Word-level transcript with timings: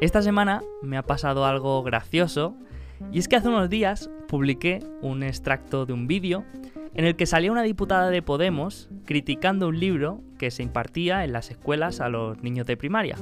Esta 0.00 0.22
semana 0.22 0.62
me 0.80 0.96
ha 0.96 1.02
pasado 1.02 1.44
algo 1.44 1.82
gracioso 1.82 2.54
y 3.10 3.18
es 3.18 3.26
que 3.26 3.34
hace 3.34 3.48
unos 3.48 3.68
días 3.68 4.08
publiqué 4.28 4.78
un 5.02 5.24
extracto 5.24 5.86
de 5.86 5.92
un 5.92 6.06
vídeo 6.06 6.44
en 6.94 7.04
el 7.04 7.16
que 7.16 7.26
salía 7.26 7.50
una 7.50 7.64
diputada 7.64 8.08
de 8.08 8.22
Podemos 8.22 8.88
criticando 9.06 9.66
un 9.66 9.80
libro 9.80 10.20
que 10.38 10.52
se 10.52 10.62
impartía 10.62 11.24
en 11.24 11.32
las 11.32 11.50
escuelas 11.50 12.00
a 12.00 12.08
los 12.08 12.40
niños 12.44 12.64
de 12.68 12.76
primaria. 12.76 13.16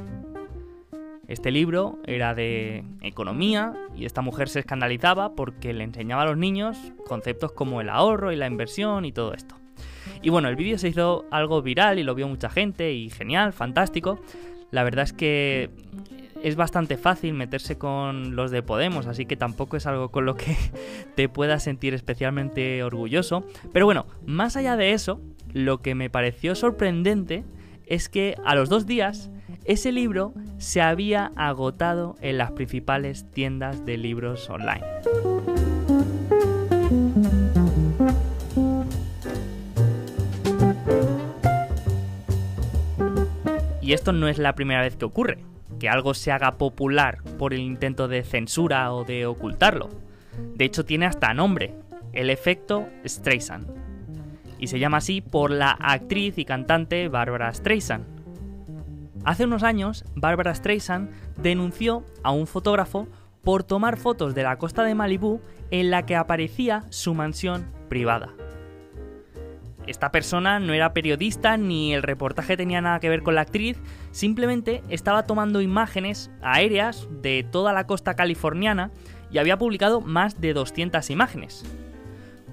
Este 1.29 1.50
libro 1.50 1.99
era 2.04 2.35
de 2.35 2.85
economía 3.00 3.72
y 3.96 4.04
esta 4.04 4.21
mujer 4.21 4.50
se 4.50 4.61
escandalizaba 4.61 5.35
porque 5.35 5.72
le 5.72 5.82
enseñaba 5.82 6.22
a 6.22 6.27
los 6.27 6.36
niños 6.36 6.77
conceptos 7.08 7.53
como 7.53 7.81
el 7.81 7.89
ahorro 7.89 8.32
y 8.32 8.36
la 8.36 8.49
inversión 8.49 9.07
y 9.07 9.13
todo 9.13 9.32
esto. 9.32 9.54
Y 10.21 10.29
bueno, 10.29 10.50
el 10.50 10.57
vídeo 10.57 10.77
se 10.77 10.89
hizo 10.89 11.25
algo 11.31 11.63
viral 11.63 11.99
y 11.99 12.03
lo 12.03 12.14
vio 12.14 12.29
mucha 12.29 12.50
gente 12.50 12.93
y 12.93 13.08
genial, 13.08 13.54
fantástico. 13.54 14.21
La 14.71 14.85
verdad 14.85 15.04
es 15.04 15.13
que 15.13 15.71
es 16.43 16.57
bastante 16.57 16.96
fácil 16.96 17.35
meterse 17.35 17.79
con 17.79 18.36
los 18.36 18.50
de 18.50 18.63
Podemos, 18.63 19.07
así 19.07 19.26
que 19.26 19.36
tampoco 19.36 19.76
es 19.76 19.86
algo 19.86 20.11
con 20.11 20.26
lo 20.26 20.36
que 20.36 20.57
te 21.14 21.29
puedas 21.29 21.62
sentir 21.62 21.95
especialmente 21.95 22.82
orgulloso. 22.82 23.45
Pero 23.72 23.86
bueno, 23.86 24.07
más 24.25 24.57
allá 24.57 24.76
de 24.76 24.93
eso, 24.93 25.21
lo 25.53 25.82
que 25.82 25.95
me 25.95 26.11
pareció 26.11 26.54
sorprendente 26.54 27.45
es 27.86 28.09
que 28.09 28.36
a 28.45 28.54
los 28.54 28.68
dos 28.68 28.86
días 28.86 29.31
ese 29.64 29.93
libro 29.93 30.35
se 30.59 30.81
había 30.81 31.32
agotado 31.36 32.17
en 32.20 32.39
las 32.39 32.53
principales 32.53 33.31
tiendas 33.31 33.84
de 33.84 33.97
libros 33.97 34.48
online. 34.50 34.84
Y 43.81 43.92
esto 43.92 44.12
no 44.12 44.27
es 44.27 44.39
la 44.39 44.57
primera 44.57 44.81
vez 44.81 44.97
que 44.97 45.05
ocurre, 45.05 45.39
que 45.87 45.91
algo 45.91 46.15
se 46.15 46.33
haga 46.33 46.59
popular 46.59 47.19
por 47.39 47.55
el 47.55 47.61
intento 47.61 48.09
de 48.09 48.25
censura 48.25 48.92
o 48.92 49.05
de 49.05 49.25
ocultarlo. 49.25 49.89
De 50.56 50.65
hecho 50.65 50.84
tiene 50.84 51.06
hasta 51.06 51.33
nombre, 51.33 51.77
el 52.12 52.29
efecto 52.29 52.89
Streisand. 53.06 53.69
Y 54.59 54.67
se 54.67 54.81
llama 54.81 54.97
así 54.97 55.20
por 55.20 55.53
la 55.53 55.70
actriz 55.70 56.39
y 56.39 56.45
cantante 56.45 57.07
Barbara 57.07 57.55
Streisand 57.55 58.05
Hace 59.25 59.45
unos 59.45 59.62
años, 59.62 60.05
Barbara 60.17 60.57
Streisand 60.57 61.09
denunció 61.37 62.05
a 62.25 62.33
un 62.33 62.48
fotógrafo 62.48 63.07
por 63.45 63.62
tomar 63.62 63.97
fotos 63.97 64.34
de 64.34 64.42
la 64.42 64.59
costa 64.59 64.83
de 64.83 64.97
Malibú 64.97 65.41
en 65.70 65.92
la 65.92 66.05
que 66.05 66.17
aparecía 66.17 66.83
su 66.91 67.14
mansión 67.14 67.70
privada. 67.89 68.34
Esta 69.87 70.11
persona 70.11 70.59
no 70.59 70.73
era 70.73 70.92
periodista 70.92 71.56
ni 71.56 71.95
el 71.95 72.03
reportaje 72.03 72.56
tenía 72.56 72.81
nada 72.81 73.01
que 73.01 73.09
ver 73.09 73.23
con 73.23 73.34
la 73.34 73.42
actriz, 73.42 73.79
simplemente 74.11 74.83
estaba 74.89 75.27
tomando 75.27 75.61
imágenes 75.61 76.31
aéreas 76.42 77.09
de 77.11 77.47
toda 77.51 77.73
la 77.73 77.87
costa 77.87 78.14
californiana 78.14 78.91
y 79.31 79.39
había 79.39 79.59
publicado 79.59 80.01
más 80.01 80.41
de 80.41 80.55
200 80.55 81.09
imágenes. 81.11 81.64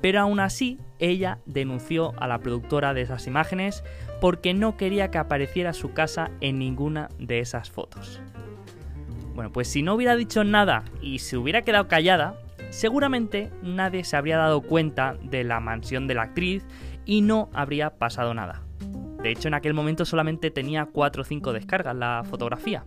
Pero 0.01 0.19
aún 0.19 0.39
así, 0.39 0.79
ella 0.99 1.39
denunció 1.45 2.13
a 2.17 2.27
la 2.27 2.39
productora 2.39 2.93
de 2.93 3.01
esas 3.01 3.25
imágenes 3.25 3.83
porque 4.19 4.53
no 4.53 4.77
quería 4.77 5.09
que 5.09 5.17
apareciera 5.17 5.73
su 5.73 5.93
casa 5.93 6.29
en 6.41 6.59
ninguna 6.59 7.09
de 7.19 7.39
esas 7.39 7.71
fotos. 7.71 8.21
Bueno, 9.33 9.51
pues 9.51 9.67
si 9.67 9.81
no 9.81 9.95
hubiera 9.95 10.15
dicho 10.15 10.43
nada 10.43 10.83
y 11.01 11.19
se 11.19 11.37
hubiera 11.37 11.63
quedado 11.63 11.87
callada, 11.87 12.35
seguramente 12.69 13.49
nadie 13.61 14.03
se 14.03 14.15
habría 14.15 14.37
dado 14.37 14.61
cuenta 14.61 15.15
de 15.23 15.43
la 15.43 15.59
mansión 15.59 16.07
de 16.07 16.15
la 16.15 16.23
actriz 16.23 16.63
y 17.05 17.21
no 17.21 17.49
habría 17.53 17.97
pasado 17.97 18.33
nada. 18.33 18.63
De 19.21 19.31
hecho, 19.31 19.47
en 19.47 19.53
aquel 19.53 19.73
momento 19.73 20.05
solamente 20.05 20.51
tenía 20.51 20.85
4 20.91 21.21
o 21.21 21.25
5 21.25 21.53
descargas 21.53 21.95
la 21.95 22.23
fotografía. 22.29 22.85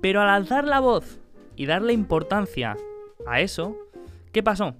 Pero 0.00 0.20
al 0.20 0.28
alzar 0.28 0.64
la 0.64 0.80
voz 0.80 1.20
y 1.56 1.66
darle 1.66 1.92
importancia 1.92 2.76
a 3.26 3.40
eso, 3.40 3.76
¿qué 4.32 4.42
pasó? 4.42 4.76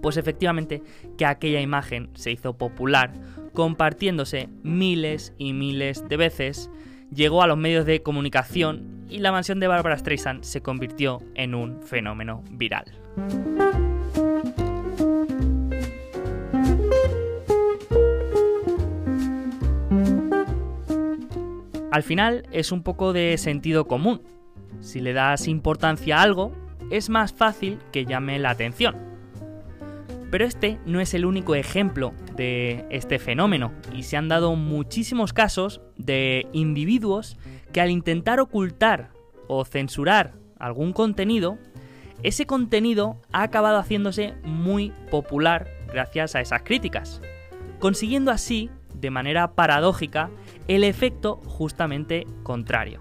Pues 0.00 0.16
efectivamente 0.16 0.82
que 1.18 1.26
aquella 1.26 1.60
imagen 1.60 2.10
se 2.14 2.30
hizo 2.30 2.56
popular 2.56 3.12
compartiéndose 3.52 4.48
miles 4.62 5.34
y 5.38 5.52
miles 5.52 6.08
de 6.08 6.16
veces, 6.16 6.70
llegó 7.12 7.42
a 7.42 7.46
los 7.46 7.58
medios 7.58 7.84
de 7.84 8.02
comunicación 8.02 9.06
y 9.08 9.18
la 9.18 9.32
mansión 9.32 9.60
de 9.60 9.66
Barbara 9.66 9.98
Streisand 9.98 10.44
se 10.44 10.62
convirtió 10.62 11.20
en 11.34 11.54
un 11.54 11.82
fenómeno 11.82 12.44
viral. 12.52 12.84
Al 21.90 22.02
final 22.02 22.46
es 22.52 22.70
un 22.70 22.82
poco 22.82 23.12
de 23.12 23.36
sentido 23.36 23.86
común. 23.86 24.22
Si 24.80 25.00
le 25.00 25.12
das 25.12 25.48
importancia 25.48 26.18
a 26.18 26.22
algo, 26.22 26.52
es 26.90 27.08
más 27.10 27.32
fácil 27.32 27.78
que 27.92 28.04
llame 28.04 28.38
la 28.38 28.50
atención. 28.50 28.96
Pero 30.30 30.44
este 30.44 30.78
no 30.86 31.00
es 31.00 31.14
el 31.14 31.24
único 31.24 31.56
ejemplo 31.56 32.12
de 32.36 32.84
este 32.90 33.18
fenómeno 33.18 33.72
y 33.92 34.04
se 34.04 34.16
han 34.16 34.28
dado 34.28 34.54
muchísimos 34.54 35.32
casos 35.32 35.80
de 35.96 36.46
individuos 36.52 37.36
que 37.72 37.80
al 37.80 37.90
intentar 37.90 38.38
ocultar 38.38 39.10
o 39.48 39.64
censurar 39.64 40.34
algún 40.58 40.92
contenido, 40.92 41.58
ese 42.22 42.46
contenido 42.46 43.20
ha 43.32 43.42
acabado 43.42 43.78
haciéndose 43.78 44.34
muy 44.44 44.92
popular 45.10 45.68
gracias 45.92 46.36
a 46.36 46.40
esas 46.40 46.62
críticas, 46.62 47.20
consiguiendo 47.80 48.30
así, 48.30 48.70
de 48.94 49.10
manera 49.10 49.54
paradójica, 49.54 50.30
el 50.70 50.84
efecto 50.84 51.40
justamente 51.46 52.28
contrario. 52.44 53.00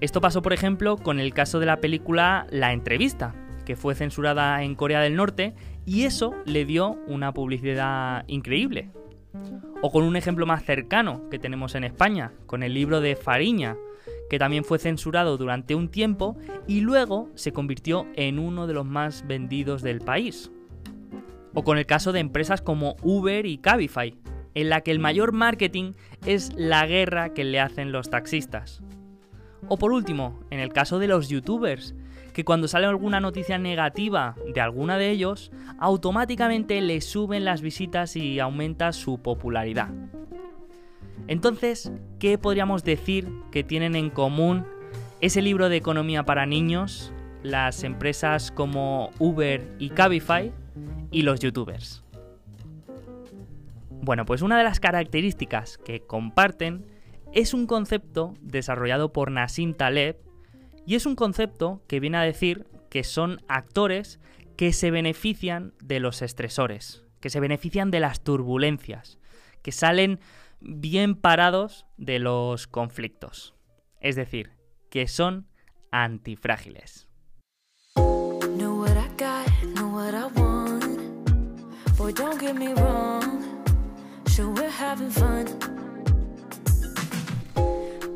Esto 0.00 0.20
pasó, 0.20 0.42
por 0.42 0.52
ejemplo, 0.52 0.96
con 0.96 1.20
el 1.20 1.32
caso 1.32 1.60
de 1.60 1.66
la 1.66 1.76
película 1.76 2.44
La 2.50 2.72
entrevista, 2.72 3.36
que 3.64 3.76
fue 3.76 3.94
censurada 3.94 4.64
en 4.64 4.74
Corea 4.74 5.00
del 5.00 5.14
Norte 5.14 5.54
y 5.86 6.02
eso 6.02 6.34
le 6.44 6.64
dio 6.64 6.98
una 7.06 7.32
publicidad 7.32 8.24
increíble. 8.26 8.90
O 9.80 9.92
con 9.92 10.02
un 10.02 10.16
ejemplo 10.16 10.44
más 10.44 10.64
cercano 10.64 11.28
que 11.30 11.38
tenemos 11.38 11.76
en 11.76 11.84
España, 11.84 12.32
con 12.46 12.64
el 12.64 12.74
libro 12.74 13.00
de 13.00 13.14
Fariña, 13.14 13.76
que 14.28 14.40
también 14.40 14.64
fue 14.64 14.80
censurado 14.80 15.36
durante 15.36 15.76
un 15.76 15.88
tiempo 15.88 16.36
y 16.66 16.80
luego 16.80 17.28
se 17.36 17.52
convirtió 17.52 18.08
en 18.16 18.40
uno 18.40 18.66
de 18.66 18.74
los 18.74 18.86
más 18.86 19.24
vendidos 19.28 19.82
del 19.82 20.00
país. 20.00 20.50
O 21.54 21.62
con 21.62 21.78
el 21.78 21.86
caso 21.86 22.10
de 22.10 22.18
empresas 22.18 22.60
como 22.60 22.96
Uber 23.02 23.46
y 23.46 23.58
Cabify, 23.58 24.16
en 24.54 24.68
la 24.68 24.80
que 24.80 24.90
el 24.90 24.98
mayor 24.98 25.32
marketing 25.32 25.92
es 26.26 26.52
la 26.54 26.86
guerra 26.86 27.34
que 27.34 27.44
le 27.44 27.60
hacen 27.60 27.92
los 27.92 28.10
taxistas. 28.10 28.82
O 29.68 29.78
por 29.78 29.92
último, 29.92 30.40
en 30.50 30.60
el 30.60 30.72
caso 30.72 30.98
de 30.98 31.08
los 31.08 31.28
youtubers, 31.28 31.94
que 32.32 32.44
cuando 32.44 32.68
sale 32.68 32.86
alguna 32.86 33.20
noticia 33.20 33.58
negativa 33.58 34.34
de 34.52 34.60
alguna 34.60 34.96
de 34.96 35.10
ellos, 35.10 35.52
automáticamente 35.78 36.80
le 36.80 37.00
suben 37.00 37.44
las 37.44 37.60
visitas 37.60 38.16
y 38.16 38.40
aumenta 38.40 38.92
su 38.92 39.18
popularidad. 39.18 39.90
Entonces, 41.28 41.92
¿qué 42.18 42.38
podríamos 42.38 42.84
decir 42.84 43.28
que 43.50 43.62
tienen 43.62 43.94
en 43.94 44.10
común 44.10 44.64
ese 45.20 45.42
libro 45.42 45.68
de 45.68 45.76
economía 45.76 46.24
para 46.24 46.46
niños, 46.46 47.12
las 47.42 47.84
empresas 47.84 48.50
como 48.50 49.10
Uber 49.18 49.62
y 49.78 49.90
Cabify 49.90 50.52
y 51.10 51.22
los 51.22 51.38
youtubers? 51.40 52.01
Bueno, 54.02 54.24
pues 54.24 54.42
una 54.42 54.58
de 54.58 54.64
las 54.64 54.80
características 54.80 55.78
que 55.78 56.00
comparten 56.00 56.84
es 57.32 57.54
un 57.54 57.68
concepto 57.68 58.34
desarrollado 58.40 59.12
por 59.12 59.30
Nassim 59.30 59.74
Taleb 59.74 60.18
y 60.84 60.96
es 60.96 61.06
un 61.06 61.14
concepto 61.14 61.82
que 61.86 62.00
viene 62.00 62.18
a 62.18 62.22
decir 62.22 62.66
que 62.90 63.04
son 63.04 63.40
actores 63.46 64.18
que 64.56 64.72
se 64.72 64.90
benefician 64.90 65.72
de 65.80 66.00
los 66.00 66.20
estresores, 66.20 67.04
que 67.20 67.30
se 67.30 67.38
benefician 67.38 67.92
de 67.92 68.00
las 68.00 68.24
turbulencias, 68.24 69.20
que 69.62 69.70
salen 69.70 70.18
bien 70.60 71.14
parados 71.14 71.86
de 71.96 72.18
los 72.18 72.66
conflictos. 72.66 73.54
Es 74.00 74.16
decir, 74.16 74.50
que 74.90 75.06
son 75.06 75.46
antifrágiles. 75.92 77.06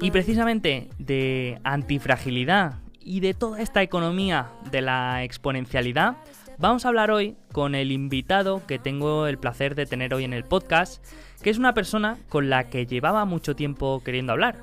Y 0.00 0.10
precisamente 0.10 0.88
de 0.98 1.60
antifragilidad 1.64 2.74
y 3.00 3.20
de 3.20 3.34
toda 3.34 3.60
esta 3.60 3.82
economía 3.82 4.50
de 4.70 4.80
la 4.80 5.24
exponencialidad, 5.24 6.16
vamos 6.58 6.84
a 6.84 6.88
hablar 6.88 7.10
hoy 7.10 7.36
con 7.52 7.74
el 7.74 7.90
invitado 7.90 8.64
que 8.66 8.78
tengo 8.78 9.26
el 9.26 9.38
placer 9.38 9.74
de 9.74 9.86
tener 9.86 10.14
hoy 10.14 10.24
en 10.24 10.32
el 10.32 10.44
podcast, 10.44 11.04
que 11.42 11.50
es 11.50 11.58
una 11.58 11.74
persona 11.74 12.18
con 12.28 12.50
la 12.50 12.68
que 12.68 12.86
llevaba 12.86 13.24
mucho 13.24 13.56
tiempo 13.56 14.02
queriendo 14.04 14.32
hablar. 14.32 14.58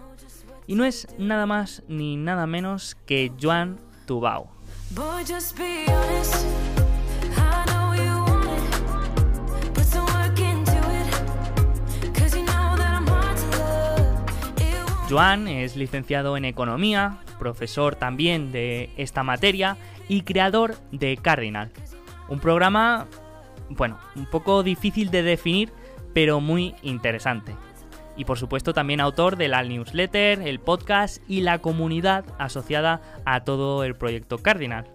Y 0.67 0.75
no 0.75 0.85
es 0.85 1.07
nada 1.17 1.45
más 1.45 1.83
ni 1.87 2.15
nada 2.15 2.47
menos 2.47 2.95
que 3.05 3.31
Joan 3.41 3.79
Tubao. 4.05 4.49
Joan 15.09 15.47
es 15.47 15.75
licenciado 15.75 16.37
en 16.37 16.45
Economía, 16.45 17.19
profesor 17.37 17.95
también 17.95 18.51
de 18.51 18.89
esta 18.97 19.23
materia 19.23 19.77
y 20.07 20.21
creador 20.21 20.75
de 20.91 21.17
Cardinal. 21.17 21.71
Un 22.29 22.39
programa, 22.39 23.07
bueno, 23.69 23.97
un 24.15 24.25
poco 24.25 24.63
difícil 24.63 25.11
de 25.11 25.23
definir, 25.23 25.71
pero 26.13 26.39
muy 26.39 26.75
interesante. 26.81 27.53
Y 28.15 28.25
por 28.25 28.37
supuesto 28.37 28.73
también 28.73 29.01
autor 29.01 29.35
de 29.35 29.47
la 29.47 29.63
newsletter, 29.63 30.41
el 30.41 30.59
podcast 30.59 31.21
y 31.27 31.41
la 31.41 31.59
comunidad 31.59 32.25
asociada 32.39 33.01
a 33.25 33.43
todo 33.43 33.83
el 33.83 33.95
proyecto 33.95 34.37
Cardinal. 34.37 34.92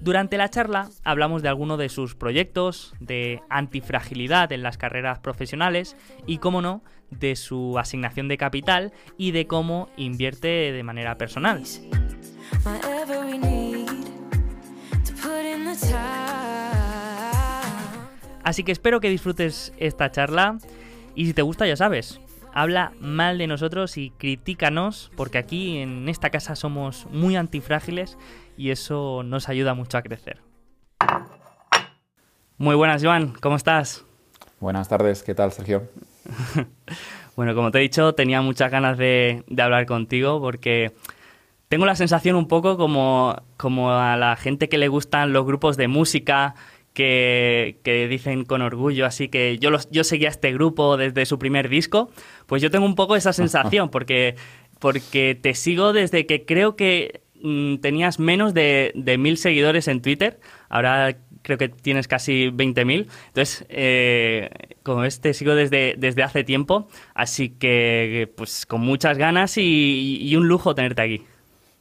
Durante 0.00 0.38
la 0.38 0.48
charla 0.48 0.88
hablamos 1.04 1.42
de 1.42 1.48
algunos 1.48 1.78
de 1.78 1.88
sus 1.88 2.14
proyectos, 2.14 2.94
de 3.00 3.42
antifragilidad 3.50 4.52
en 4.52 4.62
las 4.62 4.78
carreras 4.78 5.18
profesionales 5.18 5.96
y, 6.26 6.38
como 6.38 6.62
no, 6.62 6.82
de 7.10 7.36
su 7.36 7.78
asignación 7.78 8.28
de 8.28 8.38
capital 8.38 8.92
y 9.16 9.32
de 9.32 9.46
cómo 9.46 9.88
invierte 9.96 10.72
de 10.72 10.82
manera 10.82 11.18
personal. 11.18 11.62
Así 18.44 18.64
que 18.64 18.72
espero 18.72 19.00
que 19.00 19.10
disfrutes 19.10 19.72
esta 19.78 20.10
charla 20.10 20.58
y 21.14 21.26
si 21.26 21.34
te 21.34 21.42
gusta 21.42 21.66
ya 21.66 21.76
sabes, 21.76 22.20
habla 22.54 22.92
mal 22.98 23.36
de 23.36 23.46
nosotros 23.46 23.98
y 23.98 24.10
critícanos 24.10 25.10
porque 25.16 25.38
aquí 25.38 25.78
en 25.78 26.08
esta 26.08 26.30
casa 26.30 26.56
somos 26.56 27.06
muy 27.10 27.36
antifrágiles 27.36 28.16
y 28.58 28.72
eso 28.72 29.22
nos 29.22 29.48
ayuda 29.48 29.72
mucho 29.72 29.96
a 29.96 30.02
crecer. 30.02 30.38
Muy 32.58 32.74
buenas, 32.74 33.02
Joan, 33.04 33.32
¿cómo 33.40 33.54
estás? 33.54 34.04
Buenas 34.58 34.88
tardes, 34.88 35.22
¿qué 35.22 35.32
tal, 35.32 35.52
Sergio? 35.52 35.84
bueno, 37.36 37.54
como 37.54 37.70
te 37.70 37.78
he 37.78 37.82
dicho, 37.82 38.14
tenía 38.16 38.42
muchas 38.42 38.72
ganas 38.72 38.98
de, 38.98 39.44
hablar 39.56 39.86
contigo 39.86 40.40
porque 40.40 40.92
tengo 41.68 41.86
la 41.86 41.94
sensación 41.94 42.34
un 42.34 42.48
poco 42.48 42.76
como, 42.76 43.36
como 43.56 43.92
a 43.92 44.16
la 44.16 44.34
gente 44.34 44.68
que 44.68 44.76
le 44.76 44.88
gustan 44.88 45.32
los 45.32 45.46
grupos 45.46 45.76
de 45.76 45.86
música, 45.86 46.56
que, 46.94 47.78
que, 47.84 48.08
dicen 48.08 48.44
con 48.44 48.60
orgullo, 48.60 49.06
así 49.06 49.28
que 49.28 49.58
yo, 49.60 49.70
los, 49.70 49.88
yo 49.92 50.02
seguía 50.02 50.30
este 50.30 50.52
grupo 50.52 50.96
desde 50.96 51.26
su 51.26 51.38
primer 51.38 51.68
disco, 51.68 52.10
pues 52.46 52.60
yo 52.60 52.72
tengo 52.72 52.86
un 52.86 52.96
poco 52.96 53.14
esa 53.14 53.32
sensación, 53.32 53.88
porque, 53.92 54.34
porque 54.80 55.38
te 55.40 55.54
sigo 55.54 55.92
desde 55.92 56.26
que 56.26 56.44
creo 56.44 56.74
que 56.74 57.20
mm, 57.42 57.76
tenías 57.76 58.18
menos 58.18 58.54
de, 58.54 58.92
de 58.94 59.18
mil 59.18 59.36
seguidores 59.36 59.88
en 59.88 60.02
Twitter, 60.02 60.40
ahora 60.68 61.16
creo 61.42 61.58
que 61.58 61.68
tienes 61.68 62.08
casi 62.08 62.50
20.000. 62.50 63.06
Entonces, 63.28 63.64
eh, 63.70 64.50
como 64.82 65.00
ves, 65.00 65.20
te 65.20 65.34
sigo 65.34 65.54
desde, 65.54 65.94
desde 65.96 66.22
hace 66.22 66.44
tiempo, 66.44 66.88
así 67.14 67.50
que 67.50 68.30
pues 68.36 68.66
con 68.66 68.82
muchas 68.82 69.18
ganas 69.18 69.56
y, 69.56 70.34
un 70.36 70.46
lujo 70.46 70.74
tenerte 70.74 71.02
aquí. 71.02 71.22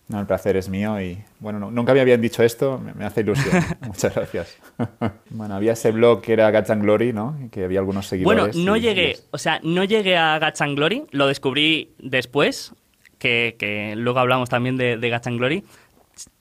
No, 0.08 0.22
el 0.22 0.26
placer 0.26 0.56
es 0.56 0.70
mío 0.70 1.02
y 1.02 1.18
bueno, 1.42 1.70
nunca 1.70 1.94
me 1.94 2.00
habían 2.00 2.22
dicho 2.22 2.42
esto, 2.42 2.80
me, 2.80 3.04
hace 3.04 3.22
ilusión. 3.22 3.62
Muchas 3.82 4.16
gracias. 4.16 4.58
bueno, 5.32 5.56
había 5.56 5.74
ese 5.74 5.92
blog 5.92 6.22
que 6.22 6.32
era 6.32 6.50
Gats 6.50 6.72
Glory, 6.80 7.12
¿no? 7.12 7.38
Que 7.52 7.66
había 7.66 7.80
algunos 7.80 8.08
seguidores. 8.08 8.56
Bueno, 8.56 8.66
no 8.66 8.78
llegué, 8.78 9.18
o 9.32 9.38
sea, 9.38 9.60
no 9.64 9.84
llegué 9.84 10.16
a 10.16 10.40
Gats 10.40 10.62
Glory, 10.62 11.04
lo 11.12 11.28
descubrí 11.28 11.94
después, 12.00 12.74
que, 13.18 13.94
luego 13.98 14.20
hablamos 14.20 14.50
también 14.50 14.78
de, 14.78 14.98
de 14.98 15.10
Glory. 15.10 15.64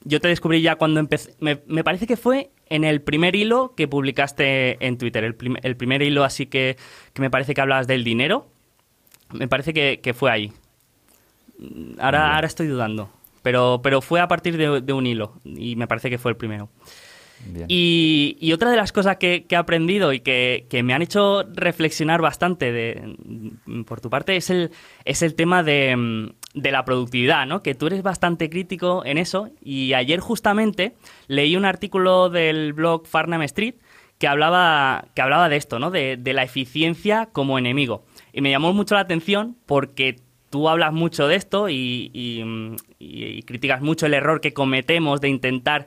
Yo 0.04 0.20
te 0.20 0.28
descubrí 0.28 0.62
ya 0.62 0.76
cuando 0.76 1.00
empecé, 1.00 1.34
me, 1.40 1.60
me 1.66 1.84
parece 1.84 2.06
que 2.06 2.16
fue 2.16 2.50
en 2.68 2.84
el 2.84 3.00
primer 3.00 3.36
hilo 3.36 3.74
que 3.76 3.88
publicaste 3.88 4.84
en 4.84 4.98
Twitter, 4.98 5.24
el, 5.24 5.34
primer 5.34 6.02
hilo 6.02 6.24
así 6.24 6.46
que, 6.46 6.76
me 7.18 7.30
parece 7.30 7.54
que 7.54 7.60
hablabas 7.60 7.86
del 7.86 8.04
dinero, 8.04 8.48
me 9.32 9.48
parece 9.48 9.72
que, 9.72 10.14
fue 10.14 10.30
ahí. 10.30 10.52
Ahora, 11.98 12.34
ahora 12.34 12.46
estoy 12.46 12.66
dudando, 12.66 13.10
pero, 13.42 13.80
pero 13.82 14.00
fue 14.00 14.20
a 14.20 14.28
partir 14.28 14.56
de, 14.56 14.92
un 14.92 15.06
hilo 15.06 15.40
y 15.44 15.76
me 15.76 15.86
parece 15.86 16.10
que 16.10 16.18
fue 16.18 16.32
el 16.32 16.36
primero. 16.36 16.68
Y, 17.68 18.50
otra 18.52 18.70
de 18.70 18.76
las 18.76 18.92
cosas 18.92 19.18
que, 19.18 19.46
he 19.48 19.56
aprendido 19.56 20.12
y 20.12 20.20
que, 20.20 20.66
me 20.82 20.92
han 20.92 21.02
hecho 21.02 21.44
reflexionar 21.54 22.20
bastante 22.20 22.72
de, 22.72 23.16
por 23.86 24.00
tu 24.00 24.10
parte 24.10 24.36
es 24.36 24.50
el, 24.50 24.70
es 25.04 25.22
el 25.22 25.34
tema 25.34 25.62
de, 25.62 26.32
de 26.56 26.72
la 26.72 26.84
productividad, 26.84 27.46
¿no? 27.46 27.62
Que 27.62 27.74
tú 27.74 27.86
eres 27.86 28.02
bastante 28.02 28.48
crítico 28.48 29.04
en 29.04 29.18
eso 29.18 29.50
y 29.62 29.92
ayer 29.92 30.20
justamente 30.20 30.94
leí 31.28 31.54
un 31.54 31.66
artículo 31.66 32.30
del 32.30 32.72
blog 32.72 33.06
Farnham 33.06 33.42
Street 33.42 33.74
que 34.18 34.26
hablaba, 34.26 35.04
que 35.14 35.20
hablaba 35.20 35.50
de 35.50 35.56
esto, 35.56 35.78
¿no? 35.78 35.90
De, 35.90 36.18
la 36.24 36.42
eficiencia 36.42 37.28
como 37.30 37.58
enemigo. 37.58 38.04
Y 38.32 38.40
me 38.40 38.50
llamó 38.50 38.72
mucho 38.72 38.94
la 38.94 39.02
atención 39.02 39.54
porque 39.66 40.16
tú 40.48 40.70
hablas 40.70 40.94
mucho 40.94 41.28
de 41.28 41.36
esto 41.36 41.68
y, 41.68 42.10
y, 42.14 43.42
criticas 43.42 43.82
mucho 43.82 44.06
el 44.06 44.14
error 44.14 44.40
que 44.40 44.54
cometemos 44.54 45.20
de 45.20 45.28
intentar 45.28 45.86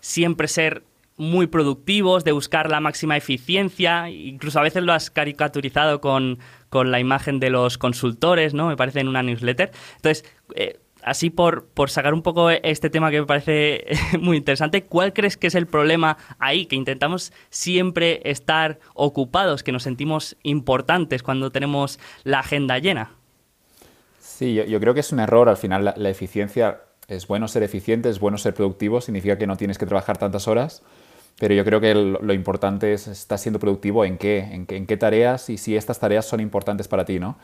siempre 0.00 0.46
ser 0.46 0.84
muy 1.16 1.48
productivos, 1.48 2.22
de 2.22 2.30
buscar 2.30 2.70
la 2.70 2.78
máxima 2.78 3.16
eficiencia, 3.16 4.08
incluso 4.08 4.60
a 4.60 4.62
veces 4.62 4.84
lo 4.84 4.92
has 4.92 5.10
caricaturizado 5.10 6.00
con, 6.00 6.38
con 6.76 6.90
la 6.90 7.00
imagen 7.00 7.40
de 7.40 7.48
los 7.48 7.78
consultores, 7.78 8.52
¿no? 8.52 8.68
Me 8.68 8.76
parece 8.76 9.00
en 9.00 9.08
una 9.08 9.22
newsletter. 9.22 9.70
Entonces, 9.96 10.26
eh, 10.54 10.78
así 11.02 11.30
por, 11.30 11.68
por 11.68 11.88
sacar 11.88 12.12
un 12.12 12.20
poco 12.20 12.50
este 12.50 12.90
tema 12.90 13.10
que 13.10 13.20
me 13.20 13.26
parece 13.26 13.86
muy 14.20 14.36
interesante, 14.36 14.84
¿cuál 14.84 15.14
crees 15.14 15.38
que 15.38 15.46
es 15.46 15.54
el 15.54 15.66
problema 15.66 16.18
ahí? 16.38 16.66
Que 16.66 16.76
intentamos 16.76 17.32
siempre 17.48 18.20
estar 18.24 18.78
ocupados, 18.92 19.62
que 19.62 19.72
nos 19.72 19.84
sentimos 19.84 20.36
importantes 20.42 21.22
cuando 21.22 21.50
tenemos 21.50 21.98
la 22.24 22.40
agenda 22.40 22.78
llena. 22.78 23.12
Sí, 24.20 24.52
yo, 24.68 24.78
creo 24.78 24.92
que 24.92 25.00
es 25.00 25.12
un 25.12 25.20
error. 25.20 25.48
Al 25.48 25.56
final, 25.56 25.94
la, 25.96 26.10
eficiencia 26.10 26.82
es 27.08 27.26
bueno 27.26 27.48
ser 27.48 27.62
eficiente, 27.62 28.10
es 28.10 28.20
bueno 28.20 28.36
ser 28.36 28.52
productivo, 28.52 29.00
significa 29.00 29.38
que 29.38 29.46
no 29.46 29.56
tienes 29.56 29.78
que 29.78 29.86
trabajar 29.86 30.18
tantas 30.18 30.46
horas 30.46 30.82
pero 31.38 31.54
yo 31.54 31.64
creo 31.64 31.80
que 31.80 31.94
lo 31.94 32.32
importante 32.32 32.92
es 32.92 33.08
estar 33.08 33.38
siendo 33.38 33.58
productivo 33.58 34.04
en 34.04 34.16
qué, 34.16 34.38
en 34.38 34.66
qué, 34.66 34.76
en 34.76 34.86
qué 34.86 34.96
tareas 34.96 35.50
y 35.50 35.58
si 35.58 35.76
estas 35.76 35.98
tareas 35.98 36.24
son 36.24 36.40
importantes 36.40 36.88
para 36.88 37.04
ti, 37.04 37.18
¿no? 37.18 37.36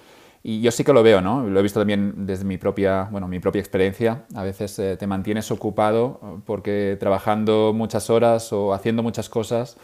Y 0.44 0.60
yo 0.60 0.72
sí 0.72 0.82
que 0.82 0.92
lo 0.92 1.04
veo, 1.04 1.20
¿no? 1.20 1.46
Lo 1.46 1.60
he 1.60 1.62
visto 1.62 1.78
también 1.78 2.26
desde 2.26 2.44
mi 2.44 2.58
propia, 2.58 3.08
bueno, 3.12 3.28
mi 3.28 3.38
propia 3.38 3.60
experiencia. 3.60 4.24
A 4.34 4.42
veces 4.42 4.76
eh, 4.80 4.96
te 4.96 5.06
mantienes 5.06 5.50
ocupado 5.52 6.20
eh, 6.22 6.40
porque 6.44 6.96
trabajando 6.98 7.72
muchas 7.72 8.10
horas 8.10 8.52
o 8.52 8.74
haciendo 8.74 9.04
muchas 9.04 9.28
cosas, 9.28 9.76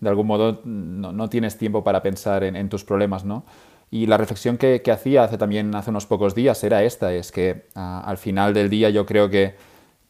de 0.00 0.08
algún 0.08 0.26
modo 0.26 0.62
no, 0.64 1.12
no 1.12 1.28
tienes 1.28 1.58
tiempo 1.58 1.84
para 1.84 2.02
pensar 2.02 2.42
en, 2.42 2.68
tus 2.68 2.82
problemas, 2.84 3.24
¿no? 3.24 3.44
Y 3.92 4.06
la 4.06 4.16
reflexión 4.16 4.56
que, 4.56 4.82
que, 4.82 4.90
hacía 4.90 5.24
hace 5.24 5.36
también 5.38 5.74
hace 5.74 5.90
unos 5.90 6.06
pocos 6.06 6.34
días 6.34 6.62
era 6.64 6.82
esta, 6.82 7.12
es 7.12 7.30
que 7.30 7.66
ah, 7.74 8.02
al 8.04 8.18
final 8.18 8.54
del 8.54 8.70
día 8.70 8.90
yo 8.90 9.04
creo 9.04 9.30
que 9.30 9.54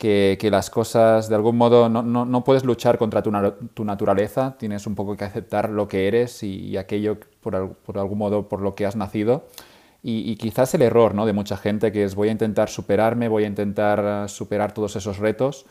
que, 0.01 0.49
las 0.51 0.71
cosas, 0.71 1.29
de 1.29 1.35
algún 1.35 1.59
modo, 1.59 1.91
no, 1.91 2.03
no, 2.03 2.45
puedes 2.45 2.65
luchar 2.65 2.97
contra 2.97 3.23
tu, 3.23 3.31
tu, 3.75 3.85
naturaleza, 3.85 4.57
tienes 4.59 4.87
un 4.87 4.95
poco 4.95 5.15
que 5.15 5.25
aceptar 5.25 5.69
lo 5.69 5.89
que 5.89 6.09
eres 6.09 6.43
y, 6.43 6.79
aquello, 6.79 7.19
por, 7.43 7.75
por, 7.75 7.99
algún 7.99 8.17
modo, 8.17 8.49
por 8.49 8.63
lo 8.63 8.75
que 8.75 8.87
has 8.87 8.97
nacido. 8.97 9.45
Y, 10.03 10.35
quizás 10.37 10.73
el 10.73 10.81
error 10.81 11.15
¿no? 11.15 11.27
de 11.27 11.35
mucha 11.35 11.59
gente 11.59 11.93
que 11.93 12.05
es 12.05 12.15
voy 12.15 12.29
a 12.29 12.33
intentar 12.33 12.71
superarme, 12.71 13.29
voy 13.29 13.45
a 13.45 13.47
intentar 13.47 14.25
eh, 14.25 14.29
superar 14.29 14.73
todos 14.73 14.97
esos 14.97 15.19
retos 15.19 15.67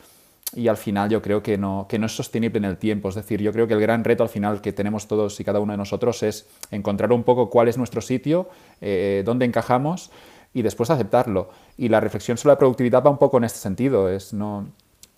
y 0.56 0.68
al 0.68 0.78
final 0.78 1.10
yo 1.10 1.24
creo 1.24 1.42
que 1.42 1.58
no, 1.58 1.88
que 1.90 1.98
no 1.98 2.06
es 2.06 2.16
sostenible 2.16 2.60
en 2.60 2.66
el 2.66 2.78
tiempo. 2.78 3.10
Es 3.10 3.16
decir, 3.16 3.42
yo 3.42 3.52
creo 3.52 3.68
que 3.68 3.74
el 3.74 3.82
gran 3.82 4.04
reto 4.04 4.22
al 4.22 4.30
final 4.30 4.62
que 4.62 4.72
tenemos 4.72 5.08
todos 5.08 5.40
y 5.40 5.44
cada 5.44 5.60
uno 5.60 5.74
de 5.74 5.78
nosotros 5.78 6.22
es 6.22 6.48
encontrar 6.70 7.12
un 7.12 7.24
poco 7.24 7.50
cuál 7.50 7.68
es 7.68 7.78
nuestro 7.80 8.02
sitio, 8.02 8.50
eh, 8.82 9.24
dónde 9.26 9.46
encajamos 9.46 10.12
y 10.54 10.62
después 10.62 10.90
aceptarlo. 10.90 11.50
Y 11.78 11.90
la 11.90 12.00
reflexión 12.00 12.38
sobre 12.38 12.54
la 12.54 12.60
productividad 12.60 13.04
va 13.04 13.10
un 13.10 13.18
poco 13.18 13.38
en 13.38 13.44
este 13.44 13.60
sentido, 13.60 14.10
es 14.10 14.34
no, 14.34 14.68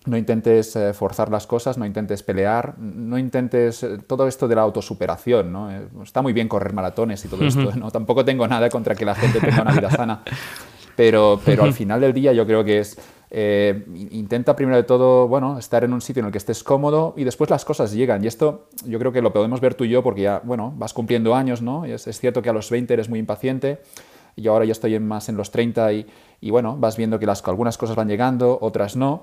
no 0.06 0.16
intentes 0.16 0.74
eh, 0.76 0.92
forzar 0.92 1.30
las 1.30 1.46
cosas, 1.46 1.78
no 1.78 1.86
intentes 1.86 2.22
pelear, 2.22 2.78
no 2.78 3.18
intentes 3.18 3.82
eh, 3.82 3.98
todo 4.06 4.26
esto 4.26 4.48
de 4.48 4.56
la 4.56 4.62
autosuperación, 4.62 5.52
¿no? 5.52 5.70
Eh, 5.70 5.86
está 6.02 6.22
muy 6.22 6.32
bien 6.32 6.48
correr 6.48 6.72
maratones 6.72 7.24
y 7.24 7.28
todo 7.28 7.44
esto, 7.44 7.74
¿no? 7.76 7.90
Tampoco 7.90 8.24
tengo 8.24 8.46
nada 8.48 8.68
contra 8.68 8.94
que 8.94 9.04
la 9.04 9.14
gente 9.14 9.40
tenga 9.40 9.62
una 9.62 9.72
vida 9.72 9.90
sana, 9.90 10.22
pero, 10.96 11.40
pero 11.44 11.64
al 11.64 11.72
final 11.72 12.00
del 12.00 12.12
día 12.12 12.32
yo 12.32 12.46
creo 12.46 12.64
que 12.64 12.80
es 12.80 12.98
intenta 14.10 14.54
primero 14.54 14.76
de 14.76 14.82
todo, 14.82 15.26
bueno, 15.26 15.58
estar 15.58 15.84
en 15.84 15.94
un 15.94 16.02
sitio 16.02 16.20
en 16.20 16.26
el 16.26 16.32
que 16.32 16.36
estés 16.36 16.62
cómodo 16.62 17.14
y 17.16 17.24
después 17.24 17.48
las 17.48 17.64
cosas 17.64 17.90
llegan. 17.92 18.22
Y 18.22 18.26
esto 18.26 18.68
yo 18.84 18.98
creo 18.98 19.10
que 19.10 19.22
lo 19.22 19.32
podemos 19.32 19.58
ver 19.62 19.74
tú 19.74 19.84
y 19.84 19.88
yo 19.88 20.02
porque 20.02 20.20
ya, 20.20 20.42
bueno, 20.44 20.74
vas 20.76 20.92
cumpliendo 20.92 21.34
años, 21.34 21.62
¿no? 21.62 21.86
Y 21.86 21.92
es, 21.92 22.06
es 22.06 22.20
cierto 22.20 22.42
que 22.42 22.50
a 22.50 22.52
los 22.52 22.68
20 22.68 22.92
eres 22.92 23.08
muy 23.08 23.18
impaciente, 23.18 23.80
y 24.36 24.48
ahora 24.48 24.64
ya 24.64 24.72
estoy 24.72 24.98
más 24.98 25.28
en 25.28 25.36
los 25.36 25.50
30 25.50 25.92
y, 25.92 26.06
y 26.40 26.50
bueno, 26.50 26.76
vas 26.78 26.96
viendo 26.96 27.18
que 27.18 27.26
las, 27.26 27.46
algunas 27.46 27.78
cosas 27.78 27.96
van 27.96 28.08
llegando, 28.08 28.58
otras 28.60 28.96
no. 28.96 29.22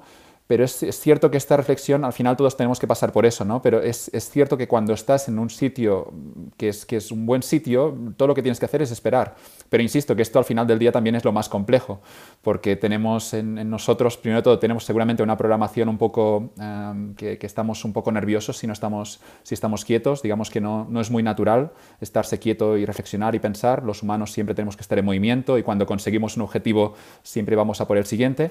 Pero 0.50 0.64
es, 0.64 0.80
cierto 1.00 1.30
que 1.30 1.38
esta 1.38 1.58
reflexión, 1.58 2.04
al 2.04 2.12
final 2.12 2.36
todos 2.36 2.58
tenemos 2.58 2.80
que 2.80 2.88
pasar 2.88 3.12
por 3.12 3.28
eso, 3.28 3.46
¿no? 3.46 3.62
Pero 3.62 3.84
es, 3.84 4.10
cierto 4.32 4.58
que 4.58 4.68
cuando 4.68 4.94
estás 4.94 5.28
en 5.28 5.38
un 5.38 5.52
sitio 5.52 6.12
que 6.58 6.70
es, 6.70 6.88
que 6.88 7.00
un 7.12 7.28
buen 7.28 7.44
sitio, 7.44 7.96
todo 8.18 8.30
lo 8.30 8.34
que 8.34 8.42
tienes 8.42 8.60
que 8.60 8.66
hacer 8.66 8.82
es 8.82 8.90
esperar. 8.90 9.36
Pero 9.70 9.84
insisto 9.84 10.16
que 10.16 10.24
esto 10.24 10.40
al 10.40 10.46
final 10.46 10.66
del 10.66 10.80
día 10.80 10.92
también 10.92 11.14
es 11.14 11.24
lo 11.24 11.32
más 11.32 11.50
complejo, 11.50 12.02
porque 12.42 12.76
tenemos 12.76 13.36
en, 13.36 13.70
nosotros, 13.70 14.18
primero 14.18 14.40
de 14.40 14.44
todo, 14.44 14.58
tenemos 14.58 14.86
seguramente 14.86 15.22
una 15.22 15.38
programación 15.38 15.88
un 15.88 16.00
poco, 16.00 16.52
em, 16.60 17.14
que, 17.14 17.38
estamos 17.40 17.86
un 17.86 17.94
poco 17.94 18.12
nerviosos 18.12 18.58
si, 18.58 18.66
no 18.66 18.74
estamos, 18.74 19.20
si 19.44 19.54
estamos 19.54 19.86
quietos, 19.86 20.24
digamos 20.24 20.50
que 20.50 20.62
no, 20.62 20.88
no 20.90 21.00
es 21.00 21.12
muy 21.12 21.22
natural 21.22 21.74
estarse 22.02 22.40
quieto 22.40 22.76
y 22.76 22.88
reflexionar 22.88 23.36
y 23.36 23.40
pensar. 23.40 23.84
Los 23.84 24.02
humanos 24.02 24.32
siempre 24.32 24.56
tenemos 24.56 24.76
que 24.76 24.82
estar 24.82 24.98
en 24.98 25.06
movimiento 25.06 25.60
y 25.60 25.62
cuando 25.62 25.86
conseguimos 25.86 26.38
un 26.38 26.42
objetivo 26.42 26.96
siempre 27.22 27.56
vamos 27.56 27.82
a 27.82 27.88
por 27.88 27.98
el 27.98 28.08
siguiente. 28.08 28.50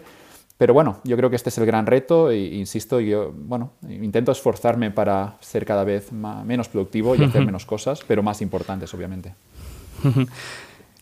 Pero 0.59 0.75
bueno, 0.75 1.01
yo 1.05 1.17
creo 1.17 1.31
que 1.31 1.37
este 1.37 1.51
es 1.51 1.59
el 1.59 1.67
gran 1.67 1.87
reto 1.87 2.31
e 2.31 2.39
insisto, 2.39 2.99
yo 2.99 3.33
bueno, 3.33 3.73
intento 3.89 4.33
esforzarme 4.33 4.91
para 4.91 5.37
ser 5.41 5.65
cada 5.65 5.85
vez 5.85 6.11
menos 6.13 6.69
productivo 6.69 7.15
y 7.15 7.23
hacer 7.23 7.47
menos 7.47 7.65
cosas, 7.65 8.01
pero 8.07 8.25
más 8.25 8.43
importantes, 8.43 8.93
obviamente. 8.93 9.35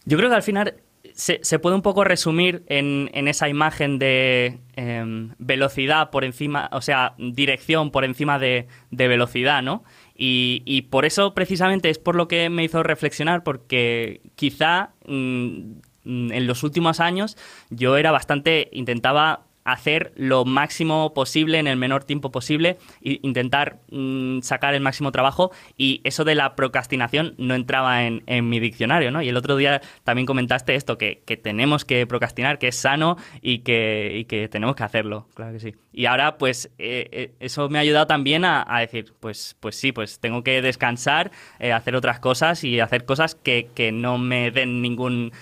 Yo 0.04 0.16
creo 0.18 0.28
que 0.28 0.36
al 0.36 0.42
final 0.42 0.75
se, 1.14 1.58
puede 1.58 1.75
un 1.75 1.82
poco 1.82 2.04
resumir 2.04 2.62
en, 2.66 3.08
esa 3.28 3.48
imagen 3.48 3.98
de 3.98 4.58
em, 4.75 5.30
velocidad 5.38 6.10
por 6.10 6.25
encima, 6.25 6.68
o 6.72 6.82
sea, 6.82 7.14
dirección 7.16 7.90
por 7.90 8.04
encima 8.04 8.38
de, 8.38 8.66
velocidad, 8.90 9.62
¿no? 9.62 9.84
Y, 10.14 10.82
por 10.90 11.06
eso 11.06 11.34
precisamente 11.34 11.88
es 11.88 11.98
por 11.98 12.14
lo 12.14 12.28
que 12.28 12.50
me 12.50 12.64
hizo 12.64 12.82
reflexionar, 12.82 13.42
porque 13.42 14.20
quizá 14.34 14.90
mm, 15.06 15.78
en 16.06 16.46
los 16.46 16.62
últimos 16.62 17.00
años 17.00 17.36
yo 17.70 17.96
era 17.96 18.10
bastante, 18.12 18.68
intentaba 18.72 19.46
hacer 19.66 20.12
lo 20.16 20.44
máximo 20.44 21.12
posible 21.12 21.58
en 21.58 21.66
el 21.66 21.76
menor 21.76 22.04
tiempo 22.04 22.30
posible 22.30 22.78
e 23.02 23.18
intentar 23.23 23.80
mm, 23.90 24.40
sacar 24.40 24.75
el 24.75 24.80
máximo 24.80 25.11
trabajo 25.12 25.50
y 25.76 26.00
eso 26.04 26.25
de 26.25 26.37
la 26.37 26.54
procrastinación 26.54 27.35
no 27.37 27.54
entraba 27.54 28.04
en, 28.04 28.23
mi 28.49 28.61
diccionario, 28.61 29.11
¿no? 29.11 29.23
Y 29.23 29.28
el 29.28 29.37
otro 29.37 29.56
día 29.56 29.80
también 30.04 30.25
comentaste 30.25 30.75
esto, 30.75 30.96
que, 30.99 31.23
tenemos 31.42 31.85
que 31.85 32.06
procrastinar, 32.06 32.58
que 32.58 32.68
es 32.68 32.76
sano 32.76 33.16
y 33.42 33.58
que, 33.58 34.26
que, 34.28 34.49
tenemos 34.49 34.76
que 34.76 34.85
hacerlo, 34.85 35.26
claro 35.35 35.52
que 35.52 35.61
sí. 35.61 35.75
Y 35.92 36.06
ahora 36.06 36.38
pues 36.38 36.70
eh, 36.78 37.08
eh, 37.11 37.35
eso 37.40 37.68
me 37.68 37.78
ha 37.78 37.80
ayudado 37.80 38.06
también 38.06 38.44
a, 38.44 38.64
decir, 38.80 39.14
pues, 39.18 39.56
pues 39.58 39.76
sí, 39.76 39.90
pues 39.90 40.20
tengo 40.20 40.44
que 40.44 40.62
descansar, 40.62 41.32
eh, 41.58 41.73
hacer 41.73 41.96
otras 41.96 42.20
cosas 42.20 42.62
y 42.62 42.78
hacer 42.78 43.04
cosas 43.04 43.35
que, 43.35 43.66
no 43.92 44.18
me 44.18 44.50
den 44.50 44.82
ningún, 44.82 45.32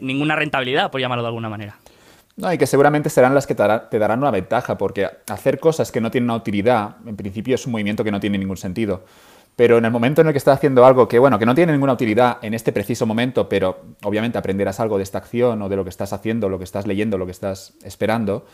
ninguna 0.00 0.36
rentabilidad, 0.36 0.90
por 0.90 1.00
llamarlo 1.00 1.22
de 1.22 1.28
alguna 1.28 1.48
manera. 1.48 1.76
No, 2.38 2.52
y 2.52 2.56
que 2.56 2.68
seguramente 2.68 3.10
serán 3.10 3.34
las 3.34 3.48
que 3.48 3.56
te, 3.56 3.98
darán 3.98 4.20
una 4.20 4.30
ventaja, 4.30 4.78
porque 4.78 5.08
hacer 5.28 5.58
cosas 5.58 5.90
que 5.90 6.00
no 6.00 6.08
tienen 6.08 6.30
una 6.30 6.36
utilidad, 6.36 6.96
en 7.04 7.16
principio 7.16 7.56
es 7.56 7.66
un 7.66 7.72
movimiento 7.72 8.04
que 8.04 8.12
no 8.12 8.20
tiene 8.20 8.38
ningún 8.38 8.56
sentido. 8.56 9.02
Pero 9.56 9.78
en 9.78 9.84
el 9.84 9.90
momento 9.90 10.20
en 10.20 10.28
el 10.28 10.32
que 10.32 10.38
estás 10.38 10.58
haciendo 10.58 10.86
algo 10.86 11.08
que, 11.08 11.18
bueno, 11.18 11.36
que 11.36 11.44
no 11.44 11.54
tiene 11.56 11.72
ninguna 11.72 11.94
utilidad 11.94 12.38
en 12.42 12.54
este 12.54 12.72
preciso 12.72 13.06
momento, 13.06 13.48
pero 13.48 13.78
obviamente 14.04 14.38
aprenderás 14.38 14.78
algo 14.78 14.98
de 14.98 15.02
esta 15.02 15.18
acción 15.18 15.60
o 15.60 15.68
de 15.68 15.74
lo 15.74 15.82
que 15.82 15.90
estás 15.90 16.12
haciendo, 16.12 16.48
lo 16.48 16.58
que 16.58 16.64
estás 16.64 16.86
leyendo, 16.86 17.18
lo 17.18 17.26
que 17.26 17.32
estás 17.32 17.74
esperando, 17.82 18.46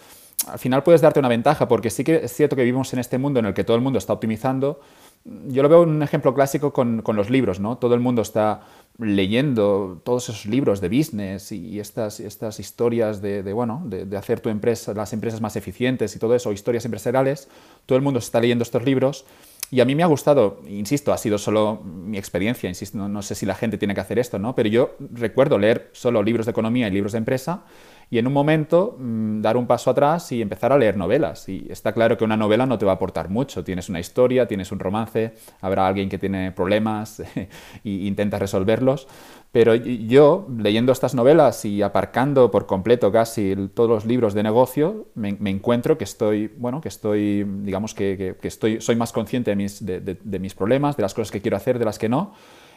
al 0.46 0.58
final 0.58 0.82
puedes 0.82 1.00
darte 1.00 1.20
una 1.20 1.28
ventaja, 1.28 1.68
porque 1.68 1.90
sí 1.90 2.04
que 2.04 2.16
es 2.16 2.32
cierto 2.32 2.56
que 2.56 2.62
vivimos 2.62 2.92
en 2.92 2.98
este 2.98 3.18
mundo 3.18 3.40
en 3.40 3.46
el 3.46 3.54
que 3.54 3.64
todo 3.64 3.76
el 3.76 3.82
mundo 3.82 3.98
está 3.98 4.12
optimizando. 4.12 4.80
Yo 5.24 5.62
lo 5.62 5.68
veo 5.68 5.82
un 5.82 6.02
ejemplo 6.02 6.34
clásico 6.34 6.72
con, 6.72 7.00
con 7.02 7.16
los 7.16 7.30
libros, 7.30 7.60
¿no? 7.60 7.78
Todo 7.78 7.94
el 7.94 8.00
mundo 8.00 8.22
está 8.22 8.60
leyendo 8.98 10.00
todos 10.04 10.28
esos 10.28 10.46
libros 10.46 10.80
de 10.80 10.88
business 10.88 11.50
y 11.50 11.80
estas, 11.80 12.20
estas 12.20 12.60
historias 12.60 13.20
de, 13.20 13.42
bueno, 13.52 13.82
de, 13.86 14.16
hacer 14.16 14.40
tu 14.40 14.50
empresa, 14.50 14.94
las 14.94 15.12
empresas 15.12 15.40
más 15.40 15.56
eficientes 15.56 16.14
y 16.14 16.18
todo 16.18 16.34
eso, 16.34 16.52
historias 16.52 16.84
empresariales, 16.84 17.48
todo 17.86 17.96
el 17.96 18.02
mundo 18.02 18.20
está 18.20 18.40
leyendo 18.40 18.62
estos 18.62 18.84
libros 18.84 19.24
y 19.70 19.80
a 19.80 19.84
mí 19.84 19.96
me 19.96 20.04
ha 20.04 20.06
gustado, 20.06 20.60
insisto, 20.68 21.12
ha 21.12 21.18
sido 21.18 21.38
solo 21.38 21.80
mi 21.82 22.18
experiencia, 22.18 22.68
insisto, 22.68 22.96
no, 22.96 23.08
no 23.08 23.22
sé 23.22 23.34
si 23.34 23.46
la 23.46 23.56
gente 23.56 23.78
tiene 23.78 23.94
que 23.94 24.00
hacer 24.00 24.20
esto, 24.20 24.38
¿no? 24.38 24.54
Pero 24.54 24.68
yo 24.68 24.96
recuerdo 25.12 25.58
leer 25.58 25.90
solo 25.92 26.22
libros 26.22 26.46
de 26.46 26.52
economía 26.52 26.86
y 26.86 26.92
libros 26.92 27.12
de 27.12 27.18
empresa 27.18 27.64
y 28.14 28.18
en 28.18 28.28
un 28.28 28.32
momento 28.32 28.94
mm, 28.96 29.42
dar 29.42 29.56
un 29.56 29.66
paso 29.66 29.90
atrás 29.90 30.30
y 30.30 30.40
empezar 30.40 30.72
a 30.72 30.78
leer 30.78 30.96
novelas. 30.96 31.48
Y 31.48 31.66
está 31.68 31.92
claro 31.92 32.16
que 32.16 32.22
una 32.22 32.36
novela 32.36 32.64
no 32.64 32.78
te 32.78 32.86
va 32.86 32.92
a 32.92 32.94
aportar 32.94 33.28
mucho. 33.28 33.64
Tienes 33.64 33.88
una 33.88 33.98
historia, 33.98 34.46
tienes 34.46 34.70
un 34.70 34.78
romance, 34.78 35.34
habrá 35.60 35.88
alguien 35.88 36.08
que 36.08 36.16
tiene 36.16 36.52
problemas 36.52 37.18
e 37.34 37.48
intenta 37.82 38.38
resolverlos. 38.38 39.08
Pero 39.50 39.74
yo, 39.74 40.46
leyendo 40.56 40.92
estas 40.92 41.16
novelas 41.16 41.64
y 41.64 41.82
aparcando 41.82 42.52
por 42.52 42.66
completo 42.66 43.10
casi 43.10 43.56
todos 43.74 43.90
los 43.90 44.04
libros 44.04 44.32
de 44.32 44.44
negocio, 44.44 45.08
me, 45.16 45.36
encuentro 45.50 45.98
que 45.98 46.04
estoy, 46.04 46.52
bueno, 46.56 46.80
que 46.80 46.90
estoy, 46.90 47.42
digamos 47.42 47.94
que, 47.94 48.36
estoy, 48.42 48.80
soy 48.80 48.94
más 48.94 49.10
consciente 49.10 49.50
de 49.50 49.56
mis, 49.56 49.84
de 49.84 50.38
mis 50.38 50.54
problemas, 50.54 50.96
de 50.96 51.02
las 51.02 51.14
cosas 51.14 51.32
que 51.32 51.40
quiero 51.40 51.56
hacer, 51.56 51.80
de 51.80 51.84
las 51.84 51.98
que 51.98 52.08
no 52.08 52.32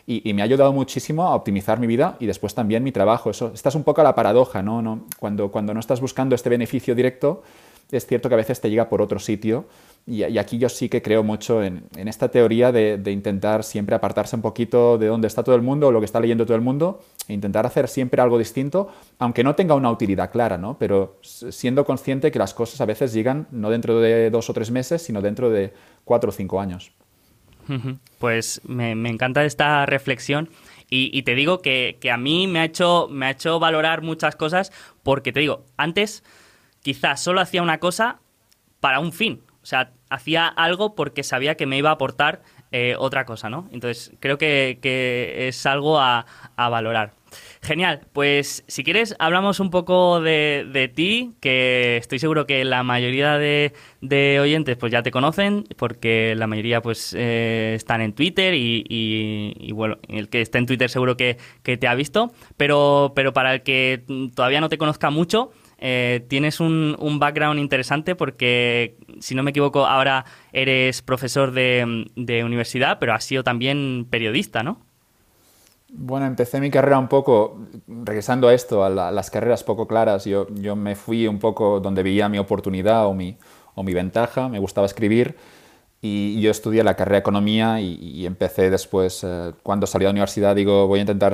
y, 0.10 0.34
me 0.34 0.42
ha 0.42 0.46
ayudado 0.46 0.72
muchísimo 0.72 1.24
a 1.24 1.36
optimizar 1.36 1.82
mi 1.82 1.86
vida 1.86 2.16
y 2.22 2.28
después 2.28 2.56
también 2.56 2.82
mi 2.82 2.94
trabajo. 2.94 3.30
Eso, 3.30 3.52
esta 3.54 3.68
es 3.68 3.76
un 3.76 3.84
poco 3.84 4.02
la 4.02 4.16
paradoja, 4.16 4.64
¿no? 4.64 4.82
no 4.82 5.06
cuando, 5.20 5.52
cuando 5.52 5.74
no 5.74 5.82
estás 5.82 6.00
buscando 6.00 6.34
este 6.34 6.50
beneficio 6.50 6.96
directo, 6.96 7.44
es 7.92 8.06
cierto 8.06 8.30
que 8.30 8.36
a 8.36 8.38
veces 8.38 8.62
te 8.62 8.70
llega 8.70 8.88
por 8.88 9.02
otro 9.02 9.20
sitio 9.20 9.66
y, 10.06 10.24
aquí 10.24 10.58
yo 10.58 10.70
sí 10.70 10.88
que 10.88 11.02
creo 11.02 11.24
mucho 11.24 11.62
en, 11.62 11.84
en 11.98 12.08
esta 12.08 12.30
teoría 12.30 12.72
de, 12.72 12.98
de, 12.98 13.12
intentar 13.12 13.66
siempre 13.66 13.96
apartarse 13.96 14.38
un 14.38 14.42
poquito 14.42 14.98
de 14.98 15.08
donde 15.08 15.28
está 15.28 15.44
todo 15.44 15.56
el 15.56 15.62
mundo 15.62 15.88
o 15.88 15.92
lo 15.92 16.00
que 16.00 16.06
está 16.06 16.22
leyendo 16.22 16.46
todo 16.46 16.56
el 16.56 16.64
mundo 16.64 17.02
e 17.28 17.34
intentar 17.34 17.66
hacer 17.66 17.90
siempre 17.90 18.22
algo 18.22 18.38
distinto, 18.38 18.88
aunque 19.20 19.44
no 19.44 19.56
tenga 19.56 19.76
una 19.76 19.92
utilidad 19.92 20.32
clara, 20.32 20.58
¿no? 20.58 20.78
pero 20.80 21.18
siendo 21.22 21.84
consciente 21.84 22.32
que 22.32 22.40
las 22.40 22.54
cosas 22.54 22.80
a 22.80 22.86
veces 22.86 23.12
llegan 23.12 23.48
no 23.52 23.70
dentro 23.70 24.00
de 24.00 24.30
dos 24.30 24.50
o 24.50 24.54
tres 24.54 24.72
meses, 24.72 25.02
sino 25.02 25.22
dentro 25.22 25.50
de 25.50 25.74
cuatro 26.06 26.30
o 26.30 26.34
cinco 26.34 26.62
años. 26.62 26.94
Pues 28.20 28.62
me, 28.66 28.92
encanta 28.92 29.44
esta 29.46 29.86
reflexión 29.86 30.50
y, 30.90 31.22
te 31.24 31.36
digo 31.36 31.62
que, 31.62 31.98
a 32.12 32.18
mí 32.18 32.48
me 32.48 32.60
ha, 32.60 32.66
hecho, 32.66 33.08
me 33.10 33.26
ha 33.28 33.32
hecho 33.32 33.60
valorar 33.60 34.02
muchas 34.02 34.36
cosas 34.36 34.72
porque 35.04 35.32
te 35.32 35.42
digo, 35.42 35.66
antes 35.76 36.24
quizás 36.82 37.22
solo 37.22 37.42
hacía 37.42 37.62
una 37.62 37.80
cosa 37.80 38.20
para 38.80 39.00
un 39.00 39.12
fin. 39.12 39.42
O 39.62 39.66
sea, 39.66 39.92
hacía 40.10 40.48
algo 40.48 40.96
porque 40.96 41.24
sabía 41.24 41.56
que 41.56 41.66
me 41.66 41.78
iba 41.78 41.90
a 41.90 41.94
aportar 41.94 42.42
eh, 42.72 42.96
otra 42.98 43.26
cosa, 43.26 43.50
¿no? 43.50 43.68
Entonces 43.72 44.14
creo 44.20 44.38
que, 44.38 44.80
es 45.48 45.66
algo 45.66 46.00
a, 46.00 46.26
a 46.56 46.70
valorar. 46.70 47.12
Genial, 47.62 48.01
pues 48.13 48.63
si 48.67 48.84
quieres 48.84 49.15
hablamos 49.20 49.60
un 49.60 49.70
poco 49.70 50.22
de, 50.22 50.91
ti, 50.94 51.36
que 51.41 51.98
estoy 51.98 52.20
seguro 52.20 52.46
que 52.46 52.63
la 52.65 52.84
mayoría 52.84 53.38
de, 53.38 53.74
oyentes 54.39 54.77
pues 54.77 54.91
ya 54.91 55.03
te 55.03 55.12
conocen, 55.12 55.65
porque 55.75 56.36
la 56.36 56.48
mayoría 56.48 56.82
pues 56.82 57.13
eh, 57.17 57.74
están 57.75 58.01
en 58.01 58.13
Twitter 58.13 58.53
y, 58.56 59.72
bueno, 59.74 59.98
el 60.08 60.29
que 60.29 60.41
esté 60.41 60.58
en 60.60 60.65
Twitter 60.65 60.89
seguro 60.89 61.17
que, 61.17 61.38
te 61.63 61.88
ha 61.88 61.96
visto, 61.96 62.32
pero, 62.56 63.12
pero 63.15 63.34
para 63.34 63.53
el 63.56 63.63
que 63.63 64.03
todavía 64.36 64.62
no 64.62 64.70
te 64.70 64.77
conozca 64.77 65.10
mucho, 65.10 65.51
eh, 65.79 66.25
tienes 66.27 66.60
un, 66.60 66.96
un, 67.00 67.20
background 67.20 67.60
interesante 67.60 68.15
porque, 68.15 68.98
si 69.20 69.36
no 69.36 69.44
me 69.44 69.51
equivoco, 69.51 69.86
ahora 69.86 70.25
eres 70.51 71.01
profesor 71.03 71.51
de, 71.51 72.08
de 72.15 72.44
universidad, 72.44 72.98
pero 73.00 73.13
has 73.13 73.24
sido 73.24 73.44
también 73.44 74.08
periodista, 74.10 74.63
¿no? 74.63 74.87
Bueno, 75.89 76.25
empecé 76.25 76.60
mi 76.60 76.70
carrera 76.70 77.00
un 77.00 77.08
poco, 77.08 77.60
regresando 77.88 78.50
a 78.50 78.53
esto, 78.53 78.84
a, 78.84 78.89
las 78.89 79.32
carreras 79.32 79.63
poco 79.63 79.88
claras, 79.88 80.25
yo, 80.25 80.48
yo, 80.56 80.75
me 80.75 80.96
fui 80.96 81.27
un 81.27 81.39
poco 81.39 81.79
donde 81.79 82.03
veía 82.03 82.27
mi 82.27 82.38
oportunidad 82.39 83.08
o 83.08 83.13
mi, 83.13 83.38
o 83.74 83.84
mi 83.84 83.94
ventaja, 83.94 84.50
me 84.50 84.60
gustaba 84.60 84.86
escribir 84.86 85.38
y 86.01 86.39
yo 86.41 86.51
estudié 86.51 86.84
la 86.84 86.96
carrera 86.96 87.15
de 87.15 87.20
economía 87.20 87.82
y, 87.82 88.25
empecé 88.25 88.70
después, 88.70 89.24
eh, 89.24 89.53
cuando 89.63 89.88
salí 89.88 90.03
de 90.03 90.08
la 90.08 90.12
universidad, 90.12 90.56
digo, 90.56 90.88
voy 90.88 91.00
a 91.00 91.01
intentar 91.01 91.34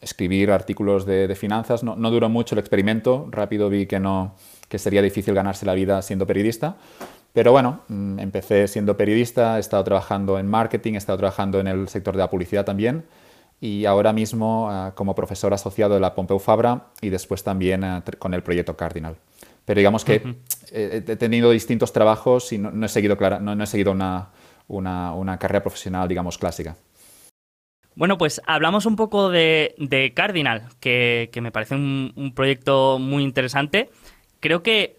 escribir 0.00 0.52
artículos 0.52 1.04
de, 1.04 1.34
finanzas. 1.34 1.82
No, 1.82 1.96
no, 1.96 2.10
duró 2.10 2.28
mucho 2.28 2.54
el 2.54 2.60
experimento, 2.60 3.26
rápido 3.30 3.68
vi 3.68 3.86
que, 3.86 3.98
no, 3.98 4.36
que 4.68 4.78
sería 4.78 5.02
difícil 5.02 5.34
ganarse 5.34 5.66
la 5.66 5.74
vida 5.74 6.00
siendo 6.02 6.26
periodista. 6.26 6.76
Pero 7.32 7.50
bueno, 7.50 7.80
mm, 7.88 8.20
empecé 8.20 8.68
siendo 8.68 8.96
periodista, 8.96 9.56
he 9.56 9.60
estado 9.60 9.82
trabajando 9.82 10.38
en 10.38 10.46
marketing, 10.46 10.94
he 10.94 10.98
estado 10.98 11.18
trabajando 11.18 11.58
en 11.58 11.66
el 11.66 11.88
sector 11.88 12.14
de 12.14 12.20
la 12.20 12.30
publicidad 12.30 12.64
también 12.64 13.04
y 13.64 13.86
ahora 13.86 14.12
mismo 14.12 14.68
ah, 14.70 14.92
como 14.94 15.14
profesor 15.14 15.54
asociado 15.54 15.94
de 15.94 16.00
la 16.00 16.14
Pompeu 16.14 16.38
Fabra 16.38 16.88
y 17.00 17.08
después 17.08 17.42
también 17.42 17.82
ah, 17.82 18.04
con 18.18 18.34
el 18.34 18.42
proyecto 18.42 18.76
Cardinal. 18.76 19.16
Pero 19.64 19.78
digamos 19.78 20.04
que 20.04 20.36
he, 20.70 21.00
tenido 21.00 21.50
distintos 21.50 21.90
trabajos 21.90 22.52
y 22.52 22.58
no, 22.58 22.84
he 22.84 22.88
seguido, 22.90 23.16
no, 23.40 23.64
he 23.64 23.66
seguido 23.66 23.92
una, 23.92 24.28
una, 24.68 25.38
carrera 25.38 25.62
profesional, 25.62 26.06
digamos, 26.06 26.36
clásica. 26.36 26.76
Bueno, 27.94 28.18
pues 28.18 28.42
hablamos 28.46 28.84
un 28.84 28.96
poco 28.96 29.30
de, 29.30 29.74
de 29.78 30.12
Cardinal, 30.12 30.68
que, 30.78 31.30
que, 31.32 31.40
me 31.40 31.50
parece 31.50 31.74
un, 31.74 32.12
un, 32.16 32.34
proyecto 32.34 32.98
muy 32.98 33.22
interesante. 33.22 33.88
Creo 34.40 34.62
que 34.62 34.98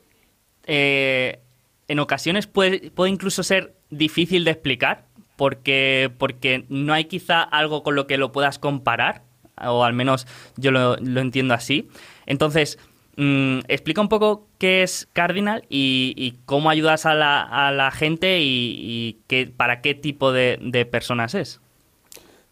eh, 0.65 1.39
en 1.87 1.99
ocasiones 1.99 2.47
puede, 2.47 2.89
puede 2.89 3.11
incluso 3.11 3.43
ser 3.43 3.75
difícil 3.91 4.43
de 4.43 4.49
explicar, 4.49 5.05
porque, 5.35 6.11
porque 6.17 6.65
no 6.69 6.93
hay 6.93 7.05
quizá 7.05 7.41
algo 7.41 7.83
con 7.83 7.95
lo 7.95 8.07
que 8.07 8.17
lo 8.17 8.31
puedas 8.31 8.59
comparar, 8.59 9.23
o 9.61 9.83
al 9.83 9.93
menos 9.93 10.27
yo 10.57 10.71
lo, 10.71 10.97
entiendo 10.97 11.53
así. 11.53 11.89
Entonces, 12.25 12.77
mm, 13.17 13.59
explica 13.67 14.01
un 14.01 14.09
poco 14.09 14.47
qué 14.57 14.83
es 14.83 15.07
Cardinal 15.13 15.65
y, 15.69 16.35
cómo 16.45 16.69
ayudas 16.69 17.05
a 17.05 17.13
la, 17.15 17.91
gente 17.91 18.39
y, 18.41 19.19
para 19.57 19.81
qué 19.81 19.95
tipo 19.95 20.31
de, 20.31 20.87
personas 20.91 21.35
es. 21.35 21.61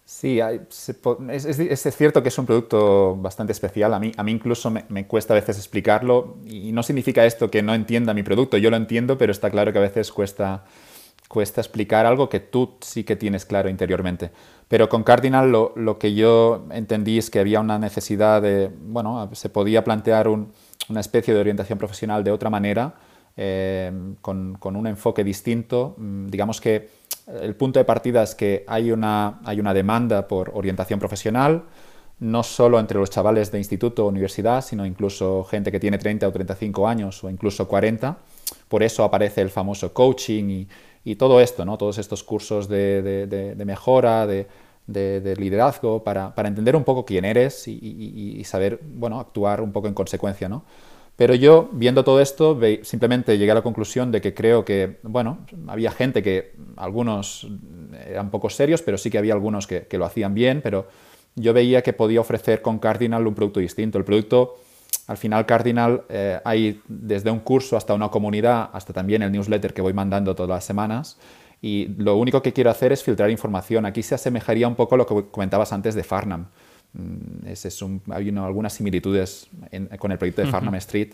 Sí, 0.06 0.40
es, 0.40 1.96
cierto 1.98 2.22
que 2.22 2.30
es 2.30 2.38
un 2.38 2.46
producto 2.46 3.16
bastante 3.16 3.52
especial. 3.52 3.94
A 3.94 4.00
mí, 4.00 4.12
a 4.16 4.24
mí 4.24 4.32
incluso 4.32 4.70
me, 4.70 5.08
cuesta 5.08 5.34
a 5.34 5.36
veces 5.36 5.58
explicarlo 5.58 6.38
y 6.46 6.72
no 6.72 6.84
significa 6.84 7.25
esto 7.25 7.50
que 7.50 7.63
no 7.63 7.74
entienda 7.74 8.13
mi 8.13 8.22
producto. 8.22 8.58
Yo 8.58 8.70
lo 8.70 8.78
entiendo, 8.78 9.18
pero 9.18 9.32
está 9.32 9.50
claro 9.50 9.72
que 9.72 9.80
a 9.80 9.82
veces 9.82 10.12
cuesta 10.12 10.66
cuesta 11.34 11.62
explicar 11.62 12.06
algo 12.06 12.30
que 12.30 12.40
tú 12.40 12.75
sí 12.82 13.04
que 13.04 13.16
tienes 13.16 13.44
claro 13.44 13.68
interiormente. 13.68 14.30
Pero 14.68 14.88
con 14.88 15.02
Cardinal 15.02 15.52
lo, 15.52 15.98
que 15.98 16.13
yo 16.13 16.68
entendí 16.70 17.18
es 17.18 17.32
que 17.32 17.40
había 17.40 17.60
una 17.60 17.80
necesidad 17.80 18.40
de, 18.40 18.70
bueno, 18.86 19.32
se 19.34 19.50
podía 19.50 19.84
plantear 19.84 20.28
un, 20.28 20.52
una 20.90 21.00
especie 21.00 21.34
de 21.34 21.40
orientación 21.40 21.80
profesional 21.80 22.24
de 22.24 22.30
otra 22.30 22.52
manera, 22.52 22.94
eh, 23.36 23.92
con, 24.22 24.58
con, 24.60 24.75
un 24.75 24.86
enfoque 24.86 25.24
distinto. 25.24 25.96
Mm, 25.98 26.28
digamos 26.28 26.62
que 26.62 26.90
el 27.42 27.56
punto 27.56 27.80
de 27.80 27.86
partida 27.86 28.22
es 28.22 28.36
que 28.36 28.63
hay 28.68 28.92
una, 28.92 29.40
hay 29.44 29.60
una 29.60 29.74
demanda 29.74 30.28
por 30.28 30.52
orientación 30.54 31.00
profesional, 31.00 31.63
no 32.20 32.44
solo 32.44 32.80
entre 32.80 33.00
los 33.00 33.10
chavales 33.10 33.52
de 33.52 33.58
instituto 33.58 34.06
o 34.06 34.10
universidad, 34.10 34.63
sino 34.63 34.86
incluso 34.86 35.46
gente 35.46 35.72
que 35.72 35.80
tiene 35.80 35.98
30 35.98 36.28
o 36.28 36.32
35 36.32 36.88
años 36.88 37.24
o 37.24 37.30
incluso 37.32 37.68
40. 37.68 38.18
Por 38.68 38.84
eso 38.84 39.04
aparece 39.04 39.42
el 39.42 39.50
famoso 39.50 39.94
coaching 39.94 40.50
y, 40.50 40.68
y 41.03 41.15
todo 41.15 41.41
esto, 41.41 41.65
¿no? 41.65 41.77
todos 41.77 41.98
estos 41.98 42.24
cursos 42.24 42.67
de, 42.67 43.01
de, 43.01 43.55
de, 43.55 43.65
mejora, 43.65 44.25
de, 44.25 44.48
liderazgo, 45.38 46.03
para, 46.03 46.33
para, 46.33 46.50
entender 46.50 46.75
un 46.75 46.83
poco 46.83 47.05
quién 47.05 47.25
eres 47.25 47.67
y, 47.67 47.74
y, 47.74 48.39
y, 48.39 48.43
saber 48.43 48.79
bueno, 48.83 49.19
actuar 49.19 49.62
un 49.62 49.72
poco 49.72 49.88
en 49.88 49.93
consecuencia. 49.93 50.48
¿no? 50.48 50.63
Pero 51.15 51.36
yo, 51.36 51.69
viendo 51.72 52.03
todo 52.03 52.22
esto, 52.22 52.60
simplemente 52.81 53.38
llegué 53.38 53.51
a 53.51 53.55
la 53.55 53.62
conclusión 53.62 54.12
de 54.12 54.19
que 54.19 54.33
creo 54.33 54.65
que, 54.65 54.98
bueno, 55.03 55.39
había 55.67 55.91
gente 55.91 56.24
que, 56.24 56.53
algunos 56.75 57.48
eran 58.07 58.31
poco 58.31 58.50
serios, 58.50 58.81
pero 58.81 58.98
sí 58.98 59.12
que 59.12 59.19
había 59.19 59.33
algunos 59.33 59.67
que, 59.67 59.83
que 59.83 59.98
lo 59.98 60.05
hacían 60.05 60.33
bien, 60.33 60.62
pero 60.63 60.88
yo 61.36 61.53
veía 61.53 61.81
que 61.83 61.93
podía 61.93 62.22
ofrecer 62.22 62.62
con 62.62 62.79
Cardinal 62.79 63.27
un 63.27 63.36
producto 63.36 63.60
distinto. 63.60 63.98
El 63.98 64.05
producto, 64.05 64.55
al 65.07 65.17
final, 65.17 65.45
Cardinal, 65.45 66.03
eh, 66.10 66.39
hay 66.45 66.81
desde 66.88 67.29
un 67.29 67.39
curso 67.39 67.75
hasta 67.75 67.93
una 67.93 68.10
comunidad, 68.10 68.69
hasta 68.74 68.93
también 68.93 69.22
el 69.22 69.31
newsletter 69.31 69.74
que 69.74 69.81
voy 69.81 69.93
mandando 69.93 70.36
todas 70.36 70.50
las 70.50 70.65
semanas, 70.65 71.17
y 71.62 71.88
lo 71.98 72.17
único 72.17 72.41
que 72.41 72.51
quiero 72.51 72.69
hacer 72.69 72.91
es 72.91 73.03
filtrar 73.03 73.29
información. 73.29 73.86
Aquí 73.86 74.03
se 74.03 74.15
asemejaría 74.15 74.67
un 74.67 74.75
poco 74.75 74.95
a 74.95 74.98
lo 74.98 75.05
que 75.05 75.25
comentabas 75.31 75.72
antes 75.72 75.95
de 75.95 76.03
Farnham. 76.03 76.48
Mm, 76.93 77.48
es 77.48 77.81
un, 77.81 78.01
hay 78.12 78.29
algunas 78.38 78.74
similitudes 78.74 79.48
con 79.98 80.12
el 80.12 80.17
proyecto 80.17 80.41
de 80.41 80.48
Farnham 80.48 80.75
Street. 80.75 81.13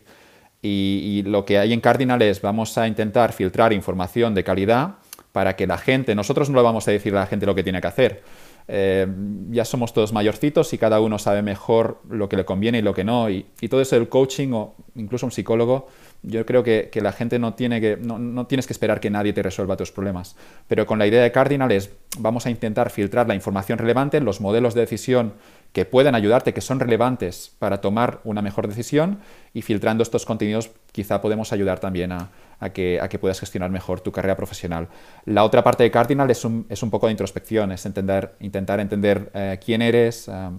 Y, 0.62 1.24
lo 1.26 1.46
que 1.46 1.58
hay 1.58 1.72
en 1.72 1.80
Cardinal 1.80 2.22
es, 2.22 2.42
vamos 2.42 2.78
a 2.78 2.88
intentar 2.88 3.32
filtrar 3.32 3.72
información 3.74 4.34
de 4.36 4.44
calidad 4.44 4.96
para 5.32 5.56
que 5.56 5.68
la 5.68 5.78
gente, 5.78 6.16
nosotros 6.16 6.50
no 6.50 6.58
le 6.58 6.64
vamos 6.64 6.88
a 6.88 6.92
decir 6.92 7.16
a 7.16 7.22
la 7.22 7.28
gente 7.28 7.46
lo 7.46 7.56
que 7.56 7.64
tiene 7.64 7.80
que 7.80 7.88
hacer. 7.88 8.24
Eh, 8.72 9.08
ya 9.50 9.66
somos 9.66 9.94
todos 9.94 10.14
mayorcitos 10.14 10.74
y 10.74 10.78
cada 10.78 11.00
uno 11.02 11.18
sabe 11.18 11.42
mejor 11.42 12.02
lo 12.08 12.30
que 12.30 12.38
le 12.38 12.46
conviene 12.46 12.78
y 12.78 12.82
lo 12.84 12.94
que 12.94 13.04
no. 13.04 13.28
Y, 13.28 13.48
todo 13.68 13.82
eso 13.82 13.96
del 13.96 14.10
coaching 14.10 14.52
o 14.54 14.76
incluso 14.96 15.26
un 15.26 15.32
psicólogo 15.32 15.88
yo 16.22 16.46
creo 16.46 16.64
que, 16.64 16.92
la 17.02 17.12
gente 17.12 17.40
no 17.40 17.56
tiene 17.56 17.82
que, 17.82 17.98
no, 17.98 18.46
tienes 18.46 18.68
que 18.68 18.74
esperar 18.74 19.00
que 19.00 19.10
nadie 19.10 19.34
te 19.34 19.42
resuelva 19.42 19.76
tus 19.76 19.92
problemas. 19.92 20.36
Pero 20.68 20.86
con 20.86 21.00
la 21.00 21.08
idea 21.08 21.24
de 21.24 21.32
Cardinal 21.32 21.72
es, 21.72 21.90
vamos 22.20 22.46
a 22.46 22.52
intentar 22.52 22.92
filtrar 22.92 23.28
la 23.28 23.34
información 23.34 23.80
relevante, 23.80 24.20
los 24.20 24.40
modelos 24.40 24.76
de 24.76 24.82
decisión 24.82 25.34
que 25.74 25.86
puedan 25.86 26.14
ayudarte, 26.14 26.54
que 26.54 26.62
son 26.62 26.80
relevantes 26.80 27.56
para 27.58 27.82
tomar 27.82 28.20
una 28.24 28.42
mejor 28.44 28.68
decisión, 28.68 29.20
y 29.54 29.64
filtrando 29.64 30.04
estos 30.04 30.26
contenidos 30.26 30.70
quizá 30.92 31.22
podemos 31.22 31.54
ayudar 31.54 31.80
también 31.80 32.12
a, 32.12 32.30
que, 32.74 33.18
puedas 33.20 33.40
gestionar 33.40 33.70
mejor 33.70 34.02
tu 34.02 34.12
carrera 34.12 34.36
profesional. 34.36 34.90
La 35.26 35.44
otra 35.44 35.64
parte 35.64 35.84
de 35.84 35.92
Cardinal 35.92 36.30
es 36.30 36.44
un, 36.44 36.66
poco 36.92 37.08
de 37.08 37.12
introspección, 37.12 37.72
es 37.72 37.86
entender, 37.86 38.36
intentar 38.42 38.80
entender 38.80 39.32
eh, 39.34 39.58
quién 39.64 39.82
eres, 39.82 40.28
eh, 40.28 40.50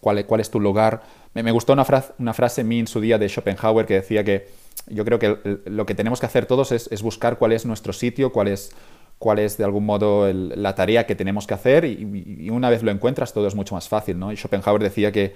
cuál, 0.00 0.26
cuál, 0.26 0.40
es 0.40 0.50
tu 0.50 0.58
lugar. 0.58 1.02
Me, 1.34 1.50
gustó 1.52 1.72
una, 1.72 1.84
frase, 1.84 2.12
una 2.18 2.34
frase 2.34 2.62
en 2.62 2.86
su 2.88 3.00
día 3.00 3.18
de 3.18 3.28
Schopenhauer 3.28 3.86
que 3.86 3.94
decía 3.94 4.24
que 4.24 4.48
yo 4.88 5.04
creo 5.04 5.18
que 5.18 5.60
lo 5.66 5.86
que 5.86 5.94
tenemos 5.94 6.20
que 6.20 6.26
hacer 6.26 6.46
todos 6.46 6.72
es, 6.72 7.02
buscar 7.02 7.38
cuál 7.38 7.52
es 7.52 7.64
nuestro 7.64 7.92
sitio, 7.92 8.32
cuál 8.32 8.48
es, 8.48 8.72
cuál 9.18 9.38
es 9.38 9.56
de 9.56 9.64
algún 9.64 9.86
modo 9.86 10.32
la 10.32 10.74
tarea 10.74 11.06
que 11.06 11.14
tenemos 11.14 11.46
que 11.46 11.54
hacer 11.54 11.84
y, 11.84 12.50
una 12.50 12.70
vez 12.70 12.82
lo 12.82 12.90
encuentras 12.90 13.32
todo 13.32 13.46
es 13.46 13.54
mucho 13.54 13.74
más 13.74 13.88
fácil. 13.88 14.18
¿no? 14.18 14.32
Y 14.32 14.36
Schopenhauer 14.36 14.82
decía 14.82 15.12
que 15.12 15.34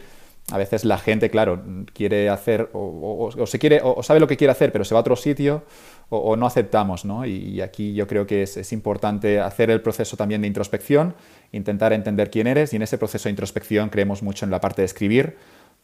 a 0.50 0.58
veces 0.58 0.84
la 0.84 0.98
gente, 0.98 1.30
claro, 1.30 1.62
quiere 1.92 2.28
hacer 2.28 2.68
o, 2.72 3.30
se 3.46 3.58
quiere, 3.58 3.80
o, 3.82 4.02
sabe 4.02 4.20
lo 4.20 4.26
que 4.26 4.36
quiere 4.36 4.50
hacer, 4.50 4.72
pero 4.72 4.84
se 4.84 4.94
va 4.94 4.98
a 4.98 5.02
otro 5.02 5.16
sitio 5.16 5.62
o, 6.08 6.36
no 6.36 6.46
aceptamos. 6.46 7.04
¿no? 7.04 7.26
Y, 7.26 7.60
aquí 7.60 7.94
yo 7.94 8.06
creo 8.06 8.26
que 8.26 8.42
es, 8.42 8.56
es, 8.56 8.72
importante 8.72 9.40
hacer 9.40 9.70
el 9.70 9.80
proceso 9.80 10.16
también 10.16 10.40
de 10.42 10.46
introspección, 10.46 11.14
intentar 11.52 11.92
entender 11.92 12.30
quién 12.30 12.46
eres 12.46 12.72
y 12.72 12.76
en 12.76 12.82
ese 12.82 12.98
proceso 12.98 13.24
de 13.24 13.30
introspección 13.30 13.88
creemos 13.88 14.22
mucho 14.22 14.44
en 14.44 14.50
la 14.50 14.60
parte 14.60 14.82
de 14.82 14.86
escribir 14.86 15.36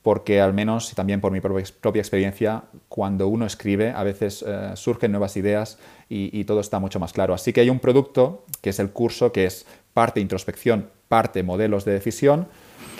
porque 0.02 0.40
al 0.40 0.54
menos, 0.54 0.92
y 0.92 0.94
también 0.94 1.20
por 1.20 1.30
mi 1.30 1.40
propia 1.40 2.00
experiencia, 2.00 2.64
cuando 2.88 3.28
uno 3.28 3.44
escribe 3.44 3.90
a 3.90 4.02
veces 4.02 4.42
eh, 4.46 4.72
surgen 4.74 5.12
nuevas 5.12 5.37
ideas 5.37 5.78
y, 6.09 6.42
todo 6.44 6.61
está 6.61 6.80
mucho 6.80 6.98
más 6.98 7.12
claro. 7.12 7.35
Así 7.35 7.52
que 7.52 7.61
hay 7.61 7.70
un 7.70 7.78
producto, 7.78 8.44
que 8.62 8.70
es 8.70 8.80
el 8.80 8.90
curso, 8.90 9.30
que 9.30 9.44
es 9.44 9.66
parte 9.92 10.18
introspección, 10.20 10.90
parte 11.09 11.42
modelos 11.44 11.85
de 11.85 11.92
decisión, 11.92 12.48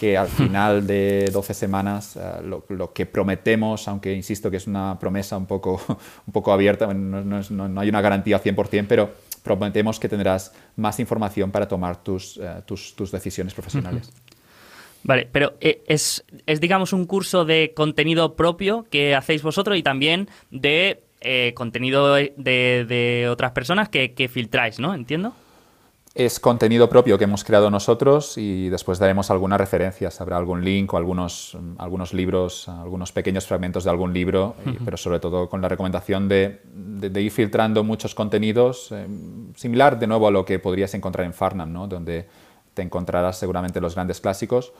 que 0.01 0.17
al 0.17 0.29
final 0.29 0.87
de 0.87 1.29
12 1.31 1.53
semanas 1.53 2.17
eh, 2.17 2.21
lo, 2.43 2.93
que 2.93 3.05
prometemos, 3.05 3.87
aunque 3.87 4.15
insisto 4.15 4.51
que 4.51 4.57
es 4.57 4.67
una 4.67 4.99
promesa 4.99 5.37
un 5.37 5.45
poco, 5.45 5.79
un 6.27 6.33
poco 6.33 6.53
abierta, 6.53 6.93
no, 6.95 7.81
hay 7.81 7.89
una 7.89 8.01
garantía 8.01 8.43
100%, 8.43 8.87
pero 8.89 9.11
prometemos 9.43 10.01
que 10.01 10.09
tendrás 10.09 10.55
más 10.77 10.99
información 11.01 11.51
para 11.51 11.69
tomar 11.69 12.03
tus, 12.03 12.39
eh, 12.39 12.63
tus, 12.65 12.97
tus 12.97 13.13
decisiones 13.13 13.53
profesionales. 13.53 14.11
Vale, 15.03 15.29
pero 15.31 15.55
eh, 15.61 15.83
es, 15.87 16.25
es, 16.47 16.61
digamos, 16.61 16.95
un 16.95 17.05
curso 17.05 17.45
de 17.45 17.73
contenido 17.75 18.37
propio 18.37 18.87
que 18.91 19.15
hacéis 19.15 19.43
vosotros 19.43 19.77
y 19.77 19.83
también 19.83 20.29
de 20.51 21.03
contenido 21.55 22.15
de, 22.15 22.33
de, 22.39 23.29
otras 23.29 23.53
personas 23.53 23.91
que, 23.91 24.15
que, 24.15 24.29
filtráis, 24.29 24.81
¿no? 24.81 24.95
Entiendo. 24.95 25.35
Es 26.13 26.41
contenido 26.41 26.89
propio 26.89 27.17
que 27.19 27.25
hemos 27.25 27.45
creado 27.45 27.71
nosotros 27.71 28.37
y 28.37 28.69
después 28.69 28.99
daremos 28.99 29.31
algunas 29.31 29.61
referencias. 29.61 30.21
Habrá 30.21 30.39
algún 30.39 30.65
link 30.65 30.93
o 30.93 30.97
algunos, 30.97 31.57
algunos 31.79 32.13
libros, 32.13 32.69
algunos 32.69 33.13
pequeños 33.13 33.47
fragmentos 33.47 33.85
de 33.85 33.91
algún 33.91 34.13
libro, 34.13 34.57
pero 34.85 34.97
sobre 34.97 35.21
todo 35.21 35.49
con 35.49 35.63
la 35.63 35.69
recomendación 35.69 36.29
de, 36.29 36.63
de, 36.65 37.23
ir 37.23 37.31
filtrando 37.31 37.85
muchos 37.85 38.17
contenidos, 38.17 38.91
eh, 38.91 39.07
similar 39.55 40.01
de 40.01 40.09
nuevo 40.09 40.27
a 40.27 40.33
lo 40.33 40.45
que 40.45 40.59
podrías 40.59 40.93
encontrar 40.95 41.25
en 41.27 41.33
Farnham, 41.33 41.73
¿no? 41.73 41.87
donde 41.87 42.27
te 42.75 42.83
encontrarás 42.83 43.39
seguramente 43.39 43.81
los 43.81 43.95
grandes 43.95 44.21
clásicos, 44.21 44.73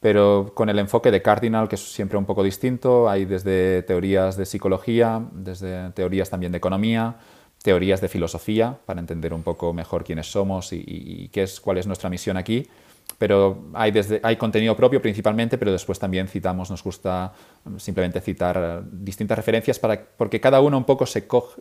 pero 0.00 0.50
con 0.52 0.68
el 0.68 0.80
enfoque 0.80 1.12
de 1.12 1.22
Cardinal, 1.22 1.68
que 1.68 1.76
es 1.76 1.92
siempre 1.92 2.18
un 2.18 2.24
poco 2.24 2.42
distinto. 2.42 3.08
Hay 3.08 3.24
desde 3.24 3.84
teorías 3.84 4.36
de 4.36 4.46
psicología, 4.46 5.22
desde 5.30 5.90
teorías 5.90 6.28
también 6.28 6.50
de 6.50 6.58
economía, 6.58 7.18
teorías 7.62 8.00
de 8.00 8.08
filosofía, 8.08 8.78
para 8.86 9.00
entender 9.00 9.32
un 9.32 9.42
poco 9.42 9.72
mejor 9.72 10.04
quiénes 10.04 10.30
somos 10.30 10.72
y, 10.72 11.28
qué 11.32 11.44
es, 11.44 11.60
cuál 11.60 11.78
es 11.78 11.86
nuestra 11.86 12.10
misión 12.10 12.36
aquí. 12.36 12.66
Pero 13.18 13.66
hay, 13.74 13.90
desde, 13.90 14.20
hay 14.22 14.36
contenido 14.36 14.76
propio 14.76 15.00
principalmente, 15.00 15.58
pero 15.58 15.70
después 15.70 15.98
también 15.98 16.28
citamos, 16.28 16.70
nos 16.70 16.82
gusta 16.82 17.32
simplemente 17.78 18.20
citar 18.20 18.82
distintas 18.90 19.36
referencias 19.36 19.78
para, 19.78 20.00
porque 20.16 20.40
cada 20.40 20.60
uno 20.60 20.78
un 20.78 20.84
poco 20.84 21.06
se 21.06 21.26
coge, 21.26 21.60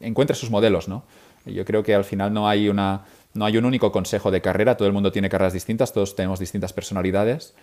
encuentre 0.00 0.34
sus 0.34 0.50
modelos. 0.50 0.88
¿no? 0.88 1.04
Yo 1.44 1.64
creo 1.64 1.82
que 1.82 1.94
al 1.94 2.04
final 2.04 2.32
no 2.32 2.48
hay 2.48 2.68
una 2.68 3.04
no 3.34 3.44
hay 3.44 3.56
un 3.56 3.64
único 3.64 3.92
consejo 3.92 4.30
de 4.30 4.40
carrera, 4.40 4.76
todo 4.76 4.88
el 4.88 4.94
mundo 4.94 5.12
tiene 5.12 5.28
carreras 5.28 5.52
distintas, 5.52 5.92
todos 5.92 6.16
tenemos 6.16 6.40
distintas 6.40 6.72
personalidades, 6.72 7.54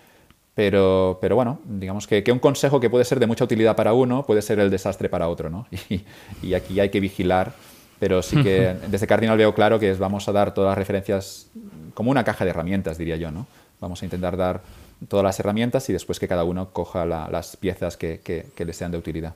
pero, 0.55 1.19
pero 1.21 1.35
bueno, 1.35 1.59
digamos 1.65 2.07
que, 2.07 2.23
que, 2.23 2.31
un 2.31 2.39
consejo 2.39 2.79
que 2.79 2.89
puede 2.89 3.05
ser 3.05 3.19
de 3.19 3.27
mucha 3.27 3.43
utilidad 3.43 3.75
para 3.75 3.93
uno 3.93 4.25
puede 4.25 4.41
ser 4.41 4.59
el 4.59 4.71
desastre 4.71 5.09
para 5.09 5.27
otro, 5.27 5.49
¿no? 5.49 5.67
Y, 5.89 6.03
y 6.41 6.53
aquí 6.53 6.79
hay 6.79 6.89
que 6.89 6.99
vigilar, 6.99 7.53
pero 7.99 8.23
sí 8.23 8.41
que 8.41 8.75
desde 8.87 9.05
Cardinal 9.05 9.37
veo 9.37 9.53
claro 9.53 9.79
que 9.79 9.93
vamos 9.93 10.27
a 10.27 10.31
dar 10.31 10.53
todas 10.53 10.69
las 10.69 10.77
referencias 10.77 11.51
como 11.93 12.09
una 12.09 12.23
caja 12.23 12.45
de 12.45 12.51
herramientas, 12.51 12.97
diría 12.97 13.17
yo, 13.17 13.31
¿no? 13.31 13.45
Vamos 13.81 14.01
a 14.01 14.05
intentar 14.05 14.37
dar 14.37 14.61
todas 15.09 15.23
las 15.23 15.39
herramientas 15.39 15.89
y 15.89 15.93
después 15.93 16.19
que 16.19 16.27
cada 16.27 16.43
uno 16.43 16.71
coja 16.71 17.05
las 17.05 17.57
piezas 17.57 17.97
que, 17.97 18.21
que, 18.23 18.47
que 18.55 18.65
le 18.65 18.73
sean 18.73 18.91
de 18.91 18.97
utilidad. 18.97 19.35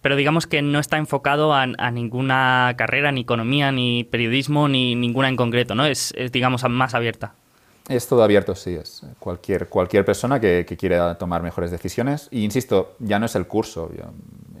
Pero 0.00 0.16
digamos 0.16 0.46
que 0.46 0.62
no 0.62 0.78
está 0.78 0.96
enfocado 0.96 1.52
a, 1.54 1.66
ninguna 1.90 2.74
carrera, 2.76 3.12
ni 3.12 3.22
economía, 3.22 3.72
ni 3.72 4.04
periodismo, 4.04 4.68
ni 4.68 4.94
ninguna 4.94 5.28
en 5.28 5.36
concreto, 5.36 5.74
¿no? 5.74 5.86
Es, 5.86 6.14
digamos, 6.32 6.62
más 6.68 6.94
abierta. 6.94 7.34
Es 7.88 8.06
todo 8.06 8.22
abierto, 8.22 8.54
sí. 8.54 8.74
Es 8.74 9.02
cualquier, 9.18 9.68
cualquier 9.68 10.04
persona 10.04 10.40
que, 10.40 10.64
quiera 10.78 11.16
tomar 11.18 11.42
mejores 11.42 11.70
decisiones. 11.70 12.28
Y 12.30 12.44
insisto, 12.44 12.94
ya 12.98 13.18
no 13.18 13.26
es 13.26 13.34
el 13.34 13.46
curso. 13.46 13.90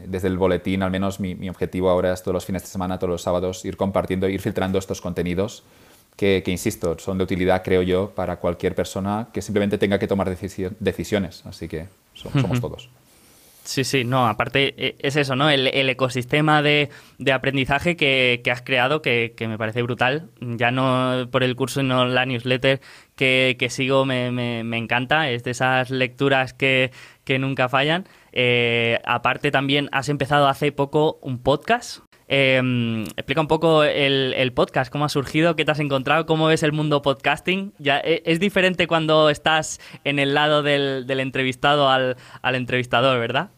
desde 0.06 0.28
el 0.28 0.38
boletín, 0.38 0.82
al 0.82 0.90
menos 0.90 1.20
mi, 1.20 1.48
objetivo 1.48 1.90
ahora 1.90 2.12
es 2.12 2.22
todos 2.22 2.34
los 2.34 2.44
fines 2.44 2.62
de 2.62 2.68
semana, 2.68 2.98
todos 2.98 3.10
los 3.10 3.22
sábados, 3.22 3.64
ir 3.64 3.76
compartiendo, 3.76 4.28
ir 4.28 4.40
filtrando 4.40 4.78
estos 4.78 5.00
contenidos 5.00 5.62
que, 6.16 6.42
insisto, 6.46 6.98
son 6.98 7.16
de 7.16 7.24
utilidad, 7.24 7.62
creo 7.62 7.80
yo, 7.80 8.10
para 8.10 8.36
cualquier 8.36 8.74
persona 8.74 9.28
que 9.32 9.40
simplemente 9.40 9.78
tenga 9.78 9.98
que 9.98 10.06
tomar 10.06 10.28
decisiones. 10.28 11.46
Así 11.46 11.66
que 11.66 11.86
somos 12.14 12.60
todos. 12.60 12.90
Sí, 13.70 13.84
sí, 13.84 14.02
no, 14.02 14.26
aparte 14.26 14.74
e, 14.76 14.96
es 14.98 15.14
eso, 15.14 15.36
¿no? 15.36 15.48
El, 15.48 15.68
ecosistema 15.88 16.60
de, 16.60 16.90
aprendizaje 17.32 17.96
que, 17.96 18.42
has 18.50 18.62
creado 18.62 19.00
que, 19.00 19.32
me 19.38 19.58
parece 19.58 19.82
brutal. 19.82 20.28
Ya 20.40 20.72
no 20.72 21.28
por 21.30 21.44
el 21.44 21.54
curso, 21.54 21.80
sino 21.80 22.04
la 22.04 22.26
newsletter 22.26 22.80
que, 23.14 23.68
sigo 23.70 24.04
me, 24.04 24.76
encanta. 24.76 25.30
Es 25.30 25.44
de 25.44 25.52
esas 25.52 25.90
lecturas 25.90 26.52
que, 26.52 26.90
nunca 27.38 27.68
fallan. 27.68 28.08
Eh, 28.32 28.98
aparte 29.04 29.52
también 29.52 29.88
has 29.92 30.08
empezado 30.08 30.48
hace 30.48 30.72
poco 30.72 31.20
un 31.22 31.38
podcast. 31.40 32.00
Em, 32.26 33.02
explica 33.16 33.40
un 33.40 33.46
poco 33.46 33.84
el, 33.84 34.52
podcast, 34.52 34.90
cómo 34.90 35.04
ha 35.04 35.08
surgido, 35.08 35.54
qué 35.54 35.64
te 35.64 35.70
has 35.70 35.78
encontrado, 35.78 36.26
cómo 36.26 36.48
ves 36.48 36.64
el 36.64 36.72
mundo 36.72 37.02
podcasting. 37.02 37.72
Ya, 37.78 38.00
e, 38.00 38.22
es 38.26 38.40
diferente 38.40 38.88
cuando 38.88 39.30
estás 39.30 39.80
en 40.02 40.18
el 40.18 40.34
lado 40.34 40.64
del, 40.64 41.06
entrevistado 41.08 41.88
al, 41.88 42.16
entrevistador, 42.42 43.20
¿verdad? 43.20 43.50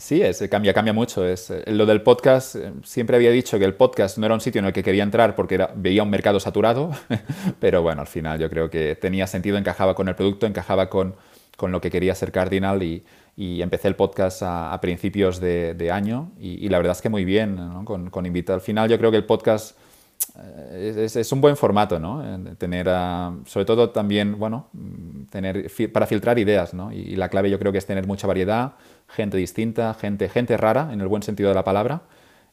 Sí, 0.00 0.22
es, 0.22 0.42
cambia, 0.50 0.72
cambia 0.72 0.94
mucho. 0.94 1.26
Es, 1.26 1.50
eh, 1.50 1.62
lo 1.66 1.84
del 1.84 2.00
podcast, 2.00 2.56
eh, 2.56 2.72
siempre 2.84 3.16
había 3.16 3.30
dicho 3.30 3.58
que 3.58 3.66
el 3.66 3.74
podcast 3.74 4.16
no 4.16 4.24
era 4.24 4.34
un 4.34 4.40
sitio 4.40 4.58
en 4.60 4.64
el 4.64 4.72
que 4.72 4.82
quería 4.82 5.02
entrar 5.02 5.34
porque 5.36 5.68
veía 5.76 6.02
un 6.02 6.08
mercado 6.08 6.40
saturado, 6.40 6.90
pero 7.60 7.82
bueno, 7.82 8.00
al 8.00 8.06
final 8.06 8.38
yo 8.40 8.48
creo 8.48 8.70
que 8.70 8.96
tenía 8.96 9.26
sentido, 9.26 9.58
encajaba 9.58 9.94
con 9.94 10.08
el 10.08 10.14
producto, 10.14 10.46
encajaba 10.46 10.88
con, 10.88 11.16
con 11.58 11.70
lo 11.70 11.82
que 11.82 11.90
quería 11.90 12.14
ser 12.14 12.32
Cardinal 12.32 12.82
y, 12.82 13.04
empecé 13.36 13.88
el 13.88 13.96
podcast 13.96 14.42
a, 14.42 14.78
principios 14.82 15.40
de, 15.40 15.90
año 15.92 16.30
y, 16.38 16.68
la 16.68 16.78
verdad 16.78 16.92
es 16.92 17.00
que 17.00 17.08
muy 17.08 17.24
bien, 17.24 17.84
con, 17.84 18.10
con 18.10 18.26
invitado. 18.26 18.56
Al 18.56 18.60
final 18.60 18.88
yo 18.88 18.98
creo 18.98 19.10
que 19.10 19.16
el 19.16 19.24
podcast 19.24 19.78
eh, 20.72 21.08
es, 21.12 21.32
un 21.32 21.40
buen 21.40 21.56
formato, 21.56 21.98
¿no? 21.98 22.22
Tener, 22.56 22.86
sobre 23.46 23.64
todo 23.64 23.90
también, 23.90 24.38
bueno, 24.38 24.68
tener 25.30 25.70
para 25.92 26.06
filtrar 26.06 26.38
ideas, 26.38 26.74
¿no? 26.74 26.92
Y, 26.92 27.16
la 27.16 27.28
clave 27.28 27.50
yo 27.50 27.58
creo 27.58 27.72
que 27.72 27.78
es 27.78 27.86
tener 27.86 28.06
mucha 28.06 28.26
variedad, 28.26 28.74
gente 29.08 29.36
distinta, 29.36 29.94
gente, 29.94 30.28
gente 30.28 30.56
rara, 30.56 30.90
en 30.92 31.00
el 31.00 31.08
buen 31.08 31.22
sentido 31.22 31.48
de 31.48 31.54
la 31.54 31.64
palabra. 31.64 32.02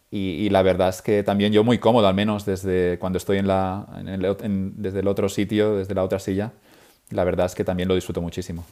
Y, 0.09 0.49
la 0.49 0.61
verdad 0.61 0.89
es 0.89 1.01
que 1.01 1.23
también 1.23 1.51
yo 1.51 1.63
muy 1.63 1.79
cómodo, 1.79 2.07
al 2.07 2.15
menos 2.15 2.45
desde 2.45 2.97
cuando 2.99 3.17
estoy 3.17 3.37
en 3.39 3.47
la, 3.47 3.85
desde 4.41 5.01
el 5.01 5.07
otro 5.07 5.27
sitio, 5.27 5.75
desde 5.75 5.93
la 5.93 6.03
otra 6.03 6.19
silla. 6.19 6.53
La 7.09 7.23
verdad 7.23 7.45
es 7.45 7.55
que 7.55 7.63
también 7.63 7.89
lo 7.89 7.95
disfruto 7.95 8.21
muchísimo. 8.21 8.65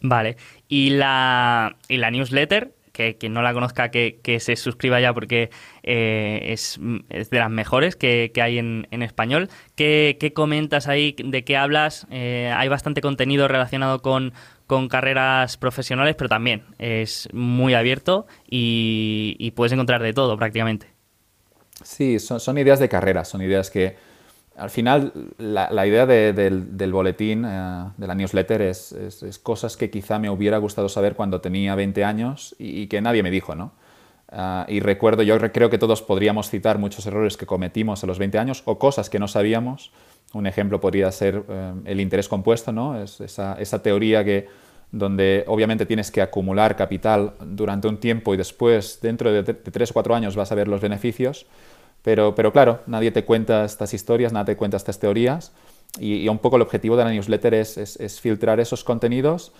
Vale. 0.00 0.36
¿Y 0.68 0.90
la, 0.90 1.76
y 1.88 1.96
la 1.96 2.10
newsletter? 2.10 2.72
que 2.94 3.16
quien 3.16 3.34
no 3.34 3.42
la 3.42 3.52
conozca 3.52 3.90
que, 3.90 4.38
se 4.40 4.56
suscriba 4.56 5.00
ya 5.00 5.12
porque 5.12 5.50
eh, 5.84 6.40
es, 6.48 6.80
de 6.80 7.38
las 7.38 7.50
mejores 7.50 7.96
que, 7.96 8.32
hay 8.42 8.58
en, 8.58 8.86
español. 9.02 9.48
¿Qué, 9.76 10.32
comentas 10.34 10.88
ahí? 10.88 11.14
¿De 11.22 11.44
qué 11.44 11.56
hablas? 11.56 12.06
Eh, 12.10 12.52
hay 12.54 12.68
bastante 12.68 13.00
contenido 13.00 13.46
relacionado 13.48 14.02
con, 14.02 14.32
carreras 14.88 15.56
profesionales, 15.56 16.16
pero 16.16 16.28
también 16.28 16.64
es 16.78 17.28
muy 17.32 17.74
abierto 17.74 18.26
y, 18.48 19.52
puedes 19.54 19.72
encontrar 19.72 20.02
de 20.02 20.12
todo 20.12 20.36
prácticamente. 20.36 20.88
Sí, 21.82 22.18
son, 22.18 22.40
son 22.40 22.58
ideas 22.58 22.80
de 22.80 22.88
carrera, 22.88 23.24
son 23.24 23.42
ideas 23.42 23.70
que 23.70 23.96
al 24.56 24.70
final, 24.70 25.12
la, 25.38 25.86
idea 25.86 26.06
del, 26.06 26.92
boletín, 26.92 27.44
eh, 27.44 27.84
de 27.96 28.06
la 28.06 28.14
newsletter, 28.14 28.62
es, 28.62 28.94
cosas 29.42 29.76
que 29.76 29.90
quizá 29.90 30.18
me 30.18 30.30
hubiera 30.30 30.58
gustado 30.58 30.88
saber 30.88 31.16
cuando 31.16 31.40
tenía 31.40 31.74
20 31.74 32.04
años 32.04 32.54
y, 32.58 32.86
que 32.86 33.00
nadie 33.00 33.22
me 33.22 33.30
dijo, 33.30 33.54
¿no? 33.54 33.72
Ah, 34.36 34.66
y 34.68 34.80
recuerdo, 34.80 35.22
yo 35.22 35.38
creo 35.38 35.70
que 35.70 35.78
todos 35.78 36.02
podríamos 36.02 36.50
citar 36.50 36.78
muchos 36.78 37.06
errores 37.06 37.36
que 37.36 37.46
cometimos 37.46 38.02
a 38.02 38.06
los 38.08 38.18
20 38.18 38.38
años 38.38 38.62
o 38.64 38.78
cosas 38.78 39.08
que 39.08 39.20
no 39.20 39.28
sabíamos. 39.28 39.92
Un 40.32 40.48
ejemplo 40.48 40.80
podría 40.80 41.12
ser 41.12 41.44
eh, 41.48 41.72
el 41.84 42.00
interés 42.00 42.28
compuesto, 42.28 42.72
¿no? 42.72 43.00
Es 43.00 43.20
esa, 43.20 43.82
teoría 43.82 44.24
que, 44.24 44.48
donde 44.90 45.44
obviamente 45.46 45.86
tienes 45.86 46.10
que 46.10 46.20
acumular 46.20 46.74
capital 46.74 47.34
durante 47.46 47.86
un 47.86 47.98
tiempo 47.98 48.34
y 48.34 48.36
después, 48.36 48.98
dentro 49.00 49.30
de, 49.30 49.44
de 49.44 49.54
3 49.54 49.90
o 49.90 49.94
4 49.94 50.14
años, 50.16 50.34
vas 50.34 50.50
a 50.50 50.56
ver 50.56 50.66
los 50.66 50.80
beneficios. 50.80 51.46
Pero, 52.02 52.34
pero 52.34 52.52
claro, 52.52 52.80
nadie 52.86 53.12
te 53.12 53.24
cuenta 53.24 53.64
estas 53.64 53.94
historias, 53.94 54.32
nadie 54.32 54.54
te 54.54 54.56
cuenta 54.56 54.76
estas 54.76 54.98
teorías 54.98 55.52
y, 55.98 56.28
un 56.28 56.38
poco 56.38 56.56
el 56.56 56.62
objetivo 56.62 56.96
de 56.96 57.04
la 57.04 57.10
newsletter 57.10 57.54
es, 57.54 57.78
es, 57.78 58.20
filtrar 58.20 58.60
esos 58.60 58.84
contenidos 58.84 59.52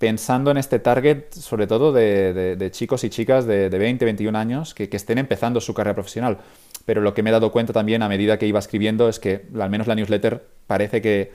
pensando 0.00 0.50
en 0.50 0.56
este 0.56 0.78
target, 0.78 1.30
sobre 1.30 1.66
todo 1.66 1.92
de, 1.92 2.56
de, 2.56 2.70
chicos 2.70 3.04
y 3.04 3.10
chicas 3.10 3.44
de, 3.44 3.68
20, 3.68 4.06
21 4.06 4.36
años 4.36 4.72
que, 4.72 4.88
estén 4.90 5.18
empezando 5.18 5.60
su 5.60 5.74
carrera 5.74 5.94
profesional. 5.94 6.38
Pero 6.86 7.02
lo 7.02 7.12
que 7.12 7.22
me 7.22 7.28
he 7.28 7.32
dado 7.34 7.52
cuenta 7.52 7.74
también 7.74 8.02
a 8.02 8.08
medida 8.08 8.38
que 8.38 8.46
iba 8.46 8.58
escribiendo 8.58 9.10
es 9.10 9.20
que 9.20 9.44
al 9.60 9.68
menos 9.68 9.86
la 9.86 9.94
newsletter 9.94 10.42
parece 10.66 11.02
que, 11.02 11.32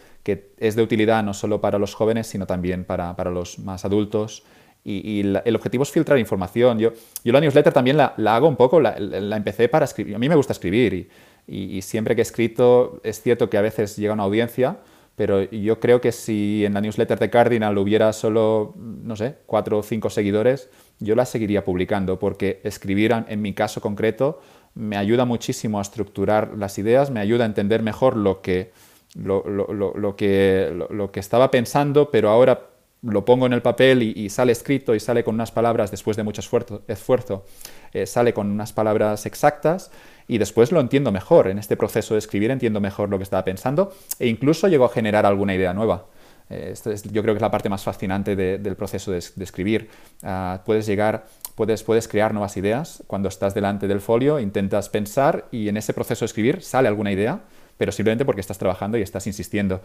es 0.57 0.75
de 0.75 0.81
utilidad 0.81 1.23
no 1.23 1.35
solo 1.35 1.61
para 1.61 1.77
los 1.77 1.93
jóvenes, 1.93 2.25
sino 2.25 2.47
también 2.47 2.85
para, 2.85 3.13
los 3.29 3.59
más 3.59 3.85
adultos 3.85 4.41
y, 4.83 5.19
el 5.19 5.55
objetivo 5.55 5.83
es 5.83 5.91
filtrar 5.91 6.17
información. 6.17 6.79
Yo, 6.79 6.91
yo 7.23 7.33
la 7.33 7.41
newsletter 7.41 7.71
también 7.71 7.97
la, 7.97 8.15
hago 8.35 8.47
un 8.47 8.55
poco, 8.55 8.79
la, 8.79 8.97
empecé 8.97 9.69
para 9.69 9.85
escribir. 9.85 10.15
A 10.15 10.17
mí 10.17 10.27
me 10.27 10.35
gusta 10.35 10.53
escribir 10.53 11.07
y, 11.47 11.81
siempre 11.83 12.15
que 12.15 12.21
he 12.21 12.23
escrito 12.23 12.99
es 13.03 13.21
cierto 13.21 13.47
que 13.47 13.59
a 13.59 13.61
veces 13.61 13.95
llega 13.95 14.13
una 14.13 14.23
audiencia, 14.23 14.79
pero 15.15 15.43
yo 15.43 15.79
creo 15.79 16.01
que 16.01 16.11
si 16.11 16.65
en 16.65 16.73
la 16.73 16.81
newsletter 16.81 17.17
de 17.19 17.29
Cardinal 17.29 17.77
hubiera 17.77 18.11
solo, 18.13 18.73
no 18.77 19.15
sé, 19.15 19.37
cuatro 19.45 19.79
o 19.79 19.83
cinco 19.83 20.09
seguidores, 20.09 20.69
yo 20.99 21.15
la 21.15 21.25
seguiría 21.25 21.63
publicando 21.63 22.19
porque 22.19 22.61
escribir 22.63 23.13
en 23.27 23.41
mi 23.41 23.53
caso 23.53 23.81
concreto 23.81 24.41
me 24.73 24.97
ayuda 24.97 25.23
muchísimo 25.25 25.79
a 25.79 25.81
estructurar 25.81 26.57
las 26.57 26.77
ideas, 26.77 27.11
me 27.11 27.21
ayuda 27.21 27.45
a 27.45 27.47
entender 27.47 27.81
mejor 27.81 28.17
lo 28.17 28.41
que, 28.41 28.71
lo, 29.15 29.43
lo 29.47 30.15
que, 30.17 30.77
lo 30.89 31.11
que 31.11 31.19
estaba 31.21 31.49
pensando, 31.49 32.11
pero 32.11 32.29
ahora 32.29 32.69
lo 33.01 33.23
pongo 33.23 33.45
en 33.45 33.53
el 33.53 33.61
papel 33.61 34.03
y, 34.03 34.29
sale 34.29 34.51
escrito 34.51 34.95
y 34.95 34.99
sale 34.99 35.23
con 35.23 35.35
unas 35.35 35.51
palabras, 35.51 35.91
después 35.91 36.17
de 36.17 36.23
mucho 36.23 36.41
esfuerzo, 36.41 36.81
esfuerzo 36.87 37.45
eh, 37.93 38.05
sale 38.05 38.33
con 38.33 38.49
unas 38.49 38.73
palabras 38.73 39.25
exactas 39.25 39.91
y 40.27 40.37
después 40.37 40.71
lo 40.71 40.79
entiendo 40.79 41.11
mejor. 41.11 41.47
En 41.47 41.59
este 41.59 41.77
proceso 41.77 42.13
de 42.13 42.19
escribir 42.19 42.51
entiendo 42.51 42.79
mejor 42.81 43.09
lo 43.09 43.17
que 43.17 43.23
estaba 43.23 43.43
pensando 43.43 43.93
e 44.19 44.27
incluso 44.27 44.67
llego 44.67 44.85
a 44.85 44.89
generar 44.89 45.25
alguna 45.25 45.55
idea 45.55 45.73
nueva. 45.73 46.05
Eh, 46.49 46.73
yo 47.11 47.23
creo 47.23 47.33
que 47.33 47.37
es 47.37 47.41
la 47.41 47.51
parte 47.51 47.69
más 47.69 47.83
fascinante 47.83 48.35
del 48.35 48.75
proceso 48.75 49.11
de, 49.11 49.17
escribir. 49.17 49.89
Ah, 50.23 50.61
puedes 50.65 50.85
llegar, 50.85 51.25
puedes, 51.55 51.83
puedes 51.83 52.07
crear 52.07 52.33
nuevas 52.33 52.55
ideas 52.57 53.03
cuando 53.07 53.29
estás 53.29 53.53
delante 53.53 53.87
del 53.87 54.01
folio, 54.01 54.39
intentas 54.39 54.89
pensar 54.89 55.47
y 55.51 55.69
en 55.69 55.77
ese 55.77 55.93
proceso 55.93 56.23
de 56.23 56.27
escribir 56.27 56.61
sale 56.61 56.87
alguna 56.87 57.11
idea 57.11 57.41
pero 57.77 57.91
simplemente 57.91 58.25
porque 58.25 58.41
estás 58.41 58.57
trabajando 58.57 58.97
y 58.97 59.01
estás 59.01 59.27
insistiendo. 59.27 59.81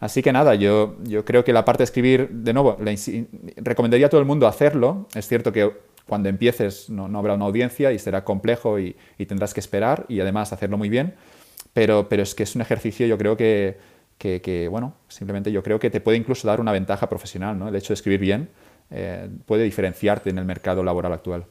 Así 0.00 0.22
que 0.22 0.32
nada, 0.32 0.54
yo, 0.54 0.96
yo 1.02 1.24
creo 1.24 1.44
que 1.44 1.52
la 1.52 1.64
parte 1.64 1.82
de 1.82 1.84
escribir, 1.84 2.28
de 2.30 2.52
nuevo, 2.52 2.76
le 2.82 2.96
recomendaría 3.56 4.06
a 4.06 4.10
todo 4.10 4.20
el 4.20 4.26
mundo 4.26 4.46
hacerlo. 4.46 5.06
Es 5.14 5.28
cierto 5.28 5.52
que 5.52 5.72
cuando 6.06 6.28
empieces 6.28 6.90
no, 6.90 7.08
no 7.08 7.18
habrá 7.18 7.34
una 7.34 7.46
audiencia 7.46 7.92
y 7.92 7.98
será 7.98 8.24
complejo 8.24 8.78
y, 8.78 8.96
y, 9.18 9.26
tendrás 9.26 9.54
que 9.54 9.60
esperar 9.60 10.06
y 10.08 10.20
además 10.20 10.52
hacerlo 10.52 10.78
muy 10.78 10.88
bien, 10.88 11.14
pero, 11.72 12.08
pero 12.08 12.22
es 12.22 12.34
que 12.34 12.42
es 12.42 12.54
un 12.54 12.62
ejercicio 12.62 13.06
yo 13.06 13.18
creo 13.18 13.36
que, 13.36 13.78
que, 14.18 14.40
que, 14.40 14.68
bueno, 14.68 14.94
simplemente 15.08 15.50
yo 15.50 15.62
creo 15.62 15.78
que 15.78 15.90
te 15.90 16.00
puede 16.00 16.18
incluso 16.18 16.46
dar 16.46 16.60
una 16.60 16.72
ventaja 16.72 17.08
profesional, 17.08 17.58
¿no? 17.58 17.68
El 17.68 17.76
hecho 17.76 17.88
de 17.88 17.94
escribir 17.94 18.20
bien 18.20 18.48
eh, 18.90 19.28
puede 19.46 19.64
diferenciarte 19.64 20.30
en 20.30 20.38
el 20.38 20.44
mercado 20.44 20.82
laboral 20.82 21.12
actual. 21.12 21.46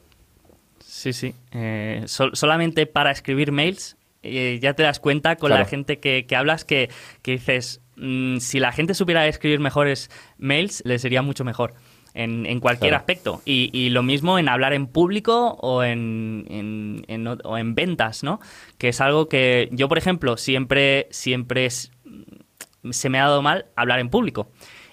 Sí, 0.80 1.14
sí. 1.14 1.34
Eh, 1.52 2.04
solamente 2.06 2.86
para 2.86 3.12
escribir 3.12 3.52
mails 3.52 3.98
eh, 4.24 4.60
ya 4.62 4.74
te 4.74 4.84
das 4.84 5.00
cuenta 5.00 5.36
con 5.36 5.50
la 5.50 5.66
gente 5.66 6.00
que, 6.00 6.26
hablas 6.36 6.64
que, 6.64 6.90
dices, 7.24 7.82
mm, 7.98 8.38
si 8.38 8.60
la 8.60 8.72
gente 8.72 8.94
supiera 8.94 9.28
escribir 9.28 9.60
mejores 9.60 10.10
mails, 10.38 10.82
le 10.86 10.98
sería 10.98 11.22
mucho 11.22 11.44
mejor. 11.44 11.74
En, 12.16 12.60
cualquier 12.60 12.94
aspecto. 12.94 13.42
Y, 13.46 13.90
lo 13.90 14.04
mismo 14.04 14.38
en 14.38 14.48
hablar 14.48 14.74
en 14.74 14.88
público 14.88 15.58
o 15.62 15.84
en, 15.84 17.04
o 17.44 17.58
en 17.58 17.76
ventas, 17.76 18.24
¿no? 18.24 18.40
Que 18.78 18.90
es 18.90 19.02
algo 19.02 19.28
que 19.28 19.70
yo, 19.72 19.90
por 19.90 19.98
ejemplo, 19.98 20.38
siempre, 20.38 21.08
siempre 21.10 21.70
se 21.70 23.10
me 23.10 23.20
ha 23.20 23.24
dado 23.24 23.42
mal 23.42 23.66
hablar 23.76 24.00
en 24.00 24.10
público. 24.10 24.48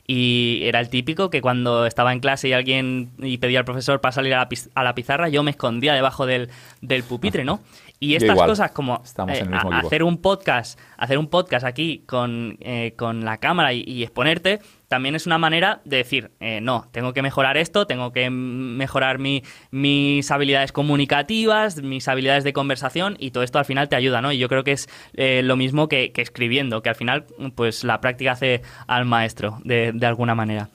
Y 0.07 0.63
era 0.65 0.81
el 0.81 0.89
típico 0.89 1.31
que 1.31 1.41
cuando 1.41 1.87
estaba 1.87 2.13
en 2.13 2.19
clase 2.19 2.49
y 2.49 2.53
alguien 2.53 3.13
y 3.19 3.39
pedía 3.39 3.61
al 3.61 3.65
profesor 3.65 4.01
para 4.01 4.11
salir 4.11 4.35
a 4.35 4.49
la, 4.83 4.95
pizarra, 4.95 5.29
yo 5.29 5.45
me 5.45 5.53
escondía 5.53 5.95
debajo 5.95 6.27
del, 6.27 6.51
del 6.81 7.05
pupitre, 7.05 7.45
¿no? 7.45 7.61
Y 8.01 8.15
estas 8.15 8.37
cosas 8.37 8.73
como 8.73 9.03
eh, 9.29 9.47
hacer 9.71 10.03
un 10.03 10.19
podcast, 10.19 10.81
hacer 10.97 11.19
un 11.19 11.29
podcast 11.29 11.65
aquí 11.67 12.03
con, 12.07 12.57
eh, 12.61 12.93
la 12.99 13.37
cámara 13.37 13.73
y, 13.73 14.03
exponerte, 14.03 14.59
también 14.91 15.15
es 15.15 15.25
una 15.25 15.39
manera 15.39 15.81
de 15.85 15.99
decir, 15.99 16.33
eh, 16.41 16.61
no, 16.61 16.89
tengo 16.91 17.13
que 17.13 17.23
mejorar 17.23 17.57
esto, 17.57 17.87
tengo 17.87 18.11
que 18.11 18.29
mejorar 18.29 19.21
mis 19.21 20.31
habilidades 20.33 20.73
comunicativas, 20.73 21.81
mis 21.81 22.09
habilidades 22.09 22.43
de 22.43 22.53
conversación 22.53 23.17
y 23.21 23.31
todo 23.31 23.45
esto 23.45 23.61
al 23.61 23.65
final 23.65 23.89
te 23.89 23.95
ayuda, 23.95 24.21
¿no? 24.21 24.33
Y 24.33 24.39
yo 24.39 24.49
creo 24.49 24.65
que 24.65 24.73
es 24.73 24.89
lo 25.15 25.57
mismo 25.57 25.89
que, 25.89 26.13
escribiendo, 26.17 26.83
que 26.83 26.89
al 26.89 26.97
final 26.97 27.27
pues 27.55 27.85
la 27.85 28.01
práctica 28.01 28.33
hace 28.33 28.63
al 28.89 29.05
maestro 29.05 29.61
de, 29.63 29.95
alguna 30.03 30.35
manera. 30.35 30.71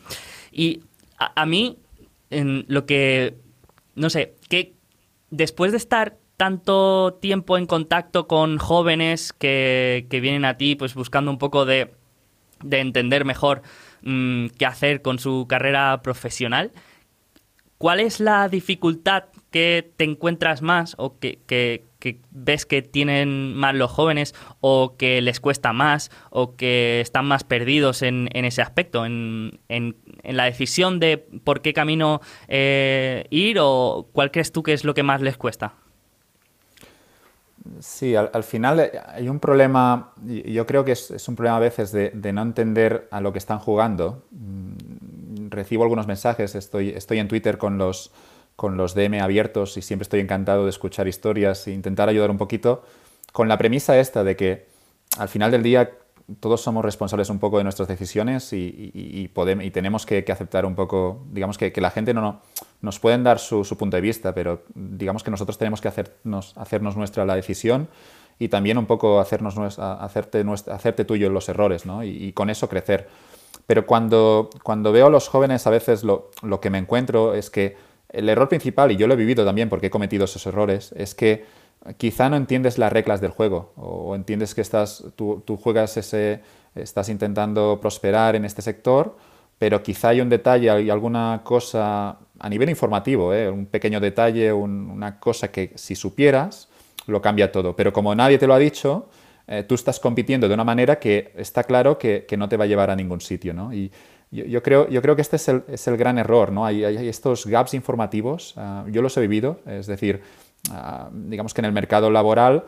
Y 0.49 0.83
a, 1.17 1.45
mí, 1.45 1.77
lo 2.29 2.85
que, 2.85 3.35
no 3.95 4.09
sé, 4.09 4.35
que 4.47 4.75
después 5.29 5.73
de 5.73 5.77
estar 5.77 6.15
tanto 6.37 7.17
tiempo 7.21 7.57
en 7.57 7.65
contacto 7.65 8.27
con 8.27 8.59
jóvenes 8.59 9.33
que, 9.33 10.07
vienen 10.09 10.45
a 10.45 10.55
ti 10.55 10.77
pues 10.77 10.93
buscando 10.93 11.31
un 11.31 11.37
poco 11.37 11.65
de, 11.65 11.91
entender 12.71 13.25
mejor 13.25 13.61
mm, 14.01 14.47
qué 14.57 14.65
hacer 14.65 15.01
con 15.01 15.19
su 15.19 15.45
carrera 15.47 16.01
profesional, 16.01 16.71
¿cuál 17.77 17.99
es 17.99 18.19
la 18.19 18.47
dificultad 18.49 19.25
que 19.51 19.91
te 19.95 20.03
encuentras 20.03 20.61
más 20.61 20.95
o 20.97 21.17
que, 21.17 21.83
ves 22.31 22.65
que 22.65 22.81
tienen 22.81 23.55
más 23.55 23.73
los 23.73 23.89
jóvenes 23.89 24.35
o 24.59 24.95
que 24.97 25.21
les 25.21 25.39
cuesta 25.39 25.71
más 25.71 26.11
o 26.29 26.55
que 26.55 26.99
están 26.99 27.25
más 27.25 27.43
perdidos 27.43 28.01
en, 28.01 28.27
ese 28.33 28.61
aspecto, 28.61 29.05
en, 29.05 29.59
la 30.23 30.43
decisión 30.45 30.99
de 30.99 31.17
por 31.17 31.61
qué 31.61 31.73
camino 31.73 32.21
eh, 32.47 33.27
ir 33.29 33.57
o 33.61 34.09
cuál 34.11 34.31
crees 34.31 34.51
tú 34.51 34.61
que 34.61 34.73
es 34.73 34.83
lo 34.83 34.93
que 34.93 35.03
más 35.03 35.21
les 35.21 35.37
cuesta? 35.37 35.75
Sí, 37.79 38.15
al, 38.15 38.43
final 38.43 38.79
eh, 38.79 38.91
hay 39.07 39.27
un 39.27 39.39
problema, 39.39 40.13
yo 40.23 40.65
creo 40.65 40.85
que 40.85 40.91
es, 40.91 41.27
un 41.27 41.35
problema 41.35 41.57
a 41.57 41.59
veces 41.59 41.91
de, 41.91 42.11
no 42.33 42.41
entender 42.41 43.07
a 43.11 43.21
lo 43.21 43.31
que 43.31 43.39
están 43.39 43.59
jugando. 43.59 44.23
Mm, 44.31 45.49
recibo 45.49 45.83
algunos 45.83 46.07
mensajes, 46.07 46.55
estoy, 46.55 46.89
estoy 46.89 47.19
en 47.19 47.27
Twitter 47.27 47.57
con 47.57 47.77
los, 47.77 48.11
con 48.55 48.77
los 48.77 48.93
DM 48.93 49.21
abiertos 49.21 49.77
y 49.77 49.81
siempre 49.81 50.03
estoy 50.03 50.19
encantado 50.19 50.65
de 50.65 50.69
escuchar 50.69 51.07
historias 51.07 51.67
e 51.67 51.71
intentar 51.71 52.07
ayudar 52.07 52.29
un 52.29 52.37
poquito 52.37 52.83
con 53.31 53.47
la 53.47 53.57
premisa 53.57 53.97
esta 53.99 54.23
de 54.23 54.35
que 54.35 54.67
al 55.17 55.27
final 55.27 55.51
del 55.51 55.63
día 55.63 55.91
todos 56.39 56.61
somos 56.61 56.83
responsables 56.83 57.29
un 57.29 57.39
poco 57.39 57.59
de 57.59 57.63
nuestras 57.63 57.87
decisiones 57.87 58.51
y, 58.51 59.29
podemos, 59.33 59.63
y 59.63 59.71
tenemos 59.71 60.05
que, 60.05 60.25
aceptar 60.27 60.65
un 60.65 60.75
poco, 60.75 61.23
digamos 61.31 61.57
que, 61.57 61.71
la 61.77 61.91
gente 61.91 62.13
no, 62.13 62.41
nos 62.81 62.99
pueden 62.99 63.23
dar 63.23 63.39
su, 63.39 63.63
punto 63.77 63.95
de 63.95 64.01
vista, 64.01 64.33
pero 64.33 64.63
digamos 64.73 65.23
que 65.23 65.31
nosotros 65.31 65.57
tenemos 65.57 65.81
que 65.81 65.87
hacernos, 65.87 66.57
hacernos 66.57 66.97
nuestra 66.97 67.25
la 67.25 67.35
decisión 67.35 67.87
y 68.39 68.47
también 68.47 68.77
un 68.77 68.85
poco 68.85 69.19
hacernos, 69.19 69.55
hacerte, 69.77 70.43
hacerte 70.71 71.05
tuyo 71.05 71.29
los 71.29 71.47
errores 71.47 71.85
¿no? 71.85 72.03
y, 72.03 72.31
con 72.33 72.49
eso 72.49 72.67
crecer. 72.67 73.07
Pero 73.67 73.85
cuando, 73.85 74.49
cuando 74.63 74.91
veo 74.91 75.07
a 75.07 75.09
los 75.09 75.27
jóvenes 75.27 75.65
a 75.67 75.69
veces 75.69 76.03
lo, 76.03 76.31
lo 76.41 76.59
que 76.59 76.69
me 76.69 76.77
encuentro 76.77 77.33
es 77.35 77.49
que 77.49 77.77
el 78.09 78.29
error 78.29 78.49
principal, 78.49 78.91
y 78.91 78.95
yo 78.95 79.07
lo 79.07 79.13
he 79.13 79.17
vivido 79.17 79.45
también 79.45 79.69
porque 79.69 79.87
he 79.87 79.89
cometido 79.89 80.25
esos 80.25 80.45
errores, 80.47 80.93
es 80.95 81.13
que 81.15 81.45
quizá 81.97 82.29
no 82.29 82.35
entiendes 82.35 82.77
las 82.77 82.91
reglas 82.91 83.21
del 83.21 83.31
juego 83.31 83.73
o 83.75 84.15
entiendes 84.15 84.55
que 84.55 84.61
estás, 84.61 85.03
tú, 85.15 85.43
juegas 85.61 85.97
ese, 85.97 86.41
estás 86.73 87.09
intentando 87.09 87.79
prosperar 87.81 88.35
en 88.35 88.45
este 88.45 88.61
sector, 88.61 89.15
pero 89.57 89.83
quizá 89.83 90.09
hay 90.09 90.21
un 90.21 90.29
detalle, 90.29 90.69
hay 90.69 90.89
alguna 90.89 91.41
cosa 91.43 92.17
a 92.39 92.49
nivel 92.49 92.69
informativo, 92.69 93.33
¿eh? 93.33 93.49
un 93.49 93.67
pequeño 93.67 93.99
detalle, 93.99 94.51
una 94.51 95.19
cosa 95.19 95.51
que 95.51 95.71
si 95.75 95.95
supieras, 95.95 96.67
lo 97.07 97.21
cambia 97.21 97.51
todo. 97.51 97.75
Pero 97.75 97.93
como 97.93 98.13
nadie 98.15 98.37
te 98.37 98.47
lo 98.47 98.53
ha 98.53 98.59
dicho, 98.59 99.07
eh, 99.47 99.63
tú 99.63 99.75
estás 99.75 99.99
compitiendo 99.99 100.47
de 100.47 100.53
una 100.53 100.63
manera 100.63 100.99
que 100.99 101.31
está 101.35 101.63
claro 101.63 101.97
que, 101.97 102.25
no 102.37 102.49
te 102.49 102.57
va 102.57 102.65
a 102.65 102.67
llevar 102.67 102.89
a 102.89 102.95
ningún 102.95 103.21
sitio. 103.21 103.53
¿no? 103.53 103.73
Y 103.73 103.91
yo, 104.31 104.61
creo, 104.63 104.89
yo 104.89 105.01
creo 105.01 105.15
que 105.15 105.21
este 105.21 105.35
es 105.35 105.47
el, 105.47 105.63
es 105.67 105.87
el 105.87 105.97
gran 105.97 106.17
error. 106.17 106.51
¿no? 106.51 106.65
Hay, 106.65 106.83
estos 106.83 107.45
gaps 107.45 107.73
informativos, 107.73 108.55
ah, 108.57 108.85
yo 108.89 109.01
los 109.01 109.15
he 109.17 109.21
vivido, 109.21 109.59
es 109.65 109.87
decir, 109.87 110.21
Ah, 110.71 111.09
digamos 111.11 111.53
que 111.53 111.61
en 111.61 111.65
el 111.65 111.71
mercado 111.71 112.09
laboral, 112.09 112.65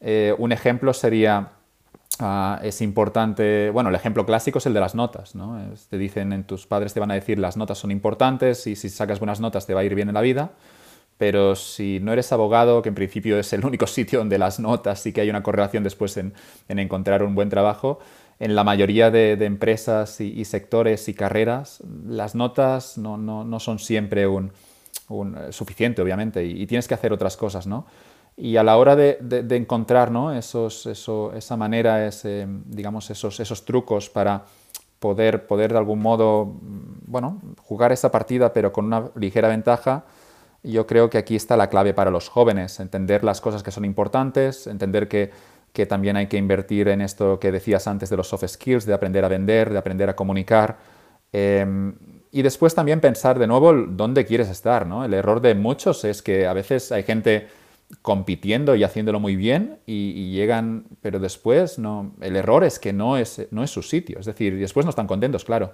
eh, 0.00 0.34
un 0.38 0.52
ejemplo 0.52 0.92
sería, 0.92 1.52
ah, 2.18 2.60
es 2.62 2.80
importante, 2.80 3.70
bueno, 3.70 3.88
el 3.88 3.94
ejemplo 3.94 4.24
clásico 4.24 4.58
es 4.58 4.66
el 4.66 4.74
de 4.74 4.80
las 4.80 4.94
notas, 4.94 5.34
¿no? 5.34 5.58
te 5.88 5.98
dicen, 5.98 6.32
en 6.32 6.44
tus 6.44 6.66
padres 6.66 6.94
te 6.94 7.00
van 7.00 7.10
a 7.10 7.14
decir 7.14 7.38
las 7.38 7.56
notas 7.56 7.78
son 7.78 7.90
importantes 7.90 8.66
y 8.66 8.76
si 8.76 8.88
sacas 8.88 9.20
buenas 9.20 9.40
notas 9.40 9.66
te 9.66 9.74
va 9.74 9.80
a 9.80 9.84
ir 9.84 9.94
bien 9.94 10.08
en 10.08 10.14
la 10.14 10.20
vida, 10.20 10.52
pero 11.18 11.54
si 11.54 12.00
no 12.00 12.12
eres 12.12 12.32
abogado, 12.32 12.80
que 12.82 12.88
en 12.88 12.94
principio 12.94 13.38
es 13.38 13.52
el 13.52 13.64
único 13.64 13.86
sitio 13.88 14.20
donde 14.20 14.38
las 14.38 14.60
notas 14.60 15.00
sí 15.00 15.12
que 15.12 15.20
hay 15.20 15.30
una 15.30 15.42
correlación 15.42 15.84
después 15.84 16.16
en, 16.16 16.32
encontrar 16.68 17.22
un 17.22 17.34
buen 17.34 17.50
trabajo, 17.50 17.98
en 18.38 18.54
la 18.54 18.64
mayoría 18.64 19.10
de, 19.10 19.32
empresas 19.44 20.18
y, 20.22 20.46
sectores 20.46 21.10
y 21.10 21.14
carreras, 21.14 21.82
las 22.06 22.34
notas 22.34 22.96
no, 22.96 23.18
no, 23.18 23.44
no 23.44 23.60
son 23.60 23.78
siempre 23.78 24.26
un, 24.26 24.52
eh, 25.10 25.52
suficiente, 25.52 26.00
obviamente, 26.02 26.44
y, 26.44 26.66
tienes 26.66 26.86
que 26.86 26.94
hacer 26.94 27.12
otras 27.12 27.36
cosas, 27.36 27.66
¿no? 27.66 27.86
Y 28.36 28.56
a 28.56 28.62
la 28.62 28.76
hora 28.76 28.96
de, 28.96 29.18
encontrar 29.50 30.10
¿no? 30.10 30.32
Esos, 30.32 30.86
eso, 30.86 31.32
esa 31.34 31.56
manera, 31.56 32.06
ese, 32.06 32.46
digamos, 32.66 33.10
esos, 33.10 33.40
esos 33.40 33.64
trucos 33.64 34.08
para 34.08 34.44
poder, 34.98 35.46
poder 35.46 35.72
de 35.72 35.78
algún 35.78 35.98
modo, 35.98 36.46
mm, 36.46 37.10
bueno, 37.10 37.40
jugar 37.58 37.92
esa 37.92 38.10
partida 38.10 38.52
pero 38.52 38.72
con 38.72 38.86
una 38.86 39.10
ligera 39.16 39.48
ventaja, 39.48 40.04
yo 40.62 40.86
creo 40.86 41.10
que 41.10 41.18
aquí 41.18 41.36
está 41.36 41.56
la 41.56 41.68
clave 41.68 41.94
para 41.94 42.10
los 42.10 42.28
jóvenes, 42.28 42.80
entender 42.80 43.24
las 43.24 43.40
cosas 43.40 43.62
que 43.62 43.70
son 43.70 43.84
importantes, 43.84 44.66
entender 44.66 45.08
que, 45.08 45.30
que 45.72 45.86
también 45.86 46.16
hay 46.16 46.26
que 46.26 46.36
invertir 46.36 46.88
en 46.88 47.00
esto 47.00 47.40
que 47.40 47.50
decías 47.50 47.86
antes 47.86 48.10
de 48.10 48.16
los 48.16 48.28
soft 48.28 48.46
skills, 48.46 48.84
de 48.84 48.92
aprender 48.92 49.24
a 49.24 49.28
vender, 49.28 49.70
de 49.70 49.78
aprender 49.78 50.10
a 50.10 50.16
comunicar. 50.16 50.78
Em, 51.32 51.94
y 52.32 52.42
después 52.42 52.74
también 52.74 53.00
pensar 53.00 53.38
de 53.38 53.46
nuevo 53.46 53.72
dónde 53.72 54.24
quieres 54.24 54.48
estar. 54.48 54.86
¿no? 54.86 55.04
El 55.04 55.14
error 55.14 55.40
de 55.40 55.54
muchos 55.54 56.04
es 56.04 56.22
que 56.22 56.46
a 56.46 56.52
veces 56.52 56.92
hay 56.92 57.02
gente 57.02 57.48
compitiendo 58.02 58.76
y 58.76 58.84
haciéndolo 58.84 59.18
muy 59.18 59.34
bien 59.34 59.78
y, 59.84 60.30
llegan, 60.30 60.84
pero 61.02 61.18
después 61.18 61.78
no, 61.78 62.14
el 62.20 62.36
error 62.36 62.62
es 62.62 62.78
que 62.78 62.92
no 62.92 63.16
es, 63.16 63.48
no 63.50 63.64
es 63.64 63.70
su 63.70 63.82
sitio. 63.82 64.20
Es 64.20 64.26
decir, 64.26 64.56
después 64.58 64.86
no 64.86 64.90
están 64.90 65.06
contentos, 65.06 65.44
claro. 65.44 65.72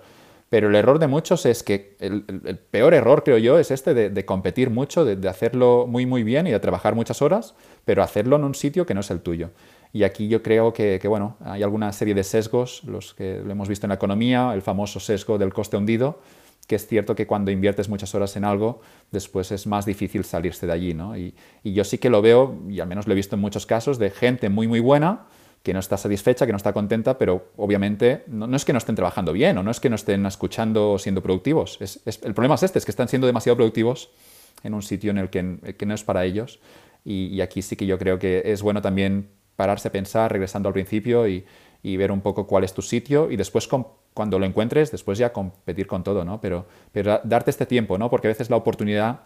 Pero 0.49 0.69
el 0.69 0.77
error 0.77 1.01
de 1.01 1.09
muchos 1.09 1.45
es 1.45 1.65
que 1.65 1.97
el, 1.99 2.23
peor 2.71 2.95
error, 2.95 3.25
creo 3.25 3.37
yo, 3.37 3.59
es 3.59 3.73
este 3.73 3.95
de, 3.95 4.25
competir 4.25 4.71
mucho, 4.71 5.05
de, 5.05 5.17
de, 5.17 5.29
hacerlo 5.29 5.87
muy, 5.89 6.07
muy 6.07 6.23
bien 6.23 6.47
y 6.47 6.53
de 6.53 6.61
trabajar 6.61 6.95
muchas 6.95 7.21
horas, 7.21 7.55
pero 7.85 8.03
hacerlo 8.03 8.37
en 8.37 8.45
un 8.45 8.55
sitio 8.55 8.87
que 8.87 8.95
no 8.95 9.01
es 9.01 9.11
el 9.11 9.21
tuyo. 9.21 9.51
Y 9.93 10.05
aquí 10.05 10.29
yo 10.29 10.43
creo 10.43 10.73
que, 10.73 10.99
que, 11.03 11.09
bueno, 11.09 11.37
hay 11.41 11.65
alguna 11.65 11.93
serie 11.93 12.15
de 12.15 12.23
sesgos, 12.23 12.85
los 12.85 13.15
que 13.15 13.41
lo 13.45 13.51
hemos 13.51 13.69
visto 13.69 13.87
en 13.87 13.89
la 13.89 13.97
economía, 13.97 14.53
el 14.55 14.63
famoso 14.63 15.01
sesgo 15.01 15.37
del 15.37 15.53
coste 15.53 15.77
hundido, 15.77 16.21
que 16.67 16.75
es 16.77 16.87
cierto 16.87 17.15
que 17.15 17.27
cuando 17.27 17.51
inviertes 17.51 17.89
muchas 17.89 18.15
horas 18.15 18.37
en 18.37 18.45
algo, 18.45 18.81
después 19.13 19.53
es 19.53 19.67
más 19.67 19.87
difícil 19.87 20.25
salirse 20.25 20.67
de 20.67 20.73
allí. 20.73 20.95
¿no? 20.95 21.17
Y, 21.17 21.35
yo 21.63 21.85
sí 21.85 21.99
que 21.99 22.11
lo 22.11 22.23
veo, 22.23 22.59
y 22.69 22.81
al 22.81 22.89
menos 22.89 23.07
lo 23.07 23.13
he 23.13 23.17
visto 23.17 23.37
en 23.37 23.41
muchos 23.41 23.67
casos, 23.67 23.99
de 23.99 24.11
gente 24.11 24.49
muy, 24.49 24.67
muy 24.67 24.81
buena 24.81 25.27
que 25.63 25.73
no 25.73 25.81
está 25.81 25.97
satisfecha, 25.97 26.47
que 26.47 26.53
no 26.53 26.59
está 26.59 26.73
contenta, 26.73 27.19
pero 27.19 27.51
obviamente 27.57 28.23
no, 28.29 28.55
es 28.55 28.65
que 28.65 28.73
no 28.73 28.79
estén 28.79 28.95
trabajando 28.95 29.33
bien 29.33 29.59
o 29.59 29.65
no 29.65 29.73
es 29.73 29.81
que 29.81 29.91
no 29.91 29.97
estén 29.97 30.25
escuchando 30.25 30.93
o 30.93 30.99
siendo 30.99 31.23
productivos. 31.23 31.79
El 31.81 32.35
problema 32.35 32.55
es 32.55 32.63
este, 32.63 32.79
es 32.79 32.85
que 32.85 32.93
están 32.93 33.09
siendo 33.09 33.27
demasiado 33.27 33.57
productivos 33.57 34.11
en 34.63 34.75
un 34.75 34.83
sitio 34.83 35.11
en 35.11 35.19
el 35.19 35.29
que, 35.29 35.75
que 35.77 35.87
no 35.87 35.95
es 35.95 36.05
para 36.05 36.25
ellos. 36.25 36.61
Y, 37.05 37.27
y, 37.27 37.41
aquí 37.41 37.63
sí 37.63 37.75
que 37.77 37.87
yo 37.87 37.99
creo 37.99 38.19
que 38.19 38.43
es 38.45 38.63
bueno 38.63 38.81
también 38.81 39.29
pararse 39.57 39.89
a 39.89 39.93
pensar, 39.93 40.31
regresando 40.31 40.69
al 40.69 40.73
principio 40.73 41.27
y, 41.27 41.45
y 41.87 41.97
ver 41.97 42.11
un 42.11 42.21
poco 42.21 42.49
cuál 42.49 42.65
es 42.65 42.75
tu 42.75 42.83
sitio 42.83 43.31
y 43.31 43.37
después 43.37 43.69
cuando 44.13 44.41
lo 44.41 44.45
encuentres, 44.45 44.91
después 44.91 45.19
ya 45.19 45.33
competir 45.33 45.87
con 45.87 46.03
todo, 46.03 46.25
¿no? 46.25 46.41
Pero, 46.41 46.67
pero 46.91 47.21
darte 47.23 47.51
este 47.51 47.65
tiempo, 47.65 47.97
¿no? 47.97 48.11
Porque 48.11 48.27
a 48.27 48.31
veces 48.31 48.51
la 48.51 48.57
oportunidad 48.57 49.21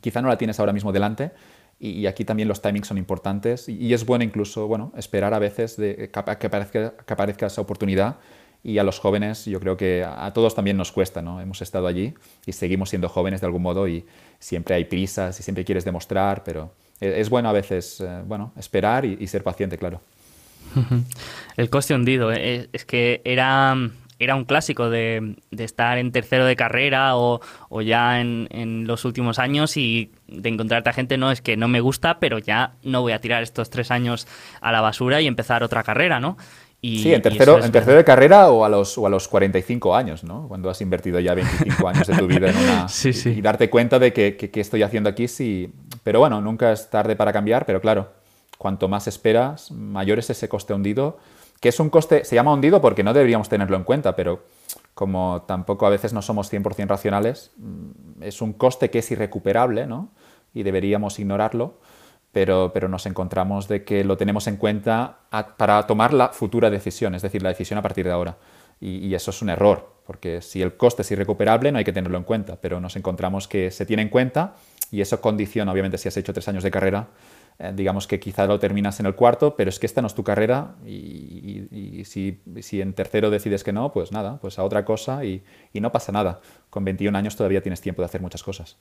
quizá 0.00 0.22
no 0.22 0.28
la 0.28 0.38
tienes 0.38 0.58
ahora 0.58 0.72
mismo 0.72 0.90
delante 0.90 1.32
y, 1.78 2.06
aquí 2.06 2.24
también 2.24 2.48
los 2.48 2.62
timings 2.62 2.86
son 2.86 2.96
importantes 2.96 3.68
y, 3.68 3.92
es 3.92 4.06
bueno 4.06 4.24
incluso, 4.24 4.66
bueno, 4.66 4.90
esperar 4.96 5.34
a 5.34 5.38
veces 5.38 5.76
de, 5.76 6.10
que, 6.10 6.18
aparezca, 6.18 6.94
que 6.96 7.12
aparezca 7.12 7.46
esa 7.46 7.60
oportunidad 7.60 8.16
y 8.64 8.78
a 8.78 8.84
los 8.84 8.98
jóvenes 8.98 9.44
yo 9.44 9.60
creo 9.60 9.76
que 9.76 10.02
a 10.02 10.32
todos 10.32 10.54
también 10.54 10.78
nos 10.78 10.92
cuesta, 10.92 11.20
¿no? 11.20 11.42
Hemos 11.42 11.60
estado 11.60 11.88
allí 11.88 12.14
y 12.46 12.52
seguimos 12.52 12.88
siendo 12.88 13.10
jóvenes 13.10 13.42
de 13.42 13.48
algún 13.48 13.60
modo 13.60 13.86
y 13.86 14.06
siempre 14.38 14.76
hay 14.76 14.86
prisas 14.86 15.38
y 15.38 15.42
siempre 15.42 15.62
quieres 15.66 15.84
demostrar, 15.84 16.42
pero 16.42 16.72
es 17.00 17.28
bueno 17.28 17.50
a 17.50 17.52
veces, 17.52 18.00
eh, 18.00 18.22
bueno, 18.26 18.52
esperar 18.56 19.04
y 19.04 19.26
ser 19.26 19.42
paciente, 19.42 19.76
claro. 19.76 20.00
El 21.56 21.70
coste 21.70 21.94
hundido, 21.94 22.32
eh, 22.32 22.68
es 22.72 22.84
que 22.84 23.20
era, 23.24 23.76
era 24.18 24.36
un 24.36 24.44
clásico 24.44 24.88
de, 24.88 25.36
estar 25.50 25.98
en 25.98 26.12
tercero 26.12 26.46
de 26.46 26.56
carrera 26.56 27.16
o, 27.16 27.40
ya 27.84 28.20
en, 28.20 28.86
los 28.86 29.04
últimos 29.04 29.38
años 29.38 29.76
y 29.76 30.12
de 30.28 30.48
encontrarte 30.48 30.90
a 30.90 30.92
gente, 30.92 31.18
no, 31.18 31.30
es 31.30 31.42
que 31.42 31.56
no 31.56 31.68
me 31.68 31.80
gusta, 31.80 32.18
pero 32.18 32.38
ya 32.38 32.72
no 32.82 33.02
voy 33.02 33.12
a 33.12 33.20
tirar 33.20 33.42
estos 33.42 33.70
tres 33.70 33.90
años 33.90 34.26
a 34.60 34.72
la 34.72 34.80
basura 34.80 35.20
y 35.20 35.26
empezar 35.26 35.62
otra 35.62 35.82
carrera, 35.82 36.20
¿no? 36.20 36.36
Y, 36.84 37.00
sí, 37.00 37.14
en 37.14 37.22
tercero, 37.22 37.62
en 37.62 37.70
tercero 37.70 37.96
de 37.96 38.04
carrera 38.04 38.50
o 38.50 38.64
a, 38.64 38.68
los, 38.68 38.98
o 38.98 39.06
a 39.06 39.08
los 39.08 39.28
45 39.28 39.94
años, 39.94 40.24
¿no? 40.24 40.48
Cuando 40.48 40.68
has 40.68 40.80
invertido 40.80 41.20
ya 41.20 41.32
25 41.32 41.88
años 41.88 42.08
de 42.08 42.16
tu 42.16 42.26
vida 42.26 42.50
en 42.50 42.56
una... 42.56 42.88
sí, 42.88 43.12
sí. 43.12 43.30
Y, 43.30 43.40
darte 43.40 43.70
cuenta 43.70 44.00
de 44.00 44.12
que, 44.12 44.36
que, 44.36 44.60
estoy 44.60 44.82
haciendo 44.82 45.08
aquí, 45.08 45.28
sí. 45.28 45.72
Pero 46.02 46.18
bueno, 46.18 46.40
nunca 46.40 46.72
es 46.72 46.90
tarde 46.90 47.14
para 47.14 47.32
cambiar, 47.32 47.66
pero 47.66 47.80
claro, 47.80 48.10
cuanto 48.62 48.86
más 48.86 49.08
esperas, 49.08 49.72
mayor 49.72 50.20
es 50.20 50.30
ese 50.30 50.48
coste 50.48 50.72
hundido, 50.72 51.18
que 51.60 51.68
es 51.68 51.80
un 51.80 51.90
coste, 51.90 52.24
se 52.24 52.36
llama 52.36 52.52
hundido 52.52 52.80
porque 52.80 53.02
no 53.02 53.12
deberíamos 53.12 53.48
tenerlo 53.48 53.76
en 53.76 53.82
cuenta, 53.82 54.14
pero 54.14 54.44
como 54.94 55.42
tampoco 55.48 55.84
a 55.84 55.90
veces 55.90 56.12
no 56.12 56.22
somos 56.22 56.52
100% 56.52 56.86
racionales, 56.86 57.50
mm, 57.56 58.22
es 58.22 58.40
un 58.40 58.52
coste 58.52 58.88
que 58.88 59.00
es 59.00 59.10
irrecuperable, 59.10 59.88
¿no? 59.88 60.10
Y 60.54 60.62
deberíamos 60.62 61.18
ignorarlo, 61.18 61.80
pero, 62.30 62.70
pero 62.72 62.86
nos 62.86 63.04
encontramos 63.06 63.66
de 63.66 63.82
que 63.82 64.04
lo 64.04 64.16
tenemos 64.16 64.46
en 64.46 64.56
cuenta 64.56 65.18
para 65.56 65.84
tomar 65.88 66.12
la 66.12 66.28
futura 66.28 66.70
decisión, 66.70 67.16
es 67.16 67.22
decir, 67.22 67.42
la 67.42 67.48
decisión 67.48 67.80
a 67.80 67.82
partir 67.82 68.06
de 68.06 68.12
ahora. 68.12 68.36
Y, 68.80 69.08
y, 69.08 69.14
eso 69.16 69.32
es 69.32 69.42
un 69.42 69.50
error, 69.50 69.92
porque 70.06 70.40
si 70.40 70.62
el 70.62 70.76
coste 70.76 71.02
es 71.02 71.10
irrecuperable 71.10 71.72
no 71.72 71.78
hay 71.78 71.84
que 71.84 71.92
tenerlo 71.92 72.16
en 72.16 72.24
cuenta, 72.24 72.58
pero 72.60 72.80
nos 72.80 72.94
encontramos 72.94 73.48
que 73.48 73.72
se 73.72 73.86
tiene 73.86 74.02
en 74.02 74.08
cuenta 74.08 74.54
y 74.92 75.00
eso 75.00 75.20
condiciona, 75.20 75.72
obviamente, 75.72 75.98
si 75.98 76.06
has 76.06 76.16
hecho 76.16 76.32
tres 76.32 76.46
años 76.46 76.62
de 76.62 76.70
carrera, 76.70 77.08
eh, 77.58 77.72
digamos 77.74 78.06
que 78.06 78.18
quizá 78.18 78.46
lo 78.46 78.58
terminas 78.58 78.98
en 79.00 79.06
el 79.06 79.14
cuarto, 79.14 79.54
pero 79.56 79.70
es 79.70 79.78
que 79.78 79.86
esta 79.86 80.00
no 80.00 80.06
es 80.06 80.14
tu 80.14 80.24
carrera 80.24 80.74
y, 80.86 82.02
si, 82.04 82.40
en 82.80 82.92
tercero 82.94 83.30
decides 83.30 83.62
que 83.62 83.72
no, 83.72 83.92
pues 83.92 84.12
nada, 84.12 84.38
pues 84.40 84.58
a 84.58 84.64
otra 84.64 84.84
cosa 84.84 85.24
y, 85.24 85.42
no 85.74 85.92
pasa 85.92 86.12
nada. 86.12 86.40
Con 86.70 86.84
21 86.84 87.16
años 87.16 87.36
todavía 87.36 87.62
tienes 87.62 87.80
tiempo 87.80 88.02
de 88.02 88.06
hacer 88.06 88.20
muchas 88.20 88.42
cosas. 88.42 88.76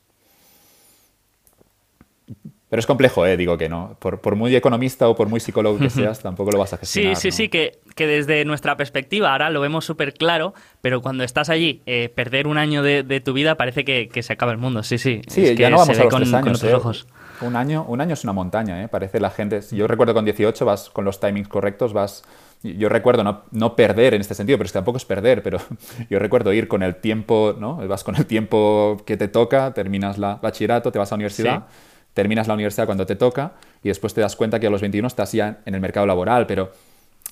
Pero 2.70 2.80
es 2.80 2.86
complejo, 2.86 3.26
¿eh? 3.26 3.36
digo 3.36 3.58
que 3.58 3.68
no. 3.68 3.98
Por, 4.00 4.36
muy 4.38 4.56
economista 4.56 5.10
o 5.10 5.16
por 5.16 5.28
muy 5.28 5.42
psicólogo 5.42 5.78
que 5.78 5.90
seas, 5.92 6.22
tampoco 6.22 6.52
lo 6.52 6.60
vas 6.60 6.72
a 6.72 6.78
gestionar. 6.78 7.18
Sí, 7.18 7.30
sí, 7.30 7.36
sí, 7.36 7.50
que, 7.50 7.80
que, 7.96 8.08
desde 8.08 8.46
nuestra 8.46 8.78
perspectiva 8.78 9.34
ahora 9.34 9.50
lo 9.50 9.60
vemos 9.60 9.84
súper 9.84 10.14
claro, 10.14 10.54
pero 10.80 11.02
cuando 11.02 11.26
estás 11.26 11.50
allí, 11.50 11.82
eh, 11.86 12.08
perder 12.16 12.48
un 12.48 12.58
año 12.58 12.82
de, 12.82 13.22
tu 13.24 13.34
vida 13.34 13.56
parece 13.56 13.84
que, 13.84 14.24
se 14.24 14.32
acaba 14.32 14.54
el 14.54 14.58
mundo. 14.58 14.84
Sí, 14.84 14.98
sí. 14.98 15.22
Sí, 15.28 15.54
ya 15.56 15.70
no 15.70 15.80
vamos 15.80 16.00
a 16.00 16.04
los 16.06 16.16
tres 16.16 16.34
años. 16.34 16.64
¿eh? 16.64 16.74
ojos. 16.74 17.08
Un 17.42 17.56
año, 17.56 17.86
un 17.88 18.02
año 18.02 18.14
es 18.14 18.24
una 18.24 18.34
montaña, 18.34 18.84
¿eh? 18.84 18.88
Parece 18.88 19.20
la 19.20 19.30
gente... 19.30 19.62
Yo 19.72 19.88
recuerdo 19.88 20.14
con 20.14 20.26
18 20.26 20.66
vas 20.66 20.90
con 20.90 21.06
los 21.06 21.20
timings 21.20 21.48
correctos, 21.48 21.94
vas... 21.94 22.24
Yo 22.64 22.90
recuerdo 22.90 23.24
no, 23.24 23.42
no, 23.52 23.76
perder 23.76 24.14
en 24.14 24.22
este 24.22 24.36
sentido, 24.36 24.58
pero 24.58 24.66
es 24.66 24.72
que 24.72 24.78
tampoco 24.78 24.98
es 24.98 25.06
perder, 25.06 25.42
pero 25.42 25.58
yo 26.10 26.20
recuerdo 26.20 26.54
ir 26.54 26.68
con 26.68 26.84
el 26.84 26.96
tiempo, 26.96 27.56
¿no? 27.58 27.78
Vas 27.88 28.04
con 28.04 28.16
el 28.16 28.26
tiempo 28.26 29.02
que 29.06 29.18
te 29.18 29.28
toca, 29.28 29.74
terminas 29.74 30.18
la 30.18 30.36
bachillerato, 30.36 30.92
te 30.92 31.00
vas 31.00 31.12
a 31.12 31.16
la 31.16 31.18
universidad, 31.18 31.66
terminas 32.14 32.48
la 32.48 32.54
universidad 32.54 32.86
cuando 32.86 33.06
te 33.06 33.16
toca 33.16 33.54
y 33.84 33.88
después 33.88 34.14
te 34.14 34.22
das 34.22 34.36
cuenta 34.36 34.60
que 34.60 34.68
a 34.68 34.70
los 34.70 34.82
21 34.82 35.08
estás 35.08 35.32
ya 35.32 35.62
en 35.66 35.74
el 35.74 35.82
mercado 35.82 36.06
laboral, 36.06 36.46
pero 36.46 36.72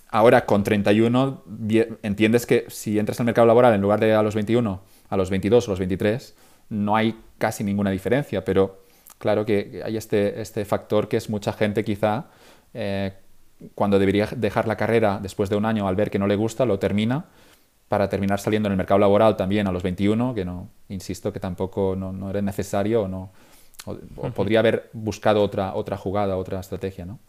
ahora 0.10 0.46
con 0.46 0.64
31 0.64 1.44
entiendes 2.02 2.46
que 2.46 2.66
si 2.70 2.98
entras 2.98 3.20
al 3.20 3.26
mercado 3.28 3.46
laboral 3.46 3.74
en 3.74 3.82
lugar 3.82 4.00
de 4.00 4.14
a 4.14 4.24
los 4.24 4.34
21, 4.34 4.82
a 5.10 5.18
los 5.18 5.30
22 5.30 5.68
o 5.68 5.72
los 5.72 5.80
23, 5.80 6.36
no 6.70 6.96
hay 6.96 7.20
casi 7.38 7.64
ninguna 7.64 7.92
diferencia, 7.92 8.44
pero 8.44 8.89
claro 9.20 9.46
que 9.46 9.84
hay 9.86 9.96
este, 9.96 10.42
este 10.42 10.66
factor 10.66 11.08
que 11.08 11.18
es 11.18 11.30
mucha 11.30 11.54
gente 11.54 11.84
quizá 11.84 12.26
eh, 12.74 13.14
cuando 13.76 14.00
debería 14.00 14.28
dejar 14.36 14.68
la 14.68 14.78
carrera 14.78 15.20
después 15.22 15.50
de 15.50 15.56
un 15.56 15.66
año 15.66 15.88
al 15.88 15.96
ver 15.96 16.10
que 16.10 16.18
no 16.18 16.28
le 16.28 16.36
gusta, 16.36 16.66
lo 16.66 16.80
termina 16.80 17.26
para 17.90 18.08
terminar 18.08 18.40
saliendo 18.40 18.68
en 18.68 18.74
el 18.74 18.78
mercado 18.78 19.00
laboral 19.00 19.36
también 19.36 19.68
a 19.68 19.72
los 19.72 19.84
21, 19.84 20.34
que 20.34 20.46
no, 20.46 20.70
insisto, 20.90 21.34
que 21.34 21.40
tampoco 21.40 21.96
no, 21.96 22.30
era 22.30 22.42
necesario 22.42 23.04
o, 23.04 23.08
no, 23.08 23.32
podría 24.36 24.60
haber 24.60 24.90
buscado 24.94 25.42
otra, 25.42 25.74
otra 25.74 25.98
jugada, 25.98 26.38
otra 26.38 26.60
estrategia, 26.60 27.06
¿no? 27.06 27.20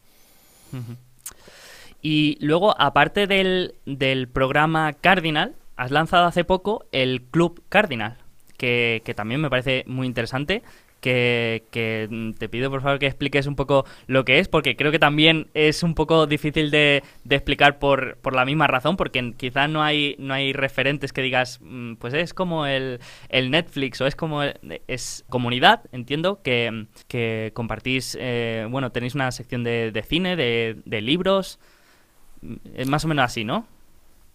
Y 2.03 2.37
luego, 2.41 2.79
aparte 2.79 3.27
del, 3.27 3.75
del, 3.87 4.29
programa 4.29 4.93
Cardinal, 4.93 5.55
has 5.77 5.91
lanzado 5.91 6.27
hace 6.27 6.45
poco 6.45 6.85
el 6.93 7.23
Club 7.23 7.63
Cardinal, 7.69 8.19
que, 8.57 9.03
que 9.05 9.15
también 9.15 9.41
me 9.41 9.51
parece 9.51 9.85
muy 9.87 10.07
interesante 10.07 10.63
que, 11.01 12.35
te 12.39 12.49
pido 12.49 12.71
por 12.71 12.83
favor 12.83 12.99
que 12.99 13.07
expliques 13.07 13.47
un 13.47 13.57
poco 13.57 13.85
lo 14.07 14.25
que 14.25 14.39
es, 14.39 14.49
porque 14.49 14.77
creo 14.77 14.93
que 14.93 14.99
también 14.99 15.49
es 15.55 15.83
un 15.83 15.95
poco 15.95 16.27
difícil 16.27 16.71
de, 16.71 17.03
explicar 17.29 17.79
por, 17.79 18.17
por, 18.19 18.35
la 18.35 18.45
misma 18.45 18.67
razón, 18.67 18.97
porque 18.97 19.35
quizás 19.37 19.69
no 19.69 19.83
hay, 19.83 20.17
no 20.19 20.35
hay 20.35 20.53
referentes 20.53 21.13
que 21.13 21.23
digas, 21.23 21.59
mm, 21.63 21.95
pues 21.95 22.15
es 22.15 22.35
como 22.35 22.67
el, 22.67 23.01
el 23.29 23.51
Netflix 23.51 24.01
o 24.01 24.07
es 24.07 24.17
como 24.17 24.43
es 24.43 25.25
comunidad, 25.29 25.83
entiendo, 25.93 26.41
que, 26.43 26.87
que 27.09 27.51
compartís, 27.55 28.17
eh, 28.21 28.67
bueno, 28.71 28.93
tenéis 28.93 29.15
una 29.15 29.31
sección 29.33 29.65
de, 29.65 29.91
de 29.93 30.03
cine, 30.03 30.37
de, 30.37 30.77
de 30.85 31.01
libros, 31.01 31.59
es 32.75 32.89
más 32.89 33.05
o 33.05 33.09
menos 33.09 33.25
así, 33.25 33.45
¿no? 33.45 33.67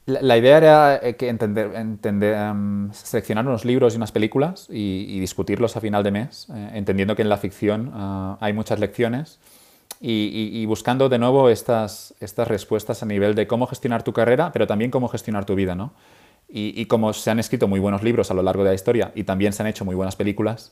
La, 0.07 0.37
idea 0.37 0.57
era 0.57 0.99
eh, 1.01 1.15
que 1.15 1.29
entender, 1.29 1.71
em, 1.73 2.91
seleccionar 2.93 3.47
unos 3.47 3.65
libros 3.65 3.95
y 3.95 3.97
unas 3.97 4.11
películas 4.11 4.67
y, 4.69 5.19
discutirlos 5.19 5.75
a 5.77 5.81
final 5.81 6.03
de 6.03 6.11
mes, 6.11 6.47
eh, 6.53 6.71
entendiendo 6.73 7.15
que 7.15 7.23
en 7.23 7.29
la 7.29 7.37
ficción 7.37 7.91
ah, 7.91 8.37
hay 8.39 8.53
muchas 8.53 8.79
lecciones 8.79 9.39
y, 9.99 10.63
buscando 10.67 11.09
de 11.09 11.17
nuevo 11.17 11.49
estas, 11.49 12.13
estas 12.19 12.47
respuestas 12.47 13.01
a 13.01 13.07
nivel 13.07 13.33
de 13.33 13.47
cómo 13.47 13.65
gestionar 13.65 14.03
tu 14.03 14.13
carrera, 14.13 14.51
pero 14.51 14.67
también 14.67 14.91
cómo 14.91 15.07
gestionar 15.07 15.45
tu 15.45 15.55
vida. 15.55 15.73
¿no? 15.73 15.93
Y, 16.47 16.85
como 16.85 17.11
se 17.13 17.31
han 17.31 17.39
escrito 17.39 17.67
muy 17.67 17.79
buenos 17.79 18.03
libros 18.03 18.29
a 18.29 18.35
lo 18.35 18.43
largo 18.43 18.63
de 18.63 18.69
la 18.69 18.75
historia 18.75 19.11
y 19.15 19.23
también 19.23 19.53
se 19.53 19.63
han 19.63 19.67
hecho 19.67 19.85
muy 19.85 19.95
buenas 19.95 20.15
películas, 20.15 20.71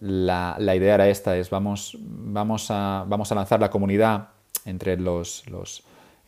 la, 0.00 0.58
idea 0.58 0.96
era 0.96 1.08
esta, 1.08 1.34
es 1.38 1.48
vamos, 1.48 1.96
vamos, 1.98 2.70
a, 2.70 3.06
lanzar 3.08 3.58
la 3.58 3.70
comunidad 3.70 4.28
entre 4.66 4.98
los 4.98 5.44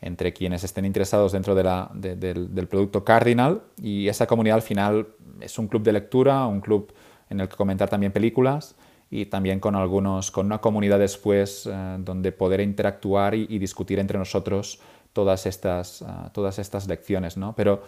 entre 0.01 0.33
quienes 0.33 0.63
estén 0.63 0.85
interesados 0.85 1.31
dentro 1.31 1.55
del, 1.55 2.67
producto 2.69 3.03
Cardinal 3.03 3.61
y 3.81 4.07
esa 4.07 4.27
comunidad 4.27 4.55
al 4.55 4.61
final 4.61 5.07
es 5.41 5.57
un 5.59 5.67
club 5.67 5.83
de 5.83 5.93
lectura, 5.93 6.45
un 6.45 6.61
club 6.61 6.93
en 7.29 7.41
el 7.41 7.49
que 7.49 7.55
comentar 7.55 7.89
también 7.89 8.11
películas 8.11 8.75
y 9.11 9.25
también 9.25 9.59
con 9.59 9.75
algunos, 9.75 10.31
con 10.31 10.45
una 10.45 10.59
comunidad 10.59 10.99
después 10.99 11.67
eh, 11.69 11.97
donde 11.99 12.31
poder 12.31 12.61
interactuar 12.61 13.35
y, 13.35 13.59
discutir 13.59 13.99
entre 13.99 14.17
nosotros 14.17 14.79
todas 15.13 15.45
estas, 15.45 16.03
ah, 16.03 16.29
todas 16.31 16.59
estas 16.59 16.87
lecciones. 16.87 17.35
¿no? 17.35 17.55
Pero 17.55 17.83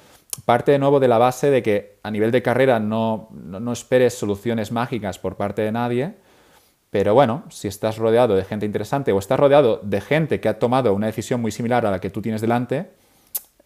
parte 0.45 0.71
de 0.71 0.80
nuevo 0.80 1.00
de 1.00 1.08
la 1.08 1.17
base 1.17 1.52
de 1.52 1.62
que 1.62 2.00
a 2.04 2.12
nivel 2.12 2.32
de 2.32 2.41
carrera 2.41 2.80
no, 2.80 3.30
no 3.32 3.71
esperes 3.71 4.15
soluciones 4.15 4.71
mágicas 4.71 5.19
por 5.19 5.38
parte 5.38 5.62
de 5.62 5.71
nadie, 5.71 6.15
pero 6.91 7.13
bueno, 7.13 7.43
si 7.49 7.69
estás 7.69 7.97
rodeado 7.97 8.36
de 8.36 8.43
gente 8.43 8.65
interesante 8.65 9.13
o 9.13 9.17
estás 9.17 9.39
rodeado 9.39 9.80
de 9.82 10.01
gente 10.01 10.41
que 10.41 10.49
ha 10.49 10.60
tomado 10.60 10.93
una 10.93 11.08
decisión 11.08 11.41
muy 11.41 11.51
similar 11.51 11.86
a 11.86 11.91
la 11.91 12.01
que 12.01 12.10
tú 12.10 12.21
tienes 12.21 12.41
delante, 12.41 12.91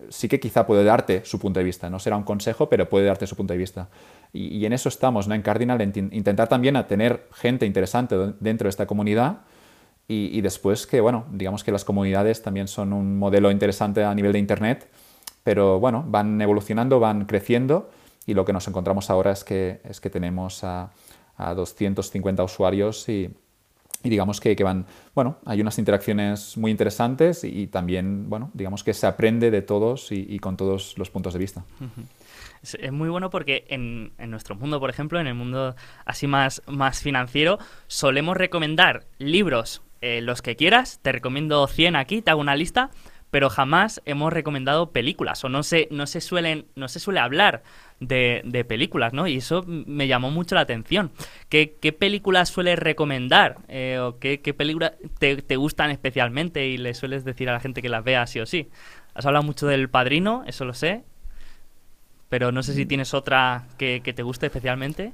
sí 0.10 0.28
que 0.28 0.40
quizá 0.40 0.68
puede 0.68 0.84
darte 0.84 1.26
su 1.26 1.40
punto 1.40 1.60
de 1.60 1.64
vista. 1.64 1.90
No 1.90 1.98
será 1.98 2.18
un 2.18 2.24
consejo, 2.24 2.70
pero 2.70 2.88
puede 2.88 3.08
darte 3.08 3.26
su 3.26 3.36
punto 3.36 3.54
de 3.54 3.58
vista. 3.58 3.90
Y, 4.32 4.64
en 4.66 4.74
eso 4.74 4.90
estamos, 4.90 5.28
¿no? 5.28 5.34
En 5.34 5.42
Cardinal, 5.42 5.82
intentar 5.82 6.48
también 6.48 6.76
a 6.76 6.88
tener 6.88 7.28
gente 7.34 7.66
interesante 7.66 8.16
dentro 8.40 8.66
de 8.66 8.70
esta 8.70 8.86
comunidad 8.86 9.38
y, 10.08 10.40
después 10.42 10.86
que, 10.86 11.02
bueno, 11.02 11.26
digamos 11.32 11.64
que 11.64 11.72
las 11.72 11.84
comunidades 11.84 12.44
también 12.44 12.68
son 12.68 12.94
un 12.94 13.18
modelo 13.18 13.50
interesante 13.50 14.04
a 14.04 14.14
nivel 14.14 14.34
de 14.34 14.40
Internet, 14.40 14.88
pero 15.44 15.80
bueno, 15.80 16.04
van 16.08 16.40
evolucionando, 16.42 17.00
van 17.00 17.26
creciendo 17.26 17.90
y 18.28 18.36
lo 18.36 18.46
que 18.46 18.54
nos 18.54 18.68
encontramos 18.68 19.10
ahora 19.10 19.32
es 19.32 19.44
que, 19.44 19.82
es 19.84 20.00
que 20.00 20.12
tenemos 20.12 20.64
a 20.64 20.92
a 21.38 21.54
250 21.54 22.44
usuarios 22.44 23.08
y, 23.10 23.30
digamos 24.04 24.40
que, 24.40 24.56
van, 24.64 24.86
bueno, 25.14 25.38
hay 25.46 25.62
unas 25.62 25.78
interacciones 25.80 26.58
muy 26.58 26.72
interesantes 26.72 27.44
y, 27.44 27.68
también, 27.68 28.30
bueno, 28.30 28.52
digamos 28.54 28.84
que 28.84 28.94
se 28.94 29.08
aprende 29.08 29.52
de 29.52 29.62
todos 29.62 30.12
y, 30.12 30.40
con 30.40 30.58
todos 30.58 30.98
los 30.98 31.10
puntos 31.10 31.34
de 31.34 31.40
vista. 31.40 31.64
Es, 32.62 32.92
muy 32.92 33.10
bueno 33.10 33.30
porque 33.30 33.66
en, 33.68 34.12
en, 34.18 34.32
nuestro 34.32 34.56
mundo, 34.56 34.80
por 34.80 34.90
ejemplo, 34.90 35.20
en 35.20 35.28
el 35.28 35.36
mundo 35.36 35.76
así 36.06 36.28
más, 36.28 36.62
más 36.68 37.02
financiero, 37.02 37.60
solemos 37.88 38.38
recomendar 38.38 39.06
libros 39.18 39.82
eh, 40.02 40.22
los 40.22 40.44
que 40.44 40.56
quieras. 40.56 41.00
Te 41.02 41.12
recomiendo 41.12 41.66
100 41.66 41.96
aquí, 41.96 42.22
te 42.22 42.30
hago 42.30 42.40
una 42.40 42.56
lista, 42.56 42.92
pero 43.32 43.50
jamás 43.50 44.02
hemos 44.06 44.32
recomendado 44.32 44.92
películas 44.92 45.44
o 45.44 45.50
no 45.50 45.64
se, 45.64 45.88
no 45.92 46.08
se, 46.08 46.22
suelen, 46.22 46.68
no 46.76 46.88
se 46.88 47.00
suele 47.00 47.20
hablar 47.20 47.64
de, 48.00 48.66
películas, 48.68 49.14
¿no? 49.14 49.28
Y 49.28 49.38
eso 49.38 49.64
me 49.68 50.08
llamó 50.08 50.32
mucho 50.32 50.56
la 50.56 50.62
atención. 50.62 51.12
¿Qué, 51.50 51.68
películas 51.98 52.50
sueles 52.50 52.80
recomendar? 52.80 53.58
Eh, 53.68 54.00
¿O 54.00 54.20
qué, 54.20 54.38
películas 54.56 54.94
te, 55.20 55.56
gustan 55.56 55.92
especialmente 55.92 56.68
y 56.68 56.78
le 56.78 56.94
sueles 56.94 57.26
decir 57.26 57.50
a 57.50 57.54
la 57.54 57.60
gente 57.60 57.82
que 57.82 57.90
las 57.90 58.04
vea 58.04 58.26
sí 58.28 58.40
o 58.40 58.46
sí? 58.46 58.70
Has 59.14 59.26
hablado 59.26 59.44
mucho 59.44 59.68
del 59.68 59.90
Padrino, 59.90 60.44
eso 60.46 60.66
lo 60.66 60.74
sé, 60.74 61.04
pero 62.30 62.52
no 62.52 62.64
sé 62.64 62.74
si 62.74 62.86
mm. 62.86 62.88
tienes 62.88 63.14
otra 63.14 63.68
que, 63.78 64.02
que 64.04 64.14
te 64.14 64.24
guste 64.24 64.46
especialmente. 64.46 65.14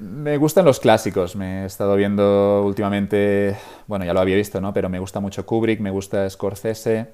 Me 0.00 0.38
gustan 0.38 0.64
los 0.64 0.80
clásicos. 0.80 1.36
Me 1.36 1.62
he 1.62 1.66
estado 1.66 1.94
viendo 1.94 2.64
últimamente, 2.64 3.56
bueno, 3.86 4.06
ya 4.06 4.14
lo 4.14 4.20
había 4.20 4.34
visto, 4.34 4.58
¿no? 4.60 4.72
Pero 4.72 4.88
me 4.88 4.98
gusta 4.98 5.20
mucho 5.20 5.44
Kubrick, 5.44 5.78
me 5.80 5.90
gusta 5.90 6.28
Scorsese. 6.28 7.08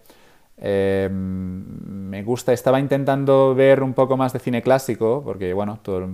Eh, 0.59 1.09
me 1.11 2.23
gusta, 2.23 2.53
estaba 2.53 2.81
intentando 2.81 3.55
ver 3.55 3.83
un 3.83 3.93
poco 3.93 4.17
más 4.17 4.33
de 4.33 4.39
cine 4.39 4.63
clásico, 4.63 5.23
porque 5.25 5.53
bueno, 5.53 5.81
todo, 5.83 6.09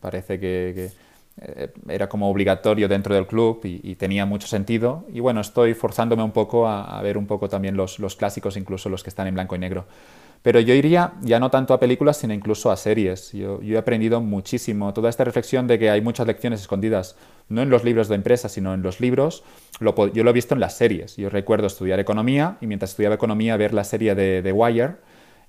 parece 0.00 0.40
que, 0.40 0.90
eh, 1.38 1.72
era 1.88 2.08
como 2.08 2.30
obligatorio 2.30 2.88
dentro 2.88 3.14
del 3.14 3.26
club 3.26 3.60
y, 3.64 3.94
tenía 3.96 4.24
mucho 4.24 4.46
sentido. 4.46 5.04
Y 5.12 5.20
bueno, 5.20 5.40
estoy 5.40 5.74
forzándome 5.74 6.22
un 6.22 6.32
poco 6.32 6.66
a, 6.66 7.00
ver 7.02 7.18
un 7.18 7.26
poco 7.26 7.48
también 7.48 7.76
los, 7.76 7.98
los, 7.98 8.16
clásicos, 8.16 8.56
incluso 8.56 8.88
los 8.88 9.02
que 9.02 9.10
están 9.10 9.26
en 9.26 9.34
blanco 9.34 9.56
y 9.56 9.58
negro. 9.58 9.86
Pero 10.46 10.60
yo 10.60 10.74
iría 10.74 11.14
ya 11.22 11.40
no 11.40 11.50
tanto 11.50 11.74
a 11.74 11.80
películas, 11.80 12.18
sino 12.18 12.32
incluso 12.32 12.70
a 12.70 12.76
series. 12.76 13.32
Yo, 13.32 13.58
he 13.60 13.76
aprendido 13.76 14.20
muchísimo. 14.20 14.94
Toda 14.94 15.10
esta 15.10 15.24
reflexión 15.24 15.66
de 15.66 15.76
que 15.76 15.90
hay 15.90 16.00
muchas 16.00 16.24
lecciones 16.24 16.60
escondidas, 16.60 17.16
no 17.48 17.62
en 17.62 17.68
los 17.68 17.82
libros 17.82 18.06
de 18.06 18.14
empresa, 18.14 18.48
sino 18.48 18.72
en 18.72 18.80
los 18.80 19.00
libros, 19.00 19.42
yo 19.80 20.22
lo 20.22 20.30
he 20.30 20.32
visto 20.32 20.54
en 20.54 20.60
las 20.60 20.76
series. 20.76 21.16
Yo 21.16 21.30
recuerdo 21.30 21.66
estudiar 21.66 21.98
economía 21.98 22.58
y 22.60 22.68
mientras 22.68 22.92
estudiaba 22.92 23.16
economía 23.16 23.56
ver 23.56 23.74
la 23.74 23.82
serie 23.82 24.14
de 24.14 24.40
The 24.40 24.52
Wire 24.52 24.94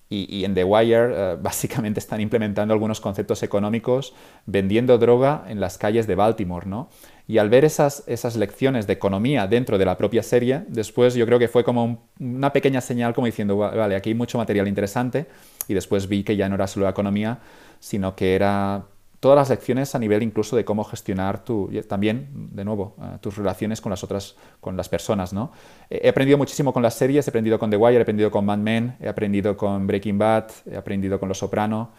y, 0.10 0.44
en 0.46 0.56
The 0.56 0.64
Wire 0.64 1.10
eh, 1.12 1.38
básicamente 1.44 2.00
están 2.00 2.20
implementando 2.20 2.74
algunos 2.74 3.00
conceptos 3.00 3.44
económicos 3.44 4.16
vendiendo 4.48 4.98
droga 4.98 5.46
en 5.48 5.60
las 5.60 5.78
calles 5.78 6.08
de 6.08 6.16
Baltimore, 6.16 6.66
¿no? 6.66 6.90
Y 7.28 7.40
al 7.40 7.50
ver 7.50 7.66
esas, 7.66 8.04
esas 8.08 8.38
lecciones 8.38 8.88
de 8.88 8.94
economía 8.94 9.48
dentro 9.48 9.78
de 9.78 9.86
la 9.86 9.98
propia 9.98 10.24
serie, 10.24 10.64
después 10.70 11.14
yo 11.14 11.26
creo 11.26 11.38
que 11.38 11.50
fue 11.50 11.64
como 11.64 12.08
una 12.20 12.54
pequeña 12.54 12.80
señal 12.80 13.14
como 13.14 13.26
diciendo, 13.26 13.58
vale, 13.58 13.96
aquí 13.96 14.12
hay 14.12 14.16
mucho 14.16 14.38
material 14.38 14.68
interesante 14.68 15.28
y 15.68 15.74
después 15.74 16.08
vi 16.08 16.24
que 16.24 16.38
ya 16.38 16.48
no 16.48 16.56
era 16.56 16.68
solo 16.68 16.88
economía, 16.88 17.40
sino 17.80 18.16
que 18.16 18.34
era 18.36 18.86
todas 19.20 19.36
las 19.36 19.50
lecciones 19.50 19.94
a 19.96 20.00
nivel 20.00 20.24
incluso 20.24 20.56
de 20.56 20.64
cómo 20.64 20.84
gestionar 20.84 21.44
tu, 21.44 21.70
también, 21.88 22.30
de 22.54 22.64
nuevo, 22.64 22.96
eh, 23.02 23.18
tus 23.20 23.36
relaciones 23.36 23.82
con 23.82 23.90
las 23.90 24.04
otras, 24.04 24.36
con 24.62 24.78
las 24.78 24.88
personas, 24.88 25.34
¿no? 25.34 25.52
He 25.90 26.08
aprendido 26.08 26.38
muchísimo 26.38 26.72
con 26.72 26.84
las 26.84 26.94
series, 26.94 27.28
he 27.28 27.32
aprendido 27.32 27.58
con 27.58 27.70
The 27.70 27.78
Wire, 27.78 27.98
he 27.98 28.02
aprendido 28.02 28.32
con 28.32 28.46
Mad 28.46 28.60
Men, 28.60 28.96
he 29.02 29.08
aprendido 29.10 29.58
con 29.58 29.88
Breaking 29.88 30.18
Bad, 30.18 30.52
he 30.72 30.78
aprendido 30.78 31.20
con 31.20 31.28
Los 31.28 31.40
Soprano, 31.40 31.92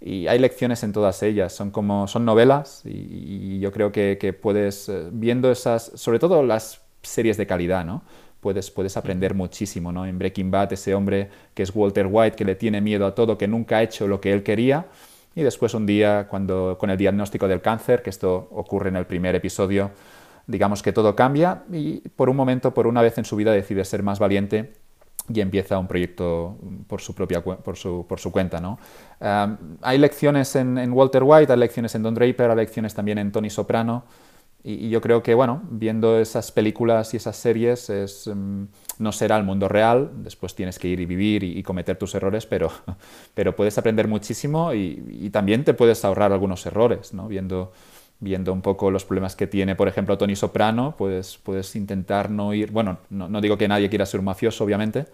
y 0.00 0.26
hay 0.26 0.38
lecciones 0.38 0.82
en 0.82 0.92
todas 0.92 1.22
ellas, 1.22 1.52
son 1.52 1.70
como, 1.70 2.06
son 2.06 2.24
novelas, 2.24 2.82
y, 2.84 3.58
yo 3.60 3.72
creo 3.72 3.92
que, 3.92 4.18
que, 4.20 4.32
puedes, 4.32 4.88
eh, 4.88 5.08
viendo 5.12 5.50
esas, 5.50 5.92
sobre 5.94 6.18
todo 6.18 6.42
las 6.42 6.82
series 7.02 7.36
de 7.36 7.46
calidad, 7.46 7.84
¿no? 7.84 8.02
Puedes, 8.40 8.70
puedes 8.70 8.96
aprender 8.96 9.34
muchísimo, 9.34 9.92
¿no? 9.92 10.06
En 10.06 10.18
Breaking 10.18 10.50
Bad, 10.50 10.72
ese 10.72 10.94
hombre 10.94 11.30
que 11.54 11.62
es 11.62 11.74
Walter 11.74 12.06
White, 12.10 12.36
que 12.36 12.44
le 12.44 12.54
tiene 12.54 12.80
miedo 12.80 13.06
a 13.06 13.14
todo, 13.14 13.38
que 13.38 13.48
nunca 13.48 13.78
ha 13.78 13.82
hecho 13.82 14.06
lo 14.06 14.20
que 14.20 14.32
él 14.32 14.42
quería, 14.42 14.86
y 15.34 15.42
después 15.42 15.74
un 15.74 15.86
día, 15.86 16.28
cuando, 16.28 16.76
con 16.78 16.90
el 16.90 16.96
diagnóstico 16.96 17.48
del 17.48 17.60
cáncer, 17.60 18.02
que 18.02 18.10
esto 18.10 18.48
ocurre 18.52 18.88
en 18.90 18.96
el 18.96 19.06
primer 19.06 19.34
episodio, 19.34 19.90
digamos 20.46 20.82
que 20.82 20.92
todo 20.92 21.16
cambia 21.16 21.64
y 21.72 22.08
por 22.10 22.28
un 22.28 22.36
momento, 22.36 22.72
por 22.72 22.86
una 22.86 23.02
vez 23.02 23.18
en 23.18 23.24
su 23.24 23.36
vida, 23.36 23.52
decide 23.52 23.84
ser 23.84 24.02
más 24.02 24.18
valiente 24.18 24.74
y 25.32 25.40
empieza 25.40 25.78
un 25.78 25.86
proyecto 25.86 26.56
por 26.86 27.00
su 27.00 27.14
propia 27.14 27.42
por 27.42 27.76
su, 27.76 28.06
por 28.08 28.20
su 28.20 28.30
cuenta. 28.30 28.60
¿no? 28.60 28.78
hay 29.82 29.98
lecciones 29.98 30.54
en, 30.56 30.78
en, 30.78 30.92
Walter 30.92 31.22
White, 31.24 31.52
hay 31.52 31.58
lecciones 31.58 31.94
en 31.94 32.02
Don 32.02 32.14
Draper, 32.14 32.50
hay 32.50 32.56
lecciones 32.56 32.94
también 32.94 33.18
en 33.18 33.32
Tony 33.32 33.50
Soprano. 33.50 34.04
Y, 34.68 34.88
yo 34.88 35.00
creo 35.00 35.22
que, 35.22 35.32
bueno, 35.34 35.62
viendo 35.70 36.18
esas 36.18 36.50
películas 36.50 37.14
y 37.14 37.18
esas 37.18 37.36
series, 37.36 37.88
es, 37.88 38.26
mm, 38.26 38.64
no 38.98 39.12
será 39.12 39.36
el 39.36 39.44
mundo 39.44 39.68
real, 39.68 40.10
después 40.24 40.56
tienes 40.56 40.78
que 40.80 40.88
ir 40.88 40.98
y 40.98 41.06
vivir 41.06 41.44
y, 41.44 41.62
cometer 41.62 41.96
tus 41.96 42.16
errores, 42.16 42.46
pero, 42.46 42.72
pero 43.34 43.54
puedes 43.54 43.78
aprender 43.78 44.08
muchísimo 44.08 44.74
y, 44.74 45.04
y, 45.08 45.30
también 45.30 45.62
te 45.64 45.72
puedes 45.72 46.04
ahorrar 46.04 46.32
algunos 46.32 46.66
errores, 46.66 47.14
¿no? 47.14 47.28
Viendo, 47.28 47.72
viendo 48.20 48.52
un 48.52 48.62
poco 48.62 48.90
los 48.90 49.04
problemas 49.04 49.36
que 49.36 49.46
tiene, 49.46 49.76
por 49.76 49.88
ejemplo, 49.88 50.16
Tony 50.16 50.36
Soprano, 50.36 50.94
pues 50.96 51.38
puedes 51.42 51.76
intentar 51.76 52.30
no 52.30 52.54
ir, 52.54 52.70
bueno, 52.70 52.98
no, 53.10 53.40
digo 53.40 53.58
que 53.58 53.68
nadie 53.68 53.88
quiera 53.88 54.06
ser 54.06 54.20
un 54.20 54.26
mafioso, 54.26 54.64
obviamente, 54.64 55.06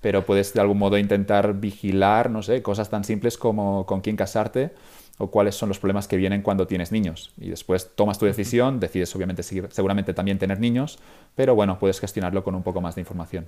pero 0.00 0.24
puedes 0.26 0.52
de 0.52 0.60
algún 0.60 0.78
modo 0.78 0.98
intentar 0.98 1.54
vigilar, 1.54 2.30
no 2.30 2.42
sé, 2.42 2.62
cosas 2.62 2.90
tan 2.90 3.04
simples 3.04 3.38
como 3.38 3.86
con 3.86 4.00
quién 4.00 4.16
casarte 4.16 4.72
o 5.18 5.30
cuáles 5.30 5.54
son 5.54 5.68
los 5.68 5.78
problemas 5.78 6.08
que 6.08 6.16
vienen 6.16 6.42
cuando 6.42 6.66
tienes 6.66 6.92
niños. 6.92 7.32
Y 7.38 7.48
después 7.48 7.90
tomas 7.94 8.18
tu 8.18 8.26
decisión, 8.26 8.80
decides 8.80 9.14
obviamente 9.16 9.42
seguir, 9.42 9.68
seguramente 9.70 10.12
también 10.12 10.38
tener 10.38 10.60
niños, 10.60 10.98
pero 11.34 11.54
bueno, 11.54 11.78
puedes 11.78 12.00
gestionarlo 12.00 12.44
con 12.44 12.54
un 12.54 12.62
poco 12.62 12.80
más 12.80 12.94
de 12.94 13.00
información. 13.00 13.46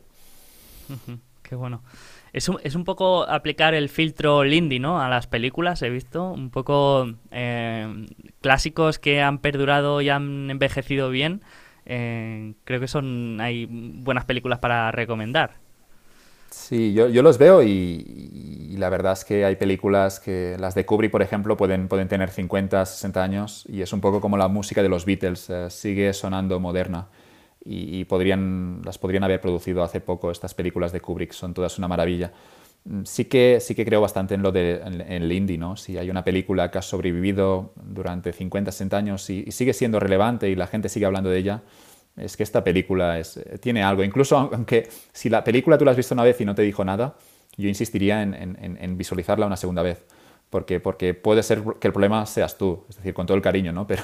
Qué 1.43 1.55
bueno. 1.55 1.83
Es 2.37 2.51
un, 2.51 2.59
es 2.63 2.75
un, 2.75 2.85
poco 2.85 3.27
aplicar 3.27 3.73
el 3.73 3.89
filtro 3.89 4.45
Lindy, 4.45 4.79
¿no? 4.79 5.01
A 5.01 5.09
las 5.09 5.27
películas, 5.27 5.81
he 5.81 5.89
visto. 5.89 6.33
Un 6.33 6.51
poco 6.51 7.11
eh, 7.31 8.07
clásicos 8.43 8.99
que 8.99 9.23
han 9.23 9.39
perdurado 9.39 10.03
y 10.03 10.11
han 10.11 10.51
envejecido 10.51 11.09
bien. 11.09 11.41
Eh, 11.87 12.53
creo 12.65 12.79
que 12.79 12.89
son 12.89 13.41
hay 13.41 13.65
buenas 13.65 14.27
películas 14.27 14.59
para 14.59 14.93
recomendar. 14.93 15.55
Sí, 16.51 16.93
yo, 16.93 17.09
yo 17.09 17.23
los 17.23 17.39
veo 17.39 17.63
y, 17.63 18.75
la 18.77 18.91
verdad 18.91 19.15
es 19.15 19.25
que 19.25 19.47
hay 19.47 19.57
películas 19.57 20.21
que 20.21 20.59
las 20.59 20.75
de 20.75 20.85
Kubrick, 20.85 21.11
por 21.11 21.23
ejemplo, 21.23 21.57
pueden, 21.57 21.89
pueden 21.89 22.07
tener 22.07 22.29
50, 22.29 22.85
60 22.85 23.23
años 23.23 23.65
y 23.67 23.81
es 23.81 23.95
un 23.95 24.03
poco 24.03 24.21
como 24.21 24.37
la 24.37 24.49
música 24.49 24.83
de 24.83 24.91
los 24.91 25.07
Beatles, 25.07 25.49
eh, 25.49 25.71
sigue 25.71 26.13
sonando 26.13 26.61
moderna 26.61 27.07
y, 27.69 28.05
podrían, 28.05 28.81
las 28.85 28.99
podrían 28.99 29.25
haber 29.25 29.41
producido 29.41 29.83
hace 29.83 30.01
poco 30.01 30.31
estas 30.31 30.55
películas 30.55 30.93
de 30.93 31.01
Kubrick, 31.01 31.33
son 31.33 31.53
todas 31.53 31.79
una 31.79 31.89
maravilla. 31.89 32.33
Mm, 32.85 33.03
sí 33.05 33.25
que, 33.25 33.59
sí 33.61 33.75
que 33.75 33.85
creo 33.85 34.01
bastante 34.01 34.35
en 34.35 34.43
lo 34.43 34.53
de 34.53 34.81
en, 34.85 35.01
el 35.01 35.33
indie, 35.33 35.59
¿no? 35.59 35.77
Si 35.77 35.99
hay 35.99 36.09
una 36.11 36.23
película 36.25 36.71
que 36.71 36.79
ha 36.79 36.83
sobrevivido 36.83 37.73
durante 37.83 38.33
50, 38.33 38.71
60 38.71 38.97
años 38.97 39.31
y, 39.31 39.51
sigue 39.51 39.73
siendo 39.73 39.99
relevante 39.99 40.49
y 40.49 40.55
la 40.55 40.67
gente 40.67 40.89
sigue 40.89 41.07
hablando 41.07 41.31
de 41.31 41.39
ella, 41.39 41.63
es 42.17 42.37
que 42.37 42.43
esta 42.43 42.63
película 42.63 43.19
es, 43.19 43.41
tiene 43.61 43.83
algo. 43.83 44.05
Incluso 44.05 44.37
aunque 44.53 44.89
si 45.13 45.29
la 45.29 45.43
película 45.43 45.79
tú 45.79 45.85
la 45.85 45.91
has 45.91 45.97
visto 45.97 46.15
una 46.15 46.25
vez 46.25 46.41
y 46.41 46.45
no 46.45 46.55
te 46.55 46.63
dijo 46.63 46.85
nada, 46.85 47.17
yo 47.57 47.69
insistiría 47.69 48.23
en 48.23 48.99
visualizarla 48.99 49.47
una 49.47 49.57
segunda 49.57 49.83
vez. 49.83 50.05
Porque, 50.51 50.79
porque 50.79 51.13
puede 51.13 51.43
ser 51.43 51.63
que 51.81 51.89
el 51.89 51.93
problema 51.93 52.25
seas 52.25 52.57
tú, 52.57 52.85
es 52.89 52.97
decir, 52.97 53.13
con 53.13 53.27
todo 53.27 53.37
el 53.37 53.43
cariño, 53.43 53.73
¿no? 53.73 53.87
Pero 53.89 54.03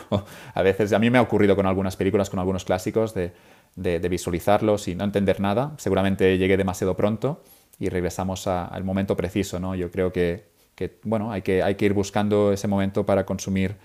a 0.55 0.63
veces, 0.63 0.93
a 0.93 0.99
mí 0.99 1.11
me 1.11 1.19
ha 1.19 1.23
ocurrido 1.23 1.55
con 1.55 1.67
algunas 1.67 1.97
películas, 1.97 2.31
con 2.31 2.41
algunos 2.41 2.65
clásicos, 2.65 3.15
de, 3.15 3.33
de, 3.77 4.09
visualizarlos 4.09 4.89
y 4.89 4.95
no 4.95 5.05
entender 5.05 5.41
nada. 5.41 5.75
Seguramente 5.79 6.37
llegué 6.39 6.57
demasiado 6.57 6.97
pronto 6.97 7.43
y 7.79 7.89
regresamos 7.89 8.47
al 8.47 8.85
momento 8.85 9.17
preciso. 9.17 9.61
¿no? 9.61 9.75
Yo 9.75 9.91
creo 9.91 10.13
que, 10.13 10.47
que, 10.75 10.99
bueno, 11.05 11.33
hay, 11.33 11.43
que 11.43 11.63
hay 11.63 11.77
que 11.77 11.87
ir 11.87 11.93
buscando 11.93 12.53
ese 12.53 12.69
momento 12.69 13.07
para 13.07 13.25
consumir 13.25 13.77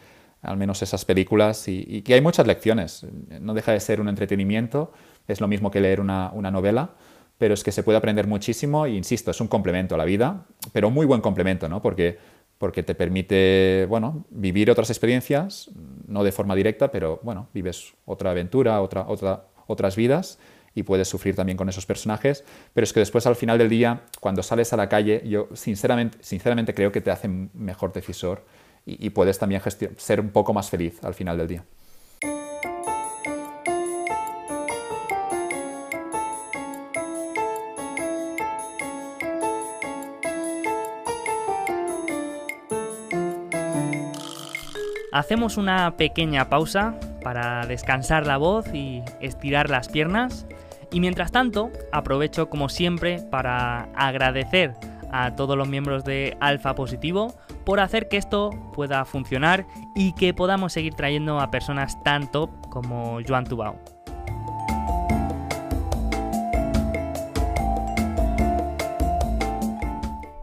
al 0.41 0.57
menos 0.57 0.81
esas 0.81 1.03
películas 1.05 1.67
y, 1.67 2.01
que 2.01 2.13
hay 2.13 2.21
muchas 2.21 2.47
lecciones. 2.47 3.05
No 3.39 3.53
deja 3.53 3.71
de 3.71 3.79
ser 3.79 4.01
un 4.01 4.07
entretenimiento, 4.07 4.91
es 5.27 5.41
lo 5.41 5.47
mismo 5.47 5.71
que 5.71 5.81
leer 5.81 5.99
una, 5.99 6.31
una 6.33 6.51
novela, 6.51 6.91
pero 7.37 7.53
es 7.53 7.63
que 7.63 7.71
se 7.71 7.83
puede 7.83 7.97
aprender 7.97 8.27
muchísimo 8.27 8.85
e 8.85 8.91
insisto, 8.91 9.31
es 9.31 9.41
un 9.41 9.47
complemento 9.47 9.95
a 9.95 9.97
la 9.97 10.05
vida, 10.05 10.45
pero 10.73 10.89
muy 10.89 11.05
buen 11.05 11.21
complemento, 11.21 11.69
¿no? 11.69 11.81
porque, 11.81 12.17
porque 12.57 12.83
te 12.83 12.95
permite 12.95 13.85
bueno, 13.89 14.25
vivir 14.29 14.71
otras 14.71 14.89
experiencias, 14.89 15.69
no 16.07 16.23
de 16.23 16.31
forma 16.31 16.55
directa, 16.55 16.91
pero 16.91 17.19
bueno, 17.23 17.49
vives 17.53 17.93
otra 18.05 18.31
aventura, 18.31 18.81
otra, 18.81 19.05
otra, 19.07 19.45
otras 19.67 19.95
vidas 19.95 20.39
y 20.73 20.83
puedes 20.83 21.07
sufrir 21.07 21.35
también 21.35 21.57
con 21.57 21.69
esos 21.69 21.85
personajes, 21.85 22.43
pero 22.73 22.83
es 22.83 22.93
que 22.93 22.99
después 22.99 23.25
al 23.25 23.35
final 23.35 23.57
del 23.57 23.69
día, 23.69 24.03
cuando 24.19 24.43
sales 24.43 24.73
a 24.73 24.77
la 24.77 24.89
calle, 24.89 25.23
yo 25.27 25.47
sinceramente, 25.53 26.17
sinceramente 26.21 26.73
creo 26.73 26.91
que 26.91 27.01
te 27.01 27.11
hace 27.11 27.27
mejor 27.27 27.93
decisor 27.93 28.43
y 28.85 29.09
puedes 29.09 29.37
también 29.37 29.61
ser 29.97 30.21
un 30.21 30.29
poco 30.29 30.53
más 30.53 30.69
feliz 30.69 31.03
al 31.03 31.13
final 31.13 31.37
del 31.37 31.47
día. 31.47 31.65
Hacemos 45.17 45.57
una 45.57 45.97
pequeña 45.97 46.47
pausa 46.47 46.93
para 47.23 47.65
descansar 47.65 48.27
la 48.27 48.37
voz 48.37 48.71
y 48.71 49.01
estirar 49.19 49.67
las 49.67 49.89
piernas. 49.89 50.45
Y 50.91 50.99
mientras 50.99 51.31
tanto, 51.31 51.71
aprovecho 51.91 52.51
como 52.51 52.69
siempre 52.69 53.23
para 53.31 53.89
agradecer 53.95 54.75
a 55.11 55.33
todos 55.35 55.57
los 55.57 55.67
miembros 55.67 56.03
de 56.05 56.37
Alfa 56.39 56.75
Positivo 56.75 57.33
por 57.65 57.79
hacer 57.79 58.09
que 58.09 58.17
esto 58.17 58.51
pueda 58.75 59.05
funcionar 59.05 59.65
y 59.95 60.13
que 60.13 60.35
podamos 60.35 60.71
seguir 60.71 60.93
trayendo 60.93 61.39
a 61.39 61.49
personas 61.49 61.99
tan 62.03 62.29
top 62.29 62.51
como 62.69 63.17
Joan 63.27 63.45
Tubao. 63.45 63.79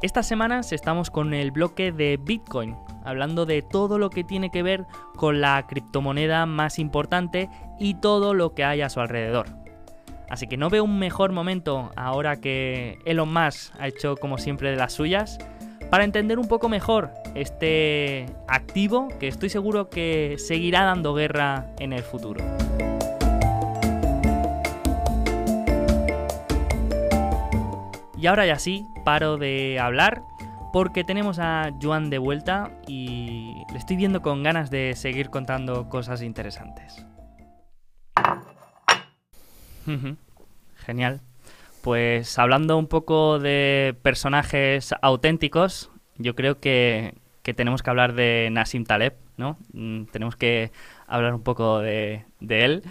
Estas 0.03 0.27
semanas 0.27 0.73
estamos 0.73 1.11
con 1.11 1.33
el 1.33 1.53
bloque 1.53 1.93
de 1.93 2.19
Bitcoin, 2.21 2.77
hablando 3.05 3.47
de 3.47 3.63
todo 3.63 3.99
lo 3.99 4.11
que 4.11 4.25
tiene 4.25 4.51
que 4.51 4.63
ver 4.63 4.87
con 5.17 5.41
la 5.41 5.67
criptomoneda 5.67 6.47
más 6.47 6.79
importante 6.79 7.49
y 7.79 7.95
todo 7.95 8.35
lo 8.35 8.55
que 8.55 8.65
hay 8.65 8.83
a 8.83 8.89
su 8.89 9.01
alrededor. 9.01 9.47
Así 10.31 10.47
que 10.47 10.57
no 10.57 10.71
veo 10.71 10.85
un 10.85 10.99
mejor 10.99 11.33
momento 11.33 11.91
ahora 11.97 12.41
que 12.41 12.99
Elon 13.05 13.33
Musk 13.33 13.75
ha 13.79 13.89
hecho 13.89 14.17
como 14.17 14.39
siempre 14.39 14.71
de 14.71 14.77
las 14.77 14.93
suyas 14.93 15.39
para 15.91 16.05
entender 16.05 16.39
un 16.39 16.49
poco 16.49 16.69
mejor 16.69 17.13
este 17.35 18.27
activo 18.49 19.09
que 19.21 19.29
estoy 19.29 19.49
seguro 19.49 19.91
que 19.91 20.37
seguirá 20.39 20.83
dando 20.83 21.15
guerra 21.15 21.67
en 21.79 21.93
el 21.93 22.03
futuro. 22.03 22.43
Y 28.17 28.27
ahora 28.27 28.47
ya 28.47 28.59
sí, 28.59 28.87
paro 29.05 29.37
de 29.37 29.79
hablar 29.79 30.23
porque 30.75 31.05
tenemos 31.05 31.39
a 31.39 31.71
Joan 31.81 32.11
de 32.11 32.19
vuelta 32.19 32.73
y 32.89 33.55
le 33.71 33.79
estoy 33.79 33.95
viendo 33.95 34.23
con 34.23 34.43
ganas 34.43 34.73
de 34.73 34.97
seguir 34.97 35.31
contando 35.31 35.89
cosas 35.89 36.21
interesantes. 36.21 37.07
Genial. 40.79 41.21
Pues 41.81 42.41
hablando 42.41 42.77
un 42.77 42.89
poco 42.89 43.39
de 43.39 43.95
personajes 44.03 44.93
auténticos, 45.01 45.93
yo 46.17 46.35
creo 46.35 46.59
que, 46.59 47.15
tenemos 47.55 47.85
que 47.85 47.91
hablar 47.91 48.15
de 48.15 48.49
Nassim 48.51 48.83
Taleb, 48.83 49.15
¿no? 49.37 49.59
Mm, 49.73 50.07
tenemos 50.07 50.35
que 50.35 50.73
hablar 51.07 51.35
un 51.35 51.45
poco 51.45 51.79
de, 51.79 52.25
de 52.41 52.65
él. 52.65 52.83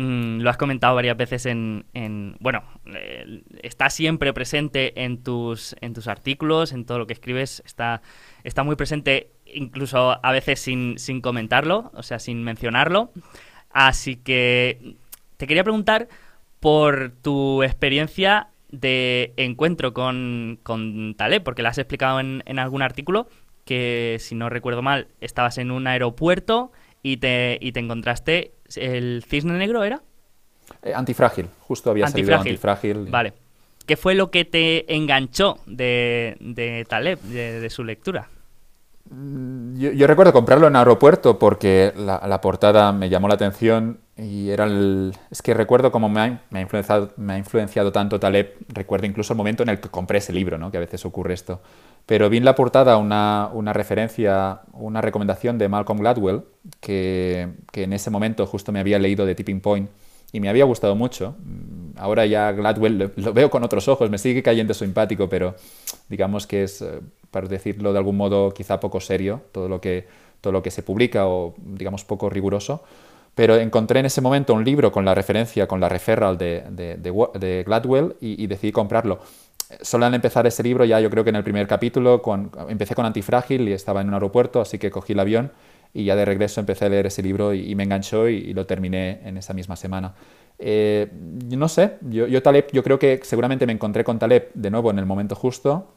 Mm, 0.00 0.42
lo 0.42 0.50
has 0.50 0.56
comentado 0.56 0.94
varias 0.94 1.16
veces 1.16 1.44
en, 1.44 1.84
bueno, 2.38 2.62
eh, 2.86 3.42
está 3.64 3.90
siempre 3.90 4.32
presente 4.32 5.02
en 5.02 5.24
tus, 5.24 5.74
en 5.80 5.92
tus 5.92 6.06
artículos, 6.06 6.70
en 6.72 6.86
todo 6.86 7.00
lo 7.00 7.08
que 7.08 7.14
escribes, 7.14 7.64
está, 7.66 8.00
está 8.44 8.62
muy 8.62 8.76
presente 8.76 9.32
incluso 9.44 10.24
a 10.24 10.30
veces 10.30 10.60
sin, 10.60 11.00
sin 11.00 11.20
comentarlo, 11.20 11.90
o 11.94 12.04
sea, 12.04 12.20
sin 12.20 12.44
mencionarlo. 12.44 13.10
Así 13.70 14.14
que 14.14 14.94
te 15.36 15.48
quería 15.48 15.64
preguntar 15.64 16.08
por 16.60 17.10
tu 17.20 17.64
experiencia 17.64 18.50
de 18.70 19.32
encuentro 19.36 19.94
con, 19.94 20.60
con 20.62 21.16
Taleb, 21.16 21.42
porque 21.42 21.64
la 21.64 21.70
has 21.70 21.78
explicado 21.78 22.20
en, 22.20 22.44
en 22.46 22.60
algún 22.60 22.82
artículo, 22.82 23.28
que 23.64 24.18
si 24.20 24.36
no 24.36 24.48
recuerdo 24.48 24.80
mal, 24.80 25.08
estabas 25.20 25.58
en 25.58 25.72
un 25.72 25.88
aeropuerto 25.88 26.70
y 27.02 27.16
te, 27.16 27.58
y 27.60 27.72
te 27.72 27.80
encontraste 27.80 28.52
¿El 28.76 29.24
cisne 29.26 29.54
negro 29.54 29.84
era? 29.84 30.02
Eh, 30.82 30.92
antifrágil, 30.94 31.48
justo 31.60 31.90
había 31.90 32.06
antifrágil. 32.06 32.38
salido 32.38 32.50
antifrágil. 32.50 33.10
Vale. 33.10 33.32
¿Qué 33.86 33.96
fue 33.96 34.14
lo 34.14 34.30
que 34.30 34.44
te 34.44 34.94
enganchó 34.94 35.58
de, 35.66 36.36
de 36.40 36.84
Taleb, 36.86 37.18
de, 37.20 37.70
su 37.70 37.84
lectura? 37.84 38.28
Yo, 39.10 40.06
recuerdo 40.06 40.32
comprarlo 40.32 40.66
en 40.66 40.76
aeropuerto 40.76 41.38
porque 41.38 41.92
la, 41.96 42.40
portada 42.40 42.92
me 42.92 43.08
llamó 43.08 43.28
la 43.28 43.34
atención 43.34 44.00
y 44.16 44.50
era 44.50 44.64
el... 44.64 45.14
Es 45.30 45.40
que 45.40 45.54
recuerdo 45.54 45.90
cómo 45.90 46.08
me 46.08 46.20
ha, 46.20 46.42
me 46.50 46.58
ha, 46.58 46.62
influenciado, 46.62 47.10
me 47.16 47.34
ha 47.34 47.38
influenciado 47.38 47.90
tanto 47.90 48.20
Taleb, 48.20 48.54
recuerdo 48.68 49.06
incluso 49.06 49.32
el 49.32 49.38
momento 49.38 49.62
en 49.62 49.70
el 49.70 49.80
que 49.80 49.88
compré 49.88 50.18
ese 50.18 50.32
libro, 50.32 50.58
¿no? 50.58 50.70
que 50.70 50.76
a 50.76 50.80
veces 50.80 51.06
ocurre 51.06 51.34
esto. 51.34 51.62
Pero 52.04 52.28
vi 52.28 52.36
en 52.36 52.44
la 52.44 52.54
portada 52.54 52.98
una, 52.98 53.48
una 53.52 53.72
referencia, 53.72 54.60
una 54.72 55.00
recomendación 55.00 55.56
de 55.56 55.68
Malcolm 55.68 56.00
Gladwell, 56.00 56.42
que, 56.80 57.48
que, 57.72 57.84
en 57.84 57.94
ese 57.94 58.10
momento 58.10 58.46
justo 58.46 58.72
me 58.72 58.80
había 58.80 58.98
leído 58.98 59.24
de 59.24 59.34
Tipping 59.34 59.60
Point 59.60 59.90
y 60.32 60.40
me 60.40 60.48
había 60.48 60.64
gustado 60.64 60.94
mucho. 60.96 61.36
Ahora 61.96 62.26
ya 62.26 62.52
Gladwell 62.52 63.12
lo, 63.16 63.32
veo 63.32 63.50
con 63.50 63.64
otros 63.64 63.88
ojos, 63.88 64.10
me 64.10 64.18
sigue 64.18 64.42
cayendo 64.42 64.74
simpático, 64.74 65.28
pero 65.28 65.54
digamos 66.08 66.46
que 66.46 66.64
es, 66.64 66.82
eh, 66.82 67.00
para 67.30 67.48
decirlo 67.48 67.92
de 67.92 67.98
algún 67.98 68.16
modo, 68.16 68.52
quizá 68.52 68.80
poco 68.80 69.00
serio 69.00 69.42
todo 69.52 69.68
lo 69.68 69.80
que, 69.80 70.06
todo 70.40 70.52
lo 70.52 70.62
que 70.62 70.70
se 70.70 70.82
publica 70.82 71.26
o 71.26 71.54
digamos 71.58 72.04
poco 72.04 72.30
riguroso. 72.30 72.82
Pero 73.34 73.56
encontré 73.56 74.00
en 74.00 74.06
ese 74.06 74.20
momento 74.20 74.52
un 74.52 74.64
libro 74.64 74.90
con 74.90 75.04
la 75.04 75.14
referencia, 75.14 75.68
con 75.68 75.80
la 75.80 75.88
referral 75.88 76.36
de, 76.38 76.64
de, 76.70 77.62
Gladwell 77.64 78.16
y, 78.20 78.42
y 78.42 78.46
decidí 78.48 78.72
comprarlo 78.72 79.20
solo 79.82 80.06
al 80.06 80.14
empezar 80.14 80.46
ese 80.46 80.62
libro, 80.62 80.84
ya 80.84 81.00
yo 81.00 81.10
creo 81.10 81.24
que 81.24 81.30
en 81.30 81.36
el 81.36 81.44
primer 81.44 81.66
capítulo, 81.66 82.22
empecé 82.68 82.94
con 82.94 83.04
Antifrágil 83.04 83.68
y 83.68 83.72
estaba 83.72 84.00
en 84.00 84.08
un 84.08 84.14
aeropuerto, 84.14 84.60
así 84.60 84.78
que 84.78 84.90
cogí 84.90 85.12
el 85.12 85.20
avión 85.20 85.52
y 85.92 86.04
ya 86.04 86.16
de 86.16 86.24
regreso 86.24 86.60
empecé 86.60 86.86
a 86.86 86.88
leer 86.88 87.06
ese 87.06 87.22
libro 87.22 87.54
y, 87.54 87.74
me 87.74 87.82
enganchó 87.82 88.28
y, 88.28 88.52
lo 88.52 88.66
terminé 88.66 89.20
en 89.24 89.38
esa 89.38 89.54
misma 89.54 89.76
semana. 89.76 90.14
Eh, 90.58 91.08
no 91.12 91.68
sé, 91.68 91.94
yo, 92.02 92.26
yo, 92.26 92.42
Taleb, 92.42 92.70
yo 92.72 92.82
creo 92.82 92.98
que 92.98 93.20
seguramente 93.22 93.66
me 93.66 93.72
encontré 93.72 94.04
con 94.04 94.18
Taleb 94.18 94.50
de 94.54 94.70
nuevo 94.70 94.90
en 94.90 94.98
el 94.98 95.06
momento 95.06 95.34
justo. 95.34 95.94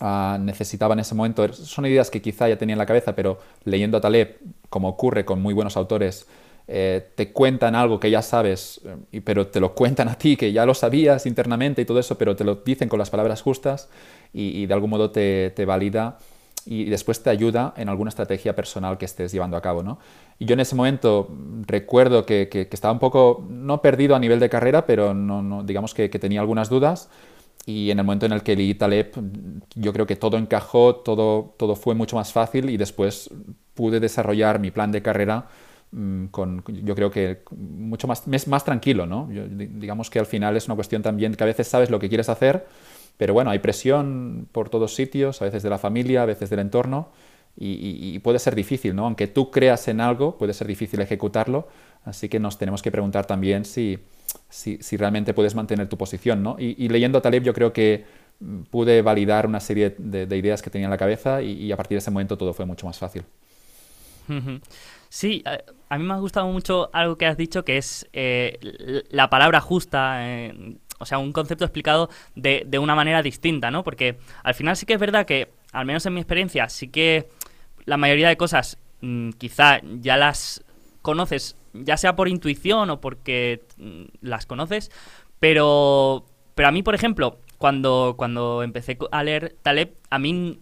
Ah, 0.00 0.38
necesitaba 0.40 0.94
en 0.94 1.00
ese 1.00 1.14
momento, 1.14 1.52
son 1.52 1.86
ideas 1.86 2.10
que 2.10 2.22
quizá 2.22 2.48
ya 2.48 2.56
tenía 2.56 2.74
en 2.74 2.78
la 2.78 2.86
cabeza, 2.86 3.16
pero 3.16 3.40
leyendo 3.64 3.96
a 3.96 4.00
Taleb, 4.00 4.38
como 4.70 4.88
ocurre 4.88 5.24
con 5.24 5.42
muy 5.42 5.54
buenos 5.54 5.76
autores, 5.76 6.26
eh, 6.70 7.12
te 7.14 7.32
cuentan 7.32 7.74
algo 7.74 7.98
que 7.98 8.10
ya 8.10 8.20
sabes, 8.20 8.82
eh, 9.10 9.22
pero 9.22 9.46
te 9.46 9.58
lo 9.58 9.74
cuentan 9.74 10.08
a 10.08 10.16
ti, 10.16 10.36
que 10.36 10.52
ya 10.52 10.66
lo 10.66 10.74
sabías 10.74 11.24
internamente 11.24 11.80
y 11.80 11.86
todo 11.86 11.98
eso, 11.98 12.18
pero 12.18 12.36
te 12.36 12.44
lo 12.44 12.56
dicen 12.56 12.90
con 12.90 12.98
las 12.98 13.08
palabras 13.08 13.40
justas 13.40 13.88
y, 14.34 14.66
de 14.66 14.74
algún 14.74 14.90
modo 14.90 15.10
te, 15.10 15.64
valida 15.66 16.18
y 16.66 16.84
después 16.84 17.22
te 17.22 17.30
ayuda 17.30 17.72
en 17.78 17.88
alguna 17.88 18.10
estrategia 18.10 18.54
personal 18.54 18.98
que 18.98 19.06
estés 19.06 19.32
llevando 19.32 19.56
a 19.56 19.62
cabo. 19.62 19.82
¿no? 19.82 19.98
Y 20.38 20.44
yo 20.44 20.52
en 20.52 20.60
ese 20.60 20.74
momento 20.74 21.28
recuerdo 21.66 22.26
que, 22.26 22.68
estaba 22.70 22.92
un 22.92 22.98
poco, 22.98 23.46
no 23.48 23.80
perdido 23.80 24.14
a 24.14 24.18
nivel 24.18 24.38
de 24.38 24.50
carrera, 24.50 24.84
pero 24.84 25.14
no, 25.14 25.62
digamos 25.64 25.94
que, 25.94 26.10
tenía 26.10 26.40
algunas 26.40 26.68
dudas. 26.68 27.08
Y 27.68 27.90
en 27.90 27.98
el 27.98 28.04
momento 28.04 28.26
en 28.26 28.32
el 28.32 28.42
que 28.42 28.56
leí 28.56 28.74
Taleb, 28.74 29.12
yo 29.74 29.92
creo 29.92 30.06
que 30.06 30.16
todo 30.16 30.38
encajó, 30.38 30.96
todo, 30.96 31.54
todo 31.58 31.76
fue 31.76 31.94
mucho 31.94 32.16
más 32.16 32.32
fácil 32.32 32.70
y 32.70 32.76
después 32.76 33.30
pude 33.74 34.00
desarrollar 34.00 34.58
mi 34.58 34.70
plan 34.70 34.90
de 34.90 35.02
carrera 35.02 35.48
Mm, 35.90 36.26
con, 36.26 36.62
yo 36.66 36.94
creo 36.94 37.10
que 37.10 37.42
mucho 37.56 38.06
más, 38.06 38.26
más 38.46 38.64
tranquilo, 38.64 39.06
¿no? 39.06 39.26
digamos 39.30 40.10
que 40.10 40.18
al 40.18 40.26
final 40.26 40.54
es 40.54 40.66
una 40.66 40.74
cuestión 40.74 41.02
también 41.02 41.34
que 41.34 41.42
a 41.42 41.46
veces 41.46 41.66
sabes 41.66 41.88
lo 41.88 41.98
que 41.98 42.10
quieres 42.10 42.28
hacer, 42.28 42.66
pero 43.16 43.32
bueno, 43.32 43.50
hay 43.50 43.58
presión 43.58 44.48
por 44.52 44.68
todos 44.68 44.94
sitios, 44.94 45.40
a 45.40 45.46
veces 45.46 45.62
de 45.62 45.70
la 45.70 45.78
familia, 45.78 46.22
a 46.22 46.26
veces 46.26 46.50
del 46.50 46.60
entorno, 46.60 47.08
y, 47.60 48.16
puede 48.20 48.38
ser 48.38 48.54
difícil, 48.54 48.94
¿no? 48.94 49.04
Aunque 49.04 49.26
tú 49.26 49.50
creas 49.50 49.88
en 49.88 50.00
algo, 50.00 50.38
puede 50.38 50.52
ser 50.52 50.68
difícil 50.68 51.00
ejecutarlo, 51.00 51.66
así 52.04 52.28
que 52.28 52.38
nos 52.38 52.56
tenemos 52.56 52.82
que 52.82 52.92
preguntar 52.92 53.26
también 53.26 53.64
si, 53.64 53.98
si, 54.48 54.78
realmente 54.96 55.34
puedes 55.34 55.54
mantener 55.54 55.88
tu 55.88 55.96
posición, 55.96 56.42
¿no? 56.42 56.56
Y, 56.58 56.88
leyendo 56.88 57.18
a 57.18 57.22
Taleb 57.22 57.42
yo 57.42 57.52
creo 57.52 57.72
que 57.72 58.04
mm, 58.40 58.62
pude 58.64 59.02
validar 59.02 59.46
una 59.46 59.60
serie 59.60 59.94
de, 59.98 60.36
ideas 60.36 60.62
que 60.62 60.70
tenía 60.70 60.86
en 60.86 60.90
la 60.90 60.98
cabeza 60.98 61.42
y, 61.42 61.70
a 61.72 61.76
partir 61.76 61.96
de 61.96 62.00
ese 62.00 62.10
momento 62.10 62.36
todo 62.36 62.52
fue 62.52 62.66
mucho 62.66 62.86
más 62.86 62.98
fácil. 62.98 63.24
Sí, 65.08 65.42
a, 65.88 65.98
mí 65.98 66.04
me 66.04 66.12
ha 66.12 66.18
gustado 66.18 66.46
mucho 66.48 66.90
algo 66.92 67.16
que 67.16 67.26
has 67.26 67.36
dicho, 67.36 67.64
que 67.64 67.78
es 67.78 68.06
eh, 68.12 68.58
la 69.10 69.30
palabra 69.30 69.60
justa, 69.60 70.28
eh, 70.28 70.76
o 70.98 71.06
sea, 71.06 71.18
un 71.18 71.32
concepto 71.32 71.64
explicado 71.64 72.10
de, 72.34 72.64
de, 72.66 72.78
una 72.78 72.94
manera 72.94 73.22
distinta, 73.22 73.70
¿no? 73.70 73.84
Porque 73.84 74.18
al 74.42 74.54
final 74.54 74.76
sí 74.76 74.84
que 74.84 74.94
es 74.94 75.00
verdad 75.00 75.24
que, 75.24 75.48
al 75.72 75.86
menos 75.86 76.04
en 76.04 76.12
mi 76.14 76.20
experiencia, 76.20 76.68
sí 76.68 76.88
que 76.88 77.30
la 77.86 77.96
mayoría 77.96 78.28
de 78.28 78.36
cosas 78.36 78.76
mm, 79.00 79.30
quizá 79.30 79.80
ya 79.82 80.18
las 80.18 80.62
conoces, 81.00 81.56
ya 81.72 81.96
sea 81.96 82.16
por 82.16 82.28
intuición 82.28 82.90
o 82.90 83.00
porque 83.00 83.62
mm, 83.76 84.04
las 84.20 84.46
conoces, 84.46 84.90
pero, 85.40 86.26
pero 86.54 86.68
a 86.68 86.72
mí, 86.72 86.82
por 86.82 86.94
ejemplo, 86.94 87.38
cuando, 87.58 88.14
cuando 88.16 88.62
empecé 88.62 88.98
a 89.10 89.22
leer 89.22 89.56
Taleb, 89.62 89.94
a 90.10 90.18
mí 90.18 90.60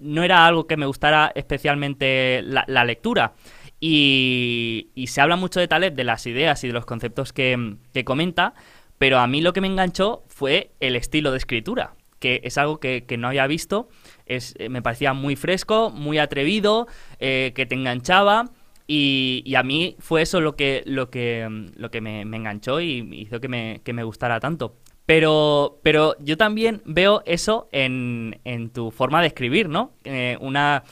no 0.00 0.22
era 0.22 0.46
algo 0.46 0.66
que 0.66 0.76
me 0.76 0.86
gustara 0.86 1.30
especialmente 1.34 2.42
la 2.42 2.84
lectura. 2.84 3.34
Y, 3.80 4.90
se 5.06 5.20
habla 5.20 5.36
mucho 5.36 5.60
de 5.60 5.68
Taleb, 5.68 5.94
de 5.94 6.04
las 6.04 6.26
ideas 6.26 6.62
y 6.64 6.68
de 6.68 6.72
los 6.72 6.86
conceptos 6.86 7.32
que, 7.32 7.76
comenta, 8.04 8.54
pero 8.98 9.18
a 9.18 9.26
mí 9.26 9.40
lo 9.40 9.52
que 9.52 9.60
me 9.60 9.68
enganchó 9.68 10.24
fue 10.28 10.72
el 10.80 10.96
estilo 10.96 11.30
de 11.30 11.38
escritura, 11.38 11.94
que 12.18 12.40
es 12.42 12.58
algo 12.58 12.80
que, 12.80 13.04
no 13.18 13.28
había 13.28 13.46
visto, 13.46 13.88
es, 14.26 14.54
eh, 14.58 14.68
me 14.68 14.82
parecía 14.82 15.12
muy 15.12 15.36
fresco, 15.36 15.90
muy 15.90 16.18
atrevido, 16.18 16.88
eh, 17.20 17.52
que 17.54 17.66
te 17.66 17.74
enganchaba. 17.74 18.50
Y, 18.90 19.54
a 19.54 19.62
mí 19.62 19.96
fue 19.98 20.22
eso 20.22 20.40
lo 20.40 20.56
que, 20.56 20.82
lo 20.86 21.10
que, 21.10 21.46
lo 21.76 21.90
que 21.90 22.00
me, 22.00 22.22
enganchó 22.22 22.80
y 22.80 23.06
hizo 23.12 23.38
que 23.38 23.48
me, 23.48 23.82
que 23.84 23.92
me 23.92 24.02
gustara 24.02 24.40
tanto. 24.40 24.76
Pero, 25.04 25.78
pero 25.82 26.16
yo 26.20 26.36
también 26.36 26.82
veo 26.84 27.22
eso 27.26 27.68
en, 27.70 28.40
en 28.44 28.70
tu 28.70 28.90
forma 28.90 29.20
de 29.20 29.28
escribir, 29.28 29.68
¿no? 29.68 29.92
Eh, 30.04 30.36
una, 30.40 30.84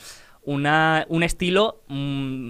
una, 0.43 1.05
un 1.09 1.23
estilo 1.23 1.83
mm, 1.87 2.49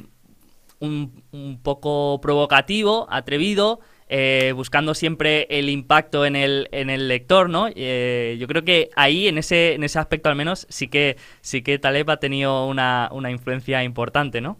un, 0.79 1.59
poco 1.63 2.19
provocativo, 2.21 3.07
atrevido, 3.09 3.79
eh, 4.09 4.53
buscando 4.55 4.93
siempre 4.93 5.47
el 5.49 5.69
impacto 5.69 6.25
en 6.25 6.35
el, 6.35 6.69
en 6.71 6.89
el 6.89 7.07
lector, 7.07 7.49
¿no? 7.49 7.67
Eh, 7.75 8.37
yo 8.39 8.47
creo 8.47 8.63
que 8.63 8.89
ahí, 8.95 9.27
en 9.27 9.37
ese, 9.37 9.73
en 9.73 9.83
ese 9.83 9.99
aspecto 9.99 10.29
al 10.29 10.35
menos, 10.35 10.67
sí 10.69 10.87
que, 10.87 11.17
sí 11.41 11.61
que 11.61 11.79
Taleb 11.79 12.09
ha 12.09 12.17
tenido 12.17 12.67
una, 12.67 13.09
influencia 13.29 13.83
importante, 13.83 14.41
¿no? 14.41 14.59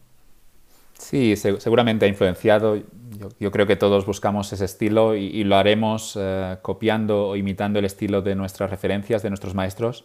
Sí, 1.00 1.36
seguramente 1.36 2.06
ha 2.06 2.08
influenciado. 2.08 2.78
Yo, 3.40 3.52
creo 3.52 3.68
que 3.68 3.76
todos 3.76 4.06
buscamos 4.06 4.52
ese 4.54 4.66
estilo 4.66 5.16
y, 5.16 5.44
lo 5.44 5.56
haremos 5.56 6.18
eh, 6.20 6.58
copiando 6.62 7.30
o 7.30 7.36
imitando 7.36 7.80
el 7.80 7.86
estilo 7.86 8.22
de 8.22 8.36
nuestras 8.36 8.70
referencias, 8.70 9.24
de 9.24 9.30
nuestros 9.30 9.54
maestros. 9.54 10.04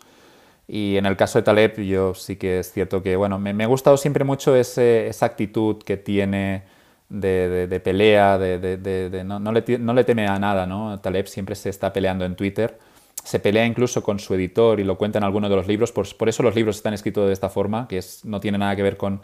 Y 0.69 0.97
en 0.97 1.07
el 1.07 1.17
caso 1.17 1.39
de 1.39 1.43
Taleb, 1.43 1.81
yo 1.81 2.15
sí 2.15 2.37
que 2.37 2.61
es 2.61 2.73
cierto 2.73 3.03
que, 3.03 3.17
bueno, 3.17 3.39
me, 3.39 3.65
ha 3.65 3.67
gustado 3.67 3.97
siempre 3.97 4.25
mucho 4.25 4.55
esa 4.55 5.27
actitud 5.27 5.83
que 5.83 5.97
tiene 5.97 6.63
de, 7.09 7.81
pelea, 7.83 8.39
de, 8.39 9.25
no, 9.25 9.53
le, 9.53 10.05
teme 10.05 10.27
a 10.27 10.39
nada, 10.39 10.67
¿no? 10.67 11.01
Taleb 11.01 11.27
siempre 11.27 11.55
se 11.57 11.69
está 11.69 11.93
peleando 11.93 12.25
en 12.25 12.37
Twitter, 12.37 12.79
se 13.25 13.39
pelea 13.41 13.67
incluso 13.67 14.03
con 14.03 14.19
su 14.19 14.35
editor 14.35 14.81
y 14.81 14.85
lo 14.85 14.97
cuenta 14.97 15.19
en 15.19 15.25
alguno 15.25 15.49
de 15.49 15.57
los 15.57 15.67
libros, 15.67 15.93
por, 15.93 16.29
eso 16.29 16.43
los 16.43 16.55
libros 16.55 16.77
están 16.77 16.95
escritos 16.95 17.27
de 17.27 17.33
esta 17.33 17.49
forma, 17.49 17.89
que 17.89 18.01
no 18.25 18.41
tiene 18.41 18.57
nada 18.57 18.77
que 18.77 18.83
ver 18.83 18.97
con 18.97 19.21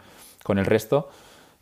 el 0.49 0.65
resto. 0.65 1.09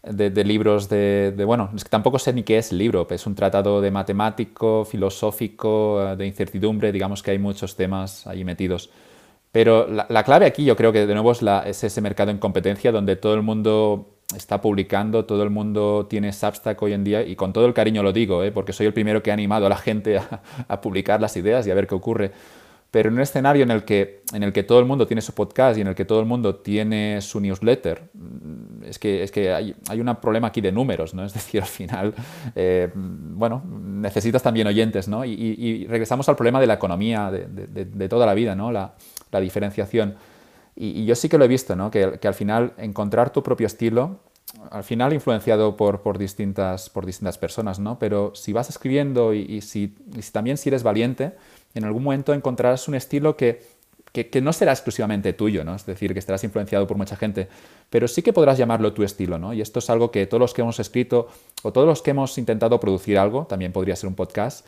De, 0.10 0.44
libros 0.44 0.90
de, 0.90 1.34
de, 1.36 1.46
bueno, 1.46 1.70
es 1.76 1.84
que 1.84 1.90
tampoco 1.90 2.20
sé 2.20 2.32
ni 2.34 2.44
qué 2.44 2.58
es 2.58 2.72
libro, 2.72 3.08
es 3.10 3.26
un 3.28 3.36
tratado 3.36 3.82
de 3.82 3.92
matemático, 3.92 4.86
filosófico, 4.86 6.16
de 6.16 6.26
incertidumbre, 6.26 6.92
digamos 6.92 7.22
que 7.22 7.32
hay 7.32 7.40
muchos 7.40 7.76
temas 7.76 8.26
ahí 8.26 8.44
metidos. 8.44 8.90
Pero 9.52 9.88
la, 9.88 10.24
clave 10.24 10.46
aquí 10.46 10.66
yo 10.66 10.76
creo 10.76 10.92
que 10.92 11.08
de 11.08 11.14
nuevo 11.14 11.32
es, 11.32 11.84
ese 11.84 12.02
mercado 12.02 12.32
en 12.32 12.38
competencia 12.38 12.92
donde 12.92 13.16
todo 13.16 13.34
el 13.34 13.42
mundo 13.42 14.20
está 14.36 14.62
publicando, 14.62 15.26
todo 15.26 15.42
el 15.42 15.50
mundo 15.50 16.06
tiene 16.10 16.34
Substack 16.34 16.82
hoy 16.82 16.94
en 16.94 17.04
día 17.04 17.24
y 17.24 17.36
con 17.36 17.54
todo 17.54 17.66
el 17.66 17.74
cariño 17.74 18.04
lo 18.04 18.14
digo, 18.14 18.44
¿eh? 18.44 18.52
porque 18.52 18.74
soy 18.74 18.86
el 18.86 18.94
primero 18.94 19.24
que 19.24 19.32
ha 19.32 19.34
animado 19.34 19.66
a 19.66 19.70
la 19.70 19.78
gente 19.78 20.20
a, 20.68 20.82
publicar 20.82 21.22
las 21.22 21.36
ideas 21.38 21.66
y 21.66 21.72
a 21.72 21.74
ver 21.74 21.88
qué 21.88 21.96
ocurre. 21.96 22.32
Pero 22.90 23.10
en 23.10 23.16
un 23.16 23.22
escenario 23.22 23.64
en 23.64 23.72
el, 23.72 23.84
que, 23.84 24.24
en 24.34 24.44
el 24.44 24.54
que 24.54 24.64
todo 24.64 24.80
el 24.80 24.86
mundo 24.86 25.06
tiene 25.06 25.22
su 25.22 25.34
podcast 25.34 25.78
y 25.78 25.82
en 25.82 25.88
el 25.88 25.96
que 25.96 26.06
todo 26.06 26.22
el 26.22 26.26
mundo 26.26 26.56
tiene 26.56 27.22
su 27.22 27.40
newsletter, 27.40 28.10
mm, 28.14 28.84
es 28.86 28.98
que, 28.98 29.24
es 29.24 29.32
que 29.32 29.54
hay, 29.54 29.76
hay 29.90 30.00
un 30.00 30.16
problema 30.16 30.48
aquí 30.48 30.62
de 30.62 30.72
números, 30.72 31.14
¿no? 31.14 31.24
Es 31.26 31.34
decir, 31.34 31.62
al 31.62 31.68
final, 31.68 32.14
eh, 32.56 32.90
bueno, 32.94 33.62
necesitas 33.66 34.42
también 34.42 34.68
oyentes, 34.68 35.08
¿no? 35.08 35.26
Y, 35.26 35.86
regresamos 35.88 36.30
al 36.30 36.36
problema 36.36 36.60
de 36.60 36.68
la 36.68 36.76
economía 36.76 37.30
de, 37.30 37.48
de, 37.48 37.86
de 37.86 38.10
toda 38.10 38.26
la 38.26 38.34
vida, 38.34 38.56
¿no? 38.56 38.72
La, 38.72 38.94
la 39.32 39.40
diferenciación. 39.40 40.16
Y, 40.76 41.06
yo 41.06 41.16
sí 41.16 41.30
que 41.30 41.38
lo 41.38 41.46
he 41.46 41.48
visto, 41.48 41.76
¿no? 41.76 41.90
que, 41.90 42.20
que, 42.20 42.28
al 42.28 42.34
final 42.34 42.74
encontrar 42.78 43.32
tu 43.32 43.42
propio 43.42 43.68
estilo, 43.68 44.20
al 44.72 44.84
final 44.84 45.12
influenciado 45.14 45.76
por, 45.76 46.02
por, 46.02 46.18
distintas, 46.18 46.90
por 46.90 47.06
distintas 47.06 47.38
personas, 47.38 47.80
¿no? 47.80 48.00
pero 48.00 48.34
si 48.36 48.54
vas 48.54 48.70
escribiendo 48.70 49.34
y, 49.34 49.62
si, 49.62 49.96
también 50.32 50.58
si 50.58 50.70
eres 50.70 50.84
valiente, 50.84 51.34
en 51.74 51.84
algún 51.84 52.04
momento 52.04 52.34
encontrarás 52.34 52.88
un 52.88 52.96
estilo 52.96 53.36
que, 53.38 53.62
que, 54.12 54.42
no 54.42 54.52
será 54.54 54.72
exclusivamente 54.72 55.34
tuyo, 55.34 55.64
¿no? 55.64 55.76
es 55.76 55.86
decir, 55.86 56.14
que 56.14 56.20
estarás 56.20 56.44
influenciado 56.44 56.88
por 56.88 56.98
mucha 56.98 57.16
gente, 57.16 57.48
pero 57.90 58.08
sí 58.08 58.22
que 58.22 58.34
podrás 58.34 58.58
llamarlo 58.58 58.94
tu 58.94 59.04
estilo. 59.04 59.38
¿no? 59.38 59.54
Y 59.54 59.62
esto 59.62 59.80
es 59.80 59.90
algo 59.90 60.12
que 60.12 60.26
todos 60.26 60.42
los 60.42 60.54
que 60.54 60.62
hemos 60.62 60.80
escrito 60.80 61.28
o 61.64 61.72
todos 61.72 61.88
los 61.88 62.02
que 62.02 62.12
hemos 62.12 62.38
intentado 62.38 62.80
producir 62.80 63.18
algo, 63.20 63.46
también 63.46 63.72
podría 63.72 63.96
ser 63.96 64.08
un 64.08 64.16
podcast, 64.16 64.66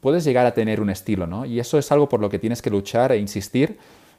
puedes 0.00 0.24
llegar 0.24 0.46
a 0.46 0.54
tener 0.54 0.80
un 0.80 0.90
estilo, 0.90 1.26
¿no? 1.26 1.44
Y 1.44 1.58
eso 1.58 1.78
es 1.78 1.90
algo 1.92 2.08
por 2.08 2.20
lo 2.20 2.28
que 2.30 2.38
tienes 2.38 2.62
que 2.62 2.70
luchar 2.70 3.12
e 3.12 3.18
insistir 3.18 3.78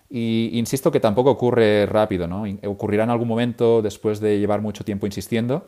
Y 0.09 0.51
insisto 0.53 0.91
que 0.91 0.99
tampoco 0.99 1.32
ocurre 1.32 1.86
rápido, 1.88 2.28
¿no? 2.28 2.43
Ocurrirá 2.67 3.05
en 3.05 3.09
algún 3.09 3.28
momento 3.28 3.82
después 3.82 4.19
de 4.19 4.39
llevar 4.39 4.61
mucho 4.61 4.84
tiempo 4.84 5.07
insistiendo, 5.07 5.67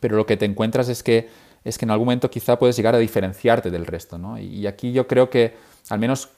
pero 0.00 0.16
lo 0.16 0.24
que 0.24 0.36
te 0.38 0.46
encuentras 0.46 0.88
es 0.88 1.02
que, 1.02 1.28
es 1.64 1.78
que 1.78 1.84
en 1.84 1.90
algún 1.90 2.06
momento 2.06 2.30
quizá 2.30 2.58
puedes 2.58 2.76
llegar 2.76 2.94
a 2.94 2.98
diferenciarte 2.98 3.70
del 3.70 3.86
resto, 3.86 4.18
¿no? 4.18 4.38
Y 4.38 4.66
aquí 4.66 4.92
yo 4.92 5.06
creo 5.06 5.30
que, 5.30 5.54
al 5.88 5.98
menos 5.98 6.30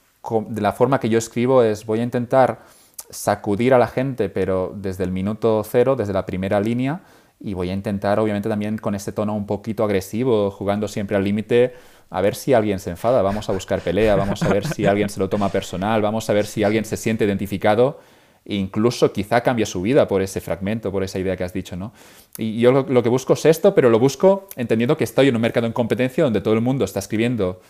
de 0.49 0.61
la 0.61 0.71
forma 0.71 0.99
que 0.99 1.09
yo 1.09 1.17
escribo, 1.17 1.63
es 1.63 1.85
voy 1.85 1.99
a 1.99 2.03
intentar 2.03 2.63
sacudir 3.09 3.73
a 3.73 3.77
la 3.77 3.87
gente, 3.87 4.29
pero 4.29 4.73
desde 4.75 5.03
el 5.03 5.11
minuto 5.11 5.63
cero, 5.69 5.95
desde 5.95 6.13
la 6.13 6.25
primera 6.25 6.59
línea, 6.59 7.01
y 7.39 7.53
voy 7.53 7.69
a 7.69 7.73
intentar, 7.73 8.19
obviamente, 8.19 8.49
también 8.49 8.77
con 8.77 8.93
este 8.93 9.11
tono 9.11 9.35
un 9.35 9.45
poquito 9.47 9.83
agresivo, 9.83 10.51
jugando 10.51 10.87
siempre 10.87 11.17
al 11.17 11.23
límite, 11.23 11.73
a 12.09 12.21
ver 12.21 12.35
si 12.35 12.53
alguien 12.53 12.79
se 12.79 12.91
enfada, 12.91 13.21
vamos 13.21 13.49
a 13.49 13.53
buscar 13.53 13.79
pelea, 13.81 14.15
vamos 14.15 14.43
a 14.43 14.49
ver 14.49 14.67
si 14.67 14.85
alguien 14.85 15.09
se 15.09 15.19
lo 15.19 15.29
toma 15.29 15.49
personal, 15.49 16.01
vamos 16.01 16.29
a 16.29 16.33
ver 16.33 16.45
si 16.45 16.63
alguien 16.63 16.85
se 16.85 16.97
siente 16.97 17.25
identificado 17.25 17.99
incluso 18.45 19.11
quizá 19.13 19.41
cambia 19.41 19.65
su 19.65 19.81
vida 19.81 20.07
por 20.07 20.21
ese 20.21 20.41
fragmento, 20.41 20.91
por 20.91 21.03
esa 21.03 21.19
idea 21.19 21.37
que 21.37 21.43
has 21.43 21.53
dicho, 21.53 21.75
¿no? 21.75 21.93
Y 22.37 22.59
yo 22.59 22.71
lo, 22.71 23.03
que 23.03 23.09
busco 23.09 23.33
es 23.33 23.45
esto, 23.45 23.75
pero 23.75 23.89
lo 23.89 23.99
busco 23.99 24.47
entendiendo 24.55 24.97
que 24.97 25.03
estoy 25.03 25.27
en 25.27 25.35
un 25.35 25.41
mercado 25.41 25.67
en 25.67 25.73
competencia 25.73 26.23
donde 26.23 26.41
todo 26.41 26.53
el 26.53 26.61
mundo 26.61 26.85
está 26.85 26.99
escribiendo 26.99 27.61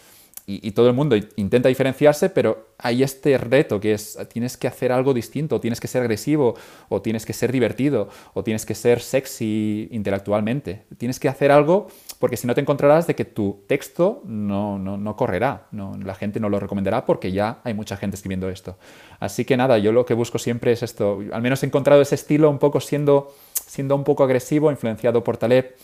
y, 0.47 0.71
todo 0.71 0.87
el 0.87 0.93
mundo 0.93 1.15
intenta 1.35 1.69
diferenciarse, 1.69 2.29
pero 2.29 2.73
hay 2.77 3.03
este 3.03 3.37
reto 3.37 3.79
que 3.79 3.93
es, 3.93 4.17
tienes 4.33 4.57
que 4.57 4.67
hacer 4.67 4.91
algo 4.91 5.13
distinto, 5.13 5.57
o 5.57 5.61
tienes 5.61 5.79
que 5.79 5.87
ser 5.87 6.01
agresivo, 6.01 6.55
o 6.89 7.01
tienes 7.01 7.25
que 7.25 7.33
ser 7.33 7.51
divertido, 7.51 8.09
o 8.33 8.43
tienes 8.43 8.65
que 8.65 8.75
ser 8.75 9.01
sexy 9.01 9.87
intelectualmente. 9.91 10.83
Tienes 10.97 11.19
que 11.19 11.29
hacer 11.29 11.51
algo 11.51 11.87
porque 12.21 12.37
si 12.37 12.45
no 12.45 12.53
te 12.53 12.61
encontrarás 12.61 13.07
de 13.07 13.15
que 13.15 13.25
tu 13.25 13.63
texto 13.65 14.21
no, 14.25 14.77
no, 14.77 14.95
no 14.95 15.15
correrá, 15.15 15.65
no, 15.71 15.97
la 16.01 16.13
gente 16.13 16.39
no 16.39 16.49
lo 16.49 16.59
recomendará 16.59 17.03
porque 17.03 17.31
ya 17.31 17.59
hay 17.63 17.73
mucha 17.73 17.97
gente 17.97 18.15
escribiendo 18.15 18.47
esto. 18.47 18.77
Así 19.19 19.43
que 19.43 19.57
nada, 19.57 19.79
yo 19.79 19.91
lo 19.91 20.05
que 20.05 20.13
busco 20.13 20.37
siempre 20.37 20.71
es 20.71 20.83
esto, 20.83 21.19
al 21.33 21.41
menos 21.41 21.63
he 21.63 21.65
encontrado 21.65 21.99
ese 21.99 22.13
estilo 22.13 22.51
un 22.51 22.59
poco 22.59 22.79
siendo, 22.79 23.33
siendo 23.65 23.95
un 23.95 24.03
poco 24.03 24.23
agresivo, 24.23 24.69
influenciado 24.69 25.23
por 25.23 25.37
Taleb, 25.37 25.75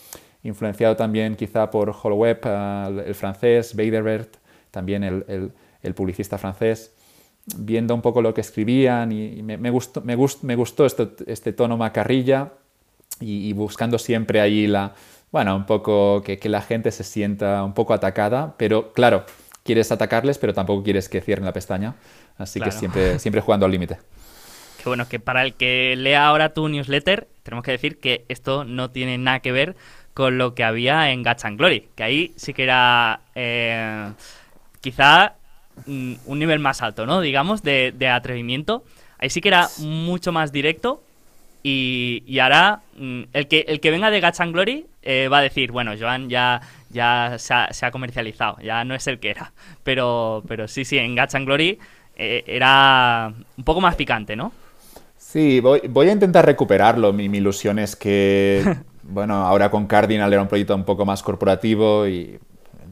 influenciado 0.44 0.94
también 0.94 1.34
quizá 1.34 1.72
por 1.72 1.90
Holloweb, 1.90 2.38
uh, 2.46 3.00
el 3.00 3.16
francés, 3.16 3.74
Beiderbert, 3.74 4.36
también 4.70 5.02
el, 5.02 5.52
el, 5.82 5.94
publicista 5.94 6.38
francés, 6.38 6.92
viendo 7.56 7.96
un 7.96 8.00
poco 8.00 8.22
lo 8.22 8.32
que 8.32 8.42
escribían 8.42 9.10
y, 9.10 9.42
me, 9.42 9.70
gustó, 9.70 10.02
me, 10.02 10.16
me 10.42 10.54
gustó 10.54 10.86
este, 10.86 11.08
este, 11.26 11.52
tono 11.52 11.76
macarrilla 11.76 12.52
y, 13.18 13.52
buscando 13.54 13.98
siempre 13.98 14.40
ahí 14.40 14.68
la, 14.68 14.94
bueno, 15.30 15.56
un 15.56 15.66
poco 15.66 16.22
que, 16.22 16.38
que, 16.38 16.48
la 16.48 16.62
gente 16.62 16.90
se 16.90 17.04
sienta 17.04 17.62
un 17.64 17.74
poco 17.74 17.94
atacada, 17.94 18.54
pero 18.56 18.92
claro, 18.92 19.24
quieres 19.62 19.92
atacarles, 19.92 20.38
pero 20.38 20.54
tampoco 20.54 20.82
quieres 20.82 21.08
que 21.08 21.20
cierren 21.20 21.44
la 21.44 21.52
pestaña, 21.52 21.94
así 22.38 22.60
que 22.60 22.72
siempre, 22.72 23.18
siempre 23.18 23.40
jugando 23.40 23.66
al 23.66 23.72
límite. 23.72 23.98
Qué 24.82 24.88
bueno, 24.88 25.08
que 25.08 25.20
para 25.20 25.42
el 25.42 25.54
que 25.54 25.94
lea 25.96 26.26
ahora 26.26 26.54
tu 26.54 26.68
newsletter, 26.68 27.28
tenemos 27.42 27.64
que 27.64 27.72
decir 27.72 27.98
que 27.98 28.24
esto 28.28 28.64
no 28.64 28.90
tiene 28.90 29.18
nada 29.18 29.40
que 29.40 29.52
ver 29.52 29.76
con 30.14 30.38
lo 30.38 30.54
que 30.54 30.64
había 30.64 31.10
en 31.10 31.26
and 31.26 31.58
Glory, 31.58 31.88
que 31.94 32.02
ahí 32.02 32.32
sí 32.36 32.54
que 32.54 32.64
era... 32.64 33.20
Eh, 33.34 34.12
quizá 34.80 35.34
mm, 35.86 36.14
un 36.26 36.38
nivel 36.38 36.58
más 36.58 36.82
alto, 36.82 37.06
¿no? 37.06 37.20
Digamos, 37.20 37.62
de, 37.62 37.92
atrevimiento. 38.12 38.84
Ahí 39.18 39.30
sí 39.30 39.40
que 39.40 39.48
era 39.48 39.68
mucho 39.78 40.32
más 40.32 40.52
directo. 40.52 41.02
Y, 41.62 42.38
ahora, 42.38 42.82
mm, 42.96 43.22
el, 43.32 43.48
que, 43.48 43.64
el 43.68 43.80
que 43.80 43.90
venga 43.90 44.10
de 44.10 44.20
Gats 44.20 44.40
Glory 44.40 44.86
eh, 45.02 45.28
va 45.28 45.38
a 45.38 45.42
decir, 45.42 45.72
bueno, 45.72 45.92
Joan 45.98 46.28
ya, 46.28 46.60
ya 46.90 47.36
se 47.38 47.54
ha, 47.54 47.90
comercializado, 47.90 48.58
ya 48.60 48.84
no 48.84 48.94
es 48.94 49.06
el 49.06 49.18
que 49.18 49.30
era. 49.30 49.52
Pero, 49.82 50.42
pero 50.46 50.68
sí, 50.68 50.84
sí, 50.84 50.98
en 50.98 51.14
Gats 51.14 51.34
Glory 51.34 51.78
eh, 52.16 52.44
era 52.46 53.32
un 53.56 53.64
poco 53.64 53.80
más 53.80 53.96
picante, 53.96 54.36
¿no? 54.36 54.52
Sí, 55.16 55.60
voy, 55.60 55.82
voy 55.88 56.08
a 56.08 56.12
intentar 56.12 56.46
recuperarlo. 56.46 57.12
Mi, 57.12 57.28
mi 57.28 57.38
ilusión 57.38 57.78
es 57.78 57.96
que, 57.96 58.64
bueno, 59.02 59.34
ahora 59.34 59.70
con 59.70 59.86
Cardinal 59.86 60.32
era 60.32 60.42
un 60.42 60.48
proyecto 60.48 60.74
un 60.74 60.84
poco 60.84 61.04
más 61.04 61.22
corporativo 61.22 62.06
y 62.06 62.38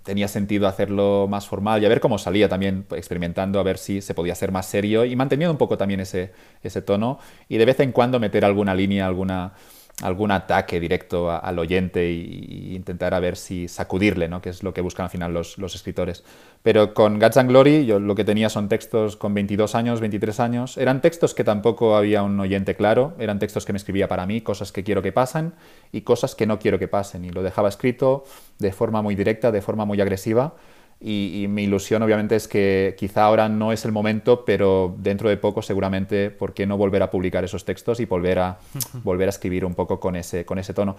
tenía 0.07 0.29
sentido 0.29 0.69
hacerlo 0.69 1.27
más 1.29 1.49
formal 1.49 1.83
y 1.83 1.87
a 1.87 1.89
ver 1.89 2.01
cómo 2.01 2.17
salía 2.17 2.49
también 2.49 2.87
experimentando, 2.93 3.59
a 3.59 3.65
ver 3.65 3.77
si 3.77 4.01
se 4.01 4.15
podía 4.15 4.37
ser 4.37 4.53
más 4.53 4.67
serio 4.67 5.05
y 5.05 5.17
manteniendo 5.17 5.51
un 5.51 5.59
poco 5.59 5.77
también 5.77 5.99
ese, 5.99 6.33
ese 6.63 6.81
tono 6.81 7.19
y 7.49 7.59
de 7.59 7.65
vez 7.65 7.81
en 7.81 7.91
cuando 7.91 8.21
meter 8.21 8.45
alguna 8.45 8.73
línea, 8.73 9.05
alguna 9.05 9.55
algún 10.03 10.31
ataque 10.31 10.79
directo 10.79 11.31
al 11.31 11.59
oyente 11.59 12.03
e 12.03 12.75
intentar 12.75 13.15
a 13.15 13.21
ver 13.21 13.37
si 13.37 13.67
sacudirle, 13.67 14.29
¿no? 14.29 14.43
que 14.43 14.51
es 14.51 14.63
lo 14.63 14.75
que 14.75 14.83
buscan 14.83 15.05
al 15.05 15.11
final 15.11 15.33
los, 15.33 15.75
escritores. 15.75 16.23
Pero 16.63 16.93
con 16.93 17.19
Guts 17.19 17.39
and 17.39 17.49
Glory 17.49 17.87
yo 17.87 17.99
lo 17.99 18.15
que 18.15 18.25
tenía 18.25 18.51
son 18.51 18.69
textos 18.69 19.17
con 19.17 19.33
22 19.33 19.75
años, 19.75 20.01
23 20.01 20.41
años. 20.41 20.77
Eran 20.77 21.01
textos 21.01 21.33
que 21.33 21.45
tampoco 21.45 21.97
había 21.97 22.23
un 22.23 22.39
oyente 22.39 22.75
claro, 22.75 23.15
eran 23.19 23.39
textos 23.39 23.65
que 23.65 23.73
me 23.73 23.79
escribía 23.79 24.07
para 24.07 24.27
mí, 24.27 24.43
cosas 24.43 24.71
que 24.71 24.85
quiero 24.85 25.01
que 25.01 25.13
pasen 25.13 25.55
y 25.93 26.03
cosas 26.03 26.35
que 26.35 26.47
no 26.47 26.59
quiero 26.59 26.79
que 26.79 26.89
pasen. 26.89 27.25
Y 27.25 27.31
lo 27.31 27.43
dejaba 27.43 27.69
escrito 27.69 28.25
de 28.59 28.73
forma 28.73 29.01
muy 29.01 29.15
directa, 29.15 29.51
de 29.51 29.63
forma 29.63 29.87
muy 29.87 30.01
agresiva 30.01 30.55
y, 30.99 31.47
mi 31.49 31.65
ilusión 31.65 32.03
obviamente 32.03 32.37
es 32.37 32.49
que 32.49 32.95
quizá 32.99 33.25
ahora 33.25 33.49
no 33.49 33.71
es 33.71 33.85
el 33.85 33.93
momento, 33.93 34.45
pero 34.45 34.95
dentro 34.99 35.29
de 35.29 35.37
poco 35.37 35.61
seguramente, 35.61 36.31
¿por 36.31 36.55
qué 36.55 36.67
no 36.67 36.79
volver 36.79 37.03
a 37.03 37.11
publicar 37.11 37.45
esos 37.45 37.65
textos 37.65 38.01
y 38.01 38.07
volver 38.07 38.39
a, 38.39 38.59
volver 39.05 39.29
a 39.29 39.31
escribir 39.31 39.65
un 39.65 39.75
poco 39.75 40.01
con 40.01 40.17
ese, 40.17 40.47
con 40.47 40.59
ese 40.59 40.73
tono? 40.73 40.97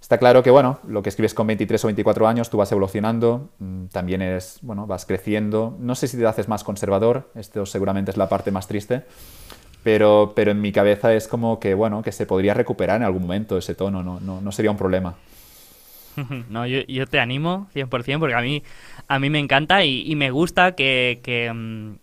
Está 0.00 0.18
claro 0.18 0.42
que, 0.42 0.50
bueno, 0.50 0.78
lo 0.86 1.02
que 1.02 1.08
escribes 1.08 1.34
con 1.34 1.46
23 1.46 1.82
o 1.82 1.88
24 1.88 2.28
años, 2.28 2.50
tú 2.50 2.58
vas 2.58 2.70
evolucionando, 2.70 3.48
mm, 3.58 3.86
también 3.86 4.22
es, 4.22 4.58
bueno, 4.62 4.86
vas 4.86 5.06
creciendo. 5.06 5.76
No 5.80 5.94
sé 5.94 6.08
si 6.08 6.16
te 6.16 6.26
haces 6.26 6.46
más 6.46 6.62
conservador, 6.62 7.30
esto 7.34 7.66
seguramente 7.66 8.10
es 8.10 8.16
la 8.16 8.28
parte 8.28 8.50
más 8.50 8.68
triste, 8.68 9.04
pero, 9.82 10.32
pero 10.36 10.50
en 10.50 10.60
mi 10.60 10.72
cabeza 10.72 11.14
es 11.14 11.26
como 11.26 11.58
que, 11.58 11.74
bueno, 11.74 12.02
que 12.02 12.12
se 12.12 12.26
podría 12.26 12.54
recuperar 12.54 12.98
en 12.98 13.04
algún 13.04 13.22
momento 13.22 13.58
ese 13.58 13.74
tono, 13.74 14.02
no, 14.02 14.20
no, 14.20 14.40
no 14.40 14.52
sería 14.52 14.70
un 14.70 14.76
problema. 14.76 15.16
No, 16.48 16.66
yo, 16.66 16.80
yo, 16.86 17.06
te 17.06 17.20
animo 17.20 17.68
100% 17.74 18.18
porque 18.18 18.34
a 18.34 18.40
mí, 18.40 18.62
a 19.06 19.18
mí 19.18 19.30
me 19.30 19.38
encanta 19.38 19.84
y, 19.84 20.14
me 20.16 20.30
gusta 20.30 20.74
que, 20.74 21.20
que, 21.22 21.52
mm, 21.52 21.94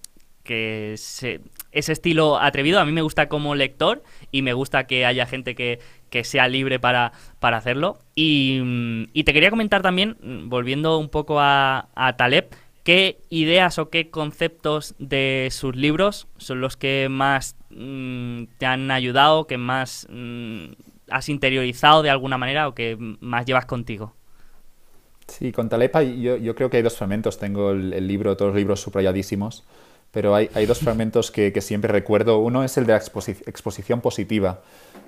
ese 0.46 1.42
estilo 1.72 2.38
atrevido 2.38 2.80
a 2.80 2.86
mí 2.86 2.92
me 2.92 3.02
gusta 3.02 3.28
como 3.28 3.56
lector 3.56 4.04
y 4.32 4.44
me 4.44 4.54
gusta 4.54 4.86
que 4.86 5.06
haya 5.06 5.26
gente 5.26 5.56
que, 5.56 5.80
sea 6.24 6.48
libre 6.48 6.80
para, 6.80 7.12
para 7.40 7.58
hacerlo. 7.58 8.00
Mm, 8.16 9.06
y, 9.12 9.24
te 9.26 9.34
quería 9.34 9.50
comentar 9.50 9.82
también, 9.82 10.18
mm, 10.22 10.48
volviendo 10.50 10.98
un 10.98 11.10
poco 11.10 11.40
a, 11.40 11.90
a 11.94 12.16
Taleb, 12.16 12.48
¿Qué 12.86 13.18
ideas 13.32 13.80
o 13.80 13.90
qué 13.90 14.12
conceptos 14.12 14.94
de 15.00 15.48
sus 15.50 15.76
libros 15.76 16.28
son 16.38 16.62
los 16.62 16.78
que 16.78 17.08
más 17.10 17.56
te 17.70 18.66
han 18.68 18.92
ayudado, 18.92 19.48
que 19.48 19.58
más 19.58 20.08
has 21.10 21.30
interiorizado 21.30 22.04
de 22.04 22.10
alguna 22.10 22.38
manera 22.38 22.68
o 22.68 22.76
que 22.76 22.98
más 23.20 23.46
llevas 23.46 23.66
contigo? 23.66 24.14
Sí, 25.28 25.52
con 25.52 25.70
Talepa 25.70 26.04
yo, 26.04 26.38
yo 26.38 26.56
creo 26.56 26.70
que 26.70 26.78
hay 26.78 26.84
dos 26.84 26.98
fragmentos. 26.98 27.40
Tengo 27.40 27.72
el, 27.72 28.08
libro, 28.08 28.38
todos 28.38 28.50
los 28.50 28.58
libros 28.58 28.82
subrayadísimos, 28.82 29.64
pero 30.12 30.36
hay, 30.36 30.50
hay 30.54 30.66
dos 30.66 30.80
fragmentos 30.80 31.32
que, 31.32 31.52
que, 31.52 31.62
siempre 31.62 31.92
recuerdo. 31.92 32.40
Uno 32.40 32.64
es 32.64 32.78
el 32.78 32.86
de 32.86 32.94
la 32.94 33.00
exposición 33.00 34.02
positiva. 34.02 34.62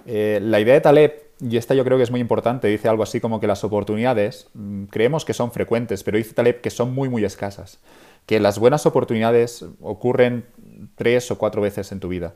Eh, 0.05 0.39
la 0.41 0.59
idea 0.59 0.73
de 0.73 0.81
Taleb, 0.81 1.23
y 1.41 1.57
esta 1.57 1.75
yo 1.75 1.83
creo 1.83 1.97
que 1.97 2.03
es 2.03 2.11
muy 2.11 2.21
importante, 2.21 2.67
dice 2.69 2.87
algo 2.87 3.03
así 3.03 3.19
como 3.19 3.39
que 3.39 3.47
las 3.47 3.63
oportunidades 3.63 4.49
mm, 4.53 4.85
creemos 4.85 5.25
que 5.25 5.33
son 5.33 5.51
frecuentes, 5.51 6.03
pero 6.03 6.17
dice 6.17 6.33
Taleb 6.33 6.61
que 6.61 6.69
son 6.69 6.95
muy, 6.95 7.09
muy 7.09 7.25
escasas. 7.25 7.79
Que 8.25 8.39
las 8.39 8.57
buenas 8.57 8.85
oportunidades 8.85 9.65
ocurren 9.81 10.45
tres 10.95 11.29
o 11.29 11.37
cuatro 11.37 11.61
veces 11.61 11.91
en 11.91 11.99
tu 11.99 12.07
vida. 12.07 12.33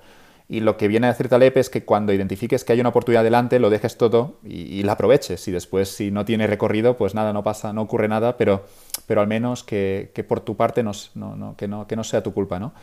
Y 0.51 0.59
lo 0.59 0.75
que 0.75 0.89
viene 0.89 1.07
a 1.07 1.11
decir 1.11 1.29
Taleb 1.29 1.57
es 1.57 1.69
que 1.69 1.85
cuando 1.85 2.11
identifiques 2.11 2.65
que 2.65 2.73
hay 2.73 2.81
una 2.81 2.89
oportunidad 2.89 3.23
delante, 3.23 3.57
lo 3.57 3.69
dejes 3.69 3.95
todo 3.95 4.35
y, 4.43 4.83
la 4.83 4.91
aproveches. 4.91 5.47
Y 5.47 5.51
después, 5.51 5.87
si 5.87 6.11
no 6.11 6.25
tiene 6.25 6.45
recorrido, 6.45 6.97
pues 6.97 7.15
nada, 7.15 7.31
no 7.31 7.41
pasa, 7.41 7.71
no 7.71 7.83
ocurre 7.83 8.09
nada, 8.09 8.35
pero, 8.35 8.65
pero 9.07 9.21
al 9.21 9.27
menos 9.27 9.63
que, 9.63 10.11
que 10.13 10.25
por 10.25 10.41
tu 10.41 10.57
parte 10.57 10.83
no, 10.83 10.91
no, 11.15 11.55
que, 11.55 11.69
no, 11.69 11.87
que 11.87 11.95
no 11.95 12.03
sea 12.03 12.21
tu 12.21 12.33
culpa. 12.33 12.59
¿no? 12.59 12.73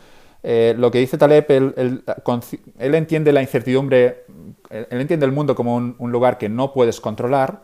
Eh, 0.42 0.74
lo 0.78 0.90
que 0.90 0.98
dice 0.98 1.18
Taleb, 1.18 1.44
él, 1.50 2.94
entiende 2.94 3.34
la 3.34 3.42
incertidumbre, 3.42 4.24
él, 4.70 4.86
entiende 4.88 5.26
el 5.26 5.32
mundo 5.32 5.54
como 5.54 5.76
un, 5.76 5.94
un 5.98 6.10
lugar 6.10 6.38
que 6.38 6.48
no 6.48 6.72
puedes 6.72 7.00
controlar 7.02 7.60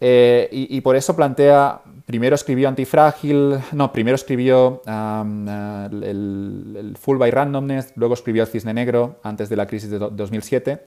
eh, 0.00 0.48
y, 0.50 0.80
por 0.80 0.96
eso 0.96 1.14
plantea, 1.14 1.82
primero 2.10 2.34
escribió 2.34 2.68
Antifrágil, 2.68 3.60
no, 3.70 3.92
primero 3.92 4.16
escribió 4.16 4.82
eh, 4.84 5.88
el, 6.02 6.96
Full 7.00 7.18
by 7.18 7.30
Randomness, 7.30 7.92
luego 7.94 8.14
escribió 8.14 8.44
Cisne 8.46 8.74
Negro 8.74 9.20
antes 9.22 9.48
de 9.48 9.54
la 9.54 9.68
crisis 9.68 9.90
de 9.90 10.00
2007 10.00 10.84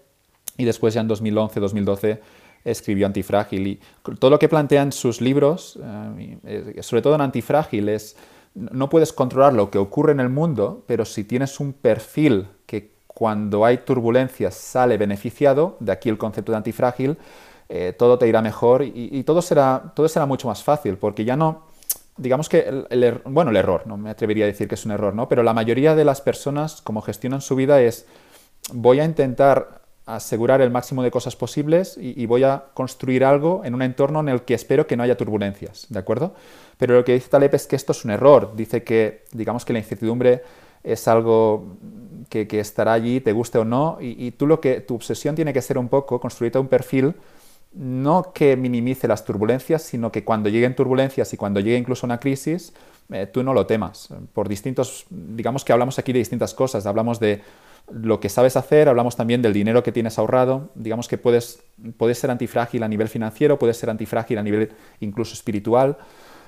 y 0.57 0.65
después 0.65 0.93
ya 0.93 0.99
en 0.99 1.07
2011-2012 1.07 2.19
escribió 2.65 3.05
Antifrágil. 3.05 3.67
Y 3.67 3.80
todo 4.19 4.32
lo 4.32 4.38
que 4.38 4.49
plantea 4.49 4.82
en 4.82 4.91
sus 4.91 5.21
libros, 5.21 5.80
eh, 6.43 6.76
sobre 6.82 7.01
todo 7.01 7.15
en 7.15 7.21
Antifrágil, 7.21 7.88
es 7.88 8.17
no 8.53 8.89
puedes 8.89 9.13
controlar 9.13 9.53
lo 9.53 9.71
que 9.71 9.78
ocurre 9.78 10.11
en 10.11 10.19
el 10.19 10.28
mundo, 10.28 10.84
pero 10.88 11.05
si 11.05 11.24
tienes 11.24 11.61
un 11.61 11.71
perfil 11.71 12.47
que 12.65 12.91
cuando 13.07 13.63
hay 13.63 13.78
turbulencias 13.78 14.55
sale 14.55 14.97
beneficiado, 14.97 15.78
de 15.80 15.93
aquí 15.93 16.09
el 16.09 16.17
concepto 16.17 16.51
de 16.51 16.57
antifrágil, 16.57 17.17
eh, 17.76 17.91
todo 17.91 18.19
te 18.19 18.28
irá 18.28 18.39
mejor 18.43 18.84
y, 18.84 19.24
todo, 19.24 19.41
será, 19.41 19.93
todo 19.95 20.07
será 20.07 20.28
mucho 20.28 20.47
más 20.47 20.63
fácil, 20.63 20.95
porque 20.95 21.26
ya 21.26 21.36
no, 21.36 21.63
digamos 22.17 22.47
que, 22.47 22.86
el, 22.88 23.03
er, 23.03 23.24
bueno, 23.26 23.49
el 23.49 23.57
error, 23.57 23.88
no 23.88 23.97
me 23.97 24.11
atrevería 24.11 24.45
a 24.45 24.47
decir 24.47 24.67
que 24.67 24.76
es 24.76 24.86
un 24.86 24.91
error, 24.91 25.15
¿no? 25.15 25.28
Pero 25.28 25.41
la 25.41 25.55
mayoría 25.55 25.95
de 25.95 26.05
las 26.05 26.21
personas, 26.21 26.84
como 26.84 27.01
gestionan 27.01 27.41
su 27.41 27.55
vida, 27.55 27.82
es 27.82 28.05
voy 28.71 28.99
a 28.99 29.05
intentar 29.05 29.82
asegurar 30.05 30.61
el 30.61 30.69
máximo 30.69 31.01
de 31.01 31.09
cosas 31.09 31.36
posibles 31.36 31.97
y, 31.99 32.24
voy 32.28 32.43
a 32.43 32.65
construir 32.76 33.26
algo 33.26 33.63
en 33.65 33.74
un 33.74 33.82
entorno 33.82 34.19
en 34.19 34.30
el 34.30 34.43
que 34.43 34.53
espero 34.53 34.86
que 34.86 34.95
no 34.95 35.01
haya 35.01 35.17
turbulencias, 35.17 35.88
¿de 35.89 35.97
acuerdo? 35.97 36.36
Pero 36.78 36.93
lo 36.93 37.03
que 37.03 37.13
dice 37.13 37.30
Taleb 37.30 37.55
es 37.55 37.65
que 37.65 37.76
esto 37.76 37.93
es 37.93 38.05
un 38.05 38.11
error. 38.11 38.53
Dice 38.55 38.84
que, 38.84 39.24
digamos 39.32 39.65
que 39.65 39.74
la 39.74 39.80
incertidumbre 39.80 40.43
es 40.84 41.07
algo 41.07 41.78
que, 42.30 42.47
estará 42.59 42.93
allí, 42.93 43.19
te 43.19 43.32
guste 43.32 43.57
o 43.57 43.65
no, 43.65 43.97
y, 43.99 44.28
y, 44.28 44.30
tú 44.30 44.45
lo 44.45 44.61
que, 44.61 44.82
tu 44.82 44.93
obsesión 44.93 45.34
tiene 45.34 45.53
que 45.53 45.61
ser 45.63 45.80
un 45.80 45.88
poco 45.88 46.19
construirte 46.19 46.59
un 46.59 46.67
perfil 46.67 47.15
no 47.74 48.34
que 48.34 48.55
minimice 48.55 49.07
las 49.07 49.26
turbulencias, 49.26 49.82
sino 49.82 50.11
que 50.11 50.24
cuando 50.24 50.49
lleguen 50.49 50.76
turbulencias 50.76 51.34
y 51.34 51.38
cuando 51.38 51.59
llegue 51.59 51.78
incluso 51.78 52.05
una 52.05 52.19
crisis, 52.19 52.74
eh, 53.11 53.26
tú 53.26 53.43
no 53.43 53.53
lo 53.53 53.65
temas. 53.65 54.09
Por 54.34 54.47
distintos, 54.47 55.05
digamos 55.09 55.65
que 55.65 55.74
hablamos 55.74 55.97
aquí 55.99 56.13
de 56.13 56.19
distintas 56.19 56.53
cosas, 56.53 56.86
hablamos 56.86 57.19
de 57.19 57.41
lo 57.91 58.19
que 58.19 58.30
sabes 58.30 58.55
hacer, 58.55 58.88
hablamos 58.88 59.15
también 59.15 59.41
del 59.41 59.53
dinero 59.53 59.84
que 59.84 59.91
tienes 59.91 60.17
ahorrado, 60.17 60.69
digamos 60.76 61.07
que 61.07 61.17
puedes, 61.17 61.63
puedes 61.97 62.17
ser 62.17 62.32
antifrágil 62.32 62.84
a 62.84 62.88
nivel 62.88 63.09
financiero, 63.09 63.59
puedes 63.59 63.78
ser 63.78 63.89
antifrágil 63.89 64.38
a 64.38 64.43
nivel 64.43 64.71
incluso 65.01 65.34
espiritual, 65.34 65.97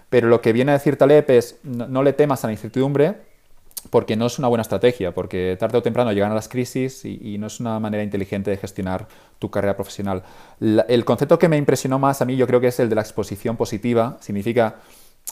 pero 0.10 0.30
lo 0.30 0.42
que 0.42 0.54
viene 0.54 0.72
a 0.72 0.76
decir 0.76 0.96
Taleb 0.96 1.30
es 1.32 1.60
no 1.64 2.04
le 2.04 2.14
temas 2.14 2.44
a 2.44 2.48
la 2.48 2.54
incertidumbre, 2.54 3.16
porque 3.96 4.18
no 4.18 4.26
es 4.26 4.40
una 4.40 4.50
buena 4.50 4.62
estrategia, 4.62 5.14
porque 5.14 5.56
tarde 5.58 5.78
o 5.78 5.82
temprano 5.82 6.12
llegan 6.12 6.30
a 6.30 6.36
las 6.36 6.50
crisis 6.50 7.06
y, 7.06 7.38
no 7.38 7.48
es 7.48 7.62
una 7.62 7.80
manera 7.80 8.04
inteligente 8.04 8.52
de 8.52 8.58
gestionar 8.58 9.08
tu 9.40 9.50
carrera 9.50 9.78
profesional. 9.78 10.22
el 10.60 11.06
concepto 11.06 11.40
que 11.40 11.48
me 11.48 11.56
impresionó 11.56 11.98
más 11.98 12.22
a 12.22 12.26
mí 12.26 12.36
yo 12.36 12.46
creo 12.46 12.60
que 12.60 12.68
es 12.68 12.80
el 12.82 12.90
de 12.90 12.96
la 12.96 13.02
exposición 13.04 13.56
positiva. 13.56 14.18
Significa 14.20 14.76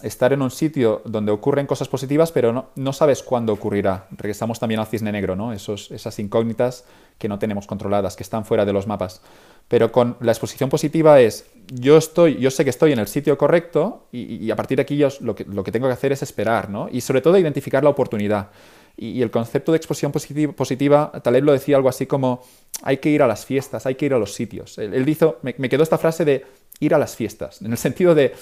estar 0.01 0.33
en 0.33 0.41
un 0.41 0.49
sitio 0.49 1.01
donde 1.05 1.31
ocurren 1.31 1.67
cosas 1.67 1.87
positivas, 1.87 2.31
pero 2.31 2.71
no, 2.75 2.93
sabes 2.93 3.21
cuándo 3.21 3.53
ocurrirá. 3.53 4.07
Regresamos 4.11 4.59
también 4.59 4.79
al 4.79 4.87
cisne 4.87 5.11
negro, 5.11 5.35
¿no? 5.35 5.53
Esos, 5.53 5.91
esas 5.91 6.17
incógnitas 6.19 6.85
que 7.19 7.27
no 7.29 7.37
tenemos 7.37 7.67
controladas, 7.67 8.15
que 8.15 8.23
están 8.23 8.43
fuera 8.43 8.65
de 8.65 8.73
los 8.73 8.87
mapas. 8.87 9.21
Pero 9.67 9.91
con 9.91 10.17
la 10.19 10.31
exposición 10.31 10.69
positiva 10.69 11.21
es, 11.21 11.45
yo, 11.71 11.97
estoy, 11.97 12.37
yo 12.37 12.49
sé 12.51 12.63
que 12.63 12.71
estoy 12.71 12.91
en 12.91 12.99
el 12.99 13.07
sitio 13.07 13.37
correcto 13.37 14.07
y, 14.11 14.49
a 14.49 14.55
partir 14.55 14.77
de 14.77 14.81
aquí 14.81 14.97
yo 14.97 15.09
lo, 15.21 15.35
que, 15.35 15.45
lo 15.45 15.63
que 15.63 15.71
tengo 15.71 15.87
que 15.87 15.93
hacer 15.93 16.11
es 16.11 16.23
esperar, 16.23 16.69
¿no? 16.69 16.89
Y 16.91 17.01
sobre 17.01 17.21
todo 17.21 17.37
identificar 17.37 17.83
la 17.83 17.91
oportunidad. 17.91 18.49
Y, 18.97 19.21
el 19.21 19.31
concepto 19.31 19.71
de 19.71 19.77
exposición 19.77 20.11
positiva, 20.11 20.53
positiva, 20.53 21.11
Taleb 21.23 21.43
lo 21.43 21.53
decía 21.53 21.77
algo 21.77 21.89
así 21.89 22.07
como, 22.07 22.41
hay 22.81 22.97
que 22.97 23.09
ir 23.09 23.21
a 23.21 23.27
las 23.27 23.45
fiestas, 23.45 23.85
hay 23.85 23.95
que 23.95 24.07
ir 24.07 24.13
a 24.13 24.19
los 24.19 24.33
sitios. 24.33 24.77
Él, 24.79 25.05
me, 25.43 25.55
me 25.57 25.69
quedó 25.69 25.83
esta 25.83 25.97
frase 25.97 26.25
de 26.25 26.45
ir 26.79 26.93
a 26.93 26.97
las 26.97 27.15
fiestas, 27.15 27.61
en 27.61 27.71
el 27.71 27.77
sentido 27.77 28.13
de, 28.15 28.33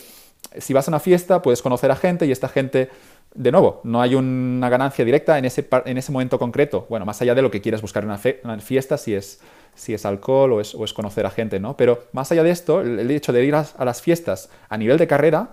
si 0.57 0.73
vas 0.73 0.87
a 0.87 0.91
una 0.91 0.99
fiesta, 0.99 1.41
puedes 1.41 1.61
conocer 1.61 1.91
a 1.91 1.95
gente 1.95 2.25
y 2.25 2.31
esta 2.31 2.47
gente 2.47 2.89
de 3.33 3.51
nuevo, 3.51 3.79
no 3.83 4.01
hay 4.01 4.15
una 4.15 4.69
ganancia 4.69 5.05
directa 5.05 5.37
en 5.37 5.45
ese, 5.45 5.67
en 5.85 5.97
ese 5.97 6.11
momento 6.11 6.37
concreto. 6.37 6.85
Bueno, 6.89 7.05
más 7.05 7.21
allá 7.21 7.33
de 7.33 7.41
lo 7.41 7.49
que 7.49 7.61
quieras 7.61 7.81
buscar 7.81 8.03
en 8.03 8.09
una, 8.43 8.59
fiesta, 8.59 8.97
si 8.97 9.13
es, 9.13 9.39
si 9.73 9.93
es 9.93 10.05
alcohol 10.05 10.53
o 10.53 10.61
es, 10.61 10.75
o 10.75 10.83
es, 10.83 10.93
conocer 10.93 11.25
a 11.25 11.29
gente, 11.29 11.59
¿no? 11.59 11.77
Pero 11.77 12.03
más 12.11 12.31
allá 12.31 12.43
de 12.43 12.51
esto, 12.51 12.81
el, 12.81 13.09
hecho 13.09 13.31
de 13.31 13.45
ir 13.45 13.55
a, 13.55 13.65
las 13.85 14.01
fiestas 14.01 14.49
a 14.67 14.77
nivel 14.77 14.97
de 14.97 15.07
carrera 15.07 15.51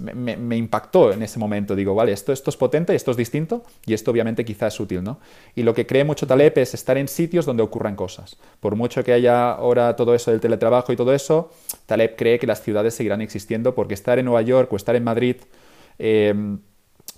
me, 0.00 0.56
impactó 0.56 1.12
en 1.12 1.22
ese 1.22 1.38
momento. 1.38 1.76
Digo, 1.76 1.94
vale, 1.94 2.12
esto, 2.12 2.32
esto 2.32 2.50
es 2.50 2.56
potente, 2.56 2.94
esto 2.94 3.10
es 3.10 3.16
distinto 3.16 3.62
y 3.86 3.94
esto 3.94 4.10
obviamente 4.10 4.44
quizá 4.44 4.66
es 4.66 4.80
útil, 4.80 5.02
¿no? 5.02 5.20
Y 5.54 5.62
lo 5.62 5.74
que 5.74 5.86
cree 5.86 6.04
mucho 6.04 6.26
Taleb 6.26 6.58
es 6.58 6.74
estar 6.74 6.96
en 6.98 7.08
sitios 7.08 7.46
donde 7.46 7.62
ocurran 7.62 7.96
cosas. 7.96 8.36
Por 8.60 8.76
mucho 8.76 9.04
que 9.04 9.12
haya 9.12 9.52
ahora 9.52 9.94
todo 9.96 10.14
eso 10.14 10.30
del 10.30 10.40
teletrabajo 10.40 10.92
y 10.92 10.96
todo 10.96 11.12
eso, 11.12 11.50
Taleb 11.86 12.16
cree 12.16 12.38
que 12.38 12.46
las 12.46 12.62
ciudades 12.62 12.94
seguirán 12.94 13.20
existiendo 13.20 13.74
porque 13.74 13.94
estar 13.94 14.18
en 14.18 14.24
Nueva 14.24 14.42
York 14.42 14.72
o 14.72 14.76
estar 14.76 14.96
en 14.96 15.04
Madrid... 15.04 15.36
Eh, 15.98 16.34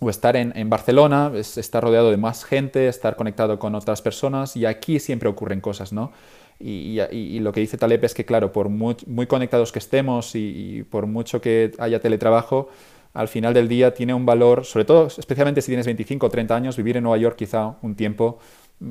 o 0.03 0.11
estar 0.11 0.35
en, 0.37 0.69
Barcelona, 0.69 1.31
es 1.35 1.57
estar 1.59 1.83
rodeado 1.83 2.11
de 2.11 2.17
más 2.17 2.45
gente, 2.45 2.89
estar 2.89 3.15
conectado 3.15 3.59
con 3.61 3.75
otras 3.77 4.03
personas 4.03 4.57
y 4.57 4.67
aquí 4.67 4.99
siempre 4.99 5.29
ocurren 5.29 5.61
cosas, 5.61 5.93
¿no? 5.93 6.13
Y, 6.59 7.41
lo 7.41 7.53
que 7.53 7.61
dice 7.61 7.77
Taleb 7.77 8.05
es 8.05 8.15
que, 8.15 8.25
claro, 8.25 8.53
por 8.53 8.69
muy, 8.69 9.27
conectados 9.27 9.73
que 9.73 9.79
estemos 9.79 10.35
y, 10.35 10.85
por 10.91 11.07
mucho 11.07 11.41
que 11.41 11.73
haya 11.79 12.01
teletrabajo, 12.01 12.69
al 13.15 13.29
final 13.29 13.53
del 13.53 13.69
día 13.69 13.93
tiene 13.93 14.15
un 14.15 14.25
valor, 14.25 14.65
sobre 14.65 14.85
todo, 14.85 15.07
especialmente 15.07 15.61
si 15.61 15.67
tienes 15.67 15.87
25 15.87 16.27
o 16.27 16.31
30 16.31 16.57
años, 16.57 16.77
vivir 16.77 16.97
en 16.97 17.03
Nueva 17.03 17.19
York 17.19 17.37
quizá 17.37 17.77
un 17.83 17.95
tiempo 17.95 18.39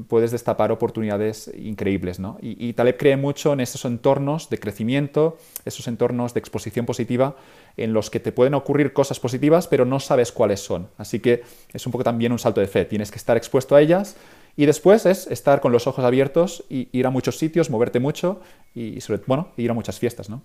puedes 0.08 0.32
destapar 0.32 0.72
oportunidades 0.72 1.52
increíbles. 1.58 2.20
¿no? 2.20 2.38
Y, 2.42 2.74
Taleb 2.74 2.98
cree 2.98 3.18
mucho 3.18 3.54
en 3.54 3.60
esos 3.60 3.86
entornos 3.86 4.50
de 4.50 4.60
crecimiento, 4.60 5.38
esos 5.66 5.88
entornos 5.88 6.34
de 6.34 6.40
exposición 6.40 6.86
positiva, 6.86 7.36
en 7.78 7.94
los 7.94 8.10
que 8.10 8.20
te 8.20 8.32
pueden 8.32 8.54
ocurrir 8.54 8.94
cosas 8.94 9.20
positivas, 9.20 9.68
pero 9.68 9.86
no 9.86 10.00
sabes 10.00 10.32
cuáles 10.32 10.60
son. 10.60 10.90
Así 10.98 11.20
que 11.20 11.44
es 11.74 11.86
un 11.86 11.92
poco 11.92 12.04
también 12.04 12.32
un 12.32 12.40
salto 12.40 12.62
de 12.62 12.68
fe. 12.68 12.86
Tienes 12.86 13.12
que 13.12 13.18
estar 13.18 13.38
expuesto 13.38 13.76
a 13.76 13.82
ellas 13.82 14.16
y 14.56 14.66
después 14.66 15.06
es 15.06 15.28
estar 15.28 15.62
con 15.62 15.72
los 15.72 15.88
ojos 15.88 16.04
abiertos 16.04 16.64
y 16.70 16.90
ir 16.92 17.08
a 17.08 17.10
muchos 17.10 17.38
sitios, 17.38 17.70
moverte 17.70 18.00
mucho 18.00 18.42
y, 18.76 19.02
sobre, 19.02 19.22
bueno, 19.26 19.50
ir 19.58 19.70
a 19.72 19.74
muchas 19.74 20.00
fiestas. 20.00 20.30
¿no? 20.30 20.42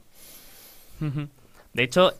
De 1.72 1.82
hecho, 1.82 2.12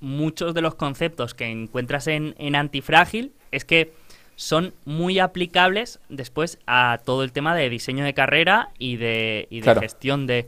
muchos 0.00 0.54
de 0.54 0.60
los 0.60 0.74
conceptos 0.74 1.34
que 1.34 1.46
encuentras 1.46 2.06
en, 2.06 2.34
en 2.38 2.54
Antifrágil 2.54 3.32
es 3.50 3.64
que 3.64 3.92
son 4.40 4.72
muy 4.86 5.18
aplicables 5.18 6.00
después 6.08 6.58
a 6.66 7.00
todo 7.04 7.24
el 7.24 7.30
tema 7.30 7.54
de 7.54 7.68
diseño 7.68 8.06
de 8.06 8.14
carrera 8.14 8.70
y 8.78 8.96
de, 8.96 9.46
gestión 9.78 10.26
de, 10.26 10.46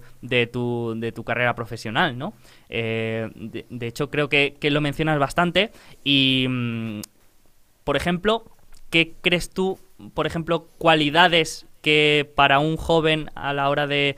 tu, 0.50 0.94
de, 0.96 1.12
tu, 1.12 1.24
carrera 1.24 1.54
profesional, 1.54 2.16
¿no? 2.16 2.32
Eh, 2.70 3.28
de, 3.34 3.86
hecho, 3.86 4.08
creo 4.08 4.30
que, 4.30 4.56
lo 4.62 4.80
mencionas 4.80 5.18
bastante 5.18 5.72
y, 6.04 6.46
mm, 6.48 7.00
por 7.84 7.98
ejemplo, 7.98 8.46
¿qué 8.88 9.12
crees 9.20 9.50
tú, 9.50 9.78
por 10.14 10.26
ejemplo, 10.26 10.68
cualidades 10.78 11.66
que 11.80 12.30
para 12.34 12.58
un 12.58 12.76
joven 12.76 13.30
a 13.34 13.52
la 13.52 13.68
hora 13.68 13.86
de 13.86 14.16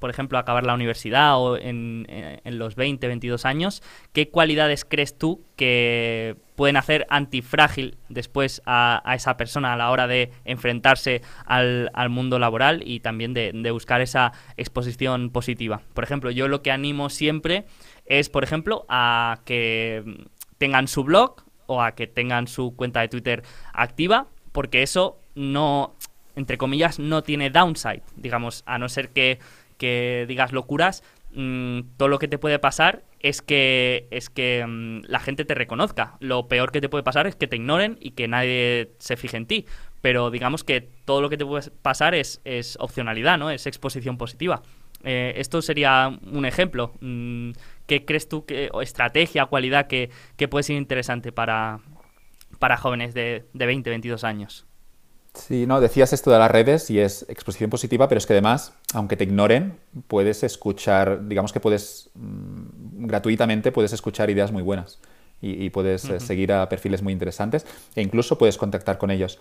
por 0.00 0.10
ejemplo, 0.10 0.38
acabar 0.38 0.66
la 0.66 0.74
universidad 0.74 1.38
o 1.38 1.56
en, 1.56 2.06
los 2.44 2.74
20, 2.74 3.06
22 3.06 3.44
años, 3.44 3.82
¿qué 4.12 4.30
cualidades 4.30 4.84
crees 4.84 5.16
tú 5.16 5.44
que 5.56 6.36
pueden 6.56 6.76
hacer 6.76 7.06
antifrágil 7.10 7.98
después 8.08 8.62
a, 8.64 9.02
esa 9.14 9.36
persona 9.36 9.74
a 9.74 9.76
la 9.76 9.90
hora 9.90 10.06
de 10.06 10.32
enfrentarse 10.44 11.20
al, 11.44 11.90
mundo 12.08 12.38
laboral 12.38 12.82
y 12.84 13.00
también 13.00 13.34
de, 13.34 13.70
buscar 13.70 14.00
esa 14.00 14.32
exposición 14.56 15.30
positiva? 15.30 15.82
Por 15.92 16.02
ejemplo, 16.02 16.30
yo 16.30 16.48
lo 16.48 16.62
que 16.62 16.72
animo 16.72 17.10
siempre 17.10 17.66
es, 18.06 18.30
por 18.30 18.42
ejemplo, 18.42 18.86
a 18.88 19.40
que 19.44 20.02
tengan 20.56 20.88
su 20.88 21.04
blog 21.04 21.44
o 21.70 21.82
a 21.82 21.92
que 21.92 22.06
tengan 22.06 22.48
su 22.48 22.74
cuenta 22.74 23.00
de 23.00 23.08
Twitter 23.08 23.42
activa, 23.72 24.26
porque 24.52 24.82
eso 24.82 25.18
no, 25.34 25.94
entre 26.36 26.58
comillas, 26.58 26.98
no 26.98 27.22
tiene 27.22 27.50
downside, 27.50 28.02
digamos, 28.16 28.62
a 28.66 28.78
no 28.78 28.88
ser 28.88 29.10
que 29.10 29.38
que 29.80 30.26
digas 30.28 30.52
locuras, 30.52 31.02
mm, 31.32 31.80
todo 31.96 32.08
lo 32.08 32.18
que 32.18 32.28
te 32.28 32.36
puede 32.36 32.58
pasar 32.58 33.02
es 33.18 33.40
que, 33.40 34.06
es 34.10 34.28
que 34.28 34.64
mm, 34.64 35.04
la 35.06 35.20
gente 35.20 35.46
te 35.46 35.54
reconozca. 35.54 36.18
Lo 36.20 36.48
peor 36.48 36.70
que 36.70 36.82
te 36.82 36.90
puede 36.90 37.02
pasar 37.02 37.26
es 37.26 37.34
que 37.34 37.46
te 37.46 37.56
ignoren 37.56 37.96
y 37.98 38.10
que 38.10 38.28
nadie 38.28 38.92
se 38.98 39.16
fije 39.16 39.38
en 39.38 39.46
ti. 39.46 39.64
Pero 40.02 40.30
digamos 40.30 40.64
que 40.64 40.82
todo 40.82 41.22
lo 41.22 41.30
que 41.30 41.38
te 41.38 41.46
puede 41.46 41.70
pasar 41.70 42.14
es, 42.14 42.42
es 42.44 42.76
opcionalidad, 42.78 43.38
¿no? 43.38 43.50
Es 43.50 43.66
exposición 43.66 44.18
positiva. 44.18 44.62
Eh, 45.04 45.34
esto 45.36 45.62
sería 45.62 46.18
un 46.30 46.44
ejemplo. 46.44 46.92
Mm, 47.00 47.52
¿Qué 47.86 48.04
crees 48.04 48.28
tú, 48.28 48.44
que, 48.44 48.68
o 48.72 48.82
estrategia, 48.82 49.46
cualidad 49.46 49.86
que, 49.86 50.10
puede 50.48 50.62
ser 50.62 50.76
interesante 50.76 51.32
para, 51.32 51.80
para 52.58 52.76
jóvenes 52.76 53.14
de, 53.14 53.46
de 53.52 53.66
20, 53.66 53.90
22 53.90 54.24
años? 54.24 54.66
Sí, 55.34 55.66
no, 55.66 55.80
decías 55.80 56.12
esto 56.12 56.30
de 56.30 56.38
las 56.38 56.50
redes 56.50 56.90
y 56.90 56.98
es 56.98 57.24
exposición 57.28 57.70
positiva, 57.70 58.08
pero 58.08 58.18
es 58.18 58.26
que 58.26 58.32
además, 58.32 58.72
aunque 58.94 59.16
te 59.16 59.24
ignoren, 59.24 59.78
puedes 60.08 60.42
escuchar, 60.42 61.28
digamos 61.28 61.52
que 61.52 61.60
puedes, 61.60 62.10
mm, 62.14 63.06
gratuitamente 63.06 63.70
puedes 63.70 63.92
escuchar 63.92 64.28
ideas 64.30 64.50
muy 64.50 64.62
buenas 64.62 64.98
y, 65.40 65.70
puedes 65.70 66.04
eh, 66.04 66.20
seguir 66.20 66.52
a 66.52 66.68
perfiles 66.68 67.00
muy 67.02 67.12
interesantes 67.12 67.64
e 67.94 68.02
incluso 68.02 68.36
puedes 68.36 68.58
contactar 68.58 68.98
con 68.98 69.10
ellos. 69.10 69.38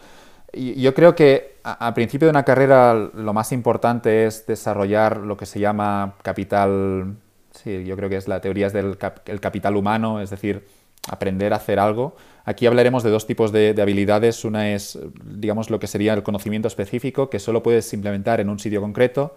Yo 0.54 0.94
creo 0.94 1.16
que 1.16 1.58
al 1.64 1.94
principio 1.94 2.28
de 2.28 2.32
una 2.32 2.44
carrera 2.44 2.94
lo 2.94 3.34
más 3.34 3.52
importante 3.52 4.26
es 4.26 4.48
desarrollar 4.48 5.18
lo 5.18 5.38
que 5.38 5.46
se 5.46 5.60
llama 5.60 6.16
capital, 6.24 7.16
sí, 7.52 7.84
yo 7.86 7.96
creo 7.96 8.10
que 8.10 8.18
es 8.18 8.28
la 8.28 8.42
teoría 8.42 8.70
del 8.70 8.98
el 9.26 9.40
capital 9.40 9.76
humano, 9.76 10.22
es 10.22 10.32
decir, 10.32 10.66
aprender 11.08 11.54
a 11.54 11.58
hacer 11.58 11.80
algo. 11.80 12.16
Aquí 12.46 12.66
hablaremos 12.66 13.04
de 13.04 13.10
dos 13.10 13.28
tipos 13.28 13.52
de, 13.52 13.76
habilidades. 13.80 14.44
Una 14.44 14.74
es, 14.74 14.98
digamos, 15.24 15.70
lo 15.70 15.80
que 15.80 15.88
sería 15.88 16.14
el 16.14 16.24
conocimiento 16.24 16.68
específico, 16.68 17.30
que 17.30 17.40
solo 17.40 17.62
puedes 17.62 17.94
implementar 17.94 18.40
en 18.40 18.50
un 18.50 18.60
sitio 18.60 18.82
concreto. 18.82 19.36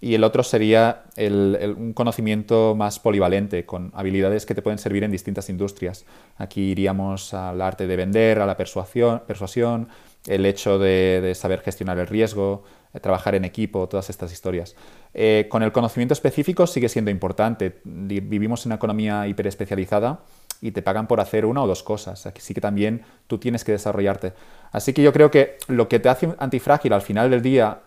Y 0.00 0.14
el 0.14 0.24
otro 0.24 0.42
sería 0.42 1.04
un 1.16 1.92
conocimiento 1.94 2.74
más 2.76 2.98
polivalente, 2.98 3.64
con 3.64 3.92
habilidades 3.94 4.46
que 4.46 4.54
te 4.54 4.60
pueden 4.60 4.78
servir 4.78 5.04
en 5.04 5.12
distintas 5.12 5.48
industrias. 5.48 6.04
Aquí 6.38 6.72
iríamos 6.72 7.32
al 7.34 7.60
arte 7.60 7.86
de 7.86 7.96
vender, 7.96 8.40
a 8.40 8.46
la 8.46 8.56
persuasión, 8.56 9.22
persuasión 9.26 9.88
el 10.26 10.46
hecho 10.46 10.78
de, 10.78 11.32
saber 11.34 11.60
gestionar 11.60 11.98
el 11.98 12.06
riesgo, 12.06 12.64
trabajar 13.00 13.34
en 13.34 13.44
equipo, 13.44 13.88
todas 13.88 14.10
estas 14.10 14.32
historias. 14.32 14.76
Eh, 15.14 15.46
con 15.50 15.62
el 15.62 15.72
conocimiento 15.72 16.12
específico 16.12 16.66
sigue 16.66 16.88
siendo 16.88 17.10
importante. 17.10 17.80
Vivimos 17.84 18.64
en 18.64 18.70
una 18.70 18.76
economía 18.76 19.26
hiperespecializada 19.26 20.20
y 20.62 20.70
te 20.70 20.80
pagan 20.80 21.08
por 21.08 21.20
hacer 21.20 21.44
una 21.44 21.62
o 21.62 21.66
dos 21.66 21.82
cosas. 21.82 22.24
Así 22.24 22.54
que 22.54 22.60
también 22.60 23.02
tú 23.26 23.38
tienes 23.38 23.64
que 23.64 23.72
desarrollarte. 23.72 24.32
Así 24.70 24.92
que 24.92 25.02
yo 25.02 25.12
creo 25.12 25.30
que 25.30 25.58
lo 25.66 25.88
que 25.88 25.98
te 25.98 26.08
hace 26.08 26.32
antifrágil 26.38 26.92
al 26.92 27.02
final 27.02 27.30
del 27.30 27.42
día, 27.42 27.80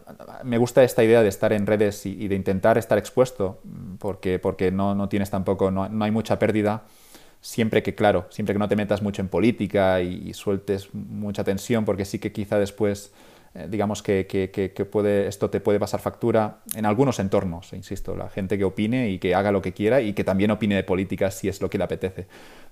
me 0.43 0.57
gusta 0.57 0.83
esta 0.83 1.03
idea 1.03 1.23
de 1.23 1.29
estar 1.29 1.53
en 1.53 1.65
redes 1.65 2.05
y, 2.05 2.27
de 2.27 2.35
intentar 2.35 2.77
estar 2.77 2.97
expuesto, 2.97 3.61
porque, 3.97 4.39
porque 4.39 4.71
no, 4.71 4.93
no 4.93 5.07
tienes 5.07 5.29
tampoco, 5.29 5.71
no, 5.71 5.87
no, 5.87 6.03
hay 6.03 6.11
mucha 6.11 6.37
pérdida, 6.37 6.83
siempre 7.45 7.83
que, 7.83 7.93
claro, 7.93 8.25
siempre 8.31 8.55
que 8.55 8.59
no 8.59 8.67
te 8.67 8.75
metas 8.75 9.03
mucho 9.03 9.21
en 9.21 9.27
política 9.27 10.01
y, 10.01 10.33
sueltes 10.33 10.89
mucha 10.93 11.43
tensión, 11.43 11.85
porque 11.85 12.03
sí 12.03 12.17
que 12.17 12.31
quizá 12.31 12.57
después, 12.57 13.13
eh, 13.53 13.67
digamos 13.69 14.01
que, 14.01 14.25
que, 14.25 14.49
que, 14.49 14.85
puede, 14.85 15.27
esto 15.27 15.51
te 15.51 15.59
puede 15.59 15.79
pasar 15.79 15.99
factura 15.99 16.57
en 16.73 16.87
algunos 16.87 17.19
entornos, 17.19 17.71
insisto, 17.73 18.15
la 18.15 18.29
gente 18.29 18.57
que 18.57 18.63
opine 18.63 19.11
y 19.11 19.19
que 19.19 19.35
haga 19.35 19.51
lo 19.51 19.61
que 19.61 19.73
quiera 19.73 20.01
y 20.01 20.13
que 20.13 20.23
también 20.23 20.49
opine 20.49 20.73
de 20.73 20.83
política 20.83 21.29
si 21.29 21.47
es 21.47 21.61
lo 21.61 21.69
que 21.69 21.77
le 21.77 21.83
apetece. 21.83 22.25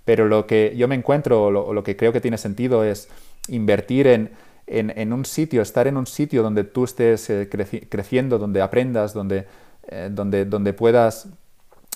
Pero 0.05 0.27
lo 0.27 0.47
que 0.47 0.73
yo 0.75 0.87
me 0.87 0.95
encuentro, 0.95 1.51
lo, 1.51 1.71
lo 1.71 1.83
que 1.83 1.95
creo 1.95 2.11
que 2.11 2.19
tiene 2.19 2.39
sentido 2.39 2.83
es 2.83 3.09
invertir 3.47 4.07
en, 4.07 4.31
en, 4.65 5.13
un 5.13 5.23
sitio, 5.23 5.61
estar 5.61 5.85
en 5.85 5.97
un 5.97 6.07
sitio 6.07 6.41
donde 6.41 6.63
tú 6.63 6.85
estés 6.85 7.29
eh, 7.29 7.47
creciendo, 7.89 8.39
donde 8.39 8.59
aprendas, 8.59 9.13
donde, 9.13 9.45
eh, 9.87 10.09
donde, 10.11 10.45
donde 10.45 10.73
puedas 10.73 11.27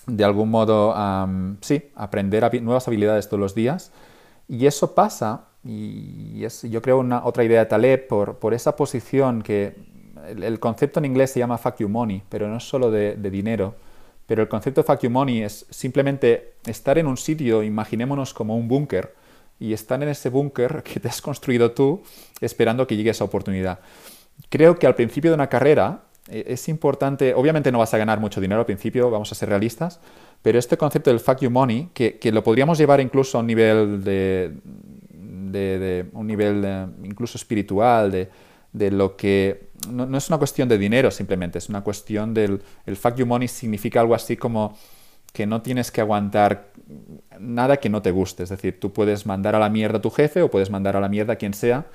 de 0.08 0.24
algún 0.24 0.50
modo, 0.50 0.96
sí, 1.62 1.92
aprender 1.96 2.62
nuevas 2.64 2.88
habilidades 2.88 3.28
todos 3.28 3.40
los 3.40 3.54
días. 3.54 3.92
Y 4.48 4.66
eso 4.66 4.96
pasa, 4.96 5.48
y 5.64 6.44
es, 6.44 6.64
yo 6.64 6.82
creo 6.82 7.00
una 7.00 7.26
otra 7.26 7.44
idea 7.44 7.60
de 7.60 7.66
Taleb, 7.66 8.08
por, 8.08 8.38
por 8.38 8.54
esa 8.54 8.76
posición 8.76 9.42
que 9.42 9.76
el, 10.28 10.60
concepto 10.60 11.00
en 11.00 11.06
inglés 11.06 11.32
se 11.32 11.40
llama 11.40 11.58
fuck 11.58 11.78
you 11.78 11.90
money, 11.90 12.24
pero 12.30 12.48
no 12.48 12.58
es 12.58 12.64
solo 12.64 12.90
de, 12.90 13.18
de 13.18 13.30
dinero, 13.30 13.76
pero 14.26 14.42
el 14.42 14.48
concepto 14.48 14.82
de 14.82 14.88
fuck 14.88 15.02
you 15.02 15.10
money 15.10 15.44
es 15.44 15.66
simplemente 15.70 16.56
estar 16.66 16.98
en 16.98 17.08
un 17.08 17.18
sitio, 17.18 17.62
imaginémonos 17.62 18.34
como 18.34 18.56
un 18.56 18.70
búnker, 18.70 19.14
y 19.60 19.74
estar 19.74 20.02
en 20.02 20.10
ese 20.10 20.30
búnker 20.30 20.84
que 20.86 21.00
te 21.00 21.10
has 21.10 21.22
construido 21.22 21.72
tú 21.72 22.02
esperando 22.40 22.88
que 22.88 22.96
llegue 22.96 23.10
esa 23.10 23.26
oportunidad. 23.26 23.80
Creo 24.50 24.78
que 24.78 24.88
al 24.88 24.96
principio 24.96 25.32
de 25.32 25.36
una 25.36 25.48
carrera 25.48 26.04
es 26.30 26.68
importante, 26.70 27.34
obviamente 27.34 27.72
no 27.72 27.80
vas 27.80 27.94
a 27.94 27.98
ganar 27.98 28.20
mucho 28.20 28.42
dinero 28.42 28.60
al 28.60 28.66
principio, 28.66 29.10
vamos 29.10 29.32
a 29.32 29.36
ser 29.36 29.50
realistas, 29.50 30.00
pero 30.42 30.60
este 30.60 30.78
concepto 30.78 31.10
del 31.10 31.20
fuck 31.20 31.40
you 31.40 31.50
money, 31.50 31.90
que, 31.94 32.20
lo 32.32 32.44
podríamos 32.44 32.78
llevar 32.78 33.00
incluso 33.02 33.38
a 33.38 33.42
un 33.42 33.48
nivel 33.48 34.04
de, 34.04 34.54
de, 35.12 36.06
un 36.14 36.28
nivel 36.28 36.64
eh, 36.66 36.88
incluso 37.04 37.38
espiritual, 37.38 38.12
de, 38.12 38.30
de 38.74 38.92
lo 38.92 39.16
que 39.16 39.70
no, 39.90 40.06
no, 40.06 40.18
es 40.18 40.28
una 40.30 40.38
cuestión 40.38 40.68
de 40.68 40.78
dinero 40.78 41.12
simplemente, 41.12 41.58
es 41.58 41.70
una 41.70 41.82
cuestión 41.82 42.34
del 42.34 42.62
el 42.86 42.98
you 43.16 43.26
money 43.26 43.48
significa 43.48 44.02
algo 44.02 44.16
así 44.16 44.38
como 44.38 44.78
que 45.34 45.46
no 45.46 45.62
tienes 45.62 45.92
que 45.92 46.02
aguantar 46.02 46.72
nada 47.40 47.78
que 47.78 47.90
no 47.90 48.02
te 48.02 48.12
guste. 48.12 48.44
Es 48.44 48.50
decir, 48.50 48.80
tú 48.80 48.92
puedes 48.92 49.26
mandar 49.26 49.56
a 49.56 49.60
la 49.60 49.70
mierda 49.70 50.00
a 50.00 50.02
tu 50.02 50.10
jefe 50.10 50.42
o 50.42 50.50
puedes 50.50 50.70
mandar 50.70 50.96
a 50.96 51.00
la 51.00 51.10
mierda 51.10 51.34
a 51.34 51.36
quien 51.36 51.54
sea, 51.54 51.86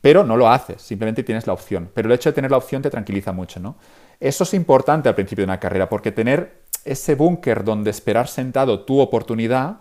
pero 0.00 0.24
no 0.24 0.36
lo 0.36 0.50
haces, 0.50 0.82
simplemente 0.82 1.22
tienes 1.22 1.46
la 1.46 1.52
opción. 1.52 1.90
Pero 1.92 2.08
el 2.08 2.14
hecho 2.14 2.30
de 2.30 2.34
tener 2.34 2.50
la 2.50 2.56
opción 2.56 2.82
te 2.82 2.90
tranquiliza 2.90 3.32
mucho, 3.32 3.60
¿no? 3.60 3.76
Eso 4.20 4.44
es 4.44 4.54
importante 4.54 5.08
al 5.08 5.14
principio 5.14 5.42
de 5.42 5.50
una 5.50 5.60
carrera, 5.60 5.88
porque 5.88 6.12
tener 6.12 6.62
ese 6.84 7.14
búnker 7.14 7.64
donde 7.64 7.90
esperar 7.90 8.28
sentado 8.28 8.80
tu 8.84 9.00
oportunidad 9.00 9.80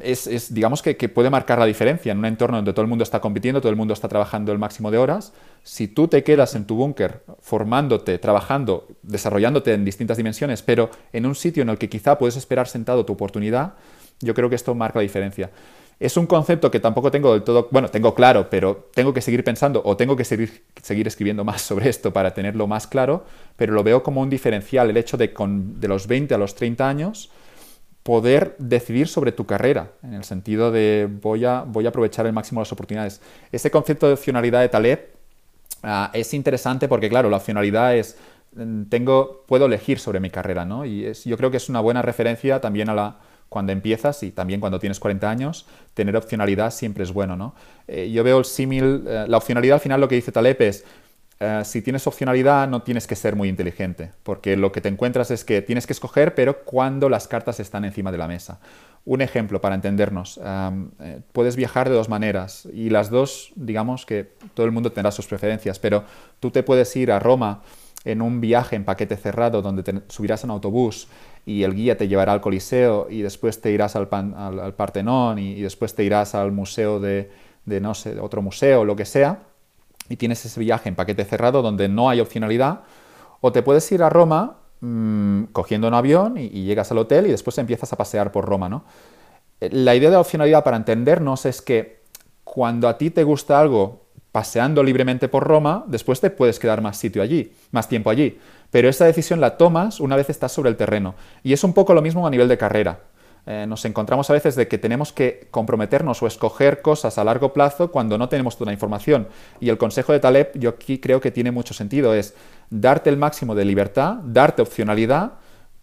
es, 0.00 0.52
digamos 0.52 0.82
que, 0.82 0.94
puede 1.08 1.30
marcar 1.30 1.58
la 1.58 1.64
diferencia 1.64 2.10
en 2.10 2.18
un 2.18 2.24
entorno 2.24 2.56
donde 2.56 2.72
todo 2.72 2.82
el 2.82 2.88
mundo 2.88 3.04
está 3.04 3.20
compitiendo, 3.20 3.60
todo 3.60 3.70
el 3.70 3.76
mundo 3.76 3.94
está 3.94 4.08
trabajando 4.08 4.50
el 4.52 4.58
máximo 4.58 4.90
de 4.90 4.98
horas. 4.98 5.32
Si 5.62 5.86
tú 5.86 6.08
te 6.08 6.24
quedas 6.24 6.56
en 6.56 6.66
tu 6.66 6.74
búnker 6.74 7.22
formándote, 7.40 8.18
trabajando, 8.18 8.88
desarrollándote 9.02 9.72
en 9.72 9.84
distintas 9.84 10.16
dimensiones, 10.16 10.62
pero 10.62 10.90
en 11.12 11.24
un 11.24 11.36
sitio 11.36 11.62
en 11.62 11.68
el 11.68 11.78
que 11.78 11.88
quizá 11.88 12.18
puedes 12.18 12.36
esperar 12.36 12.66
sentado 12.66 13.04
tu 13.04 13.12
oportunidad, 13.12 13.74
yo 14.20 14.34
creo 14.34 14.48
que 14.48 14.56
esto 14.56 14.74
marca 14.74 14.98
la 14.98 15.04
diferencia. 15.04 15.50
Es 16.00 16.16
un 16.16 16.26
concepto 16.26 16.70
que 16.70 16.80
tampoco 16.80 17.10
tengo 17.10 17.32
del 17.32 17.42
todo, 17.42 17.68
bueno, 17.70 17.88
tengo 17.88 18.14
claro, 18.14 18.48
pero 18.50 18.90
tengo 18.94 19.14
que 19.14 19.20
seguir 19.20 19.44
pensando 19.44 19.80
o 19.84 19.96
tengo 19.96 20.16
que 20.16 20.24
seguir, 20.24 20.64
seguir 20.82 21.06
escribiendo 21.06 21.44
más 21.44 21.62
sobre 21.62 21.88
esto 21.88 22.12
para 22.12 22.34
tenerlo 22.34 22.66
más 22.66 22.86
claro, 22.86 23.24
pero 23.56 23.72
lo 23.72 23.82
veo 23.82 24.02
como 24.02 24.20
un 24.20 24.30
diferencial, 24.30 24.90
el 24.90 24.96
hecho 24.96 25.16
de 25.16 25.32
con, 25.32 25.80
de 25.80 25.88
los 25.88 26.06
20 26.06 26.34
a 26.34 26.38
los 26.38 26.54
30 26.54 26.88
años 26.88 27.30
poder 28.02 28.54
decidir 28.58 29.08
sobre 29.08 29.32
tu 29.32 29.46
carrera, 29.46 29.92
en 30.02 30.12
el 30.12 30.24
sentido 30.24 30.70
de 30.70 31.08
voy 31.10 31.46
a, 31.46 31.62
voy 31.62 31.86
a 31.86 31.88
aprovechar 31.88 32.26
el 32.26 32.34
máximo 32.34 32.60
las 32.60 32.70
oportunidades. 32.70 33.22
Ese 33.50 33.70
concepto 33.70 34.06
de 34.06 34.12
opcionalidad 34.12 34.60
de 34.60 34.68
Taleb 34.68 35.08
ah, 35.82 36.10
es 36.12 36.34
interesante 36.34 36.86
porque, 36.86 37.08
claro, 37.08 37.30
la 37.30 37.38
opcionalidad 37.38 37.96
es, 37.96 38.18
mm, 38.56 38.84
tengo, 38.90 39.44
puedo 39.46 39.64
elegir 39.64 39.98
sobre 39.98 40.20
mi 40.20 40.28
carrera, 40.28 40.66
¿no? 40.66 40.84
Y 40.84 41.10
yo 41.24 41.36
creo 41.38 41.50
que 41.50 41.56
es 41.56 41.70
una 41.70 41.80
buena 41.80 42.02
referencia 42.02 42.60
también 42.60 42.90
a 42.90 42.94
la, 42.94 43.20
cuando 43.48 43.72
empiezas 43.72 44.22
y 44.22 44.30
también 44.30 44.60
cuando 44.60 44.78
tienes 44.78 44.98
40 45.00 45.30
años, 45.30 45.66
tener 45.94 46.16
opcionalidad 46.16 46.72
siempre 46.72 47.04
es 47.04 47.12
bueno, 47.12 47.36
¿no? 47.36 47.54
Eh, 47.86 48.10
yo 48.10 48.24
veo 48.24 48.38
el 48.38 48.44
símil, 48.44 49.04
eh, 49.06 49.26
la 49.28 49.36
opcionalidad 49.36 49.74
al 49.74 49.80
final 49.80 50.00
lo 50.00 50.08
que 50.08 50.16
dice 50.16 50.32
Taleb 50.32 50.60
es, 50.62 50.84
eh, 51.40 51.62
si 51.64 51.82
tienes 51.82 52.06
opcionalidad 52.06 52.68
no 52.68 52.82
tienes 52.82 53.06
que 53.06 53.16
ser 53.16 53.34
muy 53.34 53.48
inteligente, 53.48 54.12
porque 54.22 54.56
lo 54.56 54.70
que 54.70 54.80
te 54.80 54.88
encuentras 54.88 55.30
es 55.30 55.44
que 55.44 55.62
tienes 55.62 55.86
que 55.86 55.92
escoger, 55.92 56.34
pero 56.34 56.64
cuando 56.64 57.08
las 57.08 57.26
cartas 57.26 57.58
están 57.60 57.84
encima 57.84 58.12
de 58.12 58.18
la 58.18 58.28
mesa. 58.28 58.60
Un 59.04 59.20
ejemplo 59.20 59.60
para 59.60 59.74
entendernos, 59.74 60.40
eh, 60.42 61.20
puedes 61.32 61.56
viajar 61.56 61.88
de 61.88 61.94
dos 61.94 62.08
maneras 62.08 62.66
y 62.72 62.88
las 62.88 63.10
dos, 63.10 63.52
digamos 63.56 64.06
que 64.06 64.32
todo 64.54 64.64
el 64.64 64.72
mundo 64.72 64.92
tendrá 64.92 65.10
sus 65.10 65.26
preferencias, 65.26 65.78
pero 65.78 66.04
tú 66.40 66.50
te 66.50 66.62
puedes 66.62 66.94
ir 66.96 67.12
a 67.12 67.18
Roma 67.18 67.62
en 68.04 68.22
un 68.22 68.40
viaje 68.40 68.76
en 68.76 68.84
paquete 68.84 69.16
cerrado 69.16 69.60
donde 69.60 70.02
subirás 70.08 70.44
en 70.44 70.50
autobús 70.50 71.08
y 71.46 71.62
el 71.62 71.74
guía 71.74 71.96
te 71.96 72.08
llevará 72.08 72.32
al 72.32 72.40
Coliseo 72.40 73.08
y 73.10 73.22
después 73.22 73.60
te 73.60 73.70
irás 73.70 73.96
al, 73.96 74.08
Partenón 74.08 75.38
y, 75.38 75.60
después 75.60 75.94
te 75.94 76.04
irás 76.04 76.34
al 76.34 76.52
museo 76.52 77.00
de, 77.00 77.30
de, 77.66 77.80
no 77.80 77.94
sé, 77.94 78.18
otro 78.18 78.42
museo, 78.42 78.84
lo 78.84 78.96
que 78.96 79.04
sea 79.04 79.40
y 80.08 80.16
tienes 80.16 80.44
ese 80.44 80.60
viaje 80.60 80.88
en 80.88 80.94
paquete 80.94 81.24
cerrado 81.24 81.62
donde 81.62 81.88
no 81.88 82.08
hay 82.08 82.20
opcionalidad, 82.20 82.80
o 83.40 83.52
te 83.52 83.62
puedes 83.62 83.90
ir 83.92 84.02
a 84.02 84.10
Roma 84.10 84.58
mm, 84.80 85.44
cogiendo 85.52 85.88
un 85.88 85.94
avión 85.94 86.36
y, 86.36 86.48
llegas 86.48 86.90
al 86.90 86.98
hotel 86.98 87.26
y 87.26 87.30
después 87.30 87.56
empiezas 87.58 87.92
a 87.92 87.96
pasear 87.96 88.32
por 88.32 88.44
Roma. 88.44 88.68
¿no? 88.68 88.84
Eh, 89.60 89.70
la 89.72 89.94
idea 89.94 90.10
de 90.10 90.14
la 90.14 90.20
opcionalidad 90.20 90.64
para 90.64 90.76
entendernos 90.76 91.46
es 91.46 91.62
que 91.62 92.02
cuando 92.42 92.88
a 92.88 92.98
ti 92.98 93.10
te 93.10 93.24
gusta 93.24 93.58
algo 93.58 94.03
paseando 94.34 94.82
libremente 94.82 95.28
por 95.28 95.44
Roma, 95.44 95.84
después 95.86 96.20
te 96.20 96.28
puedes 96.28 96.58
quedar 96.58 96.80
más 96.80 96.96
sitio 96.96 97.22
allí, 97.22 97.52
más 97.70 97.88
tiempo 97.88 98.10
allí. 98.10 98.36
Pero 98.72 98.88
esa 98.88 99.04
decisión 99.04 99.40
la 99.40 99.56
tomas 99.56 100.00
una 100.00 100.16
vez 100.16 100.28
estás 100.28 100.50
sobre 100.50 100.70
el 100.70 100.76
terreno. 100.76 101.14
Y 101.44 101.52
es 101.52 101.62
un 101.62 101.72
poco 101.72 101.94
lo 101.94 102.02
mismo 102.02 102.26
a 102.26 102.30
nivel 102.30 102.48
de 102.48 102.58
carrera. 102.58 102.98
Eh, 103.46 103.64
nos 103.68 103.84
encontramos 103.84 104.28
a 104.30 104.32
veces 104.32 104.56
de 104.56 104.66
que 104.66 104.76
tenemos 104.76 105.12
que 105.12 105.46
comprometernos 105.52 106.20
o 106.20 106.26
escoger 106.26 106.82
cosas 106.82 107.16
a 107.16 107.22
largo 107.22 107.52
plazo 107.52 107.92
cuando 107.92 108.18
no 108.18 108.28
tenemos 108.28 108.56
toda 108.56 108.70
la 108.70 108.72
información. 108.72 109.28
Y 109.60 109.68
el 109.68 109.78
consejo 109.78 110.12
de 110.12 110.18
Taleb, 110.18 110.50
yo 110.58 110.70
aquí 110.70 110.98
creo 110.98 111.20
que 111.20 111.30
tiene 111.30 111.52
mucho 111.52 111.72
sentido, 111.72 112.12
es 112.12 112.34
darte 112.70 113.10
el 113.10 113.16
máximo 113.16 113.54
de 113.54 113.64
libertad, 113.64 114.16
darte 114.24 114.62
opcionalidad 114.62 115.34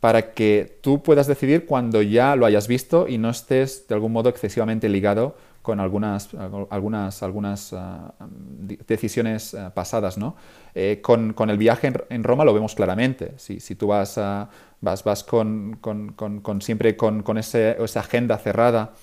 para 0.02 0.34
que 0.34 0.78
tú 0.82 1.02
puedas 1.02 1.28
decidir 1.28 1.66
cuando 1.66 2.02
ya 2.02 2.36
lo 2.36 2.46
hayas 2.46 2.68
visto 2.68 3.08
y 3.08 3.18
no 3.18 3.30
estés 3.30 3.88
de 3.88 3.96
algún 3.96 4.12
modo 4.12 4.28
excesivamente 4.28 4.90
ligado 4.90 5.38
con 5.62 5.80
algunas, 5.80 6.30
algunas, 6.70 7.24
algunas 7.24 7.74
ah, 7.74 8.14
decisiones 8.88 9.54
ah, 9.54 9.72
pasadas. 9.74 10.18
¿no? 10.18 10.36
Eh, 10.74 11.00
con, 11.02 11.34
con, 11.34 11.50
el 11.50 11.58
viaje 11.58 11.92
en, 12.10 12.24
Roma 12.24 12.46
lo 12.46 12.54
vemos 12.54 12.76
claramente. 12.76 13.34
Si, 13.38 13.60
si 13.60 13.76
tú 13.76 13.88
vas, 13.88 14.20
vas, 14.82 15.04
vas 15.04 15.24
con, 15.24 15.78
con, 15.82 16.62
siempre 16.62 16.96
con, 16.96 17.38
ese, 17.38 17.78
esa 17.84 18.00
agenda 18.00 18.38
cerrada, 18.38 18.94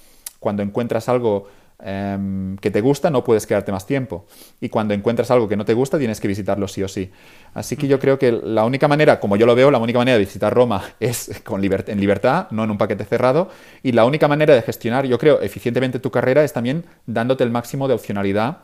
cuando 0.40 0.62
encuentras 0.62 1.08
algo 1.08 1.48
Em, 1.80 2.56
que 2.56 2.72
te 2.72 2.80
gusta, 2.80 3.08
no 3.08 3.22
puedes 3.22 3.46
quedarte 3.46 3.70
más 3.70 3.86
tiempo. 3.86 4.26
Y 4.60 4.68
cuando 4.68 4.94
encuentras 4.94 5.30
algo 5.30 5.48
que 5.48 5.56
no 5.56 5.64
te 5.64 5.74
gusta, 5.74 5.96
tienes 5.96 6.20
que 6.20 6.26
visitarlo 6.26 6.66
sí 6.66 6.82
o 6.82 6.88
sí. 6.88 7.12
Así 7.54 7.76
que 7.76 7.86
yo 7.86 8.00
creo 8.00 8.18
que 8.18 8.32
la 8.32 8.64
única 8.64 8.88
manera, 8.88 9.20
como 9.20 9.36
yo 9.36 9.46
lo 9.46 9.54
veo, 9.54 9.70
la 9.70 9.78
única 9.78 9.98
manera 9.98 10.18
de 10.18 10.24
visitar 10.24 10.52
Roma 10.52 10.82
es 11.00 11.40
con 11.44 11.62
en 11.64 12.00
libertad, 12.00 12.48
no 12.50 12.64
en 12.64 12.72
un 12.72 12.78
paquete 12.78 13.04
cerrado. 13.04 13.50
Y 13.82 13.92
la 13.92 14.04
única 14.06 14.26
manera 14.26 14.54
de 14.54 14.62
gestionar, 14.62 15.06
yo 15.06 15.18
creo, 15.18 15.40
eficientemente 15.40 16.00
tu 16.00 16.10
carrera 16.10 16.42
es 16.42 16.52
también 16.52 16.84
dándote 17.06 17.44
el 17.44 17.50
máximo 17.50 17.86
de 17.86 17.94
opcionalidad 17.94 18.58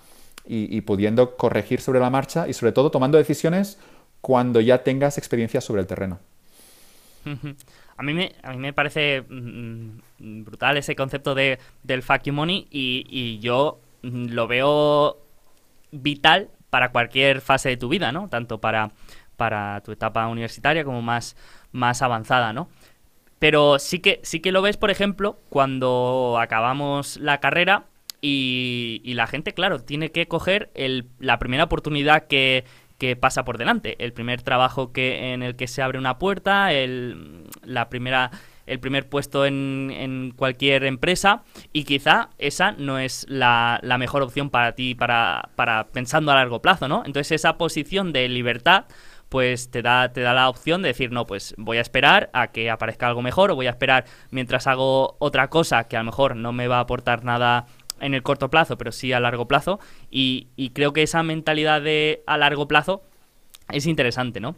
y, 0.46 0.80
pudiendo 0.82 1.36
corregir 1.36 1.80
sobre 1.80 2.00
la 2.00 2.10
marcha 2.10 2.48
y 2.48 2.52
sobre 2.52 2.72
todo 2.72 2.90
tomando 2.90 3.16
decisiones 3.16 3.78
cuando 4.20 4.60
ya 4.60 4.82
tengas 4.82 5.16
experiencia 5.16 5.60
sobre 5.60 5.80
el 5.80 5.86
terreno. 5.86 6.18
A 7.96 8.02
mí 8.02 8.12
me, 8.12 8.32
a 8.42 8.52
mí 8.52 8.58
me 8.58 8.72
parece 8.72 9.22
mm, 9.22 9.98
brutal 10.24 10.76
ese 10.76 10.96
concepto 10.96 11.34
de, 11.34 11.58
del 11.82 12.02
fuck 12.02 12.22
you 12.24 12.32
money 12.32 12.66
y, 12.70 13.38
yo 13.40 13.80
mm, 14.02 14.26
lo 14.30 14.46
veo 14.46 15.18
vital 15.92 16.50
para 16.70 16.90
cualquier 16.90 17.40
fase 17.40 17.68
de 17.68 17.76
tu 17.76 17.88
vida, 17.88 18.12
¿no? 18.12 18.28
Tanto 18.28 18.60
para, 18.60 18.90
para 19.36 19.80
tu 19.82 19.92
etapa 19.92 20.26
universitaria 20.26 20.84
como 20.84 21.02
más, 21.02 21.36
más 21.72 22.02
avanzada, 22.02 22.52
¿no? 22.52 22.68
Pero 23.38 23.78
sí 23.78 23.98
que, 24.00 24.20
sí 24.22 24.40
que 24.40 24.52
lo 24.52 24.62
ves, 24.62 24.76
por 24.76 24.90
ejemplo, 24.90 25.38
cuando 25.50 26.38
acabamos 26.40 27.18
la 27.18 27.40
carrera 27.40 27.84
y, 28.20 29.02
y 29.04 29.14
la 29.14 29.26
gente, 29.26 29.52
claro, 29.52 29.80
tiene 29.80 30.10
que 30.10 30.26
coger 30.26 30.70
el, 30.74 31.08
la 31.18 31.38
primera 31.38 31.64
oportunidad 31.64 32.26
que, 32.26 32.64
que 32.98 33.16
pasa 33.16 33.44
por 33.44 33.58
delante. 33.58 34.02
El 34.02 34.12
primer 34.12 34.42
trabajo 34.42 34.92
que, 34.92 35.32
en 35.32 35.42
el 35.42 35.56
que 35.56 35.68
se 35.68 35.82
abre 35.82 35.98
una 35.98 36.18
puerta, 36.18 36.72
el, 36.72 37.44
la 37.62 37.88
primera 37.88 38.30
el 38.66 38.80
primer 38.80 39.08
puesto 39.08 39.46
en, 39.46 40.32
cualquier 40.36 40.84
empresa 40.84 41.42
y 41.72 41.84
quizá 41.84 42.30
esa 42.38 42.72
no 42.72 42.98
es 42.98 43.26
la, 43.28 43.80
mejor 43.98 44.22
opción 44.22 44.50
para 44.50 44.74
ti 44.74 44.94
para, 44.94 45.50
para 45.56 45.88
pensando 45.88 46.32
a 46.32 46.34
largo 46.34 46.60
plazo, 46.60 46.88
¿no? 46.88 47.02
Entonces 47.06 47.32
esa 47.32 47.56
posición 47.58 48.12
de 48.12 48.28
libertad 48.28 48.86
pues 49.28 49.70
te 49.70 49.82
da, 49.82 50.12
te 50.12 50.20
da 50.20 50.32
la 50.32 50.48
opción 50.48 50.82
de 50.82 50.88
decir, 50.88 51.10
no, 51.10 51.26
pues 51.26 51.54
voy 51.58 51.78
a 51.78 51.80
esperar 51.80 52.30
a 52.32 52.48
que 52.48 52.70
aparezca 52.70 53.08
algo 53.08 53.22
mejor 53.22 53.50
o 53.50 53.56
voy 53.56 53.66
a 53.66 53.70
esperar 53.70 54.04
mientras 54.30 54.66
hago 54.66 55.16
otra 55.18 55.48
cosa 55.50 55.88
que 55.88 55.96
a 55.96 56.00
lo 56.00 56.04
mejor 56.04 56.36
no 56.36 56.52
me 56.52 56.68
va 56.68 56.76
a 56.76 56.80
aportar 56.80 57.24
nada 57.24 57.66
en 58.00 58.14
el 58.14 58.22
corto 58.22 58.50
plazo, 58.50 58.78
pero 58.78 58.92
sí 58.92 59.12
a 59.12 59.20
largo 59.20 59.48
plazo. 59.48 59.80
Y, 60.10 60.48
y 60.56 60.70
creo 60.70 60.92
que 60.92 61.02
esa 61.02 61.22
mentalidad 61.22 61.82
de 61.82 62.22
a 62.26 62.38
largo 62.38 62.68
plazo 62.68 63.02
es 63.70 63.86
interesante, 63.86 64.40
¿no? 64.40 64.56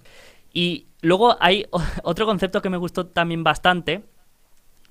Y 0.57 0.87
luego 1.03 1.37
hay 1.39 1.67
otro 2.03 2.25
concepto 2.25 2.63
que 2.63 2.71
me 2.71 2.79
gustó 2.79 3.09
también 3.09 3.45
bastante, 3.45 4.05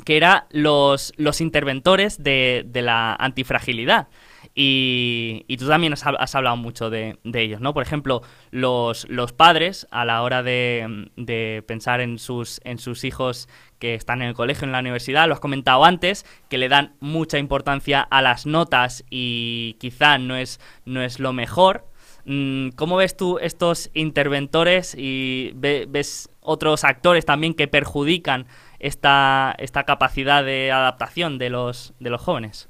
que 0.05 0.15
era 0.15 0.45
los, 0.51 1.11
los 1.17 1.41
interventores 1.41 2.21
de, 2.21 2.63
de 2.67 2.83
la 2.83 3.15
antifragilidad. 3.15 4.07
Y, 4.53 5.43
y, 5.47 5.57
tú 5.57 5.67
también 5.67 5.91
has, 5.93 6.35
hablado 6.35 6.55
mucho 6.55 6.91
de, 6.91 7.17
de, 7.23 7.41
ellos, 7.41 7.61
¿no? 7.61 7.73
Por 7.73 7.81
ejemplo, 7.81 8.21
los, 8.51 9.09
los 9.09 9.33
padres, 9.33 9.87
a 9.89 10.05
la 10.05 10.21
hora 10.21 10.43
de, 10.43 11.09
de, 11.17 11.63
pensar 11.67 11.99
en 11.99 12.19
sus, 12.19 12.61
en 12.63 12.77
sus 12.77 13.03
hijos 13.03 13.49
que 13.79 13.95
están 13.95 14.21
en 14.21 14.29
el 14.29 14.33
colegio, 14.35 14.65
en 14.65 14.71
la 14.71 14.79
universidad, 14.79 15.27
lo 15.27 15.33
has 15.33 15.39
comentado 15.39 15.83
antes, 15.83 16.25
que 16.47 16.59
le 16.59 16.69
dan 16.69 16.93
mucha 16.99 17.39
importancia 17.39 18.01
a 18.01 18.21
las 18.21 18.45
notas 18.45 19.03
y 19.09 19.77
quizá 19.79 20.19
no 20.19 20.37
es, 20.37 20.61
no 20.85 21.01
es 21.01 21.19
lo 21.19 21.33
mejor. 21.33 21.85
Mm, 22.25 22.69
¿Cómo 22.69 22.97
ves 22.97 23.15
tú 23.15 23.37
estos 23.39 23.91
interventores 23.93 24.95
y 24.97 25.51
ves 25.55 26.29
otros 26.41 26.83
actores 26.83 27.25
también 27.25 27.53
que 27.53 27.67
perjudican 27.67 28.47
esta, 28.79 29.55
esta 29.57 29.83
capacidad 29.83 30.43
de 30.43 30.71
adaptación 30.71 31.37
de 31.37 31.49
los, 31.49 31.93
de 31.99 32.09
los 32.09 32.21
jóvenes? 32.21 32.67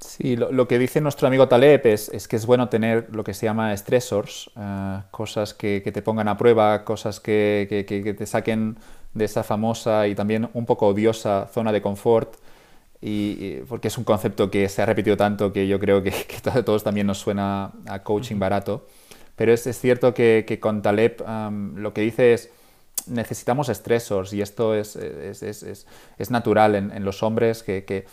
Sí, 0.00 0.34
lo, 0.34 0.66
que 0.66 0.80
dice 0.80 1.00
nuestro 1.00 1.28
amigo 1.28 1.46
Taleb 1.46 1.86
es, 1.86 2.26
que 2.26 2.34
es 2.34 2.44
bueno 2.44 2.68
tener 2.68 3.08
lo 3.14 3.22
que 3.22 3.34
se 3.34 3.46
llama 3.46 3.76
stressors, 3.76 4.50
eh, 4.56 4.98
cosas 5.12 5.54
que, 5.54 5.80
te 5.80 6.02
pongan 6.02 6.26
a 6.26 6.36
prueba, 6.36 6.84
cosas 6.84 7.20
que, 7.20 8.14
te 8.18 8.26
saquen 8.26 8.78
de 9.14 9.24
esa 9.24 9.44
famosa 9.44 10.08
y 10.08 10.16
también 10.16 10.50
un 10.54 10.66
poco 10.66 10.88
odiosa 10.88 11.46
zona 11.52 11.70
de 11.70 11.82
confort 11.82 12.34
y, 13.02 13.56
porque 13.68 13.88
es 13.88 13.98
un 13.98 14.04
concepto 14.04 14.50
que 14.50 14.68
se 14.68 14.80
ha 14.80 14.86
repetido 14.86 15.16
tanto 15.16 15.52
que 15.52 15.66
yo 15.66 15.80
creo 15.80 16.02
que, 16.02 16.12
a 16.44 16.62
todos 16.62 16.84
también 16.84 17.06
nos 17.06 17.18
suena 17.18 17.72
a 17.86 18.02
coaching 18.02 18.38
barato. 18.38 18.86
Pero 19.34 19.52
es, 19.52 19.66
es 19.66 19.78
cierto 19.78 20.14
que, 20.14 20.58
con 20.60 20.82
Taleb 20.82 21.22
lo 21.74 21.92
que 21.92 22.02
dice 22.02 22.32
es 22.32 22.50
necesitamos 23.08 23.68
estresores 23.68 24.32
y 24.32 24.42
esto 24.42 24.76
es, 24.76 24.94
es, 24.94 25.42
es, 25.42 25.86
es 26.18 26.30
natural 26.30 26.76
en, 26.76 26.92
en, 26.92 27.04
los 27.04 27.24
hombres 27.24 27.64
que, 27.64 28.06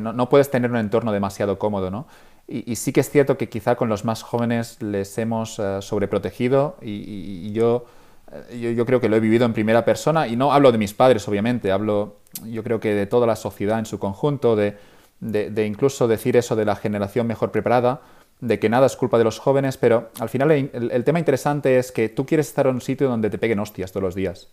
no, 0.00 0.14
no, 0.14 0.30
puedes 0.30 0.50
tener 0.50 0.70
un 0.70 0.78
entorno 0.78 1.12
demasiado 1.12 1.58
cómodo. 1.58 1.90
¿no? 1.90 2.06
Y, 2.48 2.76
sí 2.76 2.92
que 2.92 3.00
es 3.00 3.10
cierto 3.10 3.36
que 3.36 3.50
quizá 3.50 3.76
con 3.76 3.90
los 3.90 4.06
más 4.06 4.22
jóvenes 4.22 4.80
les 4.80 5.18
hemos 5.18 5.58
uh, 5.58 5.82
sobreprotegido 5.82 6.76
y, 6.80 7.46
y 7.46 7.52
yo 7.52 7.84
yo, 8.52 8.86
creo 8.86 9.00
que 9.00 9.08
lo 9.08 9.16
he 9.16 9.20
vivido 9.20 9.44
en 9.44 9.52
primera 9.52 9.84
persona 9.84 10.28
y 10.28 10.36
no 10.36 10.52
hablo 10.52 10.70
de 10.72 10.78
mis 10.78 10.94
padres, 10.94 11.26
obviamente, 11.26 11.72
hablo 11.72 12.19
yo 12.44 12.62
creo 12.62 12.80
que 12.80 12.94
de 12.94 13.06
toda 13.06 13.26
la 13.26 13.36
sociedad 13.36 13.78
en 13.78 13.86
su 13.86 13.98
conjunto, 13.98 14.56
de, 14.56 14.76
de, 15.20 15.66
incluso 15.66 16.08
decir 16.08 16.36
eso 16.36 16.56
de 16.56 16.64
la 16.64 16.76
generación 16.76 17.26
mejor 17.26 17.50
preparada, 17.50 18.00
de 18.40 18.58
que 18.58 18.68
nada 18.68 18.86
es 18.86 18.96
culpa 18.96 19.18
de 19.18 19.24
los 19.24 19.38
jóvenes, 19.38 19.76
pero 19.76 20.10
al 20.18 20.28
final 20.28 20.50
el, 20.50 21.04
tema 21.04 21.18
interesante 21.18 21.78
es 21.78 21.92
que 21.92 22.08
tú 22.08 22.24
quieres 22.24 22.48
estar 22.48 22.66
en 22.66 22.76
un 22.76 22.80
sitio 22.80 23.08
donde 23.08 23.28
te 23.28 23.36
peguen 23.36 23.58
hostias 23.58 23.92
todos 23.92 24.02
los 24.02 24.14
días. 24.14 24.48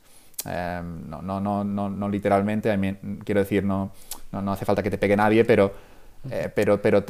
Em, 0.45 1.09
no, 1.09 1.21
no, 1.21 1.39
no, 1.39 1.63
no, 1.63 1.89
no 1.89 2.09
literalmente, 2.09 2.77
quiero 3.23 3.41
decir, 3.41 3.63
no, 3.63 3.91
no, 4.31 4.41
no 4.41 4.51
hace 4.51 4.65
falta 4.65 4.83
que 4.83 4.91
te 4.91 4.97
pegue 4.97 5.15
nadie, 5.15 5.45
pero 5.45 5.71
eh, 6.29 6.49
pero 6.53 6.81
pero 6.81 7.03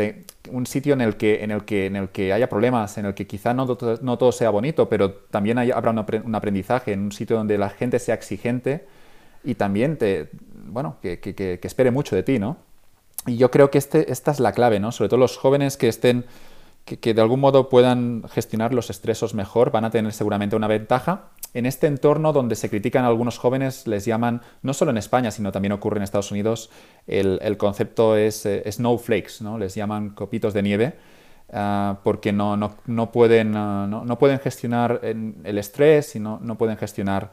un 0.52 0.66
sitio 0.66 0.94
en 0.94 1.02
el, 1.02 1.16
que, 1.16 1.44
en, 1.44 1.52
el 1.52 1.64
que, 1.64 1.86
en 1.88 1.96
el 1.96 2.10
que 2.10 2.34
haya 2.34 2.50
problemas, 2.50 2.98
en 2.98 3.06
el 3.06 3.14
que 3.14 3.26
quizá 3.26 3.54
no, 3.54 3.66
no 4.02 4.18
todo 4.18 4.32
sea 4.32 4.50
bonito, 4.50 4.90
pero 4.90 5.12
también 5.12 5.58
habrá 5.58 5.92
un, 5.92 6.36
aprendizaje, 6.36 6.94
en 6.94 7.02
un 7.02 7.12
sitio 7.12 7.38
donde 7.38 7.58
la 7.58 7.70
gente 7.70 8.00
sea 8.00 8.16
exigente 8.16 8.86
y 9.44 9.56
también 9.56 9.98
te, 9.98 10.30
bueno, 10.70 10.98
que, 11.02 11.20
que, 11.20 11.34
que, 11.34 11.60
espere 11.64 11.92
mucho 11.92 12.16
de 12.16 12.24
ti, 12.24 12.40
¿no? 12.40 12.58
Y 13.26 13.38
yo 13.38 13.52
creo 13.52 13.70
que 13.70 13.78
este, 13.78 14.12
esta 14.12 14.32
es 14.32 14.40
la 14.40 14.54
clave, 14.54 14.80
¿no? 14.80 14.92
Sobre 14.92 15.10
todo 15.10 15.20
los 15.20 15.38
jóvenes 15.38 15.78
que 15.78 15.88
estén, 15.88 16.26
que, 16.86 17.14
de 17.14 17.22
algún 17.22 17.42
modo 17.42 17.70
puedan 17.70 18.24
gestionar 18.30 18.74
los 18.74 18.90
estresos 18.90 19.34
mejor, 19.34 19.72
van 19.72 19.86
a 19.86 19.90
tener 19.90 20.14
seguramente 20.14 20.56
una 20.56 20.68
ventaja 20.68 21.30
en 21.54 21.66
este 21.66 21.88
entorno 21.88 22.34
donde 22.34 22.56
se 22.56 22.70
critican 22.70 23.04
a 23.04 23.08
algunos 23.08 23.38
jóvenes, 23.38 23.88
les 23.88 24.06
llaman, 24.06 24.42
no 24.62 24.74
solo 24.74 24.92
en 24.92 24.98
España, 24.98 25.32
sino 25.32 25.52
también 25.52 25.72
ocurre 25.72 25.98
en 25.98 26.04
Estados 26.04 26.32
Unidos, 26.32 26.70
el, 27.08 27.58
concepto 27.58 28.16
es 28.16 28.46
eh, 28.46 28.64
snowflakes, 28.72 29.42
¿no? 29.42 29.58
les 29.58 29.76
llaman 29.76 30.12
copitos 30.12 30.54
de 30.54 30.62
nieve, 30.62 30.94
ah, 31.52 32.00
porque 32.04 32.32
no, 32.32 32.56
no, 32.58 32.76
no 32.86 33.12
pueden, 33.12 33.56
ah, 33.56 33.88
no, 33.88 34.20
pueden 34.20 34.40
gestionar 34.40 35.02
el 35.04 35.58
estrés 35.58 36.16
y 36.16 36.20
no, 36.20 36.40
pueden 36.58 36.78
gestionar 36.78 37.32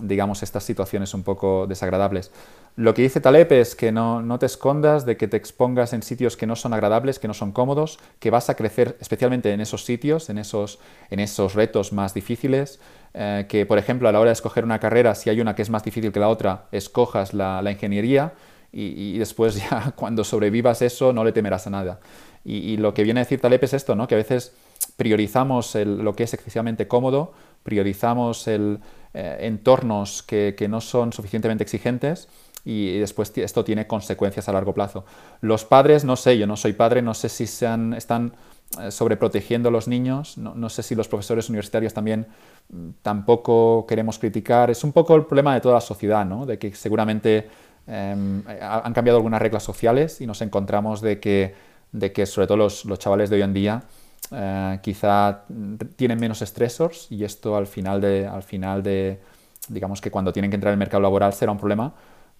digamos, 0.00 0.42
estas 0.42 0.64
situaciones 0.64 1.14
un 1.14 1.22
poco 1.22 1.66
desagradables. 1.66 2.30
Lo 2.74 2.94
que 2.94 3.02
dice 3.02 3.20
Taleb 3.20 3.52
es 3.52 3.74
que 3.74 3.92
no, 3.92 4.22
no, 4.22 4.38
te 4.38 4.46
escondas 4.46 5.04
de 5.04 5.18
que 5.18 5.28
te 5.28 5.36
expongas 5.36 5.92
en 5.92 6.02
sitios 6.02 6.38
que 6.38 6.46
no 6.46 6.56
son 6.56 6.72
agradables, 6.72 7.18
que 7.18 7.28
no 7.28 7.34
son 7.34 7.52
cómodos, 7.52 7.98
que 8.18 8.30
vas 8.30 8.48
a 8.48 8.54
crecer 8.54 8.96
especialmente 8.98 9.52
en 9.52 9.60
esos 9.60 9.84
sitios, 9.84 10.30
en 10.30 10.38
esos, 10.38 10.78
en 11.10 11.20
esos 11.20 11.54
retos 11.54 11.92
más 11.92 12.14
difíciles, 12.14 12.80
eh, 13.12 13.44
que 13.48 13.66
por 13.66 13.76
ejemplo 13.76 14.08
a 14.08 14.12
la 14.12 14.20
hora 14.20 14.30
de 14.30 14.34
escoger 14.34 14.64
una 14.64 14.78
carrera, 14.78 15.14
si 15.14 15.28
hay 15.28 15.42
una 15.42 15.54
que 15.54 15.60
es 15.60 15.68
más 15.68 15.84
difícil 15.84 16.12
que 16.12 16.20
la 16.20 16.30
otra, 16.30 16.64
escojas 16.72 17.34
la, 17.34 17.60
la 17.60 17.70
ingeniería 17.70 18.32
y, 18.72 19.18
después 19.18 19.56
ya 19.70 19.92
cuando 19.94 20.24
sobrevivas 20.24 20.80
eso 20.82 21.12
no 21.12 21.24
le 21.24 21.32
temerás 21.32 21.66
a 21.66 21.70
nada. 21.70 22.00
Y, 22.44 22.76
lo 22.78 22.92
que 22.92 23.04
viene 23.04 23.20
a 23.20 23.24
decir 23.24 23.40
Taleb 23.40 23.62
es 23.62 23.72
esto, 23.72 23.94
¿no? 23.94 24.08
que 24.08 24.16
a 24.16 24.18
veces 24.18 24.52
priorizamos 24.96 25.76
lo 25.76 26.14
que 26.14 26.24
es 26.24 26.34
excesivamente 26.34 26.88
cómodo, 26.88 27.34
priorizamos 27.62 28.48
el, 28.48 28.80
eh, 29.14 29.38
entornos 29.40 30.22
que, 30.22 30.54
no 30.68 30.80
son 30.80 31.12
suficientemente 31.12 31.62
exigentes 31.62 32.28
y 32.64 32.98
después 32.98 33.32
esto 33.36 33.64
tiene 33.64 33.86
consecuencias 33.86 34.48
a 34.48 34.52
largo 34.52 34.72
plazo. 34.72 35.04
Los 35.40 35.64
padres, 35.64 36.04
no 36.04 36.16
sé, 36.16 36.38
yo 36.38 36.46
no 36.46 36.56
soy 36.56 36.72
padre, 36.72 37.02
no 37.02 37.12
sé 37.12 37.28
si 37.28 37.46
se 37.46 37.68
están 37.96 38.32
eh, 38.80 38.90
sobreprotegiendo 38.90 39.68
a 39.68 39.72
los 39.72 39.86
niños, 39.86 40.38
no, 40.38 40.54
no, 40.54 40.70
sé 40.70 40.82
si 40.82 40.94
los 40.94 41.08
profesores 41.08 41.50
universitarios 41.50 41.92
también 41.92 42.26
mm, 42.70 42.88
tampoco 43.02 43.84
queremos 43.86 44.18
criticar. 44.18 44.70
Es 44.70 44.82
un 44.82 44.92
poco 44.92 45.14
el 45.14 45.26
problema 45.26 45.52
de 45.54 45.60
toda 45.60 45.74
la 45.74 45.80
sociedad, 45.80 46.24
¿no? 46.24 46.46
de 46.46 46.58
que 46.58 46.74
seguramente 46.74 47.48
eh, 47.86 48.42
han 48.62 48.92
cambiado 48.94 49.18
algunas 49.18 49.42
reglas 49.42 49.62
sociales 49.62 50.20
y 50.20 50.26
nos 50.26 50.40
encontramos 50.40 51.02
de 51.02 51.20
que, 51.20 51.54
de 51.90 52.12
que 52.12 52.24
sobre 52.24 52.46
todo 52.46 52.56
los, 52.56 52.86
los 52.86 52.98
chavales 52.98 53.28
de 53.28 53.36
hoy 53.36 53.42
en 53.42 53.52
día 53.52 53.82
eh, 54.30 54.78
quizá 54.82 55.44
tienen 55.96 56.18
menos 56.18 56.42
estresores 56.42 57.06
y 57.10 57.24
esto 57.24 57.56
al 57.56 57.66
final 57.66 58.00
de, 58.00 58.26
al 58.26 58.42
final 58.42 58.82
de, 58.82 59.20
digamos 59.68 60.00
que 60.00 60.10
cuando 60.10 60.32
tienen 60.32 60.50
que 60.50 60.54
entrar 60.54 60.70
en 60.70 60.74
el 60.74 60.78
mercado 60.78 61.02
laboral 61.02 61.32
será 61.32 61.52
un 61.52 61.58
problema, 61.58 61.94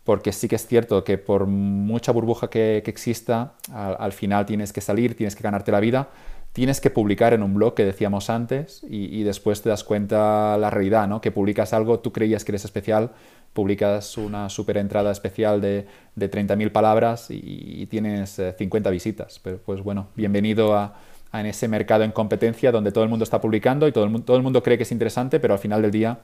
porque 0.04 0.32
sí 0.32 0.48
que 0.48 0.56
es 0.56 0.66
cierto 0.66 1.04
que 1.04 1.18
por 1.18 1.46
mucha 1.46 2.12
burbuja 2.12 2.50
que, 2.50 2.78
exista, 2.78 3.54
al, 3.72 4.12
final 4.12 4.46
tienes 4.46 4.72
que 4.72 4.80
salir, 4.80 5.16
tienes 5.16 5.36
que 5.36 5.42
ganarte 5.42 5.70
la 5.70 5.80
vida, 5.80 6.08
tienes 6.52 6.80
que 6.80 6.90
publicar 6.90 7.34
en 7.34 7.42
un 7.42 7.54
blog 7.54 7.74
que 7.74 7.84
decíamos 7.84 8.28
antes 8.28 8.82
y, 8.88 9.22
después 9.22 9.62
te 9.62 9.68
das 9.68 9.84
cuenta 9.84 10.56
la 10.58 10.70
realidad, 10.70 11.06
¿no? 11.08 11.20
que 11.20 11.30
publicas 11.30 11.72
algo, 11.72 12.00
tú 12.00 12.12
creías 12.12 12.44
que 12.44 12.52
eres 12.52 12.64
especial, 12.64 13.10
publicas 13.52 14.16
una 14.16 14.48
super 14.48 14.76
entrada 14.76 15.12
especial 15.12 15.60
de, 15.60 15.86
de 16.16 16.30
30.000 16.30 16.72
palabras 16.72 17.26
y, 17.30 17.86
tienes 17.86 18.40
50 18.58 18.88
eh, 18.88 18.92
visitas. 18.92 19.38
Pero, 19.38 19.58
pues 19.58 19.82
bueno, 19.82 20.08
bienvenido 20.16 20.74
a 20.74 20.94
en 21.40 21.46
ese 21.46 21.68
mercado 21.68 22.04
en 22.04 22.12
competencia 22.12 22.70
donde 22.70 22.92
todo 22.92 23.04
el 23.04 23.10
mundo 23.10 23.24
está 23.24 23.40
publicando 23.40 23.88
y 23.88 23.92
todo 23.92 24.04
el, 24.04 24.10
mundo, 24.10 24.24
todo 24.24 24.36
el 24.36 24.42
mundo 24.42 24.62
cree 24.62 24.76
que 24.76 24.82
es 24.82 24.92
interesante, 24.92 25.40
pero 25.40 25.54
al 25.54 25.60
final 25.60 25.82
del 25.82 25.90
día, 25.90 26.18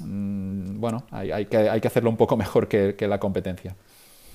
mm, 0.00 0.78
bueno, 0.78 1.04
hay, 1.10 1.46
que, 1.46 1.56
hay, 1.56 1.80
que, 1.80 1.88
hacerlo 1.88 2.10
un 2.10 2.16
poco 2.16 2.36
mejor 2.38 2.68
que, 2.68 2.96
la 3.08 3.18
competencia. 3.18 3.74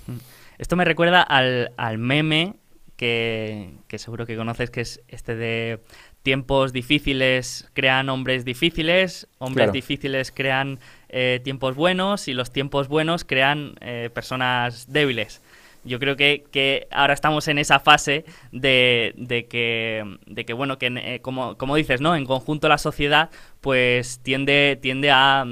Mm. 0.08 0.18
Esto 0.58 0.76
me 0.76 0.86
recuerda 0.86 1.22
al, 1.22 1.98
meme 1.98 2.56
que, 2.96 3.70
seguro 3.96 4.26
que 4.26 4.36
conoces, 4.36 4.70
que 4.72 4.82
es 4.82 5.02
este 5.08 5.36
de 5.36 5.80
tiempos 6.24 6.74
difíciles 6.74 7.70
crean 7.74 8.10
hombres 8.10 8.44
difíciles, 8.44 9.28
hombres 9.38 9.72
difíciles 9.72 10.32
crean 10.32 10.80
eh, 11.08 11.40
tiempos 11.44 11.76
buenos 11.76 12.28
y 12.28 12.34
los 12.34 12.52
tiempos 12.52 12.88
buenos 12.90 13.24
crean 13.24 13.76
eh, 13.82 14.10
personas 14.14 14.92
débiles. 14.92 15.42
Yo 15.84 16.00
creo 16.00 16.16
que, 16.16 16.46
que 16.52 16.88
ahora 16.92 17.14
estamos 17.14 17.48
en 17.48 17.58
esa 17.58 17.80
fase 17.80 18.26
de, 18.52 19.14
de, 19.18 19.48
que, 19.48 20.04
de 20.26 20.46
que, 20.46 20.54
bueno, 20.54 20.78
que 20.78 20.88
eh, 20.88 21.22
como, 21.22 21.58
como 21.58 21.76
dices, 21.76 22.02
¿no? 22.02 22.16
En 22.16 22.26
conjunto 22.26 22.68
la 22.68 22.78
sociedad 22.78 23.30
pues 23.62 24.20
tiende, 24.22 24.78
tiende 24.82 25.12
a, 25.12 25.46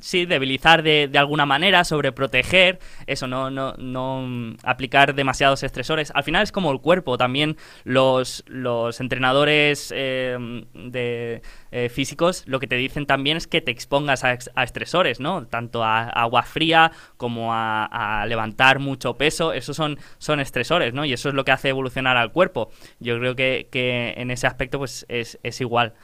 sí, 0.00 0.26
debilizar 0.26 0.82
de, 0.82 1.08
de, 1.08 1.18
alguna 1.18 1.46
manera, 1.46 1.84
sobreproteger, 1.84 2.78
eso, 3.06 3.26
no, 3.26 3.50
no, 3.50 3.74
no 3.78 4.56
aplicar 4.62 5.14
demasiados 5.14 5.62
estresores. 5.62 6.12
Al 6.14 6.24
final 6.24 6.42
es 6.42 6.52
como 6.52 6.70
el 6.72 6.80
cuerpo, 6.80 7.16
también 7.16 7.56
los, 7.84 8.44
los 8.46 9.00
entrenadores 9.00 9.92
eh, 9.94 10.36
de, 10.74 11.42
eh, 11.70 11.88
físicos 11.88 12.16
lo 12.46 12.60
que 12.60 12.66
te 12.66 12.76
dicen 12.76 13.06
también 13.06 13.36
es 13.36 13.46
que 13.46 13.60
te 13.60 13.70
expongas 13.70 14.24
a, 14.24 14.32
estresores, 14.62 15.20
¿no? 15.20 15.46
Tanto 15.46 15.84
a, 15.84 16.04
agua 16.04 16.42
fría 16.42 16.92
como 17.16 17.52
a, 17.52 18.24
levantar 18.26 18.78
mucho 18.78 19.14
peso, 19.14 19.52
esos 19.52 19.76
son, 19.76 19.98
son 20.18 20.40
estresores, 20.40 20.94
¿no? 20.94 21.04
Y 21.04 21.12
eso 21.12 21.28
es 21.28 21.34
lo 21.34 21.44
que 21.44 21.52
hace 21.52 21.68
evolucionar 21.68 22.16
al 22.16 22.32
cuerpo. 22.32 22.70
Yo 23.00 23.18
creo 23.18 23.36
que, 23.36 23.68
que 23.70 24.14
en 24.16 24.30
ese 24.30 24.46
aspecto 24.46 24.78
pues 24.78 25.06
es, 25.08 25.38
es 25.42 25.60
igual. 25.60 25.94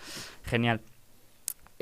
Genial. 0.45 0.81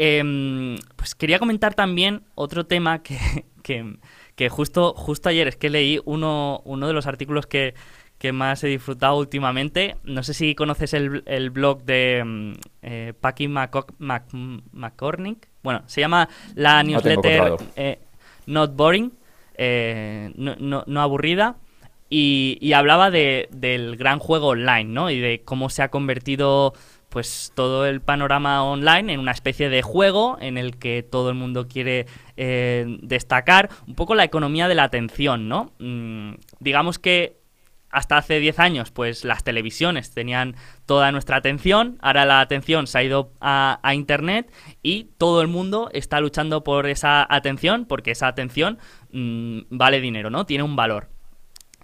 Em, 0.03 0.79
pues 0.97 1.15
quería 1.15 1.39
comentar 1.39 1.75
también 1.75 2.23
otro 2.35 2.65
tema 2.65 3.03
que, 3.63 4.49
justo, 4.49 4.95
justo 4.95 5.29
ayer 5.29 5.47
es 5.47 5.57
que 5.57 5.69
leí 5.69 6.01
uno, 6.07 6.63
uno 6.65 6.87
de 6.87 6.95
los 6.95 7.07
artículos 7.07 7.47
que, 7.47 7.75
más 8.33 8.65
he 8.65 8.69
disfrutado 8.69 9.19
últimamente. 9.19 9.97
No 10.05 10.23
sé 10.23 10.33
si 10.33 10.55
conoces 10.55 10.95
el, 10.95 11.51
blog 11.51 11.85
de 11.85 12.23
mm, 12.25 12.53
eh, 12.81 13.13
Paki 13.21 13.49
McCormick. 13.49 15.49
Bueno, 15.63 15.83
se 15.85 16.01
llama 16.01 16.31
la 16.55 16.83
newsletter 16.83 17.57
eh, 17.77 17.99
Not 18.47 18.75
Boring, 18.75 19.13
eh, 19.53 20.33
no, 20.35 21.01
aburrida. 21.03 21.57
Y, 22.09 22.73
hablaba 22.73 23.11
del 23.11 23.97
gran 23.99 24.19
juego 24.19 24.49
online, 24.49 24.85
¿no? 24.85 25.11
Y 25.11 25.21
de 25.21 25.43
cómo 25.45 25.69
se 25.69 25.83
ha 25.83 25.91
convertido 25.91 26.73
pues 27.11 27.53
todo 27.55 27.87
el 27.87 28.01
panorama 28.01 28.65
online 28.65 29.13
en 29.13 29.21
una 29.21 29.33
especie 29.33 29.69
de 29.69 29.83
juego 29.83 30.39
en 30.41 30.57
el 30.57 30.79
que 30.79 31.03
todo 31.03 31.29
el 31.29 31.35
mundo 31.35 31.69
quiere 31.69 32.07
eh, 32.37 32.99
destacar 33.03 33.69
un 33.87 33.95
poco 33.95 34.15
la 34.15 34.25
economía 34.25 34.69
de 34.69 34.75
la 34.75 34.85
atención, 34.85 35.49
¿no? 35.49 35.73
Mm, 35.79 36.35
digamos 36.61 36.99
que 36.99 37.41
hasta 37.91 38.17
hace 38.17 38.39
10 38.39 38.59
años, 38.61 38.91
pues 38.93 39.25
las 39.25 39.43
televisiones 39.43 40.13
tenían 40.13 40.55
toda 40.87 41.11
nuestra 41.13 41.37
atención, 41.37 41.99
ahora 42.01 42.25
la 42.25 42.41
atención 42.41 42.87
se 42.87 42.99
ha 42.99 43.03
ido 43.03 43.33
a, 43.41 43.81
Internet 43.93 44.53
y 44.83 45.11
todo 45.19 45.43
el 45.43 45.49
mundo 45.49 45.91
está 45.93 46.21
luchando 46.21 46.63
por 46.63 46.87
esa 46.87 47.27
atención, 47.29 47.87
porque 47.87 48.13
esa 48.13 48.29
atención 48.29 48.79
mm, 49.13 49.63
vale 49.71 50.01
dinero, 50.01 50.31
¿no? 50.31 50.47
Tiene 50.47 50.63
un 50.63 50.77
valor. 50.77 51.09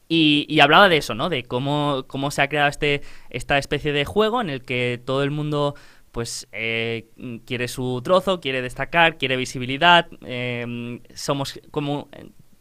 Y, 0.09 0.61
hablaba 0.61 0.89
de 0.89 0.99
eso, 0.99 1.15
¿no? 1.15 1.29
De 1.29 1.43
cómo, 1.43 2.05
cómo 2.07 2.31
se 2.31 2.43
ha 2.43 2.49
creado 2.49 2.69
este, 2.69 3.03
esta 3.31 3.59
especie 3.59 3.93
de 3.93 4.05
juego 4.05 4.41
en 4.41 4.51
el 4.51 4.63
que 4.63 5.01
todo 5.05 5.23
el 5.23 5.31
mundo 5.31 5.75
pues 6.13 6.49
eh, 6.53 7.09
quiere 7.45 7.69
su 7.69 8.01
trozo, 8.03 8.41
quiere 8.41 8.63
destacar, 8.63 9.19
quiere 9.19 9.37
visibilidad, 9.37 10.09
em, 10.23 11.01
somos 11.15 11.61
como 11.71 12.09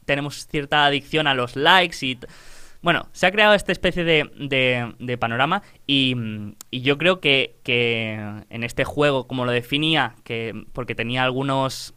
tenemos 0.03 0.47
cierta 0.47 0.85
adicción 0.85 1.25
a 1.25 1.33
los 1.33 1.55
likes 1.55 2.05
y 2.05 2.19
bueno, 2.81 3.07
se 3.13 3.25
ha 3.25 3.31
creado 3.31 3.53
esta 3.53 3.71
especie 3.71 4.03
de, 4.03 4.93
de, 4.99 5.17
panorama 5.17 5.63
y, 5.87 6.15
y, 6.69 6.81
yo 6.81 6.97
creo 6.97 7.19
que, 7.19 7.55
que 7.63 8.13
en 8.49 8.63
este 8.63 8.83
juego, 8.83 9.25
como 9.25 9.45
lo 9.45 9.51
definía, 9.51 10.15
que 10.23 10.65
porque 10.73 10.93
tenía 10.93 11.23
algunos 11.23 11.95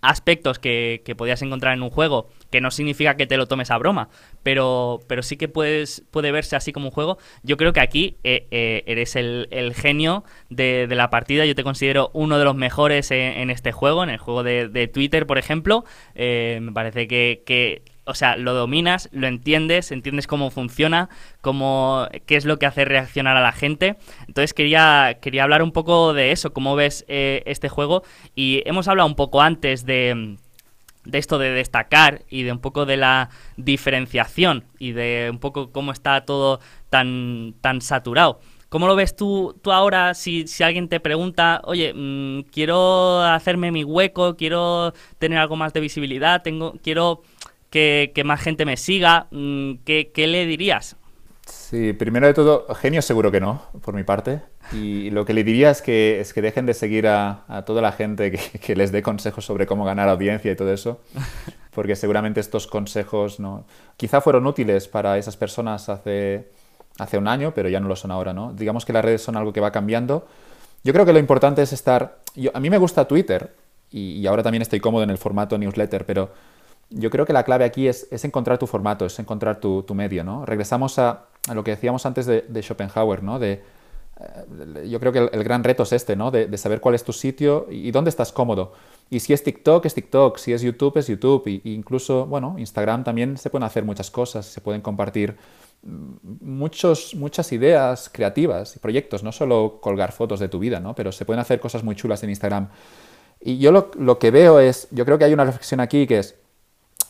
aspectos 0.00 0.58
que, 0.58 1.02
que, 1.04 1.14
podías 1.14 1.42
encontrar 1.42 1.74
en 1.74 1.82
un 1.82 1.90
juego, 1.90 2.28
que 2.54 2.60
no 2.60 2.70
significa 2.70 3.16
que 3.16 3.26
te 3.26 3.36
lo 3.36 3.48
tomes 3.48 3.72
a 3.72 3.78
broma, 3.78 4.10
pero, 4.44 5.00
pero 5.08 5.24
sí 5.24 5.36
que 5.36 5.48
puedes, 5.48 6.04
puede 6.12 6.30
verse 6.30 6.54
así 6.54 6.72
como 6.72 6.86
un 6.86 6.92
juego. 6.92 7.18
Yo 7.42 7.56
creo 7.56 7.72
que 7.72 7.80
aquí 7.80 8.16
eh, 8.22 8.46
eh, 8.52 8.84
eres 8.86 9.16
el, 9.16 9.48
el 9.50 9.74
genio 9.74 10.22
de, 10.50 10.86
de, 10.86 10.94
la 10.94 11.10
partida, 11.10 11.46
yo 11.46 11.56
te 11.56 11.64
considero 11.64 12.12
uno 12.14 12.38
de 12.38 12.44
los 12.44 12.54
mejores 12.54 13.10
en, 13.10 13.50
este 13.50 13.72
juego, 13.72 14.04
en 14.04 14.10
el 14.10 14.18
juego 14.18 14.44
de, 14.44 14.68
de 14.68 14.86
Twitter, 14.86 15.26
por 15.26 15.36
ejemplo. 15.36 15.84
Eh, 16.14 16.60
me 16.62 16.70
parece 16.70 17.08
que, 17.08 17.42
que 17.44 17.82
o 18.04 18.14
sea, 18.14 18.36
lo 18.36 18.54
dominas, 18.54 19.08
lo 19.10 19.26
entiendes, 19.26 19.90
entiendes 19.90 20.28
cómo 20.28 20.52
funciona, 20.52 21.08
cómo, 21.40 22.06
qué 22.24 22.36
es 22.36 22.44
lo 22.44 22.60
que 22.60 22.66
hace 22.66 22.84
reaccionar 22.84 23.36
a 23.36 23.42
la 23.42 23.50
gente. 23.50 23.96
Entonces 24.28 24.54
quería, 24.54 25.18
quería 25.20 25.42
hablar 25.42 25.64
un 25.64 25.72
poco 25.72 26.14
de 26.14 26.30
eso, 26.30 26.52
cómo 26.52 26.76
ves 26.76 27.04
este 27.08 27.68
juego. 27.68 28.04
Y 28.36 28.62
hemos 28.64 28.86
hablado 28.86 29.08
un 29.08 29.16
poco 29.16 29.42
antes 29.42 29.84
de, 29.86 30.36
de 31.04 31.18
esto 31.18 31.38
de 31.38 31.50
destacar 31.50 32.22
y 32.28 32.42
de 32.42 32.52
un 32.52 32.58
poco 32.58 32.86
de 32.86 32.96
la 32.96 33.30
diferenciación 33.56 34.64
y 34.78 34.92
de 34.92 35.28
un 35.30 35.38
poco 35.38 35.70
cómo 35.70 35.92
está 35.92 36.24
todo 36.24 36.60
tan, 36.90 37.54
tan 37.60 37.80
saturado. 37.80 38.40
¿Cómo 38.68 38.88
lo 38.88 38.96
ves 38.96 39.14
tú, 39.14 39.56
tú 39.62 39.70
ahora 39.70 40.14
si, 40.14 40.48
si 40.48 40.64
alguien 40.64 40.88
te 40.88 40.98
pregunta, 40.98 41.60
oye, 41.64 41.92
mm, 41.94 42.50
quiero 42.50 43.22
hacerme 43.22 43.70
mi 43.70 43.84
hueco, 43.84 44.34
quiero 44.36 44.92
tener 45.18 45.38
algo 45.38 45.54
más 45.54 45.72
de 45.72 45.80
visibilidad, 45.80 46.42
tengo, 46.42 46.74
quiero 46.82 47.22
que, 47.70 48.22
más 48.24 48.40
gente 48.40 48.64
me 48.64 48.76
siga. 48.76 49.26
Mm, 49.30 49.74
¿Qué, 49.84 50.10
le 50.16 50.46
dirías? 50.46 50.96
Sí, 51.46 51.92
primero 51.92 52.26
de 52.26 52.34
todo, 52.34 52.66
genio 52.74 53.02
seguro 53.02 53.30
que 53.30 53.40
no, 53.40 53.62
por 53.82 53.94
mi 53.94 54.02
parte. 54.02 54.40
Y 54.72 55.10
lo 55.10 55.24
que 55.24 55.34
le 55.34 55.44
diría 55.44 55.70
es 55.70 55.82
que, 55.82 56.20
es 56.20 56.32
que 56.32 56.40
dejen 56.40 56.66
de 56.66 56.74
seguir 56.74 57.06
a, 57.06 57.64
toda 57.66 57.82
la 57.82 57.92
gente 57.92 58.32
que, 58.60 58.76
les 58.76 58.92
dé 58.92 59.02
consejos 59.02 59.44
sobre 59.44 59.66
cómo 59.66 59.84
ganar 59.84 60.08
audiencia 60.08 60.50
y 60.50 60.56
todo 60.56 60.72
eso, 60.72 61.00
porque 61.74 61.96
seguramente 61.96 62.40
estos 62.40 62.66
consejos 62.66 63.40
no, 63.40 63.66
quizá 63.96 64.20
fueron 64.20 64.46
útiles 64.46 64.88
para 64.88 65.18
esas 65.18 65.36
personas 65.36 65.88
hace, 65.88 66.50
hace 66.98 67.18
un 67.18 67.28
año, 67.28 67.52
pero 67.54 67.68
ya 67.68 67.80
no 67.80 67.88
lo 67.88 67.96
son 67.96 68.10
ahora, 68.10 68.32
¿no? 68.32 68.52
Digamos 68.54 68.84
que 68.84 68.92
las 68.92 69.04
redes 69.04 69.22
son 69.22 69.36
algo 69.36 69.52
que 69.52 69.60
va 69.60 69.70
cambiando. 69.70 70.26
Yo 70.82 70.92
creo 70.92 71.04
que 71.04 71.12
lo 71.12 71.18
importante 71.18 71.62
es 71.62 71.72
estar... 71.72 72.20
a 72.52 72.60
mí 72.60 72.70
me 72.70 72.78
gusta 72.78 73.06
Twitter 73.06 73.54
y, 73.90 74.18
y 74.18 74.26
ahora 74.26 74.42
también 74.42 74.62
estoy 74.62 74.80
cómodo 74.80 75.02
en 75.02 75.10
el 75.10 75.18
formato 75.18 75.58
newsletter, 75.58 76.06
pero 76.06 76.30
yo 76.90 77.10
creo 77.10 77.26
que 77.26 77.32
la 77.32 77.44
clave 77.44 77.64
aquí 77.64 77.88
es, 77.88 78.06
encontrar 78.24 78.58
tu 78.58 78.66
formato, 78.66 79.06
es 79.06 79.18
encontrar 79.18 79.60
tu, 79.60 79.84
medio, 79.94 80.24
¿no? 80.24 80.44
Regresamos 80.46 80.98
a, 80.98 81.26
lo 81.52 81.64
que 81.64 81.72
decíamos 81.72 82.06
antes 82.06 82.26
de, 82.26 82.62
Schopenhauer, 82.62 83.22
¿no? 83.22 83.38
De, 83.38 83.62
eh, 84.20 84.88
yo 84.88 85.00
creo 85.00 85.12
que 85.12 85.18
el, 85.18 85.44
gran 85.44 85.64
reto 85.64 85.82
es 85.82 85.92
este, 85.92 86.16
¿no? 86.16 86.30
De, 86.30 86.56
saber 86.58 86.80
cuál 86.80 86.94
es 86.94 87.04
tu 87.04 87.12
sitio 87.12 87.66
y, 87.70 87.90
dónde 87.90 88.10
estás 88.10 88.32
cómodo. 88.32 88.72
Y 89.10 89.20
si 89.20 89.32
es 89.32 89.42
TikTok, 89.42 89.84
es 89.86 89.94
TikTok, 89.94 90.38
si 90.38 90.52
es 90.52 90.62
YouTube, 90.62 90.96
es 90.98 91.08
YouTube. 91.08 91.46
Y, 91.46 91.74
incluso, 91.74 92.26
bueno, 92.26 92.56
Instagram 92.58 93.04
también 93.04 93.36
se 93.38 93.50
pueden 93.50 93.64
hacer 93.64 93.84
muchas 93.84 94.10
cosas, 94.10 94.46
se 94.46 94.60
pueden 94.60 94.80
compartir 94.80 95.36
mm, 95.82 96.14
muchos, 96.40 97.14
muchas 97.14 97.50
ideas 97.52 98.10
creativas 98.12 98.76
y 98.76 98.78
proyectos, 98.78 99.22
no 99.22 99.32
solo 99.32 99.78
colgar 99.80 100.12
fotos 100.12 100.40
de 100.40 100.48
tu 100.48 100.58
vida, 100.58 100.80
¿no? 100.80 100.94
Pero 100.94 101.12
se 101.12 101.24
pueden 101.24 101.40
hacer 101.40 101.60
cosas 101.60 101.82
muy 101.82 101.96
chulas 101.96 102.22
en 102.22 102.30
Instagram. 102.30 102.68
Y 103.40 103.58
yo 103.58 103.72
lo, 103.72 103.90
lo 103.98 104.18
que 104.18 104.30
veo 104.30 104.60
es, 104.60 104.88
yo 104.90 105.04
creo 105.04 105.18
que 105.18 105.24
hay 105.24 105.34
una 105.34 105.44
reflexión 105.44 105.80
aquí 105.80 106.06
que 106.06 106.18
es, 106.20 106.34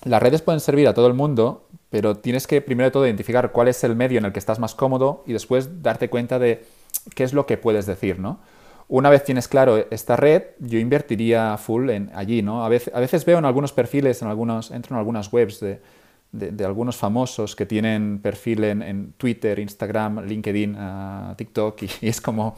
las 0.05 0.23
redes 0.23 0.43
pueden 0.43 0.61
servir 0.61 0.89
a 0.89 0.95
todo 0.95 1.07
el 1.07 1.15
mundo, 1.15 1.67
pero 1.91 2.17
tienes 2.17 2.47
que 2.47 2.61
primero 2.61 2.89
de 2.89 2.91
todo 2.91 3.07
identificar 3.07 3.53
cuál 3.53 3.69
es 3.69 3.83
el 3.85 3.97
medio 3.97 4.19
en 4.19 4.25
el 4.25 4.33
que 4.33 4.39
estás 4.39 4.59
más 4.59 4.75
cómodo 4.75 5.23
y 5.27 5.33
después 5.33 5.83
darte 5.83 6.11
cuenta 6.11 6.39
de 6.39 6.65
qué 7.15 7.25
es 7.25 7.33
lo 7.33 7.47
que 7.47 7.57
puedes 7.57 7.87
decir, 7.87 8.19
¿no? 8.19 8.39
Una 8.89 9.09
vez 9.09 9.25
tienes 9.25 9.49
claro 9.49 9.87
esta 9.91 10.17
red, 10.17 10.43
yo 10.59 10.79
invertiría 10.79 11.57
full 11.57 11.89
en 11.89 12.11
allí, 12.15 12.43
¿no? 12.43 12.65
A 12.65 12.69
veces, 12.69 13.25
veo 13.25 13.39
en 13.39 13.47
algunos 13.47 13.73
perfiles, 13.73 14.21
en 14.21 14.29
algunos, 14.29 14.71
entro 14.71 14.95
en 14.95 14.99
algunas 14.99 15.33
webs 15.33 15.61
de, 15.61 15.81
de, 16.33 16.65
algunos 16.65 16.97
famosos 16.97 17.57
que 17.57 17.65
tienen 17.65 18.19
perfil 18.19 18.65
en, 18.65 19.15
Twitter, 19.17 19.59
Instagram, 19.59 20.27
LinkedIn, 20.27 20.77
ah, 20.79 21.35
TikTok, 21.37 21.83
y, 21.83 22.09
es 22.09 22.21
como, 22.21 22.57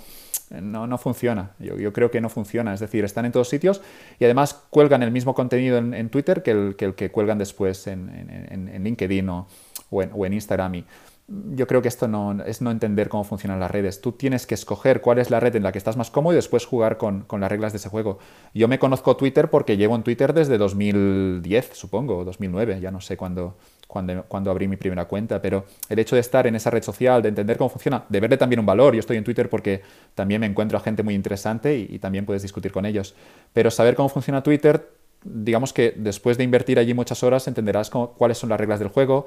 no, 0.51 0.86
no 0.86 0.99
funciona. 0.99 1.53
Yo, 1.59 1.76
yo, 1.76 1.92
creo 1.92 2.11
que 2.11 2.20
no 2.20 2.28
funciona. 2.28 2.74
Es 2.74 2.80
decir, 2.80 3.05
están 3.05 3.24
en 3.24 3.32
todos 3.32 3.49
sitios 3.49 3.82
y 4.18 4.24
además 4.24 4.62
cuelgan 4.70 5.03
el 5.03 5.11
mismo 5.11 5.34
contenido 5.34 5.78
en, 5.78 6.09
Twitter 6.11 6.42
que 6.42 6.51
el, 6.53 6.76
que 6.76 6.84
el, 6.86 6.94
que 6.94 7.11
cuelgan 7.11 7.38
después 7.38 7.86
en, 7.86 8.09
en 8.51 8.84
LinkedIn 8.84 9.28
o, 9.28 9.49
o, 9.90 10.26
en, 10.26 10.32
Instagram. 10.32 10.74
Y 10.76 10.84
yo 11.28 11.66
creo 11.66 11.82
que 11.82 11.88
esto 11.88 12.07
no, 12.07 12.42
es 12.44 12.62
no 12.62 12.70
entender 12.70 13.09
cómo 13.09 13.24
funcionan 13.24 13.59
las 13.59 13.70
redes. 13.70 14.01
Tú 14.01 14.12
tienes 14.12 14.47
que 14.47 14.55
escoger 14.55 15.01
cuál 15.01 15.18
es 15.18 15.31
la 15.31 15.40
red 15.40 15.56
en 15.56 15.62
la 15.62 15.73
que 15.73 15.78
estás 15.78 15.97
más 15.97 16.10
cómodo 16.10 16.35
y 16.35 16.36
después 16.36 16.64
jugar 16.66 16.98
con, 16.98 17.23
con 17.23 17.40
las 17.40 17.51
reglas 17.51 17.73
de 17.73 17.78
ese 17.78 17.89
juego. 17.89 18.18
Yo 18.55 18.68
me 18.68 18.78
conozco 18.78 19.16
Twitter 19.16 19.51
porque 19.51 19.77
llevo 19.77 19.97
en 19.97 20.02
Twitter 20.02 20.32
desde 20.32 20.59
2010, 20.59 21.70
supongo, 21.73 22.24
2009, 22.24 22.81
ya 22.81 22.90
no 22.90 23.01
sé 23.01 23.16
cuándo, 23.16 23.56
cuando, 23.97 24.24
cuando 24.24 24.51
abrí 24.51 24.68
mi 24.68 24.77
primera 24.77 25.06
cuenta, 25.06 25.40
pero 25.40 25.64
el 25.89 25.98
hecho 25.98 26.16
de 26.16 26.20
estar 26.20 26.47
en 26.47 26.55
esa 26.55 26.70
red 26.70 26.82
social, 26.82 27.23
de 27.23 27.31
entender 27.31 27.56
cómo 27.56 27.70
funciona, 27.70 28.05
de 28.09 28.20
verle 28.20 28.36
también 28.36 28.60
un 28.60 28.66
valor. 28.66 28.94
Yo 28.94 29.01
estoy 29.01 29.16
en 29.16 29.24
Twitter 29.24 29.48
porque 29.48 29.82
también 30.14 30.40
me 30.40 30.47
encuentro 30.47 30.78
a 30.78 30.81
gente 30.81 31.02
muy 31.02 31.14
interesante 31.14 31.77
y, 31.77 31.94
y 31.94 31.98
también 31.98 32.27
puedes 32.27 32.43
discutir 32.43 32.73
con 32.73 32.86
ellos. 32.86 33.14
Pero 33.52 33.70
saber 33.70 33.94
cómo 33.94 34.09
funciona 34.09 34.43
Twitter 34.43 34.97
digamos 35.24 35.73
que 35.73 35.93
después 35.97 36.39
de 36.39 36.44
invertir 36.44 36.78
allí 36.78 36.94
muchas 36.94 37.23
horas 37.23 37.48
entenderás 37.48 37.90
cómo, 37.90 38.12
cuáles 38.12 38.39
son 38.39 38.48
las 38.48 38.60
reglas 38.60 38.78
del 38.78 38.89
juego, 38.89 39.27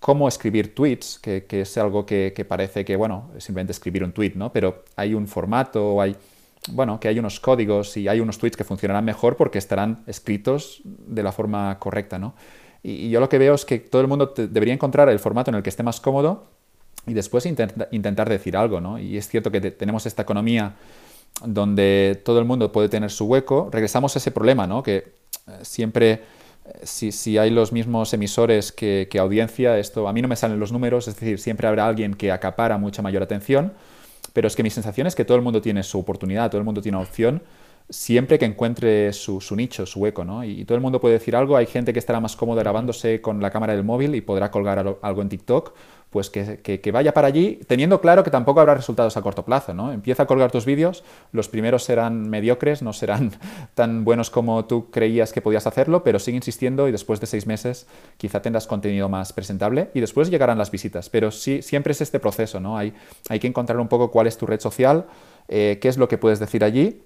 cómo 0.00 0.28
escribir 0.28 0.74
tweets, 0.74 1.18
que, 1.18 1.46
es 1.48 1.78
algo 1.78 2.04
que, 2.06 2.46
parece 2.48 2.84
que, 2.84 2.96
bueno, 2.96 3.30
simplemente 3.38 3.72
escribir 3.72 4.04
un 4.04 4.12
tweet, 4.12 4.32
¿no? 4.34 4.52
Pero 4.52 4.84
hay 4.96 5.14
un 5.14 5.26
formato, 5.26 6.00
hay, 6.00 6.16
bueno, 6.68 7.00
que 7.00 7.08
hay 7.08 7.18
unos 7.18 7.40
códigos 7.40 7.96
y 7.96 8.08
hay 8.08 8.20
unos 8.20 8.38
tweets 8.38 8.56
que 8.56 8.64
funcionarán 8.64 9.04
mejor 9.04 9.36
porque 9.36 9.58
estarán 9.58 10.02
escritos 10.06 10.80
de 10.84 11.22
la 11.22 11.32
forma 11.32 11.78
correcta, 11.78 12.18
¿no? 12.18 12.34
Y, 12.84 13.08
yo 13.08 13.18
lo 13.18 13.28
que 13.28 13.38
veo 13.38 13.54
es 13.54 13.64
que 13.64 13.80
todo 13.80 14.02
el 14.02 14.08
mundo 14.08 14.32
debería 14.36 14.74
encontrar 14.74 15.08
el 15.08 15.18
formato 15.18 15.50
en 15.50 15.56
el 15.56 15.62
que 15.62 15.70
esté 15.70 15.82
más 15.82 16.00
cómodo 16.00 16.44
y 17.06 17.14
después 17.14 17.46
intentar 17.46 18.28
decir 18.28 18.56
algo, 18.56 18.80
¿no? 18.80 18.98
Y 18.98 19.16
es 19.16 19.26
cierto 19.26 19.50
que 19.50 19.60
tenemos 19.72 20.06
esta 20.06 20.22
economía 20.22 20.74
donde 21.44 22.20
todo 22.24 22.38
el 22.38 22.44
mundo 22.44 22.70
puede 22.70 22.88
tener 22.88 23.10
su 23.10 23.24
hueco, 23.24 23.68
regresamos 23.72 24.14
a 24.14 24.18
ese 24.18 24.30
problema, 24.30 24.66
¿no? 24.66 24.82
Que 24.82 24.96
eh, 24.96 25.12
siempre, 25.62 26.12
eh, 26.12 26.20
si, 26.84 27.38
hay 27.38 27.50
los 27.50 27.72
mismos 27.72 28.12
emisores 28.14 28.70
que, 28.70 29.08
que, 29.10 29.18
audiencia, 29.18 29.78
esto 29.78 30.06
a 30.06 30.12
mí 30.12 30.22
no 30.22 30.28
me 30.28 30.36
salen 30.36 30.60
los 30.60 30.70
números, 30.70 31.08
es 31.08 31.16
decir, 31.16 31.38
siempre 31.38 31.66
habrá 31.66 31.86
alguien 31.86 32.14
que 32.14 32.30
acapara 32.30 32.78
mucha 32.78 33.02
mayor 33.02 33.22
atención, 33.22 33.72
pero 34.32 34.46
es 34.46 34.54
que 34.54 34.62
mi 34.62 34.70
sensación 34.70 35.06
es 35.06 35.14
que 35.14 35.24
todo 35.24 35.36
el 35.36 35.42
mundo 35.42 35.60
tiene 35.60 35.82
su 35.82 35.98
oportunidad, 35.98 36.50
todo 36.50 36.60
el 36.60 36.64
mundo 36.64 36.80
tiene 36.80 36.98
opción 36.98 37.42
siempre 37.88 38.38
que 38.38 38.46
encuentre 38.46 39.12
su, 39.12 39.40
nicho, 39.54 39.84
su 39.86 40.00
hueco, 40.00 40.24
¿no? 40.24 40.42
Y, 40.44 40.64
todo 40.64 40.76
el 40.76 40.82
mundo 40.82 41.00
puede 41.00 41.14
decir 41.14 41.36
algo, 41.36 41.56
hay 41.56 41.66
gente 41.66 41.92
que 41.92 41.98
estará 41.98 42.20
más 42.20 42.36
cómoda 42.36 42.62
grabándose 42.62 43.20
con 43.20 43.42
la 43.42 43.50
cámara 43.50 43.74
del 43.74 43.84
móvil 43.84 44.14
y 44.14 44.20
podrá 44.20 44.50
colgar 44.50 44.98
algo 45.02 45.22
en 45.22 45.28
TikTok, 45.28 45.74
pues 46.08 46.30
que, 46.30 46.90
vaya 46.92 47.12
para 47.12 47.26
allí, 47.26 47.58
teniendo 47.66 48.00
claro 48.00 48.22
que 48.22 48.30
tampoco 48.30 48.60
habrá 48.60 48.74
resultados 48.74 49.16
a 49.16 49.22
corto 49.22 49.44
plazo, 49.44 49.74
¿no? 49.74 49.92
Empieza 49.92 50.22
a 50.22 50.26
colgar 50.26 50.50
tus 50.50 50.64
vídeos, 50.64 51.02
los 51.32 51.48
primeros 51.48 51.82
serán 51.82 52.30
mediocres, 52.30 52.82
no 52.82 52.92
serán 52.92 53.32
tan 53.74 54.04
buenos 54.04 54.30
como 54.30 54.64
tú 54.64 54.90
creías 54.90 55.32
que 55.32 55.42
podías 55.42 55.66
hacerlo, 55.66 56.04
pero 56.04 56.20
sigue 56.20 56.36
insistiendo 56.36 56.88
y 56.88 56.92
después 56.92 57.20
de 57.20 57.26
seis 57.26 57.46
meses 57.46 57.86
quizá 58.16 58.40
tendrás 58.40 58.66
contenido 58.66 59.08
más 59.08 59.32
presentable 59.32 59.90
y 59.92 60.00
después 60.00 60.30
llegarán 60.30 60.56
las 60.56 60.70
visitas, 60.70 61.10
pero 61.10 61.32
sí, 61.32 61.62
siempre 61.62 61.90
es 61.90 62.00
este 62.00 62.20
proceso, 62.20 62.60
¿no? 62.60 62.78
Hay, 62.78 62.94
hay 63.28 63.40
que 63.40 63.48
encontrar 63.48 63.80
un 63.80 63.88
poco 63.88 64.12
cuál 64.12 64.28
es 64.28 64.38
tu 64.38 64.46
red 64.46 64.60
social, 64.60 65.06
eh, 65.48 65.78
qué 65.82 65.88
es 65.88 65.98
lo 65.98 66.08
que 66.08 66.16
puedes 66.16 66.38
decir 66.38 66.62
allí 66.64 67.02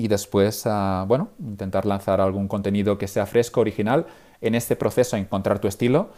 y 0.00 0.08
después, 0.08 0.62
ah, 0.66 1.04
bueno, 1.06 1.30
intentar 1.38 1.84
lanzar 1.84 2.20
algún 2.20 2.48
contenido 2.48 2.96
que 2.96 3.06
sea 3.06 3.26
fresco, 3.26 3.60
original, 3.60 4.06
en 4.40 4.54
este 4.54 4.76
proceso 4.76 5.16
encontrar 5.16 5.58
tu 5.58 5.68
estilo 5.68 6.10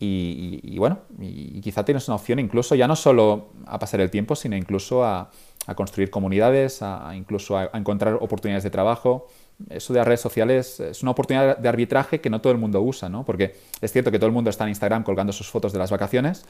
y, 0.00 0.78
bueno, 0.78 1.00
y, 1.18 1.60
quizá 1.60 1.84
tienes 1.84 2.06
una 2.06 2.14
opción 2.14 2.38
incluso 2.38 2.76
ya 2.76 2.86
no 2.86 2.94
solo 2.94 3.48
a 3.66 3.78
pasar 3.80 4.00
el 4.00 4.10
tiempo, 4.10 4.36
sino 4.36 4.56
incluso 4.56 5.04
a, 5.04 5.30
construir 5.74 6.10
comunidades, 6.10 6.82
a, 6.82 7.14
incluso 7.14 7.56
a, 7.56 7.70
encontrar 7.74 8.14
oportunidades 8.14 8.64
de 8.64 8.70
trabajo. 8.70 9.26
Eso 9.68 9.92
de 9.92 9.98
las 9.98 10.06
redes 10.06 10.20
sociales 10.20 10.78
es 10.78 11.02
una 11.02 11.10
oportunidad 11.10 11.58
de 11.58 11.68
arbitraje 11.68 12.20
que 12.20 12.30
no 12.30 12.40
todo 12.40 12.52
el 12.52 12.58
mundo 12.58 12.80
usa, 12.80 13.08
¿no? 13.08 13.24
Porque 13.24 13.56
es 13.80 13.92
cierto 13.92 14.12
que 14.12 14.18
todo 14.18 14.28
el 14.28 14.32
mundo 14.32 14.50
está 14.50 14.64
en 14.64 14.70
Instagram 14.70 15.02
colgando 15.02 15.32
sus 15.32 15.48
fotos 15.50 15.72
de 15.72 15.80
las 15.80 15.90
vacaciones, 15.90 16.44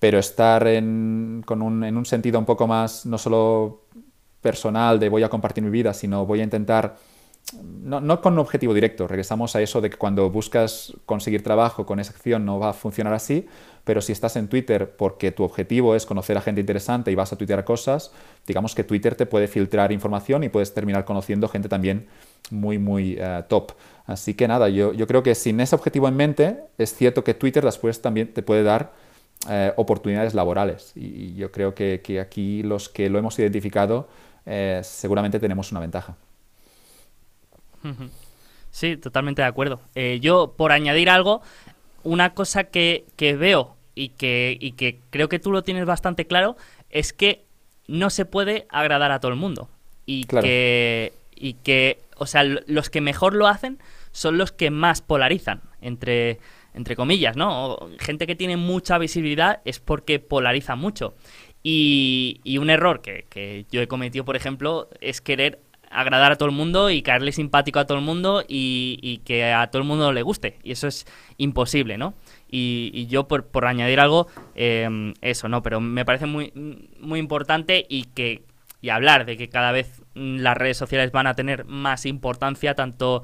pero 0.00 0.18
estar 0.18 0.66
en, 0.66 1.42
con 1.46 1.62
un, 1.62 1.84
en 1.84 1.96
un 1.96 2.06
sentido 2.06 2.40
un 2.40 2.44
poco 2.44 2.66
más, 2.66 3.06
no 3.06 3.18
solo 3.18 3.82
personal 4.40 4.98
de 4.98 5.08
voy 5.08 5.22
a 5.22 5.28
compartir 5.28 5.62
mi 5.62 5.70
vida, 5.70 5.94
sino 5.94 6.26
voy 6.26 6.40
a 6.40 6.44
intentar 6.44 6.96
no, 7.82 8.20
con 8.20 8.34
un 8.34 8.38
objetivo 8.38 8.74
directo, 8.74 9.08
regresamos 9.08 9.56
a 9.56 9.62
eso 9.62 9.80
de 9.80 9.90
que 9.90 9.96
cuando 9.96 10.30
buscas 10.30 10.92
conseguir 11.04 11.42
trabajo 11.42 11.84
con 11.84 11.98
esa 11.98 12.12
acción 12.12 12.44
no 12.44 12.60
va 12.60 12.70
a 12.70 12.72
funcionar 12.72 13.12
así, 13.12 13.46
pero 13.82 14.00
si 14.00 14.12
estás 14.12 14.36
en 14.36 14.46
Twitter 14.48 14.94
porque 14.96 15.32
tu 15.32 15.42
objetivo 15.42 15.96
es 15.96 16.06
conocer 16.06 16.36
a 16.36 16.42
gente 16.42 16.60
interesante 16.60 17.10
y 17.10 17.16
vas 17.16 17.32
a 17.32 17.36
tuitear 17.36 17.64
cosas, 17.64 18.12
digamos 18.46 18.74
que 18.74 18.84
Twitter 18.84 19.16
te 19.16 19.26
puede 19.26 19.48
filtrar 19.48 19.90
información 19.90 20.44
y 20.44 20.48
puedes 20.48 20.72
terminar 20.74 21.04
conociendo 21.04 21.48
gente 21.48 21.68
también 21.68 22.06
muy, 22.50 22.78
muy 22.78 23.16
eh, 23.18 23.42
top. 23.48 23.72
Así 24.06 24.34
que 24.34 24.46
nada, 24.46 24.68
yo, 24.68 24.92
yo, 24.92 25.06
creo 25.08 25.22
que 25.22 25.34
sin 25.34 25.60
ese 25.60 25.74
objetivo 25.74 26.06
en 26.06 26.16
mente, 26.16 26.58
es 26.78 26.94
cierto 26.94 27.24
que 27.24 27.34
Twitter 27.34 27.64
después 27.64 28.00
también 28.00 28.32
te 28.32 28.42
puede 28.42 28.62
dar 28.62 28.92
eh, 29.48 29.72
oportunidades 29.76 30.34
laborales. 30.34 30.92
Y, 30.94 31.34
yo 31.34 31.50
creo 31.50 31.74
que, 31.74 32.00
que, 32.02 32.20
aquí 32.20 32.62
los 32.62 32.88
que 32.88 33.08
lo 33.08 33.18
hemos 33.18 33.38
identificado 33.38 34.08
eh, 34.46 34.80
seguramente 34.84 35.38
tenemos 35.38 35.70
una 35.70 35.80
ventaja. 35.80 36.16
Sí, 38.70 38.96
totalmente 38.96 39.42
de 39.42 39.48
acuerdo. 39.48 39.80
Eh, 39.94 40.18
yo, 40.20 40.54
por 40.56 40.72
añadir 40.72 41.10
algo, 41.10 41.42
una 42.02 42.34
cosa 42.34 42.64
que, 42.64 43.04
veo 43.18 43.76
y 43.94 44.10
que, 44.10 44.56
y 44.60 44.72
que 44.72 45.00
creo 45.10 45.28
que 45.28 45.38
tú 45.38 45.52
lo 45.52 45.62
tienes 45.62 45.86
bastante 45.86 46.26
claro 46.26 46.56
es 46.90 47.12
que 47.12 47.44
no 47.88 48.10
se 48.10 48.24
puede 48.24 48.66
agradar 48.70 49.12
a 49.12 49.20
todo 49.20 49.32
el 49.32 49.38
mundo. 49.38 49.68
Y 50.06 50.24
que, 50.24 51.12
y 51.34 51.54
que, 51.54 52.00
o 52.16 52.26
sea, 52.26 52.44
los 52.44 52.90
que 52.90 53.00
mejor 53.00 53.34
lo 53.34 53.46
hacen 53.46 53.78
son 54.12 54.38
los 54.38 54.50
que 54.52 54.70
más 54.70 55.02
polarizan, 55.02 55.60
entre, 55.80 56.38
entre 56.74 56.96
comillas, 56.96 57.36
¿no? 57.36 57.78
Gente 57.98 58.26
que 58.26 58.34
tiene 58.34 58.56
mucha 58.56 58.98
visibilidad 58.98 59.60
es 59.64 59.78
porque 59.78 60.18
polariza 60.18 60.74
mucho. 60.74 61.14
Y, 61.62 62.40
y 62.42 62.58
un 62.58 62.70
error 62.70 63.02
que, 63.02 63.26
que 63.28 63.66
yo 63.70 63.82
he 63.82 63.86
cometido, 63.86 64.24
por 64.24 64.36
ejemplo, 64.36 64.88
es 65.00 65.20
querer 65.20 65.60
agradar 65.90 66.32
a 66.32 66.36
todo 66.36 66.48
el 66.48 66.54
mundo 66.54 66.88
y 66.88 67.02
caerle 67.02 67.32
simpático 67.32 67.80
a 67.80 67.84
todo 67.84 67.98
el 67.98 68.04
mundo 68.04 68.44
y, 68.46 69.20
que 69.24 69.52
a 69.52 69.66
todo 69.66 69.82
el 69.82 69.88
mundo 69.88 70.12
le 70.12 70.22
guste. 70.22 70.58
Y 70.62 70.72
eso 70.72 70.86
es 70.86 71.06
imposible, 71.36 71.98
¿no? 71.98 72.14
Y, 72.48 73.06
yo, 73.08 73.26
por, 73.28 73.46
por, 73.46 73.66
añadir 73.66 74.00
algo, 74.00 74.28
em, 74.54 75.14
eso, 75.20 75.48
¿no? 75.48 75.62
Pero 75.62 75.80
me 75.80 76.04
parece 76.04 76.26
muy, 76.26 76.52
muy 77.00 77.18
importante 77.18 77.84
y 77.88 78.04
que 78.04 78.44
y 78.82 78.88
hablar 78.88 79.26
de 79.26 79.36
que 79.36 79.50
cada 79.50 79.72
vez 79.72 80.02
las 80.14 80.56
redes 80.56 80.78
sociales 80.78 81.12
van 81.12 81.26
a 81.26 81.34
tener 81.34 81.66
más 81.66 82.06
importancia, 82.06 82.74
tanto 82.74 83.22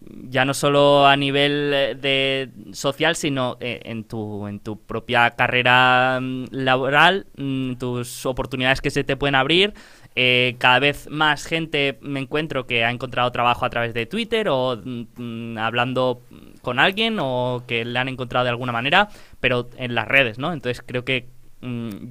ya 0.00 0.44
no 0.44 0.54
solo 0.54 1.06
a 1.06 1.16
nivel 1.16 1.72
eh, 1.74 1.94
de 1.94 2.72
social, 2.72 3.16
sino 3.16 3.56
eh, 3.60 3.80
en, 3.84 4.04
tu, 4.04 4.46
en 4.46 4.60
tu 4.60 4.80
propia 4.80 5.30
carrera 5.32 6.18
mm, 6.20 6.46
laboral, 6.50 7.26
mm, 7.36 7.74
tus 7.74 8.26
oportunidades 8.26 8.80
que 8.80 8.90
se 8.90 9.04
te 9.04 9.16
pueden 9.16 9.34
abrir, 9.34 9.74
eh, 10.16 10.56
cada 10.58 10.78
vez 10.78 11.08
más 11.08 11.44
gente 11.44 11.98
me 12.00 12.20
encuentro 12.20 12.66
que 12.66 12.84
ha 12.84 12.90
encontrado 12.90 13.30
trabajo 13.30 13.64
a 13.64 13.70
través 13.70 13.94
de 13.94 14.06
Twitter 14.06 14.48
o 14.48 14.80
mm, 14.82 15.58
hablando 15.58 16.22
con 16.62 16.78
alguien 16.78 17.18
o 17.20 17.62
que 17.66 17.84
le 17.84 17.98
han 17.98 18.08
encontrado 18.08 18.44
de 18.44 18.50
alguna 18.50 18.72
manera, 18.72 19.08
pero 19.38 19.68
en 19.76 19.94
las 19.94 20.08
redes, 20.08 20.38
¿no? 20.38 20.52
Entonces 20.52 20.82
creo 20.84 21.04
que 21.04 21.28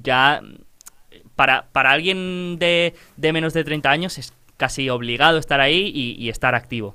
ya 0.02 0.42
para, 1.34 1.66
para 1.72 1.90
alguien 1.90 2.58
de, 2.58 2.94
de, 3.16 3.32
menos 3.32 3.52
de 3.52 3.64
30 3.64 3.90
años 3.90 4.18
es 4.18 4.32
casi 4.60 4.90
obligado 4.90 5.38
estar 5.38 5.58
ahí 5.60 5.90
y, 5.94 6.28
estar 6.28 6.54
activo. 6.54 6.94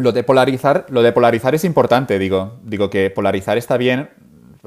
Lo 0.00 0.12
de 0.12 0.24
polarizar, 0.24 0.86
lo 0.88 1.02
de 1.02 1.40
es 1.52 1.64
importante, 1.64 2.18
digo. 2.18 2.58
Digo 2.64 2.90
que 2.90 3.10
polarizar 3.10 3.58
está 3.58 3.76
bien 3.76 4.08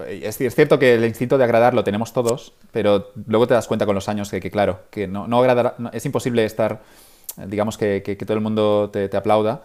es, 0.07 0.37
cierto 0.37 0.79
que 0.79 0.95
el 0.95 1.05
instinto 1.05 1.37
de 1.37 1.43
agradar 1.43 1.73
lo 1.73 1.83
tenemos 1.83 2.13
todos, 2.13 2.53
pero 2.71 3.11
luego 3.27 3.47
te 3.47 3.53
das 3.53 3.67
cuenta 3.67 3.85
con 3.85 3.95
los 3.95 4.09
años 4.09 4.29
que, 4.29 4.41
claro, 4.49 4.81
que 4.89 5.07
no, 5.07 5.27
no, 5.27 5.43
es 5.91 6.05
imposible 6.05 6.45
estar, 6.45 6.81
digamos, 7.47 7.77
que, 7.77 8.17
todo 8.25 8.33
el 8.35 8.41
mundo 8.41 8.89
te, 8.91 9.15
aplauda 9.15 9.61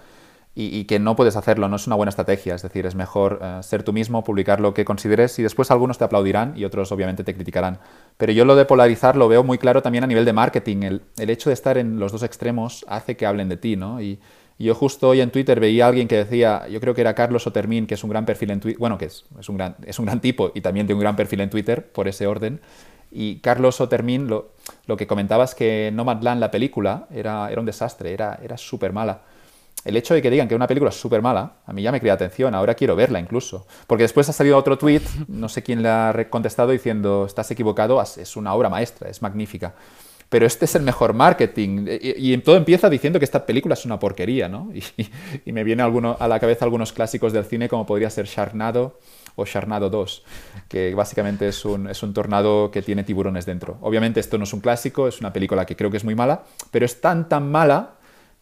y, 0.55 0.85
que 0.85 0.99
no 0.99 1.17
puedes 1.17 1.37
hacerlo, 1.37 1.69
no 1.69 1.77
es 1.77 1.87
una 1.87 1.97
buena 1.97 2.11
estrategia. 2.11 2.55
Es 2.55 2.63
decir, 2.63 2.85
es 2.85 2.95
mejor 2.95 3.39
eh, 3.41 3.61
ser 3.63 3.85
tú 3.85 3.93
mismo, 3.93 4.23
publicar 4.25 4.61
lo 4.61 4.75
que 4.75 4.85
consideres 4.85 5.39
y 5.39 5.43
después 5.43 5.71
algunos 5.71 5.97
te 5.97 6.05
aplaudirán 6.05 6.53
y 6.57 6.65
otros 6.65 6.93
obviamente 6.93 7.25
te 7.25 7.35
criticarán. 7.35 7.79
Pero 8.17 8.33
yo 8.33 8.45
lo 8.45 8.57
de 8.57 8.65
polarizar 8.65 9.17
lo 9.17 9.29
veo 9.29 9.45
muy 9.45 9.57
claro 9.57 9.83
también 9.83 10.05
a 10.05 10.09
nivel 10.09 10.25
de 10.25 10.33
marketing. 10.33 10.83
El, 10.83 11.03
el 11.17 11.31
hecho 11.31 11.49
de 11.49 11.55
estar 11.55 11.79
en 11.79 11.99
los 11.99 12.13
dos 12.13 12.23
extremos 12.23 12.85
hace 12.89 13.17
que 13.17 13.25
hablen 13.25 13.49
de 13.49 13.57
ti, 13.57 13.77
¿no? 13.77 14.03
Y, 14.03 14.19
y 14.59 14.65
yo 14.65 14.75
justo 14.75 15.11
hoy 15.11 15.21
en 15.21 15.31
Twitter 15.31 15.61
veía 15.61 15.85
a 15.85 15.89
alguien 15.89 16.09
que 16.09 16.17
decía, 16.17 16.67
yo 16.69 16.81
creo 16.81 16.93
que 16.93 17.01
era 17.01 17.15
Carlos 17.15 17.47
Otermin, 17.47 17.87
que 17.87 17.95
es 17.95 18.03
un 18.03 18.11
gran 18.11 18.27
perfil 18.27 18.51
en 18.51 18.59
Twitter, 18.59 18.79
bueno, 18.79 18.99
que 18.99 19.05
es, 19.05 19.25
es, 19.39 19.49
un 19.49 19.57
gran, 19.57 19.77
es 19.87 20.01
un 20.01 20.07
gran 20.07 20.21
tipo 20.21 20.51
y 20.53 20.61
también 20.61 20.87
tiene 20.87 20.97
un 20.97 21.03
gran 21.03 21.15
perfil 21.15 21.41
en 21.41 21.51
Twitter, 21.51 21.87
por 21.93 22.09
ese 22.09 22.27
orden. 22.27 22.61
Y 23.13 23.39
Carlos 23.39 23.81
Otermin 23.81 24.27
lo, 24.27 24.51
lo 24.87 24.97
que 24.97 25.07
comentaba 25.07 25.45
es 25.45 25.55
que 25.55 25.91
Nomadland, 25.95 26.41
la 26.41 26.51
película, 26.51 27.07
era, 27.13 27.49
era 27.51 27.61
un 27.61 27.67
desastre, 27.67 28.13
era, 28.13 28.39
era 28.43 28.59
súper 28.59 28.93
mala. 28.93 29.23
El 29.85 29.97
hecho 29.97 30.13
de 30.13 30.21
que 30.21 30.29
digan 30.29 30.49
que 30.49 30.57
una 30.57 30.67
película 30.67 30.91
es 30.91 31.01
súper 31.01 31.23
mala, 31.23 31.53
a 31.65 31.73
mí 31.73 31.81
ya 31.81 31.93
me 31.93 32.01
crea 32.01 32.15
atención, 32.15 32.53
ahora 32.53 32.75
quiero 32.75 32.97
verla 32.97 33.21
incluso. 33.21 33.65
Porque 33.87 34.03
después 34.03 34.29
ha 34.29 34.33
salido 34.33 34.59
otro 34.59 34.77
tweet, 34.77 35.03
no 35.29 35.49
sé 35.49 35.63
quién 35.63 35.85
le 35.85 35.89
ha 35.89 36.27
contestado, 36.31 36.73
diciendo, 36.73 37.27
estás 37.27 37.49
equivocado, 37.53 38.03
es 38.03 38.37
una 38.37 38.53
obra 38.55 38.69
maestra, 38.69 39.09
es 39.09 39.23
magnífica 39.23 39.75
pero 40.29 40.47
este 40.47 40.67
es 40.67 40.75
el 40.75 40.83
mejor 40.83 41.15
marketing. 41.15 41.87
Y, 42.01 42.37
todo 42.39 42.57
empieza 42.57 42.91
diciendo 42.91 43.19
que 43.19 43.25
esta 43.25 43.47
película 43.47 43.75
es 43.75 43.85
una 43.85 43.99
porquería, 43.99 44.49
¿no? 44.49 44.71
Y, 45.47 45.53
me 45.53 45.65
viene 45.65 45.83
alguno, 45.83 46.17
a 46.19 46.29
la 46.29 46.39
cabeza 46.39 46.65
algunos 46.65 46.93
clásicos 46.93 47.33
del 47.33 47.45
cine 47.45 47.69
como 47.69 47.87
podría 47.87 48.11
ser 48.11 48.27
Sharknado 48.27 48.99
o 49.37 49.45
Sharknado 49.45 49.89
2, 49.89 50.25
que 50.69 50.95
básicamente 50.95 51.49
es 51.49 51.65
un, 51.65 51.89
tornado 52.13 52.71
que 52.71 52.83
tiene 52.83 53.05
tiburones 53.05 53.47
dentro. 53.47 53.79
Obviamente 53.81 54.21
esto 54.21 54.37
no 54.37 54.45
es 54.45 54.53
un 54.53 54.61
clásico, 54.61 55.09
es 55.09 55.21
una 55.21 55.33
película 55.33 55.65
que 55.65 55.77
creo 55.77 55.91
que 55.91 55.97
es 55.97 56.05
muy 56.05 56.15
mala, 56.15 56.43
pero 56.71 56.85
es 56.85 57.01
tan 57.01 57.29
tan 57.29 57.51
mala 57.51 57.95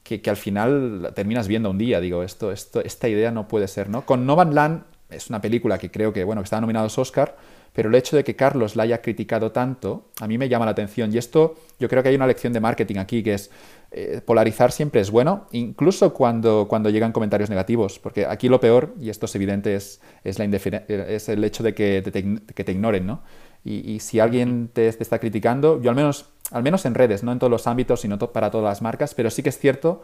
que, 0.02 0.20
al 0.28 0.36
final 0.36 1.12
terminas 1.14 1.48
viendo 1.48 1.70
un 1.70 1.78
día. 1.78 2.00
Digo, 2.00 2.22
esto, 2.22 2.50
esta 2.50 3.08
idea 3.08 3.30
no 3.30 3.46
puede 3.46 3.68
ser, 3.68 3.88
¿no? 3.90 4.06
Con 4.06 4.26
Novan 4.26 4.54
Land 4.54 4.84
es 5.10 5.28
una 5.28 5.40
película 5.40 5.78
que 5.78 5.90
creo 5.90 6.12
que, 6.12 6.24
bueno, 6.24 6.40
que 6.40 6.44
está 6.44 6.60
nominado 6.60 6.86
a 6.86 7.00
Oscar, 7.00 7.36
pero 7.76 7.90
el 7.90 7.94
hecho 7.94 8.16
de 8.16 8.24
que 8.24 8.34
Carlos 8.34 8.74
la 8.74 8.84
haya 8.84 9.02
criticado 9.02 9.52
tanto, 9.52 10.06
a 10.18 10.26
mí 10.26 10.38
me 10.38 10.48
llama 10.48 10.64
la 10.64 10.70
atención. 10.70 11.12
Y 11.12 11.18
esto, 11.18 11.56
yo 11.78 11.90
creo 11.90 12.02
que 12.02 12.08
hay 12.08 12.14
una 12.14 12.26
lección 12.26 12.54
de 12.54 12.58
marketing 12.58 12.96
aquí, 12.96 13.22
que 13.22 13.34
es 13.34 13.50
eh, 13.90 14.22
polarizar 14.24 14.72
siempre 14.72 15.02
es 15.02 15.10
bueno, 15.10 15.46
incluso 15.52 16.14
cuando, 16.14 16.68
cuando 16.70 16.88
llegan 16.88 17.12
comentarios 17.12 17.50
negativos, 17.50 17.98
porque 17.98 18.24
aquí 18.24 18.48
lo 18.48 18.60
peor, 18.60 18.94
y 18.98 19.10
esto 19.10 19.26
es 19.26 19.34
evidente, 19.34 19.74
es, 19.74 20.00
es, 20.24 20.38
la 20.38 20.46
es 20.46 21.28
el 21.28 21.44
hecho 21.44 21.62
de 21.62 21.74
que 21.74 22.00
te, 22.00 22.54
que 22.54 22.64
te 22.64 22.72
ignoren, 22.72 23.06
¿no? 23.06 23.20
Y, 23.62 23.98
si 24.00 24.20
alguien 24.20 24.70
te, 24.72 24.88
está 24.88 25.18
criticando, 25.18 25.82
yo 25.82 25.90
al 25.90 25.96
menos, 25.96 26.30
al 26.52 26.62
menos 26.62 26.86
en 26.86 26.94
redes, 26.94 27.24
no 27.24 27.32
en 27.32 27.38
todos 27.38 27.50
los 27.50 27.66
ámbitos, 27.66 28.00
sino 28.00 28.18
para 28.18 28.50
todas 28.50 28.64
las 28.64 28.80
marcas, 28.80 29.12
pero 29.12 29.28
sí 29.28 29.42
que 29.42 29.50
es 29.50 29.58
cierto 29.58 30.02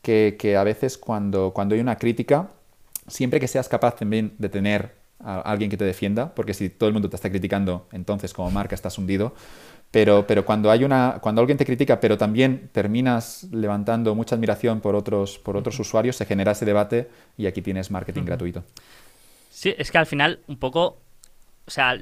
que, 0.00 0.36
que 0.38 0.56
a 0.56 0.64
veces 0.64 0.98
cuando, 0.98 1.52
cuando 1.52 1.76
hay 1.76 1.80
una 1.82 1.96
crítica, 1.96 2.48
siempre 3.06 3.38
que 3.38 3.46
seas 3.46 3.68
capaz 3.68 3.94
también 3.96 4.34
de 4.38 4.48
tener 4.48 5.01
a 5.24 5.40
alguien 5.40 5.70
que 5.70 5.76
te 5.76 5.84
defienda, 5.84 6.34
porque 6.34 6.54
si 6.54 6.68
todo 6.68 6.88
el 6.88 6.92
mundo 6.92 7.08
te 7.08 7.16
está 7.16 7.30
criticando, 7.30 7.86
entonces 7.92 8.32
como 8.32 8.50
marca 8.50 8.74
estás 8.74 8.98
hundido, 8.98 9.34
Pero, 9.92 10.26
pero 10.26 10.44
cuando, 10.46 10.70
hay 10.70 10.84
una, 10.84 11.18
cuando 11.20 11.42
alguien 11.42 11.58
te 11.58 11.66
critica, 11.66 12.00
pero 12.00 12.16
también 12.16 12.70
terminas 12.72 13.46
levantando 13.52 14.14
mucha 14.14 14.36
admiración 14.36 14.80
por 14.80 14.94
otros, 14.94 15.38
por 15.38 15.54
otros 15.54 15.78
usuarios, 15.78 16.16
se 16.16 16.24
genera 16.24 16.52
ese 16.52 16.64
debate 16.64 17.10
y 17.36 17.44
aquí 17.44 17.60
tienes 17.60 17.90
marketing 17.90 18.24
gratuito. 18.24 18.64
Sí, 19.50 19.74
es 19.76 19.90
que 19.90 19.98
al 19.98 20.06
final 20.06 20.38
un 20.46 20.56
poco, 20.56 20.96
o 21.66 21.70
sea, 21.70 21.92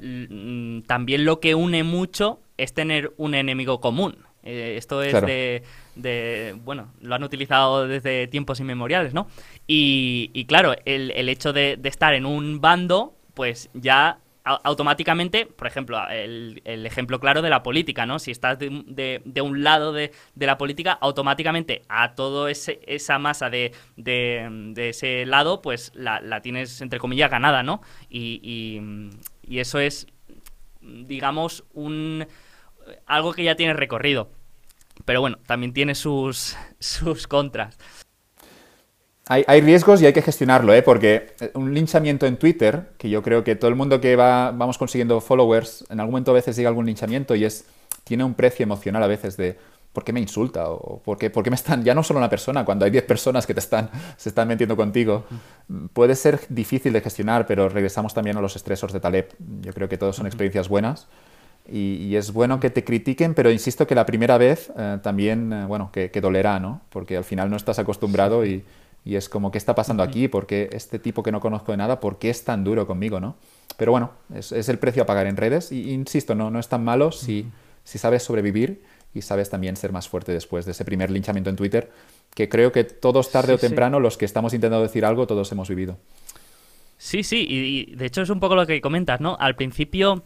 también 0.86 1.24
lo 1.24 1.40
que 1.40 1.56
une 1.56 1.82
mucho 1.82 2.38
es 2.56 2.72
tener 2.72 3.12
un 3.16 3.34
enemigo 3.34 3.80
común. 3.80 4.18
Eh, 4.42 4.74
esto 4.76 5.02
es 5.02 5.20
de, 5.96 6.56
bueno, 6.64 6.92
lo 7.00 7.14
han 7.14 7.22
utilizado 7.22 7.86
desde 7.86 8.26
tiempos 8.26 8.60
inmemoriales, 8.60 9.12
¿no? 9.12 9.28
Y, 9.66 10.44
claro, 10.48 10.74
el, 10.84 11.10
el 11.12 11.28
hecho 11.28 11.52
de, 11.52 11.76
de, 11.76 11.88
estar 11.88 12.14
en 12.14 12.26
un 12.26 12.60
bando, 12.60 13.14
pues 13.34 13.70
ya 13.74 14.18
automáticamente, 14.44 15.46
por 15.46 15.66
ejemplo, 15.66 15.98
el, 16.08 16.60
ejemplo 16.64 17.20
claro 17.20 17.42
de 17.42 17.50
la 17.50 17.62
política, 17.62 18.06
¿no? 18.06 18.18
Si 18.18 18.30
estás 18.30 18.58
de, 18.58 19.22
de, 19.24 19.40
un 19.40 19.62
lado 19.62 19.92
de, 19.92 20.12
la 20.36 20.58
política, 20.58 20.92
automáticamente 20.92 21.82
a 21.88 22.14
toda 22.14 22.50
esa 22.50 23.18
masa 23.18 23.50
de, 23.50 23.72
ese 24.76 25.26
lado, 25.26 25.62
pues 25.62 25.92
la, 25.94 26.40
tienes, 26.40 26.80
entre 26.80 26.98
comillas, 26.98 27.30
ganada, 27.30 27.62
¿no? 27.62 27.82
Y, 28.08 28.40
y, 29.46 29.58
eso 29.58 29.78
es, 29.78 30.06
digamos, 30.80 31.64
un 31.74 32.26
algo 33.06 33.32
que 33.32 33.44
ya 33.44 33.56
tiene 33.56 33.74
recorrido. 33.74 34.30
Pero 35.04 35.20
bueno, 35.20 35.38
también 35.46 35.72
tiene 35.72 35.94
sus, 35.94 36.56
sus 36.78 37.26
contras. 37.26 37.78
Hay, 39.32 39.60
riesgos 39.60 40.02
y 40.02 40.06
hay 40.06 40.12
que 40.12 40.22
gestionarlo, 40.22 40.74
¿eh? 40.74 40.82
porque 40.82 41.36
eh, 41.40 41.52
un 41.54 41.72
linchamiento 41.72 42.26
en 42.26 42.36
Twitter, 42.36 42.90
que 42.98 43.08
yo 43.08 43.22
creo 43.22 43.44
que 43.44 43.54
todo 43.54 43.68
el 43.68 43.76
mundo 43.76 44.00
que 44.00 44.16
va, 44.16 44.50
vamos 44.50 44.76
consiguiendo 44.76 45.20
followers, 45.20 45.84
en 45.88 46.00
algún 46.00 46.14
momento 46.14 46.32
a 46.32 46.34
veces 46.34 46.56
llega 46.56 46.68
algún 46.68 46.86
linchamiento 46.86 47.36
y 47.36 47.44
es 47.44 47.64
tiene 48.02 48.24
un 48.24 48.34
precio 48.34 48.64
emocional 48.64 49.04
a 49.04 49.06
veces 49.06 49.36
de 49.36 49.56
¿por 49.92 50.02
qué 50.02 50.12
me 50.12 50.18
insulta? 50.18 50.68
o 50.68 51.00
¿por 51.00 51.16
qué, 51.16 51.30
me 51.48 51.54
están, 51.54 51.84
ya 51.84 51.94
no 51.94 52.02
solo 52.02 52.18
una 52.18 52.28
persona, 52.28 52.64
cuando 52.64 52.84
hay 52.84 52.90
10 52.90 53.04
personas 53.04 53.46
que 53.46 53.54
te 53.54 53.60
están, 53.60 53.90
se 54.16 54.30
están 54.30 54.48
metiendo 54.48 54.76
contigo, 54.76 55.24
puede 55.92 56.16
ser 56.16 56.40
difícil 56.48 56.92
de 56.92 57.00
gestionar, 57.00 57.46
pero 57.46 57.68
regresamos 57.68 58.14
también 58.14 58.36
a 58.36 58.40
los 58.40 58.56
estresores 58.56 58.92
de 58.92 58.98
Taleb. 58.98 59.28
Yo 59.60 59.72
creo 59.72 59.88
que 59.88 59.96
todos 59.96 60.16
son 60.16 60.26
experiencias 60.26 60.68
buenas. 60.68 61.06
Y, 61.68 62.16
es 62.16 62.32
bueno 62.32 62.58
que 62.58 62.70
te 62.70 62.82
critiquen, 62.82 63.34
pero 63.34 63.50
insisto 63.50 63.86
que 63.86 63.94
la 63.94 64.04
primera 64.04 64.38
vez 64.38 64.72
eh, 64.76 64.98
también, 65.02 65.52
eh, 65.52 65.66
bueno, 65.66 65.90
que, 65.92 66.10
que, 66.10 66.20
dolerá, 66.20 66.58
¿no? 66.58 66.80
Porque 66.88 67.16
al 67.16 67.22
final 67.22 67.48
no 67.48 67.56
estás 67.56 67.78
acostumbrado 67.78 68.44
y, 68.44 68.64
y 69.04 69.14
es 69.14 69.28
como, 69.28 69.50
¿qué 69.50 69.58
está 69.58 69.74
pasando 69.74 70.02
aquí? 70.02 70.28
¿Por 70.28 70.46
qué 70.46 70.68
este 70.72 70.98
tipo 70.98 71.22
que 71.22 71.32
no 71.32 71.40
conozco 71.40 71.72
de 71.72 71.78
nada, 71.78 72.00
por 72.00 72.18
qué 72.18 72.30
es 72.30 72.44
tan 72.44 72.64
duro 72.64 72.86
conmigo, 72.86 73.20
no? 73.20 73.36
Pero 73.76 73.92
bueno, 73.92 74.10
es, 74.34 74.52
el 74.68 74.78
precio 74.78 75.02
a 75.02 75.06
pagar 75.06 75.26
en 75.26 75.36
redes. 75.36 75.72
Y 75.72 75.92
insisto, 75.92 76.34
no, 76.34 76.50
no 76.50 76.58
es 76.58 76.68
tan 76.68 76.84
malo 76.84 77.12
si, 77.12 77.46
si 77.84 77.98
sabes 77.98 78.22
sobrevivir 78.22 78.82
y 79.14 79.22
sabes 79.22 79.50
también 79.50 79.76
ser 79.76 79.92
más 79.92 80.08
fuerte 80.08 80.32
después 80.32 80.66
de 80.66 80.72
ese 80.72 80.84
primer 80.84 81.10
linchamiento 81.10 81.50
en 81.50 81.56
Twitter, 81.56 81.90
que 82.34 82.48
creo 82.48 82.72
que 82.72 82.84
todos 82.84 83.32
tarde 83.32 83.54
o 83.54 83.58
temprano, 83.58 83.98
los 83.98 84.16
que 84.16 84.24
estamos 84.24 84.54
intentando 84.54 84.82
decir 84.82 85.04
algo, 85.04 85.26
todos 85.26 85.50
hemos 85.52 85.68
vivido. 85.68 85.96
Sí, 86.98 87.24
sí, 87.24 87.46
y, 87.48 87.94
de 87.96 88.06
hecho 88.06 88.20
es 88.20 88.28
un 88.28 88.38
poco 88.38 88.54
lo 88.54 88.66
que 88.66 88.80
comentas, 88.82 89.20
¿no? 89.20 89.36
Al 89.40 89.56
principio 89.56 90.24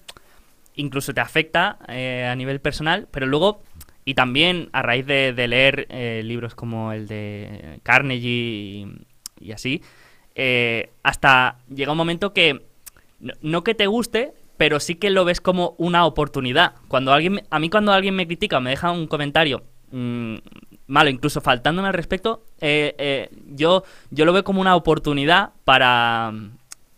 incluso 0.75 1.15
te 1.15 1.21
afecta 1.21 1.79
eh, 1.89 2.29
a 2.31 2.35
nivel 2.35 2.61
personal, 2.61 3.09
pero 3.11 3.27
luego 3.27 3.63
y 4.05 4.15
también 4.15 4.69
a 4.73 4.83
raíz 4.83 5.07
de, 5.07 5.33
leer 5.49 5.87
eh, 5.89 6.23
libros 6.25 6.55
como 6.55 6.93
el 6.93 7.07
de 7.07 7.81
Carnegie 7.83 8.87
y, 9.41 9.53
así, 9.53 9.83
eh, 10.35 10.91
hasta 11.03 11.59
llega 11.75 11.93
un 11.93 11.99
momento 11.99 12.35
que 12.35 12.67
no, 13.41 13.65
que 13.65 13.75
te 13.75 13.87
guste, 13.87 14.35
pero 14.59 14.79
sí 14.79 14.97
que 14.97 15.09
lo 15.09 15.25
ves 15.25 15.41
como 15.41 15.75
una 15.79 16.05
oportunidad. 16.05 16.75
Cuando 16.89 17.13
alguien, 17.13 17.45
a 17.49 17.59
mí 17.59 17.71
cuando 17.71 17.93
alguien 17.93 18.15
me 18.15 18.27
critica 18.27 18.59
o 18.59 18.61
me 18.61 18.71
deja 18.71 18.91
un 18.91 19.07
comentario 19.07 19.63
mm, 19.91 20.35
malo, 20.87 21.09
incluso 21.09 21.41
faltándome 21.41 21.89
al 21.89 21.95
respecto, 21.95 22.45
eh, 22.61 23.31
yo, 23.47 23.85
yo 24.11 24.25
lo 24.27 24.35
veo 24.35 24.45
como 24.45 24.61
una 24.61 24.77
oportunidad 24.77 25.53
para 25.65 26.35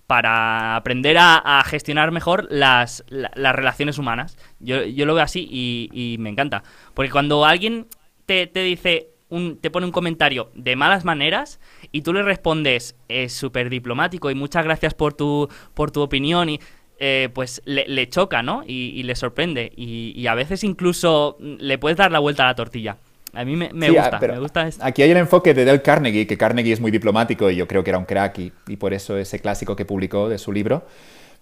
para 0.07 0.77
aprender 0.77 1.17
a, 1.19 1.63
gestionar 1.67 2.13
mejor 2.13 2.47
las, 2.51 3.05
relaciones 3.09 3.99
humanas. 3.99 4.39
Yo, 4.61 4.85
lo 4.85 5.15
veo 5.15 5.25
así 5.25 5.49
y, 5.51 6.17
me 6.19 6.31
encanta. 6.31 6.63
Porque 6.95 7.11
cuando 7.11 7.45
alguien 7.45 7.87
te, 8.25 8.47
dice, 8.47 9.11
un, 9.29 9.59
te 9.59 9.71
pone 9.71 9.87
un 9.87 9.93
comentario 9.93 10.51
de 10.55 10.77
malas 10.77 11.05
maneras 11.05 11.61
y 11.93 12.03
tú 12.03 12.13
le 12.13 12.23
respondes 12.23 12.97
es 13.09 13.33
súper 13.33 13.69
diplomático 13.71 14.31
y 14.31 14.35
muchas 14.35 14.65
gracias 14.65 14.95
por 14.95 15.15
tu, 15.15 15.49
por 15.75 15.91
tu 15.91 16.03
opinión 16.03 16.49
y... 16.49 16.61
Eh, 16.99 17.29
pues 17.35 17.61
le, 17.67 18.09
choca, 18.09 18.43
¿no? 18.43 18.63
Y, 18.67 19.03
le 19.03 19.15
sorprende. 19.17 19.71
y, 19.77 20.27
a 20.29 20.35
veces 20.35 20.65
incluso 20.65 21.37
le 21.39 21.77
puedes 21.77 21.99
dar 21.99 22.11
la 22.11 22.21
vuelta 22.21 22.45
a 22.45 22.47
la 22.47 22.55
tortilla. 22.55 22.97
A 23.37 23.45
mí 23.45 23.55
me, 23.55 23.69
gusta, 23.91 24.19
me 24.19 24.39
gusta 24.39 24.67
esto. 24.67 24.85
Aquí 24.85 25.03
hay 25.03 25.11
el 25.11 25.19
enfoque 25.19 25.53
de 25.53 25.65
Del 25.65 25.83
Carnegie, 25.83 26.27
que 26.27 26.39
Carnegie 26.39 26.73
es 26.73 26.81
muy 26.81 26.91
diplomático 26.91 27.51
y 27.51 27.57
yo 27.57 27.69
creo 27.69 27.85
que 27.85 27.91
era 27.91 27.99
un 27.99 28.07
crack 28.07 28.39
y, 28.39 28.77
por 28.77 28.95
eso 28.95 29.17
ese 29.19 29.39
clásico 29.41 29.77
que 29.77 29.85
publicó 29.85 30.29
de 30.29 30.39
su 30.39 30.53
libro. 30.53 30.85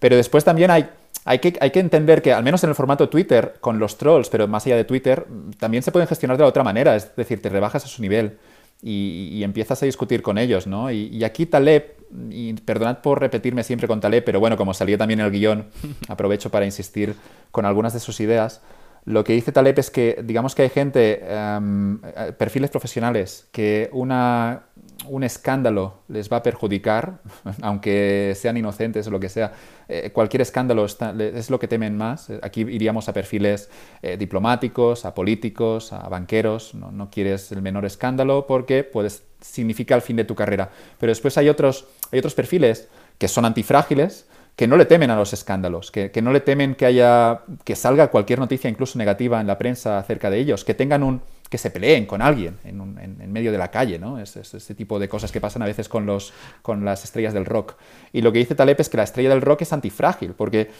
Pero 0.00 0.16
después 0.16 0.44
también 0.44 0.70
hay, 0.70 0.88
hay, 1.24 1.38
que, 1.38 1.56
hay 1.60 1.70
que 1.70 1.80
entender 1.80 2.20
que, 2.20 2.32
al 2.32 2.42
menos 2.42 2.64
en 2.64 2.70
el 2.70 2.74
formato 2.74 3.08
Twitter, 3.08 3.54
con 3.60 3.78
los 3.78 3.96
trolls, 3.96 4.28
pero 4.28 4.48
más 4.48 4.66
allá 4.66 4.76
de 4.76 4.84
Twitter, 4.84 5.24
también 5.58 5.82
se 5.82 5.92
pueden 5.92 6.08
gestionar 6.08 6.36
de 6.36 6.42
la 6.42 6.48
otra 6.48 6.64
manera. 6.64 6.96
Es 6.96 7.14
decir, 7.14 7.40
te 7.40 7.48
rebajas 7.48 7.84
a 7.84 7.88
su 7.88 8.02
nivel 8.02 8.38
y, 8.82 9.42
empiezas 9.42 9.82
a 9.82 9.86
discutir 9.86 10.20
con 10.20 10.36
ellos, 10.36 10.66
¿no? 10.66 10.90
Y, 10.90 11.22
aquí 11.24 11.46
Taleb, 11.46 11.96
y 12.30 12.52
perdonad 12.54 12.98
por 12.98 13.20
repetirme 13.20 13.62
siempre 13.62 13.88
con 13.88 14.00
Taleb, 14.00 14.24
pero 14.24 14.40
bueno, 14.40 14.56
como 14.56 14.74
salía 14.74 14.98
también 14.98 15.20
el 15.20 15.30
guion, 15.30 15.66
aprovecho 16.08 16.50
para 16.50 16.64
insistir 16.66 17.14
con 17.50 17.64
algunas 17.64 17.94
de 17.94 18.00
sus 18.00 18.20
ideas. 18.20 18.60
Lo 19.06 19.22
que 19.22 19.34
dice 19.34 19.52
Taleb 19.52 19.78
es 19.78 19.90
que, 19.90 20.20
digamos 20.24 20.54
que 20.54 20.62
hay 20.62 20.70
gente, 20.70 21.20
eh, 21.22 22.32
perfiles 22.38 22.70
profesionales, 22.70 23.46
que 23.52 23.90
una, 23.92 24.62
un 25.08 25.24
escándalo 25.24 26.00
les 26.08 26.32
va 26.32 26.38
a 26.38 26.42
perjudicar, 26.42 27.20
aunque 27.62 28.32
sean 28.34 28.56
inocentes 28.56 29.06
o 29.06 29.10
lo 29.10 29.20
que 29.20 29.28
sea. 29.28 29.52
Eh, 29.88 30.10
cualquier 30.10 30.40
escándalo 30.40 30.86
es 30.86 31.50
lo 31.50 31.58
que 31.58 31.68
temen 31.68 31.98
más. 31.98 32.30
Aquí 32.42 32.62
iríamos 32.62 33.08
a 33.10 33.12
perfiles 33.12 33.68
eh, 34.00 34.16
diplomáticos, 34.16 35.04
a 35.04 35.14
políticos, 35.14 35.92
a 35.92 36.08
banqueros. 36.08 36.74
No, 36.74 36.90
no, 36.90 37.10
quieres 37.10 37.52
el 37.52 37.60
menor 37.60 37.84
escándalo 37.84 38.46
porque 38.46 38.84
puedes, 38.84 39.22
significa 39.40 39.94
el 39.94 40.00
fin 40.00 40.16
de 40.16 40.24
tu 40.24 40.34
carrera. 40.34 40.70
Pero 40.98 41.10
después 41.10 41.36
hay 41.36 41.50
otros, 41.50 41.86
hay 42.10 42.20
otros 42.20 42.34
perfiles 42.34 42.88
que 43.18 43.28
son 43.28 43.44
antifrágiles, 43.44 44.26
que 44.56 44.68
no 44.68 44.76
le 44.76 44.84
temen 44.84 45.10
a 45.10 45.16
los 45.16 45.32
escándalos, 45.32 45.90
que, 45.90 46.10
no 46.22 46.32
le 46.32 46.40
temen 46.40 46.74
que 46.74 46.86
haya 46.86 47.40
que 47.64 47.74
salga 47.74 48.08
cualquier 48.08 48.38
noticia 48.38 48.70
incluso 48.70 48.98
negativa 48.98 49.40
en 49.40 49.46
la 49.46 49.58
prensa 49.58 49.98
acerca 49.98 50.30
de 50.30 50.38
ellos, 50.38 50.64
que 50.64 50.74
tengan 50.74 51.02
un 51.02 51.22
que 51.50 51.58
se 51.58 51.70
peleen 51.70 52.06
con 52.06 52.22
alguien 52.22 52.58
en, 52.64 53.32
medio 53.32 53.52
de 53.52 53.58
la 53.58 53.70
calle, 53.70 53.98
¿no? 53.98 54.18
Es, 54.18 54.36
ese 54.36 54.74
tipo 54.74 54.98
de 54.98 55.08
cosas 55.08 55.30
que 55.30 55.40
pasan 55.40 55.62
a 55.62 55.66
veces 55.66 55.88
con 55.88 56.06
los 56.06 56.32
con 56.62 56.84
las 56.84 57.04
estrellas 57.04 57.34
del 57.34 57.44
rock. 57.44 57.74
Y 58.12 58.22
lo 58.22 58.32
que 58.32 58.38
dice 58.38 58.54
Taleb 58.54 58.80
es 58.80 58.88
que 58.88 58.96
la 58.96 59.02
estrella 59.02 59.30
del 59.30 59.42
rock 59.42 59.62
es 59.62 59.72
antifrágil, 59.72 60.32
porque 60.32 60.70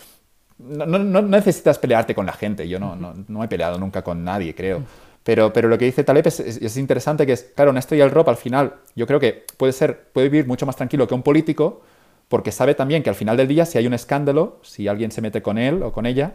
no, 0.59 0.87
no, 0.87 1.23
necesitas 1.23 1.79
pelearte 1.79 2.15
con 2.15 2.27
la 2.27 2.33
gente. 2.33 2.69
Yo 2.69 2.79
no, 2.79 2.97
no, 2.97 3.45
he 3.45 3.49
peleado 3.49 3.79
nunca 3.79 4.03
con 4.03 4.25
nadie, 4.25 4.55
creo. 4.55 4.83
Pero, 5.25 5.53
pero 5.53 5.69
lo 5.69 5.79
que 5.79 5.87
dice 5.87 6.05
Taleb 6.05 6.27
es, 6.27 6.39
es, 6.39 6.77
interesante, 6.77 7.27
que 7.27 7.33
es, 7.33 7.43
claro, 7.55 7.71
una 7.71 7.81
estrella 7.81 8.05
del 8.05 8.13
rock 8.13 8.29
al 8.29 8.37
final, 8.37 8.75
yo 8.95 9.07
creo 9.07 9.19
que 9.19 9.45
puede 9.57 9.73
ser, 9.73 10.09
puede 10.13 10.29
vivir 10.29 10.47
mucho 10.47 10.67
más 10.67 10.77
tranquilo 10.77 11.09
que 11.09 11.15
un 11.15 11.23
político, 11.23 11.83
porque 12.29 12.53
sabe 12.53 12.75
también 12.75 13.03
que 13.03 13.11
al 13.11 13.17
final 13.17 13.37
del 13.37 13.49
día, 13.49 13.67
si 13.67 13.79
hay 13.79 13.87
un 13.87 13.95
escándalo, 13.95 14.61
si 14.63 14.89
alguien 14.89 15.11
se 15.11 15.21
mete 15.21 15.43
con 15.43 15.59
él 15.59 15.83
o 15.83 15.93
con 15.93 16.07
ella, 16.07 16.35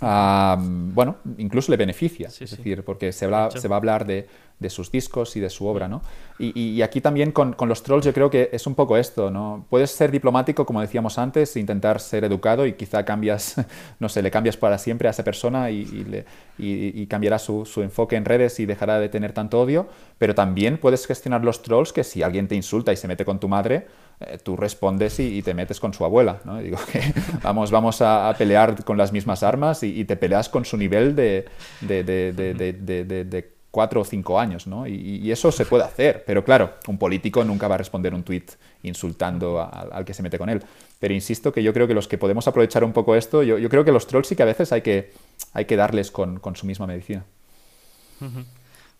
bueno, 0.00 1.16
incluso 1.38 1.72
le 1.72 1.76
beneficia. 1.76 2.28
es 2.28 2.38
decir, 2.38 2.84
porque 2.84 3.12
se, 3.12 3.26
se 3.26 3.68
va 3.68 3.76
a 3.76 3.76
hablar 3.76 4.06
de, 4.06 4.26
de, 4.58 4.70
sus 4.70 4.90
discos 4.90 5.36
y 5.36 5.40
de 5.40 5.50
su 5.50 5.66
obra, 5.66 5.88
¿no? 5.88 6.02
Y, 6.38 6.82
aquí 6.82 7.00
también 7.00 7.32
con, 7.32 7.52
con, 7.52 7.68
los 7.68 7.82
trolls 7.82 8.04
yo 8.04 8.12
creo 8.12 8.30
que 8.30 8.50
es 8.52 8.66
un 8.66 8.74
poco 8.74 8.96
esto, 8.96 9.30
¿no? 9.30 9.66
Puedes 9.70 9.90
ser 9.90 10.10
diplomático, 10.10 10.64
como 10.64 10.80
decíamos 10.80 11.18
antes, 11.18 11.56
intentar 11.56 12.00
ser 12.00 12.24
educado 12.24 12.66
y 12.66 12.74
quizá 12.74 13.04
cambias, 13.04 13.56
no 13.98 14.08
sé, 14.08 14.22
le 14.22 14.30
cambias 14.30 14.56
para 14.56 14.78
siempre 14.78 15.08
a 15.08 15.10
esa 15.10 15.24
persona 15.24 15.70
y, 15.70 15.84
le, 15.84 16.24
y 16.58 17.06
cambiará 17.06 17.38
su, 17.38 17.64
su, 17.64 17.82
enfoque 17.82 18.16
en 18.16 18.24
redes 18.24 18.60
y 18.60 18.66
dejará 18.66 18.98
de 19.00 19.08
tener 19.08 19.32
tanto 19.32 19.60
odio, 19.60 19.88
pero 20.18 20.34
también 20.34 20.78
puedes 20.78 21.06
gestionar 21.06 21.44
los 21.44 21.62
trolls 21.62 21.92
que 21.92 22.04
si 22.04 22.22
alguien 22.22 22.48
te 22.48 22.54
insulta 22.54 22.92
y 22.92 22.96
se 22.96 23.08
mete 23.08 23.24
con 23.24 23.40
tu 23.40 23.48
madre, 23.48 23.86
eh, 24.20 24.38
tú 24.42 24.56
respondes 24.56 25.20
y, 25.20 25.42
te 25.42 25.54
metes 25.54 25.78
con 25.78 25.94
su 25.94 26.04
abuela. 26.04 26.40
¿no? 26.44 26.58
digo 26.58 26.78
que 26.92 27.00
vamos, 27.42 27.70
vamos 27.70 28.02
a, 28.02 28.34
pelear 28.36 28.84
con 28.84 28.98
las 28.98 29.12
mismas 29.12 29.42
armas 29.42 29.82
y, 29.82 30.04
te 30.04 30.16
peleas 30.16 30.48
con 30.48 30.64
su 30.64 30.76
nivel 30.76 31.14
de, 31.14 31.46
de, 31.80 32.02
de, 32.02 33.57
cuatro 33.70 34.00
o 34.00 34.04
cinco 34.04 34.38
años. 34.40 34.66
¿no? 34.66 34.86
Y, 34.86 35.30
eso 35.30 35.52
se 35.52 35.64
puede 35.64 35.84
hacer, 35.84 36.24
pero 36.26 36.44
claro, 36.44 36.74
un 36.86 36.98
político 36.98 37.44
nunca 37.44 37.68
va 37.68 37.76
a 37.76 37.78
responder 37.78 38.14
un 38.14 38.22
tuit 38.22 38.52
insultando 38.82 39.60
al 39.60 40.04
que 40.04 40.14
se 40.14 40.22
mete 40.22 40.38
con 40.38 40.48
él. 40.48 40.62
Pero 40.98 41.14
insisto 41.14 41.52
que 41.52 41.62
yo 41.62 41.72
creo 41.72 41.86
que 41.86 41.94
los 41.94 42.08
que 42.08 42.18
podemos 42.18 42.48
aprovechar 42.48 42.84
un 42.84 42.92
poco 42.92 43.14
esto, 43.14 43.42
yo, 43.42 43.58
yo 43.58 43.68
creo 43.68 43.84
que 43.84 43.92
los 43.92 44.06
trolls 44.06 44.28
sí 44.28 44.36
que 44.36 44.42
a 44.42 44.46
veces 44.46 44.72
hay 44.72 44.82
que, 44.82 45.12
hay 45.52 45.66
que 45.66 45.76
darles 45.76 46.10
con, 46.10 46.40
con 46.40 46.56
su 46.56 46.66
misma 46.66 46.86
medicina. 46.86 47.24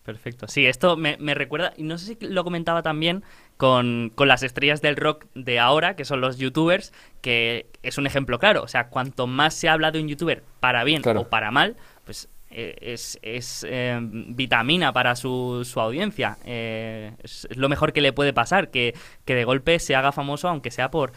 Perfecto. 0.05 0.47
Sí, 0.47 0.65
esto 0.65 0.97
me, 0.97 1.17
me, 1.17 1.35
recuerda, 1.35 1.73
y 1.77 1.83
no 1.83 1.97
sé 1.97 2.15
si 2.15 2.25
lo 2.25 2.43
comentaba 2.43 2.81
también 2.81 3.23
con, 3.57 4.11
con, 4.15 4.27
las 4.27 4.43
estrellas 4.43 4.81
del 4.81 4.95
rock 4.95 5.25
de 5.35 5.59
ahora, 5.59 5.95
que 5.95 6.05
son 6.05 6.21
los 6.21 6.37
youtubers, 6.37 6.93
que 7.21 7.67
es 7.83 7.97
un 7.97 8.07
ejemplo 8.07 8.39
claro. 8.39 8.63
O 8.63 8.67
sea, 8.67 8.87
cuanto 8.87 9.27
más 9.27 9.53
se 9.53 9.67
habla 9.69 9.91
de 9.91 10.01
un 10.01 10.07
youtuber 10.07 10.41
para 10.61 10.83
bien 10.83 11.03
o 11.05 11.27
para 11.27 11.51
mal, 11.51 11.75
pues 12.05 12.29
es, 12.51 13.19
es 13.21 13.65
eh, 13.67 13.99
vitamina 14.01 14.91
para 14.91 15.15
su, 15.15 15.65
audiencia. 15.75 16.37
Eh, 16.45 17.13
es, 17.23 17.47
lo 17.55 17.69
mejor 17.69 17.93
que 17.93 18.01
le 18.01 18.13
puede 18.13 18.33
pasar, 18.33 18.69
que, 18.69 18.95
de 19.25 19.43
golpe 19.43 19.79
se 19.79 19.95
haga 19.95 20.11
famoso, 20.11 20.49
aunque 20.49 20.71
sea 20.71 20.89
por, 20.89 21.11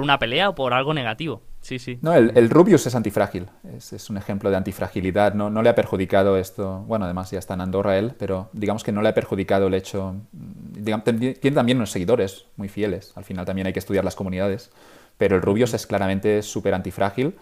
una 0.00 0.18
pelea 0.18 0.50
o 0.50 0.54
por 0.54 0.74
algo 0.74 0.94
negativo. 0.94 1.42
Sí, 1.62 1.78
sí. 1.78 1.98
No, 2.00 2.14
el, 2.14 2.32
el 2.36 2.48
Rubius 2.48 2.86
es 2.86 2.94
antifrágil. 2.94 3.46
Es, 3.76 3.92
es, 3.92 4.08
un 4.08 4.16
ejemplo 4.16 4.50
de 4.50 4.56
antifragilidad. 4.56 5.34
No, 5.34 5.50
no 5.50 5.62
le 5.62 5.68
ha 5.68 5.74
perjudicado 5.74 6.38
esto. 6.38 6.84
Bueno, 6.86 7.04
además 7.04 7.30
ya 7.30 7.38
está 7.38 7.52
en 7.54 7.60
Andorra 7.60 7.98
él, 7.98 8.14
pero 8.18 8.48
digamos 8.54 8.82
que 8.82 8.92
no 8.92 9.02
le 9.02 9.10
ha 9.10 9.14
perjudicado 9.14 9.66
el 9.66 9.74
hecho. 9.74 10.16
Digamos, 10.32 11.04
tiene 11.04 11.54
también 11.54 11.76
unos 11.76 11.90
seguidores 11.90 12.46
muy 12.56 12.68
fieles. 12.68 13.12
Al 13.14 13.24
final 13.24 13.44
también 13.44 13.66
hay 13.66 13.74
que 13.74 13.78
estudiar 13.78 14.04
las 14.04 14.16
comunidades. 14.16 14.70
Pero 15.18 15.36
el 15.36 15.42
Rubius 15.42 15.74
es 15.74 15.86
claramente 15.86 16.40
súper 16.42 16.72
antifrágil 16.72 17.34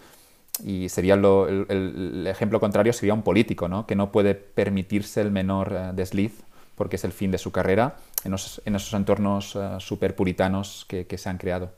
y 0.63 0.89
sería 0.89 1.15
lo, 1.15 1.47
el, 1.47 2.25
ejemplo 2.27 2.59
contrario 2.59 2.93
sería 2.93 3.13
un 3.13 3.23
político, 3.23 3.67
¿no? 3.67 3.85
que 3.85 3.95
no 3.95 4.11
puede 4.11 4.35
permitirse 4.35 5.21
el 5.21 5.31
menor 5.31 5.71
uh, 5.71 5.95
desliz 5.95 6.43
porque 6.75 6.95
es 6.95 7.03
el 7.03 7.11
fin 7.11 7.31
de 7.31 7.37
su 7.37 7.51
carrera 7.51 7.97
en, 8.23 8.31
los, 8.31 8.61
en 8.65 8.75
esos 8.75 8.93
entornos 8.93 9.55
uh, 9.55 9.79
súper 9.79 10.15
puritanos 10.15 10.85
que, 10.87 11.05
se 11.17 11.29
han 11.29 11.37
creado. 11.37 11.71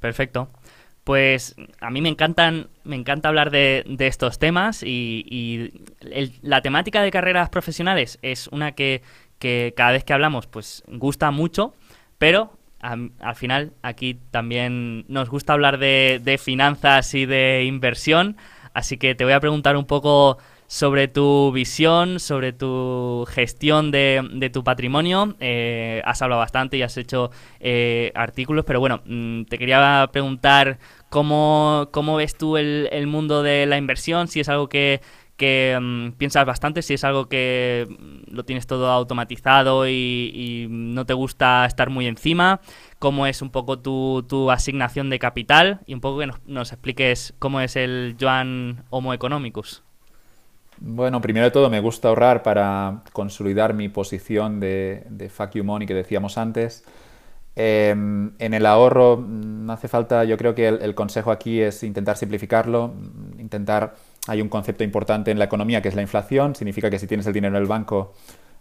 Perfecto. 0.00 0.48
Pues 1.04 1.56
a 1.80 1.90
mí 1.90 2.02
me 2.02 2.08
encantan, 2.08 2.68
me 2.84 2.96
encanta 2.96 3.28
hablar 3.28 3.50
de, 3.50 3.84
de 3.86 4.06
estos 4.06 4.38
temas 4.38 4.82
y, 4.82 5.24
y 5.28 5.82
el, 6.00 6.34
la 6.42 6.60
temática 6.60 7.02
de 7.02 7.10
carreras 7.10 7.48
profesionales 7.48 8.18
es 8.22 8.48
una 8.48 8.72
que, 8.72 9.02
que 9.38 9.72
cada 9.76 9.92
vez 9.92 10.04
que 10.04 10.12
hablamos 10.12 10.46
pues 10.46 10.84
gusta 10.86 11.30
mucho, 11.30 11.74
pero 12.18 12.52
al, 12.80 13.12
al 13.20 13.36
final 13.36 13.72
aquí 13.82 14.18
también 14.30 15.04
nos 15.08 15.28
gusta 15.28 15.52
hablar 15.52 15.78
de, 15.78 16.40
finanzas 16.42 17.14
y 17.14 17.26
de 17.26 17.64
inversión, 17.64 18.36
así 18.74 18.96
que 18.96 19.14
te 19.14 19.24
voy 19.24 19.34
a 19.34 19.40
preguntar 19.40 19.76
un 19.76 19.84
poco 19.84 20.38
sobre 20.66 21.08
tu 21.08 21.50
visión, 21.50 22.20
sobre 22.20 22.52
tu 22.52 23.26
gestión 23.28 23.90
de, 23.90 24.50
tu 24.52 24.62
patrimonio. 24.62 25.34
Eh, 25.40 26.00
has 26.04 26.22
hablado 26.22 26.38
bastante 26.38 26.76
y 26.76 26.82
has 26.82 26.96
hecho 26.96 27.30
eh, 27.58 28.12
artículos, 28.14 28.64
pero 28.64 28.78
bueno, 28.78 29.02
mmm, 29.04 29.42
te 29.44 29.58
quería 29.58 30.08
preguntar 30.12 30.78
cómo, 31.08 31.88
cómo 31.90 32.16
ves 32.16 32.36
tú 32.36 32.56
el 32.56 33.06
mundo 33.08 33.42
de 33.42 33.66
la 33.66 33.78
inversión, 33.78 34.28
si 34.28 34.40
es 34.40 34.48
algo 34.48 34.68
que 34.68 35.00
que 35.40 35.74
um, 35.74 36.12
piensas 36.12 36.44
bastante, 36.44 36.82
si 36.82 36.92
es 36.92 37.02
algo 37.02 37.26
que 37.26 37.88
lo 38.26 38.44
tienes 38.44 38.66
todo 38.66 38.90
automatizado 38.90 39.88
y, 39.88 40.66
no 40.68 41.06
te 41.06 41.14
gusta 41.14 41.64
estar 41.64 41.88
muy 41.88 42.06
encima, 42.06 42.60
cómo 42.98 43.26
es 43.26 43.40
un 43.40 43.48
poco 43.48 43.78
tu, 43.78 44.50
asignación 44.50 45.08
de 45.08 45.18
capital 45.18 45.80
y 45.86 45.94
un 45.94 46.02
poco 46.02 46.18
que 46.18 46.28
nos, 46.44 46.72
expliques 46.72 47.32
cómo 47.38 47.62
es 47.62 47.76
el 47.76 48.16
Joan 48.20 48.84
Homo 48.90 49.14
Economicus. 49.14 49.82
Bueno, 50.78 51.22
primero 51.22 51.46
de 51.46 51.50
todo 51.50 51.70
me 51.70 51.80
gusta 51.80 52.08
ahorrar 52.08 52.42
para 52.42 53.02
consolidar 53.14 53.72
mi 53.72 53.88
posición 53.88 54.60
de, 54.60 55.04
de 55.08 55.30
fuck 55.30 55.52
you 55.52 55.64
que 55.86 55.94
decíamos 55.94 56.36
antes. 56.36 56.84
Eh, 57.56 57.90
en 57.92 58.54
el 58.54 58.66
ahorro 58.66 59.24
no 59.26 59.72
hace 59.72 59.88
falta, 59.88 60.24
yo 60.24 60.36
creo 60.36 60.54
que 60.54 60.68
el, 60.68 60.82
el 60.82 60.94
consejo 60.94 61.30
aquí 61.30 61.62
es 61.62 61.82
intentar 61.82 62.18
simplificarlo, 62.18 62.92
intentar 63.38 63.94
hay 64.30 64.40
un 64.40 64.48
concepto 64.48 64.84
importante 64.84 65.32
en 65.32 65.40
la 65.40 65.46
economía 65.46 65.82
que 65.82 65.88
es 65.88 65.96
la 65.96 66.02
inflación. 66.02 66.54
Significa 66.54 66.88
que 66.88 67.00
si 67.00 67.08
tienes 67.08 67.26
el 67.26 67.32
dinero 67.32 67.56
en 67.56 67.62
el 67.62 67.68
banco, 67.68 68.12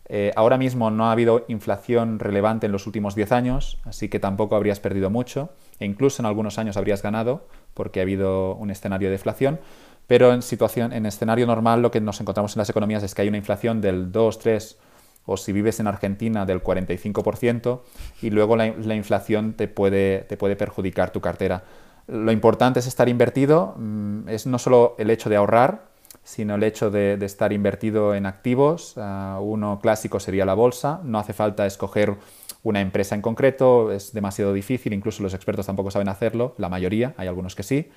eh, 0.07 0.31
ahora 0.35 0.57
mismo 0.57 0.89
no 0.89 1.05
ha 1.05 1.11
habido 1.11 1.45
inflación 1.47 2.17
relevante 2.17 2.65
en 2.65 2.71
los 2.71 2.87
últimos 2.87 3.13
10 3.13 3.31
años, 3.31 3.77
así 3.85 4.09
que 4.09 4.19
tampoco 4.19 4.55
habrías 4.55 4.79
perdido 4.79 5.11
mucho. 5.11 5.51
E 5.79 5.85
incluso 5.85 6.23
en 6.23 6.25
algunos 6.25 6.57
años 6.57 6.75
habrías 6.75 7.03
ganado 7.03 7.47
porque 7.75 7.99
ha 7.99 8.03
habido 8.03 8.55
un 8.55 8.71
escenario 8.71 9.09
de 9.09 9.11
deflación. 9.11 9.59
Pero 10.07 10.33
en, 10.33 10.41
situación, 10.41 10.91
en 10.91 11.05
escenario 11.05 11.45
normal 11.45 11.83
lo 11.83 11.91
que 11.91 12.01
nos 12.01 12.19
encontramos 12.19 12.55
en 12.55 12.61
las 12.61 12.69
economías 12.71 13.03
es 13.03 13.13
que 13.13 13.21
hay 13.21 13.27
una 13.27 13.37
inflación 13.37 13.79
del 13.79 14.11
2, 14.11 14.39
3 14.39 14.79
o 15.27 15.37
si 15.37 15.53
vives 15.53 15.79
en 15.79 15.85
Argentina 15.85 16.47
del 16.47 16.63
45% 16.63 17.81
y 18.23 18.31
luego 18.31 18.55
la, 18.55 18.73
la 18.75 18.95
inflación 18.95 19.53
te 19.53 19.67
puede, 19.67 20.25
te 20.27 20.35
puede 20.35 20.55
perjudicar 20.55 21.11
tu 21.11 21.21
cartera. 21.21 21.63
Lo 22.11 22.31
importante 22.31 22.79
es 22.79 22.87
estar 22.87 23.07
invertido, 23.07 23.75
mm, 23.77 24.29
es 24.29 24.47
no 24.47 24.57
solo 24.57 24.95
el 24.97 25.11
hecho 25.11 25.29
de 25.29 25.35
ahorrar, 25.35 25.89
sino 26.23 26.55
el 26.55 26.63
hecho 26.63 26.89
de, 26.89 27.13
estar 27.21 27.53
invertido 27.53 28.15
en 28.15 28.25
activos. 28.25 28.95
Uh, 28.97 29.39
uno 29.41 29.79
clásico 29.81 30.19
sería 30.19 30.45
la 30.45 30.55
bolsa, 30.55 31.01
no 31.03 31.19
hace 31.19 31.33
falta 31.33 31.65
escoger 31.65 32.15
una 32.63 32.81
empresa 32.81 33.15
en 33.15 33.21
concreto, 33.21 33.91
es 33.91 34.11
demasiado 34.11 34.53
difícil, 34.53 34.93
incluso 34.93 35.23
los 35.23 35.33
expertos 35.33 35.67
tampoco 35.67 35.91
saben 35.91 36.09
hacerlo, 36.09 36.55
la 36.57 36.67
mayoría, 36.67 37.13
hay 37.17 37.27
algunos 37.27 37.55
que 37.55 37.63
sí, 37.63 37.89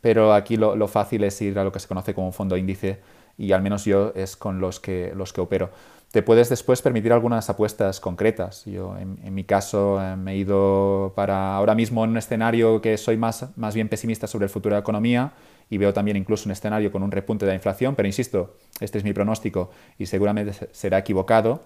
pero 0.00 0.32
aquí 0.32 0.56
lo, 0.56 0.74
lo 0.76 0.88
fácil 0.88 1.24
es 1.24 1.40
ir 1.42 1.58
a 1.58 1.64
lo 1.64 1.72
que 1.72 1.80
se 1.80 1.88
conoce 1.88 2.14
como 2.14 2.28
un 2.28 2.32
fondo 2.32 2.56
índice 2.56 3.00
y 3.36 3.52
al 3.52 3.62
menos 3.62 3.84
yo 3.84 4.12
es 4.14 4.36
con 4.36 4.60
los 4.60 4.80
que, 4.80 5.12
los 5.14 5.32
que 5.32 5.40
opero 5.40 5.70
te 6.16 6.22
puedes 6.22 6.48
después 6.48 6.80
permitir 6.80 7.12
algunas 7.12 7.50
apuestas 7.50 8.00
concretas. 8.00 8.64
Yo, 8.64 8.96
en, 8.96 9.34
mi 9.34 9.44
caso, 9.44 10.00
eh, 10.02 10.16
me 10.16 10.32
he 10.32 10.36
ido 10.38 11.12
para 11.14 11.54
ahora 11.54 11.74
mismo 11.74 12.02
en 12.04 12.08
un 12.08 12.16
escenario 12.16 12.80
que 12.80 12.96
soy 12.96 13.18
más, 13.18 13.54
más 13.54 13.74
bien 13.74 13.90
pesimista 13.90 14.26
sobre 14.26 14.44
el 14.44 14.48
futuro 14.48 14.74
de 14.74 14.78
la 14.78 14.80
economía 14.80 15.32
y 15.68 15.76
veo 15.76 15.92
también 15.92 16.16
incluso 16.16 16.48
un 16.48 16.52
escenario 16.52 16.90
con 16.90 17.02
un 17.02 17.10
repunte 17.10 17.44
de 17.44 17.50
la 17.50 17.56
inflación, 17.56 17.94
pero 17.96 18.08
insisto, 18.08 18.54
este 18.80 18.96
es 18.96 19.04
mi 19.04 19.12
pronóstico 19.12 19.70
y 19.98 20.06
seguramente 20.06 20.54
será 20.72 20.96
equivocado, 20.96 21.64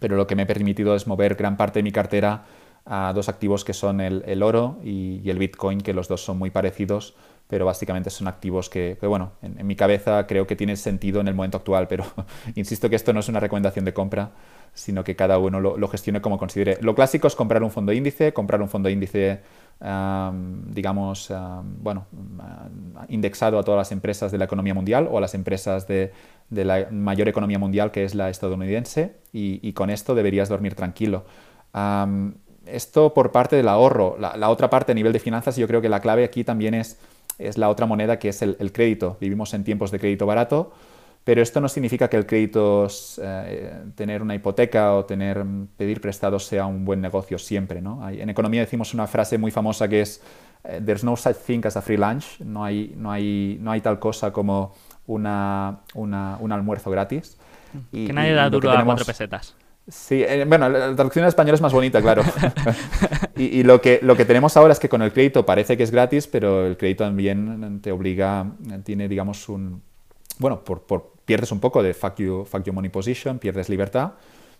pero 0.00 0.16
lo 0.16 0.26
que 0.26 0.34
me 0.34 0.42
he 0.42 0.46
permitido 0.46 0.96
es 0.96 1.06
mover 1.06 1.36
gran 1.36 1.56
parte 1.56 1.78
de 1.78 1.84
mi 1.84 1.92
cartera 1.92 2.44
a 2.86 3.12
dos 3.14 3.28
activos 3.28 3.64
que 3.64 3.72
son 3.72 4.00
el, 4.00 4.24
el 4.26 4.42
oro 4.42 4.78
y, 4.82 5.20
y 5.22 5.30
el 5.30 5.38
Bitcoin, 5.38 5.80
que 5.80 5.92
los 5.92 6.08
dos 6.08 6.24
son 6.24 6.38
muy 6.38 6.50
parecidos 6.50 7.14
pero 7.48 7.64
básicamente 7.64 8.10
son 8.10 8.26
activos 8.26 8.68
que, 8.68 8.98
bueno, 9.02 9.32
en, 9.40 9.64
mi 9.66 9.76
cabeza 9.76 10.26
creo 10.26 10.46
que 10.46 10.56
tiene 10.56 10.76
sentido 10.76 11.20
en 11.20 11.28
el 11.28 11.34
momento 11.34 11.58
actual, 11.58 11.86
pero 11.86 12.04
insisto 12.54 12.90
que 12.90 12.96
esto 12.96 13.12
no 13.12 13.20
es 13.20 13.28
una 13.28 13.40
recomendación 13.40 13.84
de 13.84 13.94
compra, 13.94 14.32
sino 14.74 15.04
que 15.04 15.16
cada 15.16 15.38
uno 15.38 15.60
lo, 15.60 15.88
gestione 15.88 16.20
como 16.20 16.38
considere. 16.38 16.78
Lo 16.80 16.94
clásico 16.94 17.28
es 17.28 17.36
comprar 17.36 17.62
un 17.62 17.70
fondo 17.70 17.92
índice, 17.92 18.32
comprar 18.32 18.60
un 18.60 18.68
fondo 18.68 18.90
índice, 18.90 19.40
um, 19.80 20.70
digamos, 20.72 21.32
bueno, 21.80 22.06
indexado 23.08 23.58
a 23.58 23.62
todas 23.62 23.78
las 23.78 23.92
empresas 23.92 24.32
de 24.32 24.38
la 24.38 24.44
economía 24.44 24.74
mundial 24.74 25.08
o 25.10 25.16
a 25.16 25.20
las 25.20 25.34
empresas 25.34 25.86
de, 25.86 26.12
la 26.50 26.88
mayor 26.90 27.28
economía 27.28 27.58
mundial, 27.58 27.90
que 27.90 28.04
es 28.04 28.14
la 28.14 28.28
estadounidense, 28.28 29.16
y, 29.32 29.72
con 29.72 29.88
esto 29.88 30.14
deberías 30.14 30.48
dormir 30.48 30.74
tranquilo. 30.74 31.24
Esto 32.66 33.14
por 33.14 33.30
parte 33.30 33.54
del 33.54 33.68
ahorro. 33.68 34.16
La, 34.18 34.36
la 34.36 34.50
otra 34.50 34.68
parte 34.68 34.90
a 34.90 34.94
nivel 34.94 35.12
de 35.12 35.20
finanzas, 35.20 35.56
yo 35.56 35.68
creo 35.68 35.80
que 35.80 35.88
la 35.88 36.00
clave 36.00 36.24
aquí 36.24 36.42
también 36.42 36.74
es 36.74 36.98
es 37.38 37.58
la 37.58 37.68
otra 37.68 37.86
moneda 37.86 38.18
que 38.18 38.28
es 38.28 38.42
el, 38.42 38.56
el, 38.60 38.72
crédito. 38.72 39.16
Vivimos 39.20 39.52
en 39.54 39.64
tiempos 39.64 39.90
de 39.90 39.98
crédito 39.98 40.26
barato, 40.26 40.72
pero 41.26 41.42
esto 41.42 41.60
no 41.60 41.68
significa 41.68 42.08
que 42.08 42.16
el 42.16 42.24
crédito, 42.24 42.86
eh, 43.20 43.82
tener 43.96 44.22
una 44.22 44.36
hipoteca 44.36 44.94
o 44.94 45.04
tener, 45.04 45.44
pedir 45.76 46.00
prestado 46.00 46.38
sea 46.38 46.66
un 46.66 46.84
buen 46.84 47.00
negocio 47.00 47.36
siempre. 47.36 47.82
¿no? 47.82 48.04
Hay, 48.04 48.20
en 48.20 48.30
economía 48.30 48.60
decimos 48.60 48.94
una 48.94 49.08
frase 49.08 49.36
muy 49.36 49.50
famosa 49.50 49.88
que 49.88 50.02
es 50.02 50.22
eh, 50.62 50.80
There's 50.84 51.02
no 51.02 51.16
such 51.16 51.36
thing 51.36 51.62
as 51.64 51.76
a 51.76 51.82
free 51.82 51.96
lunch. 51.96 52.40
No 52.40 52.64
hay, 52.64 52.94
no 52.96 53.10
hay, 53.10 53.58
no 53.60 53.72
hay 53.72 53.80
tal 53.80 53.98
cosa 53.98 54.32
como 54.32 54.72
una, 55.08 55.80
una, 55.94 56.36
un 56.38 56.52
almuerzo 56.52 56.92
gratis. 56.92 57.36
Y, 57.90 58.06
que 58.06 58.12
nadie 58.12 58.32
da 58.32 58.48
duro 58.48 58.70
tenemos... 58.70 58.82
a 58.82 58.94
cuatro 58.94 59.06
pesetas. 59.06 59.56
Sí, 59.88 60.22
eh, 60.22 60.44
bueno, 60.48 60.68
la 60.68 60.94
traducción 60.96 61.24
en 61.24 61.28
español 61.28 61.54
es 61.54 61.60
más 61.60 61.72
bonita, 61.72 62.02
claro. 62.02 62.22
y, 63.36 63.44
y 63.44 63.62
lo, 63.62 63.80
que, 63.80 64.00
lo 64.02 64.16
que 64.16 64.24
tenemos 64.24 64.56
ahora 64.56 64.72
es 64.72 64.80
que 64.80 64.88
con 64.88 65.00
el 65.00 65.12
crédito 65.12 65.46
parece 65.46 65.76
que 65.76 65.84
es 65.84 65.92
gratis, 65.92 66.26
pero 66.26 66.66
el 66.66 66.76
crédito 66.76 67.04
también 67.04 67.80
te 67.80 67.92
obliga, 67.92 68.52
tiene, 68.84 69.08
digamos, 69.08 69.48
un... 69.48 69.82
Bueno, 70.38 70.64
por, 70.64 70.82
por, 70.82 71.12
pierdes 71.24 71.52
un 71.52 71.60
poco 71.60 71.82
de 71.84 71.94
fuck 71.94 72.16
you, 72.16 72.44
fuck 72.44 72.64
you 72.64 72.72
money 72.72 72.90
position, 72.90 73.38
pierdes 73.38 73.68
libertad, 73.68 74.14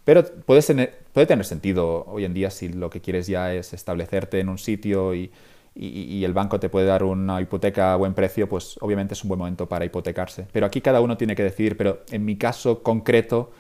pero 0.05 0.25
puede 0.25 0.63
tener, 0.63 1.01
puede 1.13 1.27
tener 1.27 1.45
sentido 1.45 2.05
hoy 2.07 2.25
en 2.25 2.33
día 2.33 2.51
si 2.51 2.69
lo 2.69 2.89
que 2.89 3.01
quieres 3.01 3.27
ya 3.27 3.53
es 3.53 3.73
establecerte 3.73 4.39
en 4.39 4.49
un 4.49 4.59
sitio 4.59 5.13
y, 5.13 5.33
y, 5.75 5.89
y, 5.89 6.25
el 6.25 6.33
banco 6.33 6.61
te 6.61 6.69
puede 6.69 6.87
dar 6.87 7.03
una 7.03 7.41
hipoteca 7.41 7.93
a 7.93 7.97
buen 7.97 8.15
precio, 8.15 8.49
pues 8.49 8.79
obviamente 8.81 9.15
es 9.15 9.25
un 9.25 9.29
buen 9.29 9.39
momento 9.39 9.69
para 9.69 9.85
hipotecarse. 9.85 10.47
Pero 10.53 10.67
aquí 10.67 10.81
cada 10.81 11.01
uno 11.01 11.17
tiene 11.17 11.35
que 11.35 11.43
decidir, 11.43 11.77
pero 11.77 12.03
en 12.13 12.25
mi 12.25 12.37
caso 12.37 12.83
concreto 12.85 13.51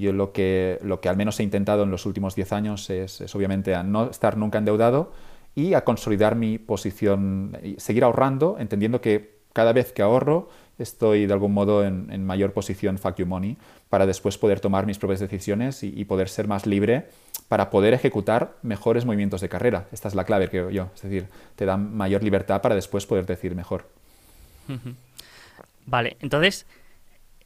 yo 0.00 0.12
lo 0.12 0.32
que, 0.32 0.78
lo 0.82 1.00
que 1.00 1.08
al 1.08 1.16
menos 1.16 1.40
he 1.40 1.42
intentado 1.42 1.82
en 1.82 1.90
los 1.90 2.06
últimos 2.06 2.34
10 2.34 2.52
años 2.52 2.90
es, 2.90 3.20
es, 3.20 3.34
obviamente 3.34 3.74
a 3.74 3.82
no 3.82 4.10
estar 4.10 4.36
nunca 4.36 4.58
endeudado 4.58 5.12
y 5.54 5.74
a 5.74 5.84
consolidar 5.84 6.34
mi 6.34 6.58
posición, 6.58 7.56
y 7.62 7.78
seguir 7.78 8.04
ahorrando, 8.04 8.56
entendiendo 8.58 9.00
que 9.00 9.34
cada 9.52 9.72
vez 9.72 9.92
que 9.92 10.02
ahorro 10.02 10.48
estoy 10.78 11.26
de 11.26 11.32
algún 11.32 11.52
modo 11.52 11.84
en, 11.84 12.10
en 12.10 12.26
mayor 12.26 12.52
posición 12.52 12.98
fuck 12.98 13.16
you 13.16 13.26
money 13.26 13.56
para 13.88 14.06
después 14.06 14.36
poder 14.36 14.58
tomar 14.58 14.86
mis 14.86 14.98
propias 14.98 15.20
decisiones 15.20 15.84
y, 15.84 15.92
y, 15.96 16.04
poder 16.04 16.28
ser 16.28 16.48
más 16.48 16.66
libre 16.66 17.06
para 17.46 17.70
poder 17.70 17.94
ejecutar 17.94 18.56
mejores 18.62 19.04
movimientos 19.04 19.40
de 19.40 19.48
carrera. 19.48 19.86
Esta 19.92 20.08
es 20.08 20.16
la 20.16 20.24
clave, 20.24 20.48
creo 20.48 20.70
yo. 20.70 20.90
Es 20.96 21.02
decir, 21.02 21.28
te 21.54 21.64
da 21.64 21.76
mayor 21.76 22.24
libertad 22.24 22.60
para 22.60 22.74
después 22.74 23.06
poder 23.06 23.26
decir 23.26 23.54
mejor. 23.54 23.86
Vale, 25.86 26.16
entonces 26.20 26.66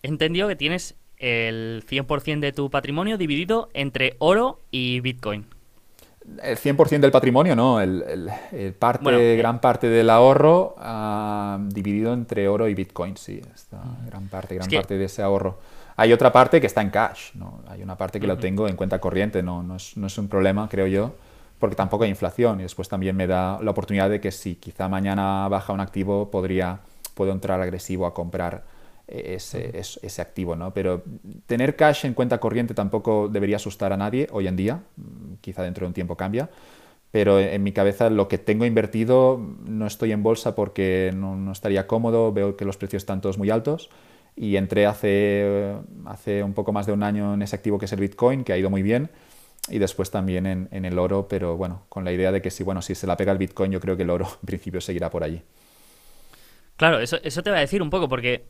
he 0.03 0.09
entendido 0.09 0.49
que 0.49 0.57
tienes 0.57 0.95
el 1.19 1.85
100% 1.89 2.41
de 2.41 2.53
tu 2.53 2.71
patrimonio 2.71 3.19
dividido 3.19 3.69
entre 3.75 4.17
oro 4.19 4.61
y 4.71 5.01
Bitcoin. 5.01 5.47
El 6.43 6.59
100% 6.59 7.01
del 7.01 7.11
patrimonio, 7.11 7.57
no. 7.57 7.81
El, 7.81 8.31
parte, 8.79 9.37
gran 9.37 9.61
parte 9.61 9.89
del 9.89 10.11
ahorro 10.11 10.75
ah, 10.79 11.59
dividido 11.69 12.13
entre 12.13 12.49
oro 12.49 12.69
y 12.69 12.75
Bitcoin, 12.75 13.17
sí. 13.17 13.41
Esta 13.55 13.83
gran 14.07 14.29
parte, 14.29 14.55
gran 14.55 14.69
parte 14.69 14.99
de 14.99 15.05
ese 15.07 15.23
ahorro. 15.23 15.59
Hay 15.97 16.13
otra 16.13 16.31
parte 16.31 16.61
que 16.61 16.67
está 16.67 16.83
en 16.83 16.91
cash, 16.91 17.33
¿no? 17.35 17.61
Hay 17.67 17.83
una 17.83 17.97
parte 17.97 18.21
que 18.21 18.27
lo 18.27 18.37
tengo 18.39 18.69
en 18.69 18.77
cuenta 18.77 19.01
corriente, 19.01 19.43
no, 19.43 19.63
no, 19.63 19.77
es, 19.77 19.97
no 19.97 20.07
es 20.07 20.17
un 20.17 20.29
problema, 20.29 20.69
creo 20.69 20.87
yo, 20.87 21.17
porque 21.59 21.75
tampoco 21.75 22.05
hay 22.05 22.11
inflación 22.11 22.61
y 22.61 22.63
después 22.63 22.89
también 22.89 23.17
me 23.17 23.27
da 23.27 23.59
la 23.61 23.71
oportunidad 23.73 24.09
de 24.09 24.21
que 24.21 24.31
si 24.31 24.55
quizá 24.55 24.89
mañana 24.89 25.49
baja 25.49 25.73
un 25.73 25.81
activo, 25.81 26.31
podría, 26.31 26.81
puedo 27.15 27.33
entrar 27.33 27.61
agresivo 27.61 28.07
a 28.07 28.15
comprar 28.15 28.63
ese, 29.09 30.23
activo, 30.23 30.55
¿no? 30.55 30.73
Pero 30.75 31.03
tener 31.47 31.77
cash 31.77 32.05
en 32.05 32.15
cuenta 32.15 32.39
corriente 32.39 32.75
tampoco 32.75 33.29
debería 33.29 33.57
asustar 33.57 33.93
a 33.93 33.97
nadie 33.97 34.29
hoy 34.31 34.47
en 34.47 34.57
día, 34.57 34.83
quizá 35.41 35.63
dentro 35.63 35.85
de 35.85 35.89
un 35.89 35.95
tiempo 35.95 36.17
cambia, 36.17 36.51
pero 37.11 37.41
en 37.41 37.63
mi 37.63 37.73
cabeza 37.73 38.11
lo 38.11 38.29
que 38.29 38.37
tengo 38.37 38.67
invertido 38.67 39.41
no 39.65 39.87
estoy 39.87 40.13
en 40.13 40.23
bolsa 40.23 40.55
porque 40.55 41.11
no, 41.15 41.51
estaría 41.51 41.87
cómodo, 41.87 42.33
veo 42.33 42.57
que 42.57 42.65
los 42.65 42.77
precios 42.77 43.03
están 43.03 43.21
todos 43.21 43.39
muy 43.39 43.51
altos 43.51 43.89
y 44.37 44.57
entré 44.57 44.87
hace, 44.87 45.75
hace 46.05 46.43
un 46.43 46.53
poco 46.53 46.73
más 46.73 46.87
de 46.87 46.93
un 46.93 47.03
año 47.03 47.35
en 47.35 47.43
ese 47.43 47.57
activo 47.57 47.79
que 47.79 47.87
es 47.87 47.93
el 47.93 48.01
Bitcoin, 48.01 48.45
que 48.45 48.53
ha 48.53 48.59
ido 48.59 48.71
muy 48.71 48.83
bien, 48.83 49.11
y 49.69 49.79
después 49.79 50.11
también 50.11 50.69
en, 50.71 50.85
el 50.85 50.99
oro, 50.99 51.27
pero 51.29 51.57
bueno, 51.57 51.83
con 51.89 52.05
la 52.05 52.13
idea 52.13 52.31
de 52.31 52.41
que 52.41 52.51
si, 52.51 52.63
bueno, 52.63 52.81
si 52.83 52.95
se 52.95 53.07
la 53.07 53.17
pega 53.17 53.33
el 53.33 53.39
Bitcoin, 53.39 53.73
yo 53.73 53.81
creo 53.81 53.97
que 53.97 54.03
el 54.03 54.11
oro 54.11 54.27
en 54.43 54.47
principio 54.47 54.81
seguirá 54.81 55.11
por 55.11 55.25
allí. 55.25 55.43
Claro, 56.77 57.01
eso, 57.01 57.19
eso 57.25 57.43
te 57.43 57.51
voy 57.51 57.57
a 57.57 57.63
decir 57.63 57.83
un 57.83 57.91
poco, 57.91 58.09
porque 58.09 58.45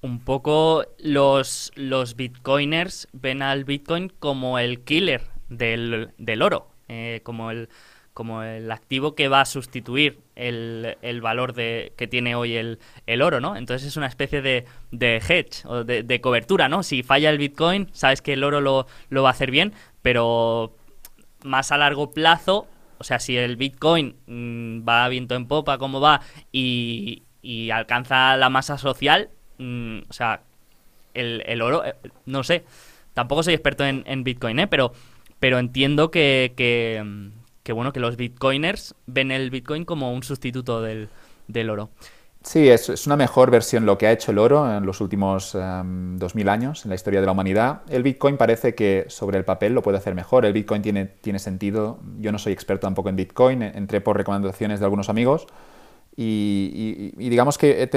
un 0.00 0.20
poco 0.20 0.84
los, 0.98 1.72
los 1.74 2.16
bitcoiners 2.16 3.08
ven 3.12 3.42
al 3.42 3.64
bitcoin 3.64 4.12
como 4.18 4.58
el 4.58 4.84
killer 4.84 5.22
del, 5.48 6.10
del 6.18 6.42
oro, 6.42 6.68
eh, 6.88 7.20
como, 7.24 7.50
el, 7.50 7.68
como 8.14 8.42
el 8.42 8.70
activo 8.70 9.14
que 9.14 9.28
va 9.28 9.40
a 9.40 9.44
sustituir 9.44 10.20
el, 10.36 10.96
el 11.02 11.20
valor 11.20 11.52
de, 11.52 11.92
que 11.96 12.06
tiene 12.06 12.36
hoy 12.36 12.54
el, 12.54 12.78
el, 13.06 13.22
oro, 13.22 13.40
¿no? 13.40 13.56
Entonces 13.56 13.88
es 13.88 13.96
una 13.96 14.06
especie 14.06 14.40
de, 14.40 14.66
de 14.92 15.16
hedge 15.16 15.64
o 15.64 15.82
de, 15.82 16.04
de, 16.04 16.20
cobertura, 16.20 16.68
¿no? 16.68 16.82
Si 16.82 17.02
falla 17.02 17.30
el 17.30 17.38
bitcoin, 17.38 17.88
sabes 17.92 18.22
que 18.22 18.34
el 18.34 18.44
oro 18.44 18.60
lo, 18.60 18.86
lo 19.08 19.22
va 19.22 19.30
a 19.30 19.32
hacer 19.32 19.50
bien, 19.50 19.72
pero 20.02 20.76
más 21.42 21.72
a 21.72 21.78
largo 21.78 22.12
plazo, 22.12 22.68
o 22.98 23.04
sea, 23.04 23.18
si 23.18 23.36
el 23.36 23.56
bitcoin 23.56 24.16
mm, 24.26 24.88
va 24.88 25.08
viento 25.08 25.34
en 25.34 25.46
popa 25.46 25.78
como 25.78 26.00
va 26.00 26.20
y, 26.52 27.24
y 27.42 27.70
alcanza 27.70 28.36
la 28.36 28.48
masa 28.48 28.78
social, 28.78 29.30
Mm, 29.58 29.98
o 30.08 30.12
sea, 30.12 30.40
el, 31.14 31.62
oro, 31.62 31.84
eh, 31.84 31.94
no 32.26 32.44
sé, 32.44 32.64
tampoco 33.14 33.42
soy 33.42 33.54
experto 33.54 33.84
en, 33.84 34.24
Bitcoin, 34.24 34.58
¿eh? 34.60 34.66
Pero, 34.66 34.92
pero 35.40 35.58
entiendo 35.58 36.10
que, 36.10 36.52
que, 36.56 37.72
bueno, 37.72 37.92
que 37.92 38.00
los 38.00 38.16
Bitcoiners 38.16 38.94
ven 39.06 39.30
el 39.30 39.50
Bitcoin 39.50 39.84
como 39.84 40.12
un 40.12 40.22
sustituto 40.22 40.80
del, 40.80 41.08
oro. 41.70 41.90
Sí, 42.42 42.68
es, 42.68 42.88
es, 42.88 43.06
una 43.06 43.16
mejor 43.16 43.50
versión 43.50 43.84
lo 43.84 43.98
que 43.98 44.06
ha 44.06 44.12
hecho 44.12 44.30
el 44.30 44.38
oro 44.38 44.76
en 44.76 44.86
los 44.86 45.00
últimos 45.00 45.52
2000 45.52 46.42
em, 46.42 46.48
años 46.48 46.84
en 46.84 46.90
la 46.90 46.94
historia 46.94 47.20
de 47.20 47.26
la 47.26 47.32
humanidad. 47.32 47.82
El 47.88 48.04
Bitcoin 48.04 48.36
parece 48.36 48.76
que 48.76 49.06
sobre 49.08 49.38
el 49.38 49.44
papel 49.44 49.74
lo 49.74 49.82
puede 49.82 49.98
hacer 49.98 50.14
mejor. 50.14 50.46
El 50.46 50.52
Bitcoin 50.52 50.80
tiene, 50.80 51.06
tiene 51.06 51.40
sentido. 51.40 51.98
Yo 52.20 52.30
no 52.30 52.38
soy 52.38 52.52
experto 52.52 52.86
tampoco 52.86 53.08
en 53.08 53.16
Bitcoin, 53.16 53.62
entré 53.62 54.00
por 54.00 54.16
recomendaciones 54.16 54.78
de 54.78 54.86
algunos 54.86 55.08
amigos 55.08 55.48
y, 56.20 57.12
digamos 57.16 57.58
que 57.58 57.88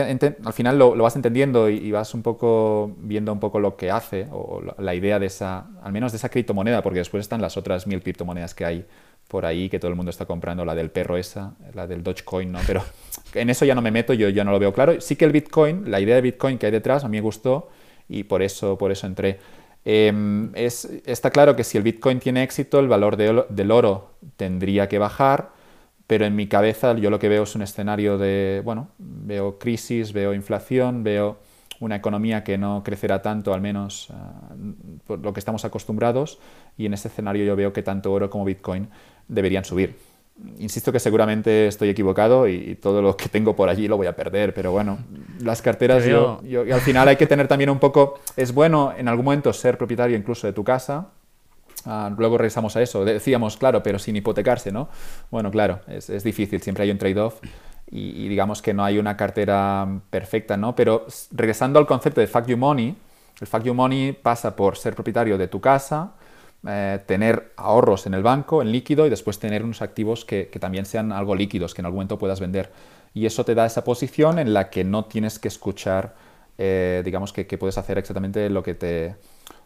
al 0.46 0.54
final 0.54 0.78
lo, 0.78 0.96
vas 0.96 1.16
entendiendo 1.16 1.70
y, 1.70 1.92
vas 1.92 2.14
un 2.14 2.22
poco 2.22 2.96
viendo 3.00 3.34
un 3.34 3.40
poco 3.40 3.60
lo 3.60 3.76
que 3.76 3.90
hace 3.90 4.28
o 4.32 4.62
la, 4.78 4.94
idea 4.94 5.18
de 5.18 5.26
esa, 5.26 5.66
al 5.82 5.92
menos 5.92 6.12
de 6.12 6.20
esa 6.20 6.30
criptomoneda, 6.30 6.84
porque 6.84 7.00
después 7.00 7.22
están 7.22 7.42
las 7.42 7.58
otras 7.58 7.88
mil 7.88 8.00
criptomonedas 8.04 8.54
que 8.54 8.64
hay 8.64 8.86
por 9.28 9.48
ahí 9.48 9.70
que 9.70 9.80
todo 9.80 9.90
el 9.90 9.96
mundo 9.96 10.12
está 10.12 10.28
comprando, 10.28 10.64
la 10.66 10.76
del 10.76 10.92
perro 10.92 11.18
esa, 11.18 11.56
la 11.74 11.88
del 11.88 12.04
Dogecoin, 12.04 12.52
¿no? 12.52 12.60
Pero 12.68 12.84
en 13.34 13.50
eso 13.50 13.66
ya 13.66 13.74
no 13.74 13.82
me 13.82 13.90
meto, 13.90 14.14
yo 14.14 14.30
ya 14.30 14.44
no 14.44 14.52
lo 14.52 14.60
veo 14.60 14.72
claro. 14.72 15.02
Sí 15.02 15.16
que 15.16 15.26
el 15.26 15.32
Bitcoin, 15.32 15.90
la 15.90 16.00
idea 16.00 16.14
de 16.14 16.22
Bitcoin 16.22 16.60
que 16.60 16.68
hay 16.68 16.72
detrás, 16.72 17.04
a 17.04 17.08
mí 17.08 17.18
me 17.18 17.22
gustó 17.22 17.70
y 18.08 18.26
por 18.26 18.44
eso, 18.44 18.78
por 18.78 18.92
eso 18.92 19.08
entré. 19.08 19.40
Em, 19.84 20.52
es, 20.54 20.88
está 21.08 21.32
claro 21.32 21.56
que 21.56 21.64
si 21.64 21.76
el 21.76 21.84
Bitcoin 21.84 22.20
tiene 22.20 22.44
éxito, 22.44 22.80
el 22.80 22.88
valor 22.88 23.18
del 23.18 23.72
oro 23.72 24.12
tendría 24.38 24.88
que 24.88 25.00
bajar 25.00 25.60
pero 26.12 26.26
en 26.26 26.36
mi 26.36 26.48
cabeza 26.48 26.94
yo 26.98 27.10
lo 27.10 27.20
que 27.20 27.30
veo 27.30 27.44
es 27.44 27.56
un 27.56 27.62
escenario 27.62 28.18
de, 28.18 28.62
bueno, 28.66 28.90
veo 28.98 29.58
crisis, 29.58 30.12
veo 30.12 30.34
inflación, 30.34 31.06
veo 31.06 31.38
una 31.80 31.96
economía 31.96 32.44
que 32.44 32.58
no 32.58 32.84
crecerá 32.84 33.22
tanto, 33.22 33.54
al 33.54 33.62
menos 33.62 34.10
uh, 34.10 35.08
por 35.08 35.20
lo 35.20 35.32
que 35.32 35.40
estamos 35.40 35.64
acostumbrados, 35.64 36.38
y 36.78 36.86
en 36.86 36.96
ese 36.96 37.08
escenario 37.08 37.46
yo 37.46 37.56
veo 37.56 37.72
que 37.72 37.82
tanto 37.82 38.12
oro 38.12 38.30
como 38.30 38.44
Bitcoin 38.44 38.90
deberían 39.30 39.64
subir. 39.64 39.96
Insisto 40.60 40.92
que 40.92 41.00
seguramente 41.00 41.68
estoy 41.68 41.88
equivocado 41.88 42.46
y, 42.46 42.76
todo 42.76 43.02
lo 43.02 43.16
que 43.16 43.30
tengo 43.30 43.56
por 43.56 43.70
allí 43.70 43.88
lo 43.88 43.96
voy 43.96 44.08
a 44.08 44.16
perder, 44.18 44.54
pero 44.54 44.74
bueno, 44.74 44.98
las 45.40 45.62
carteras 45.62 46.06
yo, 46.06 46.44
yo, 46.44 46.64
al 46.76 46.82
final 46.82 47.08
hay 47.08 47.16
que 47.16 47.26
tener 47.26 47.48
también 47.48 47.70
un 47.70 47.80
poco, 47.80 48.20
es 48.36 48.54
bueno 48.54 48.94
en 48.98 49.08
algún 49.08 49.24
momento 49.24 49.54
ser 49.54 49.78
propietario 49.78 50.18
incluso 50.18 50.46
de 50.46 50.52
tu 50.52 50.66
casa, 50.66 51.08
Ah, 51.86 52.12
luego 52.16 52.38
regresamos 52.38 52.76
a 52.76 52.82
eso. 52.82 53.04
Decíamos, 53.06 53.58
claro, 53.58 53.82
pero 53.82 54.00
sin 54.00 54.16
hipotecarse, 54.16 54.72
¿no? 54.72 54.90
Bueno, 55.30 55.52
claro, 55.52 55.82
es, 55.88 56.24
difícil, 56.24 56.62
siempre 56.62 56.84
hay 56.84 56.92
un 56.92 56.98
trade-off 56.98 57.40
y, 57.90 58.28
digamos 58.28 58.62
que 58.62 58.74
no 58.74 58.84
hay 58.84 58.98
una 59.00 59.18
cartera 59.18 59.88
perfecta, 60.10 60.58
¿no? 60.58 60.76
Pero 60.76 61.06
regresando 61.32 61.80
al 61.80 61.88
concepto 61.88 62.22
de 62.22 62.28
Fact 62.28 62.48
You 62.48 62.58
Money, 62.58 62.96
el 63.40 63.48
Fact 63.48 63.66
You 63.66 63.74
Money 63.74 64.14
pasa 64.14 64.56
por 64.56 64.78
ser 64.78 64.96
propietario 64.96 65.38
de 65.38 65.48
tu 65.48 65.60
casa, 65.60 66.14
eh, 66.68 67.00
tener 67.08 67.54
ahorros 67.58 68.06
en 68.06 68.14
el 68.14 68.22
banco, 68.22 68.62
en 68.62 68.72
líquido, 68.72 69.08
y 69.08 69.10
después 69.10 69.40
tener 69.40 69.64
unos 69.64 69.82
activos 69.82 70.26
que, 70.26 70.46
también 70.60 70.86
sean 70.86 71.12
algo 71.12 71.36
líquidos, 71.36 71.74
que 71.74 71.82
en 71.82 71.88
algún 71.88 71.98
momento 71.98 72.20
puedas 72.20 72.40
vender. 72.40 72.72
Y 73.14 73.26
eso 73.26 73.44
te 73.44 73.56
da 73.56 73.66
esa 73.66 73.84
posición 73.84 74.40
en 74.40 74.54
la 74.54 74.70
que 74.70 74.84
no 74.84 75.06
tienes 75.06 75.40
que 75.40 75.48
escuchar, 75.48 76.16
eh, 76.58 77.02
digamos 77.04 77.34
que 77.34 77.46
puedes 77.58 77.78
hacer 77.78 77.98
exactamente 77.98 78.50
lo 78.50 78.62
que 78.62 78.76
te 78.76 79.16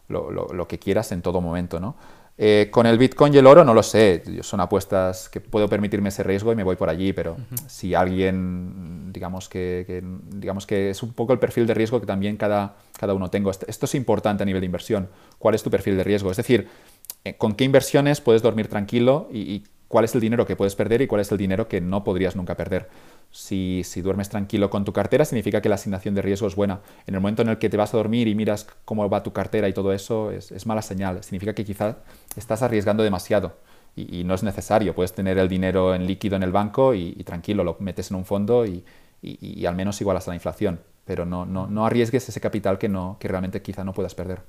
lo, 0.08 0.68
que 0.68 0.78
quieras 0.78 1.12
en 1.12 1.22
todo 1.22 1.40
momento, 1.40 1.80
¿no? 1.80 1.96
Eh, 2.38 2.68
con 2.70 2.84
el 2.84 2.98
Bitcoin 2.98 3.32
y 3.32 3.38
el 3.38 3.46
oro 3.46 3.64
no 3.64 3.72
lo 3.72 3.82
sé, 3.82 4.22
son 4.42 4.60
apuestas 4.60 5.30
que 5.30 5.40
puedo 5.40 5.70
permitirme 5.70 6.10
ese 6.10 6.22
riesgo 6.22 6.52
y 6.52 6.54
me 6.54 6.64
voy 6.64 6.76
por 6.76 6.90
allí, 6.90 7.14
pero 7.14 7.38
si 7.66 7.94
alguien, 7.94 9.10
digamos 9.10 9.48
que, 9.48 10.04
digamos 10.34 10.66
que 10.66 10.90
es 10.90 11.02
un 11.02 11.14
poco 11.14 11.32
el 11.32 11.38
perfil 11.38 11.66
de 11.66 11.72
riesgo 11.72 11.98
que 11.98 12.06
también 12.06 12.36
cada, 12.36 12.76
cada 12.98 13.14
uno 13.14 13.30
tengo. 13.30 13.50
Esto 13.50 13.86
es 13.86 13.94
importante 13.94 14.42
a 14.42 14.46
nivel 14.46 14.60
de 14.60 14.66
inversión. 14.66 15.08
¿Cuál 15.38 15.54
es 15.54 15.62
tu 15.62 15.70
perfil 15.70 15.96
de 15.96 16.04
riesgo? 16.04 16.30
Es 16.30 16.36
decir, 16.36 16.68
eh, 17.24 17.36
con 17.38 17.54
qué 17.54 17.64
inversiones 17.64 18.20
puedes 18.20 18.42
dormir 18.42 18.68
tranquilo 18.68 19.28
y 19.32 19.64
cuál 19.88 20.04
es 20.04 20.14
el 20.14 20.20
dinero 20.20 20.46
que 20.46 20.56
puedes 20.56 20.74
perder 20.74 21.02
y 21.02 21.06
cuál 21.06 21.20
es 21.20 21.30
el 21.32 21.38
dinero 21.38 21.68
que 21.68 21.80
no 21.80 22.04
podrías 22.04 22.36
nunca 22.36 22.54
perder. 22.54 22.88
Si, 23.30 23.82
duermes 24.02 24.30
tranquilo 24.30 24.70
con 24.70 24.84
tu 24.84 24.92
cartera, 24.92 25.24
significa 25.24 25.60
que 25.60 25.68
la 25.68 25.74
asignación 25.74 26.14
de 26.14 26.22
riesgo 26.22 26.46
es 26.46 26.56
buena. 26.56 26.80
En 27.06 27.14
el 27.14 27.20
momento 27.20 27.42
en 27.42 27.48
el 27.48 27.58
que 27.58 27.68
te 27.68 27.76
vas 27.76 27.92
a 27.92 27.96
dormir 27.98 28.28
y 28.28 28.34
miras 28.34 28.66
cómo 28.84 29.08
va 29.10 29.22
tu 29.22 29.32
cartera 29.32 29.68
y 29.68 29.74
todo 29.74 29.92
eso, 29.92 30.30
es, 30.30 30.66
mala 30.66 30.82
señal. 30.82 31.22
Significa 31.22 31.54
que 31.54 31.64
quizás 31.64 31.96
estás 32.36 32.62
arriesgando 32.62 33.02
demasiado 33.02 33.56
y, 33.94 34.24
no 34.24 34.34
es 34.34 34.42
necesario. 34.42 34.94
Puedes 34.94 35.12
tener 35.12 35.36
el 35.38 35.48
dinero 35.48 35.94
en 35.94 36.06
líquido 36.06 36.36
en 36.36 36.42
el 36.42 36.52
banco 36.52 36.94
y, 36.94 37.12
tranquilo, 37.24 37.62
lo 37.62 37.76
metes 37.78 38.10
en 38.10 38.16
un 38.16 38.24
fondo 38.24 38.64
y, 38.64 38.84
al 39.66 39.76
menos 39.76 40.00
igualas 40.00 40.26
a 40.28 40.30
la 40.30 40.36
inflación. 40.36 40.80
Pero 41.04 41.24
no, 41.26 41.44
no, 41.44 41.66
no 41.66 41.86
arriesgues 41.86 42.28
ese 42.28 42.40
capital 42.40 42.78
que, 42.78 42.88
no, 42.88 43.16
que 43.20 43.28
realmente 43.28 43.60
quizá 43.62 43.84
no 43.84 43.92
puedas 43.92 44.14
perder. 44.14 44.40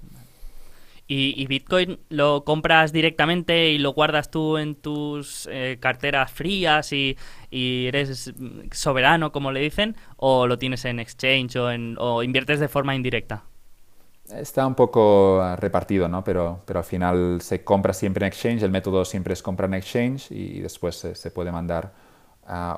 Y, 1.10 1.48
Bitcoin 1.48 2.00
lo 2.10 2.44
compras 2.44 2.92
directamente 2.92 3.70
y 3.70 3.78
lo 3.78 3.94
guardas 3.94 4.30
tú 4.30 4.58
en 4.58 4.76
tus 4.76 5.48
eh, 5.50 5.78
carteras 5.80 6.30
frías 6.32 6.92
y, 6.92 7.16
eres 7.50 8.34
soberano, 8.74 9.32
como 9.32 9.54
le 9.54 9.62
dicen, 9.62 9.96
o 10.18 10.48
lo 10.48 10.58
tienes 10.58 10.84
en 10.84 11.00
exchange 11.00 11.56
o, 11.56 11.72
en, 11.72 11.96
o 11.98 12.24
inviertes 12.24 12.60
de 12.60 12.68
forma 12.68 12.94
indirecta. 12.94 13.46
Está 14.30 14.68
un 14.68 14.76
poco 14.76 15.40
ah, 15.42 15.56
repartido, 15.56 16.10
¿no? 16.10 16.26
Pero, 16.26 16.62
pero 16.66 16.80
al 16.80 16.86
final 16.86 17.40
se 17.40 17.64
compra 17.64 17.94
siempre 17.94 18.26
en 18.26 18.28
exchange, 18.28 18.64
el 18.64 18.72
método 18.72 19.06
siempre 19.06 19.32
es 19.32 19.42
comprar 19.42 19.70
en 19.70 19.76
exchange 19.76 20.30
y 20.32 20.60
después 20.60 21.08
se 21.14 21.32
puede 21.32 21.54
mandar 21.54 21.94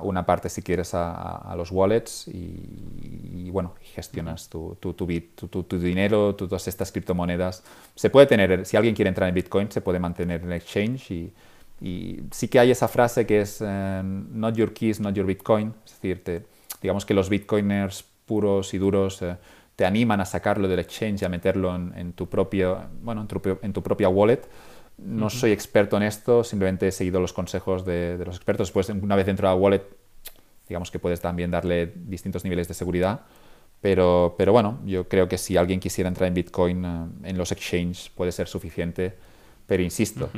una 0.02 0.26
parte 0.26 0.48
si 0.48 0.62
quieres 0.62 0.94
a, 0.94 1.54
los 1.56 1.70
wallets 1.70 2.26
y, 2.28 3.50
bueno, 3.50 3.74
gestionas 3.94 4.48
tu, 4.48 4.76
tu, 4.80 4.94
tu, 4.94 5.78
dinero, 5.78 6.34
todas 6.34 6.66
estas 6.68 6.90
criptomonedas. 6.90 7.62
Se 7.94 8.10
puede 8.10 8.26
tener, 8.26 8.66
si 8.66 8.76
alguien 8.76 8.94
quiere 8.94 9.08
entrar 9.08 9.28
en 9.28 9.34
Bitcoin, 9.34 9.70
se 9.70 9.80
puede 9.80 9.98
mantener 9.98 10.42
en 10.42 10.52
exchange 10.52 11.10
y, 11.10 11.32
y 11.80 12.20
sí 12.30 12.48
que 12.48 12.58
hay 12.58 12.70
esa 12.70 12.88
frase 12.88 13.26
que 13.26 13.40
es 13.40 13.62
eh, 13.64 14.02
not 14.04 14.54
your 14.56 14.72
keys, 14.72 15.00
not 15.00 15.14
your 15.14 15.26
Bitcoin. 15.26 15.72
Es 15.84 16.00
decir, 16.00 16.44
digamos 16.82 17.04
que 17.04 17.14
los 17.14 17.28
Bitcoiners 17.28 18.04
puros 18.26 18.74
y 18.74 18.78
duros 18.78 19.22
eh, 19.22 19.36
te 19.76 19.86
animan 19.86 20.20
a 20.20 20.24
sacarlo 20.24 20.68
del 20.68 20.80
exchange 20.80 21.22
y 21.22 21.24
a 21.24 21.28
meterlo 21.28 21.74
en, 21.74 22.12
tu, 22.12 22.28
propio, 22.28 22.82
bueno, 23.02 23.26
en 23.62 23.72
tu 23.72 23.82
propia 23.82 24.08
wallet 24.08 24.42
no 25.04 25.30
soy 25.30 25.52
experto 25.52 25.96
en 25.96 26.02
esto, 26.02 26.44
simplemente 26.44 26.88
he 26.88 26.92
seguido 26.92 27.20
los 27.20 27.32
consejos 27.32 27.84
de, 27.84 28.18
los 28.24 28.36
expertos. 28.36 28.68
Después, 28.68 28.88
una 28.90 29.16
vez 29.16 29.26
dentro 29.26 29.48
de 29.48 29.54
la 29.54 29.60
wallet, 29.60 29.82
digamos 30.68 30.90
que 30.90 30.98
puedes 30.98 31.20
también 31.20 31.50
darle 31.50 31.92
distintos 31.94 32.44
niveles 32.44 32.68
de 32.68 32.74
seguridad. 32.74 33.22
Pero, 33.80 34.34
pero 34.36 34.52
bueno, 34.52 34.80
yo 34.84 35.08
creo 35.08 35.26
que 35.26 35.38
si 35.38 35.56
alguien 35.56 35.80
quisiera 35.80 36.08
entrar 36.08 36.28
en 36.28 36.34
Bitcoin 36.34 36.84
eh, 36.84 37.30
en 37.30 37.38
los 37.38 37.50
exchanges 37.50 38.10
puede 38.10 38.30
ser 38.30 38.46
suficiente. 38.46 39.16
Pero 39.66 39.84
insisto, 39.84 40.28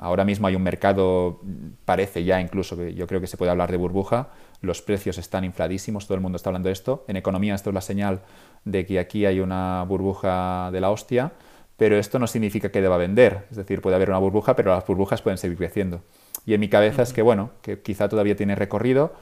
ahora 0.00 0.22
mismo 0.22 0.48
hay 0.48 0.54
un 0.54 0.62
mercado, 0.62 1.40
parece 1.86 2.24
ya 2.24 2.42
incluso 2.42 2.76
que 2.76 2.92
yo 2.92 3.06
creo 3.06 3.22
que 3.22 3.26
se 3.26 3.38
puede 3.38 3.50
hablar 3.50 3.70
de 3.70 3.78
burbuja, 3.78 4.28
los 4.60 4.82
precios 4.82 5.16
están 5.16 5.44
infladísimos, 5.44 6.06
todo 6.06 6.16
el 6.16 6.20
mundo 6.20 6.36
está 6.36 6.50
hablando 6.50 6.66
de 6.66 6.74
esto. 6.74 7.02
En 7.08 7.16
economía 7.16 7.54
esto 7.54 7.70
es 7.70 7.74
la 7.74 7.80
señal 7.80 8.20
de 8.66 8.84
que 8.84 8.98
aquí 8.98 9.24
hay 9.24 9.40
una 9.40 9.82
burbuja 9.84 10.68
de 10.72 10.80
la 10.82 10.90
hostia, 10.90 11.32
pero 11.76 11.98
esto 11.98 12.18
no 12.18 12.26
significa 12.26 12.70
que 12.70 12.80
deba 12.80 12.96
vender. 12.96 13.46
Es 13.50 13.56
decir, 13.56 13.80
puede 13.80 13.96
haber 13.96 14.10
una 14.10 14.18
burbuja, 14.18 14.56
pero 14.56 14.74
las 14.74 14.86
burbujas 14.86 15.22
pueden 15.22 15.38
seguir 15.38 15.56
creciendo. 15.56 16.02
Y 16.46 16.54
en 16.54 16.60
mi 16.60 16.68
cabeza 16.68 17.02
es 17.02 17.12
que, 17.12 17.22
bueno, 17.22 17.50
que 17.62 17.80
quizá 17.80 18.08
todavía 18.08 18.36
tiene 18.36 18.54
recorrido, 18.54 19.12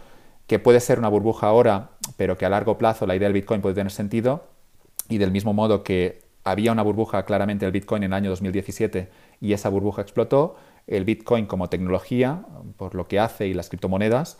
que 0.46 0.58
puede 0.58 0.80
ser 0.80 0.98
una 0.98 1.08
burbuja 1.08 1.46
ahora, 1.46 1.90
pero 2.16 2.36
que 2.36 2.46
a 2.46 2.48
largo 2.48 2.78
plazo 2.78 3.06
la 3.06 3.14
idea 3.14 3.28
del 3.28 3.34
Bitcoin 3.34 3.60
puede 3.60 3.74
tener 3.74 3.92
sentido. 3.92 4.44
Y 5.08 5.18
del 5.18 5.30
mismo 5.30 5.52
modo 5.52 5.82
que 5.82 6.22
había 6.44 6.72
una 6.72 6.82
burbuja 6.82 7.24
claramente 7.24 7.66
del 7.66 7.72
Bitcoin 7.72 8.02
en 8.02 8.12
el 8.12 8.16
año 8.16 8.30
2017 8.30 9.08
y 9.40 9.52
esa 9.52 9.68
burbuja 9.68 10.02
explotó, 10.02 10.56
el 10.86 11.04
Bitcoin 11.04 11.46
como 11.46 11.68
tecnología, 11.68 12.42
por 12.76 12.94
lo 12.94 13.06
que 13.06 13.20
hace 13.20 13.46
y 13.46 13.54
las 13.54 13.68
criptomonedas, 13.68 14.38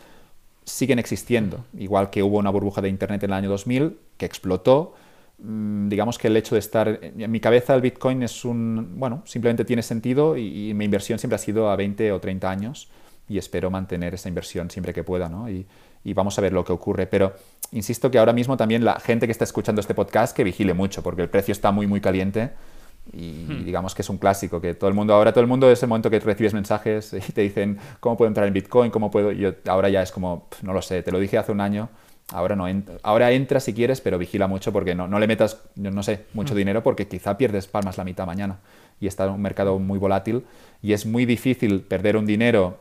siguen 0.64 0.98
existiendo. 0.98 1.64
Igual 1.76 2.10
que 2.10 2.22
hubo 2.22 2.38
una 2.38 2.50
burbuja 2.50 2.80
de 2.80 2.88
Internet 2.88 3.22
en 3.22 3.30
el 3.30 3.34
año 3.34 3.48
2000 3.50 3.98
que 4.16 4.26
explotó, 4.26 4.94
digamos 5.42 6.18
que 6.18 6.28
el 6.28 6.36
hecho 6.36 6.54
de 6.54 6.58
estar 6.58 7.00
en 7.02 7.30
mi 7.30 7.40
cabeza 7.40 7.74
el 7.74 7.80
Bitcoin 7.80 8.22
es 8.22 8.44
un, 8.44 8.98
bueno, 8.98 9.22
simplemente 9.24 9.64
tiene 9.64 9.82
sentido 9.82 10.36
y, 10.36 10.74
mi 10.74 10.84
inversión 10.84 11.18
siempre 11.18 11.36
ha 11.36 11.38
sido 11.38 11.70
a 11.70 11.76
20 11.76 12.12
o 12.12 12.20
30 12.20 12.50
años 12.50 12.88
y 13.28 13.38
espero 13.38 13.70
mantener 13.70 14.14
esa 14.14 14.28
inversión 14.28 14.70
siempre 14.70 14.92
que 14.92 15.04
pueda, 15.04 15.28
¿no? 15.28 15.48
Y, 15.48 15.66
y 16.04 16.14
vamos 16.14 16.38
a 16.38 16.42
ver 16.42 16.52
lo 16.52 16.64
que 16.64 16.72
ocurre. 16.72 17.06
Pero 17.06 17.34
insisto 17.72 18.10
que 18.10 18.18
ahora 18.18 18.32
mismo 18.32 18.56
también 18.56 18.84
la 18.84 18.98
gente 19.00 19.26
que 19.26 19.32
está 19.32 19.44
escuchando 19.44 19.80
este 19.80 19.94
podcast 19.94 20.36
que 20.36 20.44
vigile 20.44 20.74
mucho 20.74 21.02
porque 21.02 21.22
el 21.22 21.28
precio 21.28 21.52
está 21.52 21.70
muy, 21.70 21.86
muy 21.86 22.00
caliente 22.00 22.50
y, 23.12 23.46
hmm. 23.48 23.64
digamos 23.64 23.94
que 23.94 24.02
es 24.02 24.08
un 24.08 24.18
clásico, 24.18 24.60
que 24.60 24.74
todo 24.74 24.88
el 24.88 24.94
mundo, 24.94 25.14
ahora 25.14 25.32
todo 25.32 25.42
el 25.42 25.48
mundo 25.48 25.70
es 25.70 25.82
el 25.82 25.88
momento 25.88 26.10
que 26.10 26.20
recibes 26.20 26.54
mensajes 26.54 27.12
y 27.28 27.32
te 27.32 27.42
dicen 27.42 27.78
cómo 27.98 28.16
puedo 28.16 28.28
entrar 28.28 28.46
en 28.46 28.52
Bitcoin, 28.52 28.90
cómo 28.90 29.10
puedo, 29.10 29.32
yo, 29.32 29.54
ahora 29.66 29.88
ya 29.88 30.02
es 30.02 30.12
como, 30.12 30.48
no 30.62 30.72
lo 30.72 30.82
sé, 30.82 31.02
te 31.02 31.10
lo 31.10 31.18
dije 31.18 31.38
hace 31.38 31.52
un 31.52 31.60
año, 31.60 31.88
ahora 32.32 32.56
no, 32.56 32.66
ahora 33.02 33.32
entra 33.32 33.60
si 33.60 33.74
quieres, 33.74 34.00
pero 34.00 34.18
vigila 34.18 34.46
mucho 34.46 34.72
porque 34.72 34.94
no, 34.94 35.08
no 35.08 35.18
le 35.18 35.26
metas, 35.26 35.62
no 35.76 36.02
sé, 36.02 36.26
mucho 36.34 36.54
hmm. 36.54 36.58
dinero 36.58 36.82
porque 36.82 37.08
quizá 37.08 37.36
pierdes 37.36 37.66
palmas 37.66 37.98
la 37.98 38.04
mitad 38.04 38.26
mañana 38.26 38.58
y 39.00 39.06
está 39.06 39.24
en 39.24 39.30
un 39.30 39.42
mercado 39.42 39.78
muy 39.78 39.98
volátil 39.98 40.44
y 40.82 40.92
es 40.92 41.06
muy 41.06 41.24
difícil 41.24 41.82
perder 41.82 42.16
un 42.16 42.26
dinero 42.26 42.78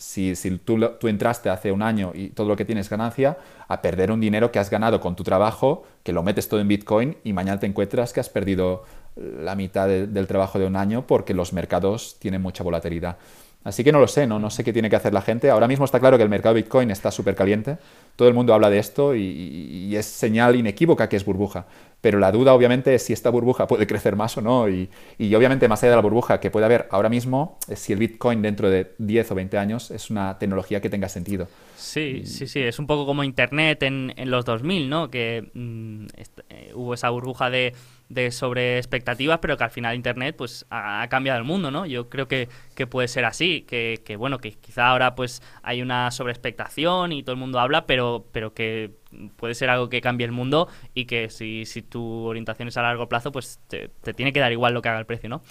si, 0.00 0.34
si 0.34 0.56
tú, 0.58 0.80
tú, 0.98 1.08
entraste 1.08 1.50
hace 1.50 1.72
un 1.72 1.82
año 1.82 2.12
y 2.14 2.28
todo 2.28 2.48
lo 2.48 2.56
que 2.56 2.64
tienes 2.64 2.88
ganancia, 2.88 3.36
a 3.68 3.82
perder 3.82 4.10
un 4.10 4.18
dinero 4.18 4.50
que 4.50 4.58
has 4.58 4.70
ganado 4.70 4.98
con 4.98 5.14
tu 5.14 5.24
trabajo, 5.24 5.84
que 6.02 6.14
lo 6.14 6.22
metes 6.22 6.48
todo 6.48 6.58
en 6.60 6.68
Bitcoin 6.68 7.18
y 7.22 7.34
mañana 7.34 7.60
te 7.60 7.66
encuentras 7.66 8.14
que 8.14 8.20
has 8.20 8.30
perdido 8.30 8.84
la 9.16 9.54
mitad 9.54 9.88
del 9.88 10.26
trabajo 10.26 10.58
de 10.58 10.66
un 10.66 10.76
año 10.76 11.06
porque 11.06 11.34
los 11.34 11.52
mercados 11.52 12.16
tienen 12.18 12.40
mucha 12.40 12.64
volatilidad. 12.64 13.18
Así 13.62 13.84
que 13.84 13.92
no 13.92 14.00
lo 14.00 14.08
sé, 14.08 14.26
¿no? 14.26 14.38
no 14.38 14.48
sé 14.48 14.64
qué 14.64 14.72
tiene 14.72 14.88
que 14.88 14.96
hacer 14.96 15.12
la 15.12 15.20
gente. 15.20 15.50
Ahora 15.50 15.68
mismo 15.68 15.84
está 15.84 16.00
claro 16.00 16.16
que 16.16 16.22
el 16.22 16.30
mercado 16.30 16.54
Bitcoin 16.54 16.90
está 16.90 17.10
súper 17.10 17.34
caliente, 17.34 17.76
todo 18.16 18.26
el 18.26 18.32
mundo 18.32 18.54
habla 18.54 18.70
de 18.70 18.78
esto 18.78 19.14
y, 19.14 19.94
es 19.94 20.06
señal 20.06 20.56
inequívoca 20.56 21.08
que 21.08 21.16
es 21.16 21.24
burbuja. 21.24 21.66
Pero 22.00 22.18
la 22.18 22.32
duda 22.32 22.54
obviamente 22.54 22.94
es 22.94 23.02
si 23.02 23.12
esta 23.12 23.28
burbuja 23.28 23.66
puede 23.66 23.86
crecer 23.86 24.16
más 24.16 24.38
o 24.38 24.40
no 24.40 24.66
y, 24.66 24.88
obviamente 25.34 25.68
más 25.68 25.82
allá 25.82 25.90
de 25.90 25.96
la 25.96 26.02
burbuja 26.02 26.40
que 26.40 26.50
puede 26.50 26.64
haber 26.64 26.88
ahora 26.90 27.10
mismo, 27.10 27.58
es 27.68 27.80
si 27.80 27.92
el 27.92 27.98
Bitcoin 27.98 28.40
dentro 28.40 28.70
de 28.70 28.92
10 28.96 29.32
o 29.32 29.34
20 29.34 29.58
años 29.58 29.90
es 29.90 30.08
una 30.08 30.38
tecnología 30.38 30.80
que 30.80 30.88
tenga 30.88 31.10
sentido. 31.10 31.46
Sí, 31.76 32.22
sí, 32.24 32.46
sí, 32.46 32.60
es 32.60 32.78
un 32.78 32.86
poco 32.86 33.04
como 33.04 33.24
Internet 33.24 33.82
en, 33.82 34.14
los 34.30 34.46
2000, 34.46 34.88
¿no? 34.88 35.10
Que 35.10 35.50
mm, 35.52 36.06
eh, 36.48 36.72
hubo 36.74 36.94
esa 36.94 37.10
burbuja 37.10 37.50
de 37.50 37.74
de 38.10 38.32
sobre 38.32 38.76
expectativas, 38.76 39.38
pero 39.38 39.56
que 39.56 39.64
al 39.64 39.70
final 39.70 39.94
Internet 39.94 40.34
pues 40.36 40.66
ha, 40.68 41.06
cambiado 41.08 41.38
el 41.38 41.44
mundo, 41.44 41.70
¿no? 41.70 41.86
Yo 41.86 42.10
creo 42.10 42.28
que, 42.28 42.48
puede 42.90 43.08
ser 43.08 43.24
así, 43.24 43.62
que, 43.62 44.02
que, 44.04 44.16
bueno, 44.16 44.38
que 44.38 44.52
quizá 44.52 44.88
ahora 44.88 45.14
pues 45.14 45.42
hay 45.62 45.80
una 45.80 46.10
sobreexpectación 46.10 47.12
y 47.12 47.22
todo 47.22 47.32
el 47.34 47.38
mundo 47.38 47.60
habla, 47.60 47.86
pero, 47.86 48.26
pero 48.32 48.52
que 48.52 48.90
puede 49.36 49.54
ser 49.54 49.70
algo 49.70 49.88
que 49.88 50.00
cambie 50.00 50.26
el 50.26 50.32
mundo 50.32 50.68
y 50.92 51.06
que 51.06 51.30
si, 51.30 51.64
si 51.64 51.82
tu 51.82 52.24
orientación 52.24 52.68
es 52.68 52.76
a 52.76 52.82
largo 52.82 53.08
plazo, 53.08 53.32
pues 53.32 53.60
te, 53.68 53.88
te 54.02 54.12
tiene 54.12 54.32
que 54.32 54.40
dar 54.40 54.52
igual 54.52 54.74
lo 54.74 54.82
que 54.82 54.88
haga 54.88 54.98
el 54.98 55.06
precio, 55.06 55.28
¿no? 55.28 55.42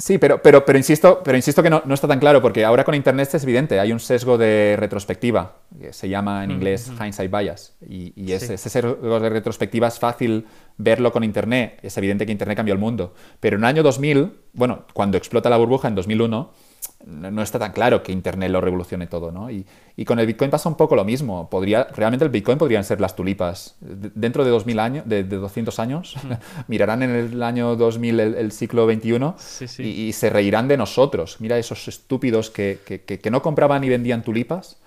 Sí, 0.00 0.16
pero, 0.16 0.40
pero, 0.40 0.64
pero 0.64 0.78
insisto, 0.78 1.20
pero 1.22 1.36
insisto 1.36 1.62
que 1.62 1.68
no, 1.68 1.82
está 1.92 2.08
tan 2.08 2.18
claro, 2.18 2.40
porque 2.40 2.64
ahora 2.64 2.84
con 2.84 2.94
Internet 2.94 3.34
es 3.34 3.42
evidente, 3.42 3.78
hay 3.78 3.92
un 3.92 4.00
sesgo 4.00 4.38
de 4.38 4.76
retrospectiva, 4.78 5.58
que 5.78 5.92
se 5.92 6.08
llama 6.08 6.42
en 6.42 6.52
inglés 6.52 6.90
hindsight 6.98 7.30
bias, 7.30 7.76
y, 7.86 8.32
ese 8.32 8.56
sesgo 8.56 9.20
de 9.20 9.28
retrospectiva 9.28 9.88
es 9.88 9.98
fácil 9.98 10.46
verlo 10.78 11.12
con 11.12 11.22
Internet, 11.22 11.78
es 11.82 11.98
evidente 11.98 12.24
que 12.24 12.32
Internet 12.32 12.56
cambió 12.56 12.72
el 12.72 12.80
mundo, 12.80 13.12
pero 13.40 13.56
en 13.56 13.62
el 13.62 13.66
año 13.66 13.82
2000, 13.82 14.32
bueno, 14.54 14.86
cuando 14.94 15.18
explota 15.18 15.50
la 15.50 15.58
burbuja 15.58 15.88
en 15.88 15.94
2001, 15.94 16.50
no 17.06 17.42
está 17.42 17.58
tan 17.58 17.72
claro 17.72 18.02
que 18.02 18.12
Internet 18.12 18.50
lo 18.50 18.60
revolucione 18.60 19.06
todo, 19.06 19.32
¿no? 19.32 19.50
Y, 19.50 19.64
con 20.06 20.18
el 20.18 20.26
Bitcoin 20.26 20.50
pasa 20.50 20.68
un 20.68 20.76
poco 20.76 20.96
lo 20.96 21.04
mismo. 21.04 21.50
Podría, 21.50 21.84
realmente 21.94 22.24
el 22.24 22.30
Bitcoin 22.30 22.56
podrían 22.56 22.84
ser 22.84 23.00
las 23.02 23.14
tulipas. 23.14 23.76
Dentro 23.80 24.44
de 24.44 24.50
2000 24.50 24.78
años, 24.78 25.04
de, 25.06 25.24
200 25.24 25.78
años, 25.78 26.16
mirarán 26.68 27.02
en 27.02 27.10
el 27.10 27.42
año 27.42 27.76
2000 27.76 28.20
el, 28.20 28.52
siglo 28.52 28.90
XXI 28.90 29.82
Y, 29.82 30.12
se 30.12 30.30
reirán 30.30 30.68
de 30.68 30.78
nosotros. 30.78 31.36
Mira 31.40 31.58
esos 31.58 31.86
estúpidos 31.86 32.50
que, 32.50 32.78
que 32.84 33.30
no 33.30 33.42
compraban 33.42 33.84
y 33.84 33.88
vendían 33.90 34.22
tulipas 34.22 34.78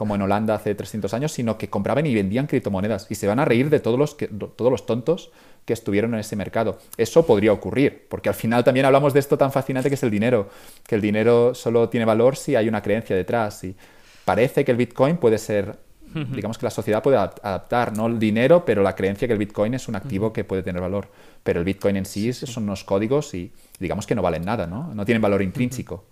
como 0.00 0.14
en 0.14 0.22
Holanda 0.22 0.54
hace 0.54 0.74
300 0.74 1.12
años, 1.12 1.30
sino 1.30 1.58
que 1.58 1.68
compraban 1.68 2.06
y 2.06 2.14
vendían 2.14 2.46
criptomonedas. 2.46 3.06
Y 3.10 3.16
se 3.16 3.26
van 3.26 3.38
a 3.38 3.44
reír 3.44 3.68
de 3.68 3.80
todos 3.80 3.98
los, 3.98 4.14
que, 4.14 4.28
todos 4.28 4.70
los 4.70 4.86
tontos 4.86 5.30
que 5.70 5.74
estuvieron 5.74 6.14
en 6.14 6.20
ese 6.20 6.34
mercado. 6.34 6.80
Eso 6.96 7.24
podría 7.24 7.52
ocurrir, 7.52 8.06
porque 8.08 8.28
al 8.28 8.34
final 8.34 8.64
también 8.64 8.86
hablamos 8.86 9.14
de 9.14 9.20
esto 9.20 9.38
tan 9.38 9.52
fascinante 9.52 9.88
que 9.88 9.94
es 9.94 10.02
el 10.02 10.10
dinero, 10.10 10.50
que 10.84 10.96
el 10.96 11.00
dinero 11.00 11.54
solo 11.54 11.88
tiene 11.88 12.04
valor 12.04 12.36
si 12.36 12.56
hay 12.56 12.68
una 12.68 12.82
creencia 12.82 13.14
detrás. 13.14 13.62
Y 13.62 13.76
parece 14.24 14.64
que 14.64 14.72
el 14.72 14.76
Bitcoin 14.76 15.16
puede 15.16 15.38
ser, 15.38 15.78
digamos 16.12 16.58
que 16.58 16.66
la 16.66 16.72
sociedad 16.72 17.04
puede 17.04 17.18
adaptar, 17.18 17.96
no 17.96 18.08
el 18.08 18.18
dinero, 18.18 18.64
pero 18.64 18.82
la 18.82 18.96
creencia 18.96 19.28
que 19.28 19.32
el 19.32 19.38
Bitcoin 19.38 19.74
es 19.74 19.86
un 19.86 19.94
activo 19.94 20.32
que 20.32 20.42
puede 20.42 20.64
tener 20.64 20.82
valor. 20.82 21.06
Pero 21.44 21.60
el 21.60 21.64
Bitcoin 21.64 21.98
en 21.98 22.04
sí, 22.04 22.32
son 22.32 22.64
unos 22.64 22.82
códigos 22.82 23.32
y 23.32 23.52
digamos 23.78 24.08
que 24.08 24.16
no 24.16 24.22
valen 24.22 24.44
nada, 24.44 24.66
¿no? 24.66 24.92
No 24.92 25.04
tienen 25.04 25.22
valor 25.22 25.40
intrínseco. 25.40 26.04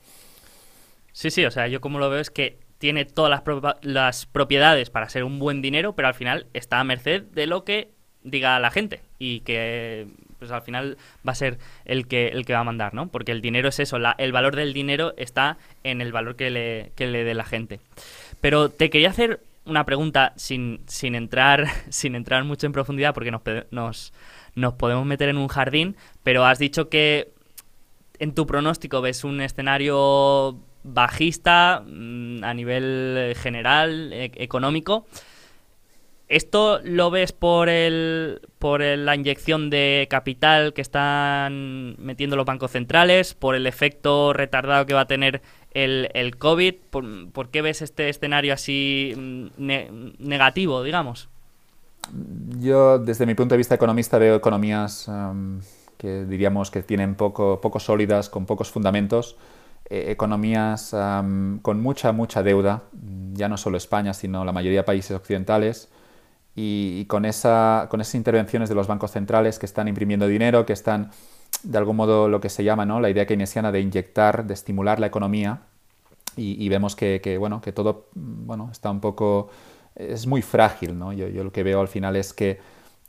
Sí, 1.10 1.32
sí, 1.32 1.44
o 1.44 1.50
sea, 1.50 1.66
yo 1.66 1.80
como 1.80 1.98
lo 1.98 2.08
veo 2.10 2.20
es 2.20 2.30
que 2.30 2.60
tiene 2.78 3.06
todas 3.06 3.28
las, 3.28 3.42
las, 3.82 4.26
propiedades 4.26 4.88
para 4.88 5.08
ser 5.08 5.24
un 5.24 5.40
buen 5.40 5.62
dinero, 5.62 5.96
pero 5.96 6.06
al 6.06 6.14
final 6.14 6.46
está 6.54 6.78
a 6.78 6.84
merced 6.84 7.22
de 7.22 7.48
lo 7.48 7.64
que 7.64 7.90
diga 8.22 8.60
la 8.60 8.70
gente 8.70 9.00
y 9.18 9.40
que 9.40 10.06
pues 10.38 10.50
al 10.50 10.62
final 10.62 10.96
va 11.26 11.32
a 11.32 11.34
ser 11.34 11.58
el 11.84 12.06
que 12.06 12.28
el 12.28 12.46
que 12.46 12.52
va 12.52 12.60
a 12.60 12.64
mandar, 12.64 12.94
¿no? 12.94 13.08
Porque 13.08 13.32
el 13.32 13.40
dinero 13.40 13.68
es 13.68 13.80
eso, 13.80 13.96
el 13.96 14.32
valor 14.32 14.56
del 14.56 14.72
dinero 14.72 15.14
está 15.16 15.58
en 15.84 16.00
el 16.00 16.12
valor 16.12 16.36
que 16.36 16.50
le, 16.50 16.92
que 16.94 17.06
le 17.06 17.24
dé 17.24 17.34
la 17.34 17.44
gente. 17.44 17.80
Pero 18.40 18.68
te 18.68 18.90
quería 18.90 19.10
hacer 19.10 19.40
una 19.64 19.84
pregunta 19.84 20.32
sin, 20.36 20.80
sin 20.86 21.14
entrar 21.14 21.66
sin 21.88 22.14
entrar 22.14 22.44
mucho 22.44 22.66
en 22.66 22.72
profundidad 22.72 23.14
porque 23.14 23.30
nos, 23.30 23.42
nos, 23.70 24.12
nos 24.54 24.74
podemos 24.74 25.04
meter 25.04 25.28
en 25.28 25.38
un 25.38 25.48
jardín, 25.48 25.96
pero 26.22 26.44
has 26.44 26.58
dicho 26.58 26.88
que 26.88 27.32
en 28.18 28.34
tu 28.34 28.46
pronóstico 28.46 29.00
ves 29.00 29.24
un 29.24 29.40
escenario 29.40 30.58
bajista 30.82 31.82
mm, 31.86 32.44
a 32.44 32.54
nivel 32.54 33.34
general, 33.36 34.12
e-, 34.12 34.32
económico. 34.36 35.06
¿Esto 36.28 36.80
lo 36.84 37.10
ves 37.10 37.32
por 37.32 37.68
el 37.68 38.40
por 38.58 38.82
la 38.82 39.14
inyección 39.14 39.70
de 39.70 40.06
capital 40.10 40.74
que 40.74 40.82
están 40.82 41.96
metiendo 41.98 42.36
los 42.36 42.44
bancos 42.44 42.72
centrales, 42.72 43.34
por 43.34 43.54
el 43.54 43.66
efecto 43.66 44.32
retardado 44.34 44.84
que 44.84 44.94
va 44.94 45.02
a 45.02 45.06
tener 45.06 45.40
el, 45.72 46.10
el 46.12 46.36
COVID? 46.36 46.74
¿Por, 47.32 47.48
qué 47.48 47.62
ves 47.62 47.80
este 47.80 48.10
escenario 48.10 48.52
así 48.52 49.14
mm, 49.16 49.46
negativo, 50.18 50.82
digamos? 50.82 51.28
Yo, 52.58 52.98
desde 52.98 53.24
mi 53.24 53.34
punto 53.34 53.54
de 53.54 53.58
vista 53.58 53.74
economista, 53.74 54.18
veo 54.18 54.36
economías 54.36 55.10
que 55.96 56.24
diríamos 56.24 56.70
que 56.70 56.82
tienen 56.82 57.14
poco, 57.14 57.60
poco 57.60 57.80
sólidas, 57.80 58.28
con 58.28 58.46
pocos 58.46 58.70
fundamentos 58.70 59.36
eh, 59.90 60.10
economías 60.10 60.94
con 61.62 61.80
mucha, 61.80 62.12
mucha 62.12 62.42
deuda, 62.42 62.82
ya 63.32 63.48
no 63.48 63.56
solo 63.56 63.78
España, 63.78 64.12
sino 64.12 64.44
la 64.44 64.52
mayoría 64.52 64.80
de 64.80 64.84
países 64.84 65.16
occidentales, 65.16 65.88
y, 66.60 67.04
con, 67.04 67.24
esa, 67.24 67.86
con 67.88 68.00
esas 68.00 68.16
intervenciones 68.16 68.68
de 68.68 68.74
los 68.74 68.88
bancos 68.88 69.12
centrales 69.12 69.60
que 69.60 69.66
están 69.66 69.86
imprimiendo 69.86 70.26
dinero, 70.26 70.66
que 70.66 70.72
están, 70.72 71.12
de 71.62 71.78
algún 71.78 71.94
modo, 71.94 72.28
lo 72.28 72.40
que 72.40 72.48
se 72.48 72.64
llama 72.64 72.84
¿no? 72.84 72.98
la 72.98 73.10
idea 73.10 73.26
keynesiana 73.26 73.70
de 73.70 73.80
inyectar, 73.80 74.44
de 74.44 74.54
estimular 74.54 74.98
la 74.98 75.06
economía, 75.06 75.60
y, 76.36 76.68
vemos 76.68 76.94
que, 76.94 77.36
bueno, 77.38 77.60
que 77.60 77.72
todo 77.72 78.06
bueno, 78.14 78.68
está 78.70 78.90
un 78.90 79.00
poco... 79.00 79.50
es 79.96 80.24
muy 80.28 80.40
frágil, 80.40 80.96
¿no? 80.96 81.12
Yo, 81.12 81.26
lo 81.42 81.50
que 81.50 81.64
veo 81.64 81.80
al 81.80 81.88
final 81.88 82.14
es 82.14 82.32
que 82.32 82.60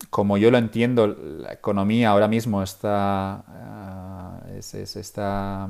como 0.10 0.38
yo 0.38 0.50
lo 0.50 0.58
entiendo, 0.58 1.06
la 1.08 1.54
economía 1.54 2.10
ahora 2.10 2.28
mismo 2.28 2.64
está, 2.64 3.44
ah, 3.48 4.42
está 4.58 5.70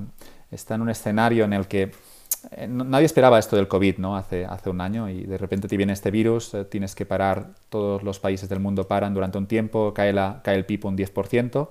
está 0.52 0.76
en 0.76 0.82
un 0.82 0.90
escenario 0.90 1.46
en 1.46 1.54
el 1.54 1.68
que 1.68 1.92
eh, 2.52 2.68
nadie 2.68 3.06
esperaba 3.06 3.40
esto 3.40 3.56
del 3.56 3.68
COVID 3.68 3.98
¿no? 3.98 4.16
hace, 4.16 4.46
hace 4.46 4.70
un 4.70 4.82
año 4.82 5.10
y 5.10 5.24
de 5.24 5.38
repente 5.38 5.68
te 5.68 5.78
viene 5.78 5.94
este 5.94 6.12
virus, 6.12 6.54
eh, 6.54 6.66
tienes 6.66 6.96
que 6.96 7.06
parar, 7.06 7.50
todos 7.70 8.04
los 8.04 8.20
países 8.20 8.50
del 8.50 8.60
mundo 8.60 8.88
paran 8.88 9.14
durante 9.14 9.38
un 9.38 9.48
tiempo, 9.48 9.94
cae, 9.94 10.14
la, 10.14 10.42
cae 10.44 10.56
el 10.56 10.66
PIB 10.66 10.86
un 10.86 10.98
10% 10.98 11.70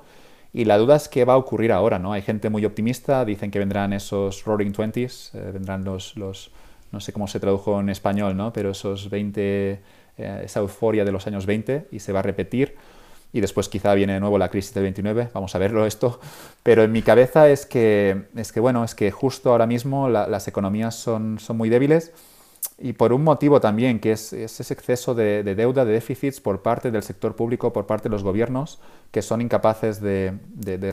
Y 0.53 0.65
la 0.65 0.79
duda 0.79 0.97
es 0.97 1.09
qué 1.09 1.25
va 1.25 1.35
a 1.35 1.37
ocurrir 1.37 1.73
ahora, 1.73 1.99
¿no? 1.99 2.13
Hay 2.13 2.23
gente 2.23 2.51
muy 2.51 2.65
optimista, 2.65 3.25
dicen 3.25 3.51
que 3.51 3.59
vendrán 3.59 3.93
esos 3.93 4.45
Roaring 4.45 4.73
Twenties, 4.73 5.33
eh, 5.35 5.51
vendrán 5.53 5.85
los, 5.85 6.17
los, 6.17 6.51
no 6.93 7.01
sé 7.01 7.13
cómo 7.13 7.29
se 7.29 7.41
tradujo 7.41 7.81
en 7.81 7.89
español, 7.91 8.37
¿no? 8.37 8.53
Pero 8.53 8.71
esos 8.71 9.11
20, 9.11 9.81
eh, 10.19 10.41
esa 10.45 10.61
euforia 10.61 11.05
de 11.05 11.13
los 11.13 11.27
años 11.27 11.47
20 11.47 11.89
y 11.93 12.01
se 12.01 12.13
va 12.13 12.21
a 12.21 12.23
repetir. 12.23 12.77
Y 13.33 13.41
después 13.41 13.69
quizá 13.69 13.95
viene 13.95 14.15
de 14.15 14.21
nuevo 14.21 14.39
la 14.39 14.49
crisis 14.49 14.73
del 14.75 14.85
29, 14.85 15.31
vamos 15.35 15.55
a 15.55 15.59
verlo 15.59 15.85
esto. 15.87 16.21
Pero 16.63 16.83
en 16.83 16.93
mi 16.93 17.03
cabeza 17.03 17.49
es 17.49 17.67
que, 17.67 18.25
es 18.35 18.53
que 18.53 18.61
bueno, 18.61 18.85
es 18.85 18.95
que 18.95 19.11
justo 19.11 19.51
ahora 19.51 19.67
mismo 19.67 20.09
las 20.09 20.49
economías 20.49 20.95
son, 20.95 21.39
son 21.39 21.57
muy 21.57 21.69
débiles 21.69 22.13
y 22.81 22.93
por 22.93 23.13
un 23.13 23.25
motivo 23.25 23.61
también, 23.61 23.99
que 23.99 24.13
es, 24.13 24.33
ese 24.33 24.73
exceso 24.73 25.15
de, 25.15 25.43
deuda, 25.43 25.85
de 25.85 25.93
déficits 25.93 26.41
por 26.41 26.63
parte 26.63 26.91
del 26.91 27.03
sector 27.03 27.35
público, 27.35 27.73
por 27.73 27.87
parte 27.87 28.05
de 28.05 28.11
los 28.11 28.23
gobiernos, 28.23 28.79
que 29.11 29.21
son 29.21 29.41
incapaces 29.41 30.01
de, 30.01 30.39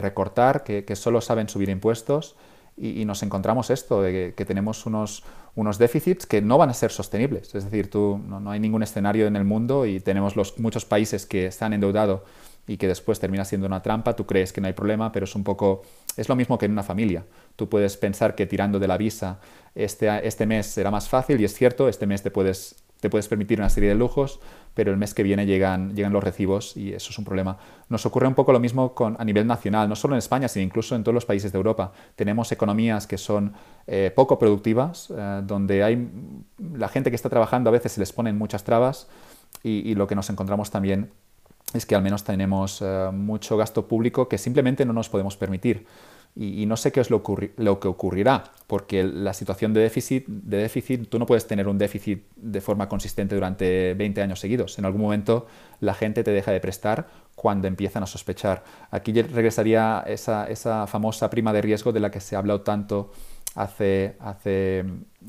recortar, 0.02 0.64
que, 0.64 0.95
solo 0.95 1.22
saben 1.22 1.48
subir 1.48 1.70
impuestos. 1.70 2.36
Y, 2.77 3.06
nos 3.06 3.23
encontramos 3.23 3.69
esto, 3.69 4.02
de 4.02 4.34
que, 4.35 4.45
tenemos 4.45 4.85
unos, 4.85 5.23
unos, 5.56 5.77
déficits 5.77 6.26
que 6.26 6.41
no 6.41 6.57
van 6.57 6.69
a 6.69 6.73
ser 6.73 6.91
sostenibles. 6.91 7.56
Es 7.56 7.64
decir, 7.64 7.89
tú, 7.89 8.19
no, 8.27 8.52
hay 8.52 8.60
ningún 8.60 8.84
escenario 8.84 9.27
en 9.27 9.38
el 9.38 9.45
mundo 9.45 9.85
y 9.85 10.02
tenemos 10.02 10.35
los, 10.35 10.60
muchos 10.60 10.84
países 10.84 11.26
que 11.26 11.45
están 11.45 11.72
endeudados 11.72 12.22
y 12.68 12.77
que 12.77 12.88
después 12.88 13.19
termina 13.19 13.45
siendo 13.45 13.68
una 13.68 13.81
trampa, 13.81 14.15
tú 14.15 14.26
crees 14.26 14.52
que 14.52 14.60
no 14.60 14.68
hay 14.68 14.73
problema, 14.73 15.11
pero 15.11 15.26
es 15.26 15.35
un 15.35 15.43
poco, 15.43 15.84
es 16.18 16.27
lo 16.27 16.35
mismo 16.35 16.57
que 16.57 16.65
en 16.65 16.72
una 16.72 16.84
familia. 16.84 17.23
Tú 17.56 17.69
puedes 17.69 17.95
pensar 17.95 18.35
que 18.35 18.45
tirando 18.45 18.80
de 18.80 18.88
la 18.88 18.97
visa 18.97 19.39
este, 19.76 20.27
este 20.27 20.45
mes 20.45 20.65
será 20.65 20.91
más 20.91 21.07
fácil 21.07 21.39
y 21.39 21.45
es 21.45 21.53
cierto, 21.53 21.88
este 21.88 22.07
mes 22.07 22.23
te 22.23 22.31
puedes, 22.31 22.76
te 22.99 23.10
puedes 23.10 23.27
permitir 23.27 23.60
una 23.60 23.69
serie 23.69 23.89
de 23.89 23.95
lujos, 23.95 24.39
pero 24.76 24.91
el 24.91 24.97
mes 24.97 25.14
que 25.14 25.23
viene 25.23 25.45
llegan, 25.47 25.95
llegan 25.95 26.14
los 26.14 26.23
recibos 26.23 26.77
y 26.77 26.93
eso 26.93 27.10
es 27.10 27.18
un 27.18 27.26
problema. 27.26 27.57
Nos 27.89 28.06
ocurre 28.06 28.27
un 28.27 28.35
poco 28.35 28.52
lo 28.52 28.60
mismo 28.60 28.93
a 29.18 29.26
nivel 29.26 29.47
nacional, 29.47 29.89
no 29.89 29.95
solo 29.95 30.14
en 30.14 30.19
España, 30.19 30.47
sino 30.47 30.64
incluso 30.64 30.95
en 30.95 31.03
todos 31.03 31.15
los 31.15 31.26
países 31.26 31.52
de 31.52 31.57
Europa. 31.57 31.93
Tenemos 32.15 32.52
economías 32.52 33.07
que 33.07 33.18
son 33.18 33.53
eh, 33.88 34.11
poco 34.14 34.38
productivas, 34.38 35.11
eh, 35.15 35.41
donde 35.43 35.84
hay 35.84 36.10
la 36.73 36.89
gente 36.89 37.10
que 37.10 37.15
está 37.15 37.30
trabajando 37.30 37.69
a 37.69 37.73
veces 37.73 37.93
se 37.93 37.99
les 37.99 38.11
ponen 38.11 38.38
muchas 38.38 38.64
trabas 38.64 39.07
y, 39.64 39.89
y 39.89 39.95
lo 39.95 40.06
que 40.06 40.15
nos 40.15 40.30
encontramos 40.30 40.69
también 40.69 41.10
es 41.73 41.85
que 41.85 41.95
al 41.95 42.02
menos 42.02 42.23
tenemos 42.23 42.81
eh, 42.81 43.10
mucho 43.11 43.57
gasto 43.57 43.88
público 43.88 44.27
que 44.27 44.38
simplemente 44.38 44.85
no 44.85 44.93
nos 44.93 45.10
podemos 45.10 45.38
permitir. 45.38 45.85
Y, 46.38 46.66
no 46.66 46.76
sé 46.76 46.91
qué 46.91 46.99
es 46.99 47.10
lo, 47.10 47.24
que 47.24 47.88
ocurrirá, 47.88 48.44
porque 48.68 49.03
la 49.03 49.34
situación 49.34 49.74
de 49.74 49.80
déficit, 49.80 50.28
de 50.28 50.57
déficit, 50.57 51.07
tú 51.07 51.18
no 51.18 51.26
puedes 51.26 51.48
tener 51.48 51.66
un 51.70 51.78
déficit 51.78 52.24
de 52.36 52.60
forma 52.60 52.90
consistente 52.90 53.36
durante 53.36 53.94
20 53.94 54.22
años 54.22 54.41
seguidos. 54.41 54.78
En 54.78 54.84
algún 54.84 55.02
momento 55.02 55.48
la 55.80 55.94
gente 55.94 56.26
te 56.26 56.32
deja 56.32 56.52
de 56.52 56.60
prestar 56.60 57.07
cuando 57.36 57.70
empiezan 57.70 58.03
a 58.03 58.06
sospechar. 58.06 58.66
Aquí 58.91 59.14
regresaría 59.14 60.03
esa, 60.07 60.49
esa 60.49 60.88
famosa 60.88 61.30
prima 61.30 61.53
de 61.53 61.62
riesgo 61.62 61.94
de 61.94 62.02
la 62.02 62.12
que 62.12 62.20
se 62.20 62.36
ha 62.36 62.40
hablado 62.40 62.62
tanto 62.62 63.12
hace, 63.56 64.18
hace, 64.20 64.84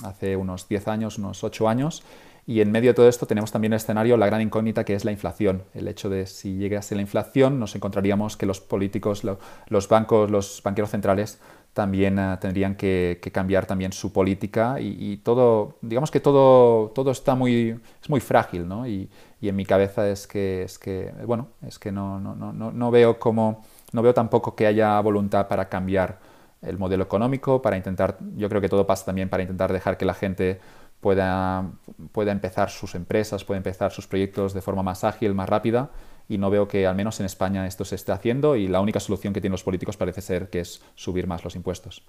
hace 0.04 0.36
unos 0.36 0.68
10 0.68 0.88
años, 0.88 1.18
unos 1.18 1.44
8 1.44 1.68
años, 1.68 2.02
y 2.46 2.60
en 2.60 2.70
medio 2.70 2.90
de 2.90 2.94
todo 2.94 3.08
esto 3.08 3.26
tenemos 3.26 3.50
también 3.50 3.72
el 3.72 3.78
escenario, 3.78 4.16
la 4.16 4.26
gran 4.26 4.40
incógnita 4.40 4.84
que 4.84 4.94
es 4.94 5.04
la 5.04 5.10
inflación. 5.10 5.64
El 5.74 5.88
hecho 5.88 6.08
de 6.08 6.26
si 6.26 6.56
llegase 6.56 6.94
la 6.94 7.00
inflación, 7.00 7.58
nos 7.58 7.74
encontraríamos 7.74 8.36
que 8.36 8.46
los 8.46 8.60
políticos, 8.60 9.24
los 9.68 9.88
bancos, 9.88 10.30
los 10.30 10.62
banqueros 10.62 10.90
centrales 10.90 11.40
también 11.72 12.18
eh, 12.18 12.38
tendrían 12.40 12.76
que, 12.76 13.20
cambiar 13.32 13.66
también 13.66 13.92
su 13.92 14.12
política 14.12 14.76
y, 14.80 15.18
todo, 15.18 15.76
digamos 15.82 16.10
que 16.10 16.20
todo, 16.20 16.90
todo 16.94 17.10
está 17.10 17.34
muy, 17.34 17.78
es 18.00 18.08
muy 18.08 18.20
frágil, 18.20 18.66
¿no? 18.66 18.86
Y, 18.86 19.10
en 19.42 19.54
mi 19.54 19.64
cabeza 19.64 20.08
es 20.08 20.26
que, 20.26 20.64
es 20.64 20.76
que 20.76 21.12
bueno, 21.24 21.48
es 21.64 21.78
que 21.78 21.92
no, 21.92 22.18
no, 22.18 22.34
no, 22.34 22.52
no 22.52 22.90
veo 22.90 23.20
cómo, 23.20 23.64
no 23.92 24.02
veo 24.02 24.12
tampoco 24.12 24.56
que 24.56 24.66
haya 24.66 25.00
voluntad 25.00 25.46
para 25.46 25.68
cambiar 25.68 26.18
el 26.62 26.78
modelo 26.78 27.04
económico, 27.04 27.62
para 27.62 27.76
intentar, 27.76 28.18
yo 28.36 28.48
creo 28.48 28.60
que 28.60 28.68
todo 28.68 28.86
pasa 28.86 29.04
también 29.04 29.28
para 29.28 29.42
intentar 29.42 29.72
dejar 29.72 29.96
que 29.96 30.04
la 30.04 30.14
gente 30.14 30.58
pueda, 31.00 31.70
pueda 32.12 32.32
empezar 32.32 32.70
sus 32.70 32.94
empresas, 32.94 33.44
pueda 33.44 33.58
empezar 33.58 33.92
sus 33.92 34.06
proyectos 34.06 34.54
de 34.54 34.60
forma 34.60 34.82
más 34.82 35.04
ágil, 35.04 35.34
más 35.34 35.48
rápida. 35.48 35.90
Y 36.28 36.38
no 36.38 36.50
veo 36.50 36.66
que 36.66 36.86
al 36.86 36.96
menos 36.96 37.20
en 37.20 37.26
España 37.26 37.66
esto 37.66 37.84
se 37.84 37.94
esté 37.94 38.10
haciendo 38.10 38.56
y 38.56 38.66
la 38.66 38.80
única 38.80 38.98
solución 38.98 39.32
que 39.32 39.40
tienen 39.40 39.52
los 39.52 39.62
políticos 39.62 39.96
parece 39.96 40.20
ser 40.20 40.50
que 40.50 40.60
es 40.60 40.82
subir 40.96 41.28
más 41.28 41.44
los 41.44 41.54
impuestos. 41.54 42.02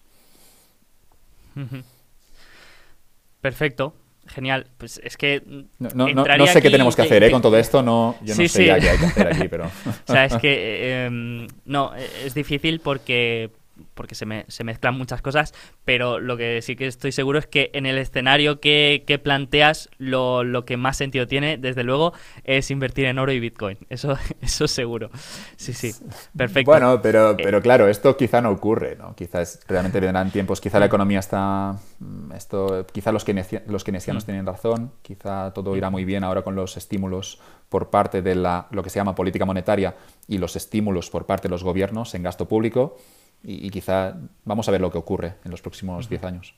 Perfecto. 3.41 3.93
Genial, 4.27 4.68
pues 4.77 4.99
es 5.03 5.15
que. 5.15 5.41
No, 5.80 5.89
no, 6.07 6.47
sé 6.47 6.61
qué 6.61 6.69
tenemos 6.69 6.95
que 6.95 7.03
hacer 7.03 7.23
¿eh? 7.23 7.31
con 7.31 7.41
todo 7.41 7.57
esto, 7.57 7.81
no, 7.81 8.18
yo 8.22 8.35
no 8.35 8.47
sé 8.47 8.65
qué 8.65 8.72
hay 8.72 8.81
que 8.81 9.05
hacer 9.05 9.27
aquí, 9.27 9.47
pero. 9.47 9.65
o 10.07 10.11
sea, 10.11 10.26
es 10.26 10.35
que. 10.35 10.53
Eh, 10.53 11.05
em, 11.05 11.47
no, 11.65 11.93
es 11.95 12.34
difícil 12.34 12.81
porque 12.81 13.51
porque 13.93 14.15
se, 14.15 14.25
me, 14.25 14.45
se, 14.47 14.63
mezclan 14.63 14.97
muchas 14.97 15.21
cosas, 15.21 15.53
pero 15.85 16.19
lo 16.19 16.37
que 16.37 16.61
sí 16.61 16.75
que 16.75 16.87
estoy 16.87 17.11
seguro 17.11 17.39
es 17.39 17.47
que 17.47 17.69
en 17.73 17.85
el 17.85 17.97
escenario 17.97 18.59
que, 18.59 19.21
planteas, 19.23 19.89
lo, 19.97 20.43
lo, 20.43 20.65
que 20.65 20.77
más 20.77 20.97
sentido 20.97 21.27
tiene, 21.27 21.57
desde 21.57 21.83
luego, 21.83 22.13
es 22.43 22.69
invertir 22.71 23.05
en 23.05 23.19
oro 23.19 23.31
y 23.31 23.39
Bitcoin. 23.39 23.77
Eso, 23.89 24.17
eso 24.41 24.67
seguro. 24.67 25.09
Sí, 25.55 25.73
sí. 25.73 25.93
Perfecto. 26.35 26.71
Bueno, 26.71 27.01
pero, 27.01 27.31
eh, 27.31 27.37
pero 27.43 27.61
claro, 27.61 27.87
esto 27.87 28.15
quizá 28.17 28.41
no 28.41 28.51
ocurre, 28.51 28.95
¿no? 28.95 29.15
Quizás 29.15 29.59
realmente 29.67 29.99
vendrán 29.99 30.31
tiempos, 30.31 30.61
quizá 30.61 30.79
la 30.79 30.85
economía 30.85 31.19
está... 31.19 31.77
Mm, 31.99 32.31
esto, 32.33 32.85
quizá 32.91 33.11
los, 33.11 33.25
los 33.67 33.83
keynesianos 33.83 34.23
mm. 34.23 34.25
tienen 34.25 34.45
razón, 34.45 34.91
quizá 35.01 35.51
todo 35.53 35.75
irá 35.75 35.89
muy 35.89 36.05
bien 36.05 36.23
ahora 36.23 36.43
con 36.43 36.55
los 36.55 36.77
estímulos 36.77 37.39
por 37.69 37.89
parte 37.89 38.21
de 38.21 38.35
la, 38.35 38.67
lo 38.71 38.83
que 38.83 38.89
se 38.89 38.99
llama 38.99 39.15
política 39.15 39.45
monetaria 39.45 39.95
y 40.27 40.37
los 40.37 40.55
estímulos 40.55 41.09
por 41.09 41.25
parte 41.25 41.47
de 41.47 41.51
los 41.51 41.63
gobiernos 41.63 42.15
en 42.15 42.23
gasto 42.23 42.47
público 42.47 42.97
y, 43.43 43.69
quizá 43.69 44.15
vamos 44.45 44.68
a 44.68 44.72
ver 44.72 44.81
lo 44.81 44.91
que 44.91 44.97
ocurre 44.97 45.35
en 45.45 45.51
los 45.51 45.61
próximos 45.61 46.09
10 46.09 46.23
años. 46.23 46.53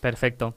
Perfecto. 0.00 0.54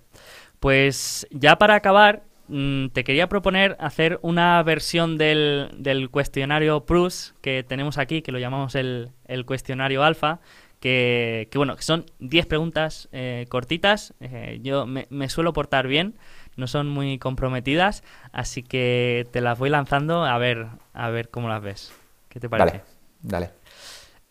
Pues 0.59 1.27
ya 1.31 1.57
para 1.57 1.75
acabar, 1.75 2.23
mm, 2.47 2.87
te 2.87 3.03
quería 3.03 3.27
proponer 3.27 3.75
hacer 3.79 4.19
una 4.21 4.63
versión 4.63 5.17
del, 5.17 6.07
cuestionario 6.11 6.85
PRUS 6.85 7.35
que 7.41 7.63
tenemos 7.63 7.97
aquí, 7.97 8.21
que 8.21 8.31
lo 8.31 8.39
llamamos 8.39 8.75
el, 8.75 9.11
cuestionario 9.45 10.03
alfa, 10.03 10.39
que, 10.79 11.49
bueno, 11.53 11.75
que 11.75 11.83
son 11.83 12.05
10 12.19 12.45
preguntas 12.45 13.09
eh, 13.11 13.45
cortitas. 13.49 14.13
Eh, 14.19 14.59
yo 14.63 14.85
me, 14.85 15.29
suelo 15.29 15.53
portar 15.53 15.87
bien, 15.87 16.15
no 16.55 16.67
son 16.67 16.89
muy 16.89 17.19
comprometidas, 17.19 18.03
así 18.31 18.63
que 18.63 19.27
te 19.31 19.41
las 19.41 19.59
voy 19.59 19.69
lanzando 19.69 20.23
a 20.23 20.37
ver, 20.37 20.67
a 20.93 21.09
ver 21.09 21.29
cómo 21.29 21.49
las 21.49 21.61
ves. 21.61 21.93
¿Qué 22.29 22.39
te 22.39 22.49
parece? 22.49 22.81
Dale, 23.21 23.47
dale. 23.47 23.62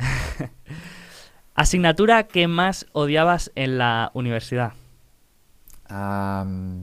¿Asignatura 1.55 2.24
que 2.24 2.49
más 2.49 2.87
odiabas 2.93 3.53
en 3.55 3.79
la 3.79 4.11
universidad? 4.15 4.74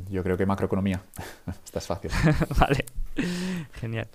yo 0.09 0.23
creo 0.23 0.37
que 0.37 0.45
macroeconomía. 0.45 1.01
Esta 1.65 1.79
es 1.79 1.87
fácil. 1.87 2.11
vale. 2.59 2.85
Genial. 3.73 4.07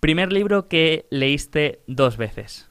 Primer 0.00 0.32
libro 0.32 0.68
que 0.68 1.06
leíste 1.10 1.80
dos 1.88 2.16
veces. 2.16 2.68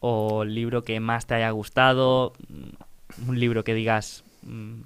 O 0.00 0.44
libro 0.44 0.82
que 0.82 1.00
más 1.00 1.26
te 1.26 1.34
haya 1.34 1.50
gustado. 1.50 2.32
Mm, 2.48 3.28
un 3.28 3.38
libro 3.38 3.62
que 3.64 3.74
digas. 3.74 4.24
Mm. 4.42 4.82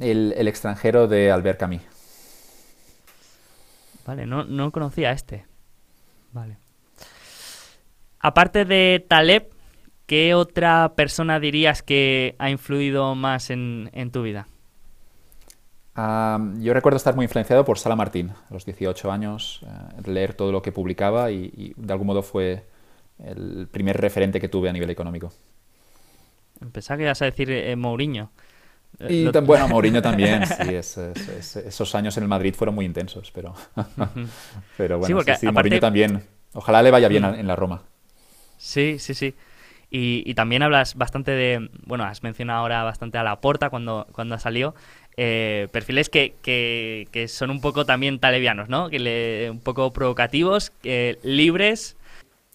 El, 0.00 0.34
el, 0.36 0.48
extranjero 0.48 1.06
de 1.06 1.30
Albert 1.30 1.60
Camus. 1.60 1.82
Vale, 4.06 4.26
no, 4.26 4.44
no 4.44 4.70
conocía 4.72 5.12
este. 5.12 5.46
Vale. 6.32 6.58
Aparte 8.26 8.64
de 8.64 9.06
Taleb, 9.06 9.50
¿qué 10.06 10.34
otra 10.34 10.94
persona 10.96 11.38
dirías 11.38 11.84
que 11.84 12.34
ha 12.40 12.50
influido 12.50 13.14
más 13.14 13.50
en, 13.50 13.88
tu 14.12 14.24
vida? 14.24 14.48
yo 15.94 16.74
recuerdo 16.74 16.96
estar 16.96 17.14
muy 17.14 17.26
influenciado 17.26 17.64
por 17.64 17.78
Sala 17.78 17.94
Martín, 17.94 18.30
a 18.30 18.52
los 18.52 18.66
18 18.66 19.12
años, 19.12 19.60
eh, 19.62 20.10
leer 20.10 20.34
todo 20.34 20.50
lo 20.50 20.60
que 20.60 20.72
publicaba 20.72 21.30
y, 21.30 21.72
de 21.76 21.92
algún 21.92 22.08
modo 22.08 22.24
fue 22.24 22.64
el 23.22 23.68
primer 23.70 23.96
referente 23.96 24.40
que 24.40 24.48
tuve 24.48 24.70
a 24.70 24.72
nivel 24.72 24.90
económico. 24.90 25.32
Pensaba 26.72 26.98
que 26.98 27.04
ibas 27.04 27.22
a 27.22 27.26
decir 27.26 27.48
eh, 27.52 27.76
Mourinho. 27.76 28.32
Eh, 28.98 29.30
y 29.32 29.40
bueno, 29.42 29.68
Mourinho 29.68 30.02
también, 30.02 30.44
sí, 30.44 30.74
esos 30.74 31.94
años 31.94 32.16
en 32.16 32.24
el 32.24 32.28
Madrid 32.28 32.56
fueron 32.56 32.74
muy 32.74 32.86
intensos, 32.86 33.30
pero, 33.30 33.54
pero 34.76 34.98
bueno, 34.98 35.22
sí, 35.38 35.46
Mourinho 35.46 35.78
también. 35.78 36.24
Ojalá 36.54 36.82
le 36.82 36.90
vaya 36.90 37.06
bien 37.06 37.22
mm. 37.22 37.34
en 37.36 37.46
la 37.46 37.54
Roma. 37.54 37.84
Sí, 38.66 38.98
sí, 38.98 39.14
sí. 39.14 39.34
Y, 39.88 40.34
también 40.34 40.62
hablas 40.62 40.96
bastante 40.96 41.30
de, 41.30 41.70
bueno, 41.86 42.04
has 42.04 42.22
mencionado 42.22 42.60
ahora 42.60 42.82
bastante 42.82 43.16
a 43.16 43.22
la 43.22 43.40
porta 43.40 43.70
cuando, 43.70 44.06
cuando 44.12 44.34
ha 44.34 44.38
salido, 44.38 44.74
eh, 45.16 45.68
perfiles 45.70 46.10
que, 46.10 46.34
que, 46.42 47.28
son 47.28 47.50
un 47.50 47.60
poco 47.60 47.86
también 47.86 48.18
talevianos, 48.18 48.68
¿no? 48.68 48.90
Que 48.90 48.98
le, 48.98 49.50
un 49.50 49.60
poco 49.60 49.92
provocativos, 49.92 50.72
libres. 51.22 51.96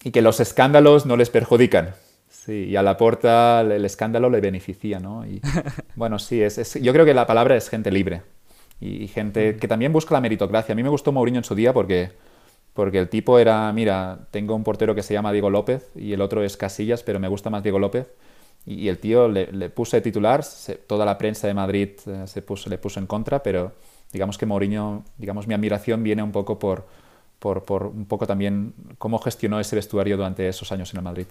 Y 0.04 0.10
que 0.10 0.22
los 0.22 0.38
escándalos 0.38 1.06
no 1.06 1.16
les 1.16 1.30
perjudican. 1.30 1.94
Sí, 2.28 2.66
y 2.68 2.76
a 2.76 2.82
la 2.82 2.96
porta 2.96 3.62
el 3.62 3.84
escándalo 3.84 4.28
le 4.28 4.40
beneficia, 4.40 5.00
¿no? 5.00 5.26
Y, 5.26 5.40
bueno, 5.96 6.18
sí, 6.18 6.42
es, 6.42 6.74
yo 6.80 6.92
creo 6.92 7.06
que 7.06 7.14
la 7.14 7.26
palabra 7.26 7.56
es 7.56 7.68
gente 7.70 7.90
libre 7.90 8.22
y, 8.78 9.08
gente 9.08 9.56
que 9.56 9.68
también 9.68 9.92
busca 9.92 10.14
la 10.14 10.20
meritocracia. 10.20 10.74
A 10.74 10.76
mí 10.76 10.82
me 10.82 10.88
gustó 10.90 11.12
Mourinho 11.12 11.38
en 11.38 11.44
su 11.44 11.54
día 11.54 11.72
porque 11.72 12.10
porque 12.74 12.98
el 12.98 13.08
tipo 13.08 13.38
era, 13.38 13.72
mira, 13.72 14.26
tengo 14.30 14.54
un 14.54 14.64
portero 14.64 14.94
que 14.94 15.02
se 15.02 15.14
llama 15.14 15.32
Diego 15.32 15.50
López 15.50 15.90
y 15.94 16.12
el 16.12 16.20
otro 16.20 16.42
es 16.42 16.56
Casillas, 16.56 17.02
pero 17.02 17.20
me 17.20 17.28
gusta 17.28 17.50
más 17.50 17.62
Diego 17.62 17.78
López. 17.78 18.06
Y, 18.64 18.88
el 18.88 18.98
tío 18.98 19.28
le, 19.28 19.50
le 19.50 19.70
puse 19.70 20.00
titular, 20.00 20.44
toda 20.86 21.04
la 21.04 21.18
prensa 21.18 21.48
de 21.48 21.54
Madrid 21.54 21.90
eh, 22.06 22.26
se 22.26 22.42
puso, 22.42 22.70
le 22.70 22.78
puso 22.78 23.00
en 23.00 23.06
contra, 23.06 23.42
pero 23.42 23.72
digamos 24.12 24.38
que 24.38 24.46
Mourinho, 24.46 25.04
digamos, 25.18 25.48
mi 25.48 25.54
admiración 25.54 26.02
viene 26.02 26.22
un 26.22 26.30
poco 26.30 26.58
por, 26.58 26.86
por, 27.40 27.64
por 27.64 27.86
un 27.86 28.06
poco 28.06 28.26
también 28.26 28.72
cómo 28.98 29.18
gestionó 29.18 29.58
ese 29.58 29.74
vestuario 29.74 30.16
durante 30.16 30.48
esos 30.48 30.70
años 30.70 30.92
en 30.92 30.98
el 30.98 31.02
Madrid. 31.02 31.26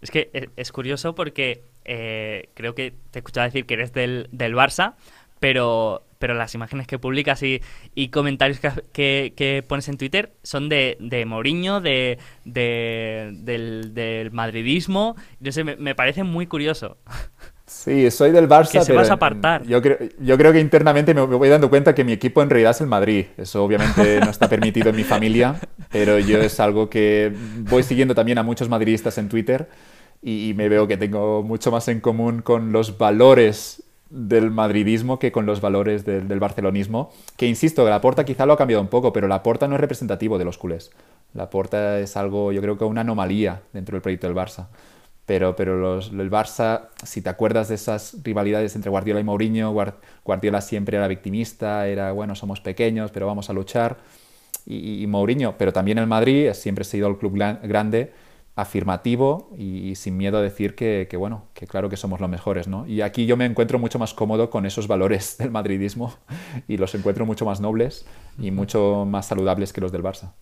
Es 0.00 0.10
que 0.10 0.30
e, 0.32 0.50
es 0.56 0.70
curioso 0.70 1.14
porque 1.14 1.64
eh, 1.84 2.50
creo 2.54 2.74
que 2.74 2.92
te 3.10 3.18
he 3.18 3.20
escuchado 3.20 3.46
decir 3.46 3.66
que 3.66 3.74
eres 3.74 3.92
del, 3.92 4.28
del 4.30 4.54
Barça, 4.54 4.94
pero, 5.40 6.04
pero 6.18 6.34
las 6.34 6.54
imágenes 6.54 6.86
que 6.86 6.98
publicas 6.98 7.42
y, 7.42 7.60
y 7.94 8.08
comentarios 8.08 8.60
que, 8.92 9.32
que, 9.36 9.64
pones 9.66 9.88
en 9.88 9.98
Twitter 9.98 10.32
son 10.42 10.68
de, 10.68 10.96
de 11.00 11.24
Mourinho, 11.26 11.80
de, 11.80 12.18
del, 12.44 13.94
del, 13.94 14.30
madridismo. 14.32 15.16
No 15.40 15.52
sé, 15.52 15.64
me, 15.64 15.76
me 15.76 15.94
parece 15.94 16.24
muy 16.24 16.46
curioso. 16.46 16.98
Sí, 17.66 18.10
soy 18.10 18.30
del 18.30 18.48
Barça. 18.48 18.72
Que 18.72 18.84
se 18.84 18.92
vas 18.92 19.10
a 19.10 19.14
apartar. 19.14 19.64
Yo 19.64 19.80
creo, 19.80 19.96
yo 20.18 20.36
creo 20.36 20.52
que 20.52 20.60
internamente 20.60 21.14
me 21.14 21.22
voy 21.22 21.48
dando 21.48 21.70
cuenta 21.70 21.94
que 21.94 22.04
mi 22.04 22.12
equipo 22.12 22.42
en 22.42 22.50
realidad 22.50 22.72
es 22.72 22.80
el 22.82 22.86
Madrid. 22.86 23.26
Eso 23.38 23.64
obviamente 23.64 24.20
no 24.20 24.30
está 24.30 24.48
permitido 24.48 24.90
en 24.90 24.96
mi 24.96 25.04
familia, 25.04 25.56
pero 25.90 26.18
yo 26.18 26.40
es 26.40 26.60
algo 26.60 26.90
que 26.90 27.32
voy 27.60 27.82
siguiendo 27.82 28.14
también 28.14 28.38
a 28.38 28.42
muchos 28.42 28.68
madridistas 28.68 29.16
en 29.16 29.28
Twitter 29.28 29.68
y, 30.24 30.54
me 30.54 30.68
veo 30.68 30.88
que 30.88 30.96
tengo 30.96 31.42
mucho 31.42 31.70
más 31.70 31.88
en 31.88 32.00
común 32.00 32.40
con 32.40 32.72
los 32.72 32.96
valores 32.96 33.82
del 34.10 34.50
madridismo 34.50 35.18
que 35.18 35.32
con 35.32 35.46
los 35.46 35.60
valores 35.60 36.04
del, 36.04 36.28
del 36.28 36.40
barcelonismo. 36.40 37.12
Que 37.36 37.46
insisto, 37.46 37.88
la 37.88 38.00
Porta 38.00 38.24
quizá 38.24 38.46
lo 38.46 38.52
ha 38.52 38.58
cambiado 38.58 38.82
un 38.82 38.88
poco, 38.88 39.12
pero 39.12 39.28
la 39.28 39.42
Porta 39.42 39.68
no 39.68 39.74
es 39.74 39.80
representativo 39.80 40.38
de 40.38 40.44
los 40.44 40.58
culés. 40.58 40.90
La 41.32 41.50
Porta 41.50 41.98
es 41.98 42.16
algo, 42.16 42.52
yo 42.52 42.60
creo 42.60 42.78
que 42.78 42.84
una 42.84 43.00
anomalía 43.00 43.62
dentro 43.72 43.94
del 43.94 44.02
proyecto 44.02 44.26
del 44.26 44.36
Barça 44.36 44.68
pero, 45.26 45.56
pero 45.56 45.78
los, 45.78 46.10
el 46.10 46.30
Barça, 46.30 46.88
si 47.02 47.22
te 47.22 47.30
acuerdas 47.30 47.68
de 47.68 47.76
esas 47.76 48.16
rivalidades 48.22 48.76
entre 48.76 48.90
Guardiola 48.90 49.20
y 49.20 49.24
Mourinho, 49.24 49.72
Guardiola 50.22 50.60
siempre 50.60 50.96
era 50.98 51.08
victimista, 51.08 51.86
era, 51.88 52.12
bueno, 52.12 52.34
somos 52.34 52.60
pequeños, 52.60 53.10
pero 53.10 53.26
vamos 53.26 53.48
a 53.48 53.52
luchar. 53.52 53.96
Y, 54.66 55.06
Mourinho, 55.06 55.56
pero 55.58 55.72
también 55.72 55.98
el 55.98 56.06
Madrid, 56.06 56.50
siempre 56.54 56.82
ha 56.82 56.84
sido 56.86 57.08
el 57.08 57.18
club 57.18 57.36
grande, 57.36 58.12
afirmativo 58.56 59.50
y, 59.58 59.94
sin 59.96 60.16
miedo 60.16 60.38
a 60.38 60.42
decir 60.42 60.74
que, 60.74 61.08
que, 61.10 61.16
bueno, 61.16 61.44
que 61.54 61.66
claro 61.66 61.88
que 61.88 61.96
somos 61.96 62.20
los 62.20 62.30
mejores, 62.30 62.68
¿no? 62.68 62.86
Y 62.86 63.00
aquí 63.00 63.26
yo 63.26 63.36
me 63.36 63.46
encuentro 63.46 63.78
mucho 63.78 63.98
más 63.98 64.14
cómodo 64.14 64.50
con 64.50 64.64
esos 64.64 64.86
valores 64.86 65.36
del 65.38 65.50
madridismo 65.50 66.14
y 66.68 66.76
los 66.76 66.94
encuentro 66.94 67.26
mucho 67.26 67.44
más 67.44 67.60
nobles 67.60 68.06
y 68.38 68.50
mucho 68.50 69.04
más 69.06 69.26
saludables 69.26 69.72
que 69.72 69.80
los 69.80 69.92
del 69.92 70.02
Barça. 70.02 70.32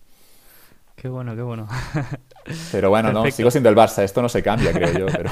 Qué 0.95 1.09
bueno, 1.09 1.35
qué 1.35 1.41
bueno. 1.41 1.67
Pero 2.71 2.89
bueno, 2.89 3.11
no, 3.11 3.29
sigo 3.31 3.49
siendo 3.49 3.69
el 3.69 3.75
Barça, 3.75 4.03
esto 4.03 4.21
no 4.21 4.29
se 4.29 4.43
cambia, 4.43 4.71
creo 4.71 4.93
yo. 4.93 5.05
Pero, 5.07 5.31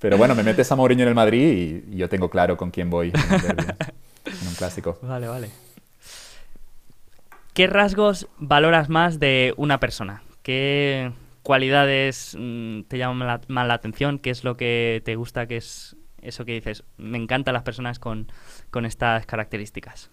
pero 0.00 0.18
bueno, 0.18 0.34
me 0.34 0.42
metes 0.42 0.70
a 0.72 0.76
Mourinho 0.76 1.02
en 1.02 1.08
el 1.08 1.14
Madrid 1.14 1.84
y, 1.86 1.96
yo 1.96 2.08
tengo 2.08 2.28
claro 2.28 2.56
con 2.56 2.70
quién 2.70 2.90
voy 2.90 3.12
en, 3.14 4.48
un 4.48 4.54
clásico. 4.56 4.98
Vale, 5.02 5.28
vale. 5.28 5.50
¿Qué 7.52 7.66
rasgos 7.66 8.26
valoras 8.38 8.88
más 8.88 9.20
de 9.20 9.54
una 9.56 9.78
persona? 9.78 10.22
¿Qué 10.42 11.12
cualidades 11.44 12.36
mm, 12.36 12.82
te 12.88 12.98
llaman 12.98 13.40
más 13.46 13.68
la 13.68 13.74
atención? 13.74 14.18
¿Qué 14.18 14.30
es 14.30 14.42
lo 14.42 14.56
que 14.56 15.00
te 15.04 15.14
gusta? 15.14 15.46
¿Qué 15.46 15.58
es 15.58 15.96
eso 16.20 16.44
que 16.44 16.54
dices? 16.54 16.82
Me 16.96 17.18
encantan 17.18 17.54
las 17.54 17.62
personas 17.62 18.00
con, 18.00 18.26
con 18.72 18.84
estas 18.84 19.24
características. 19.26 20.10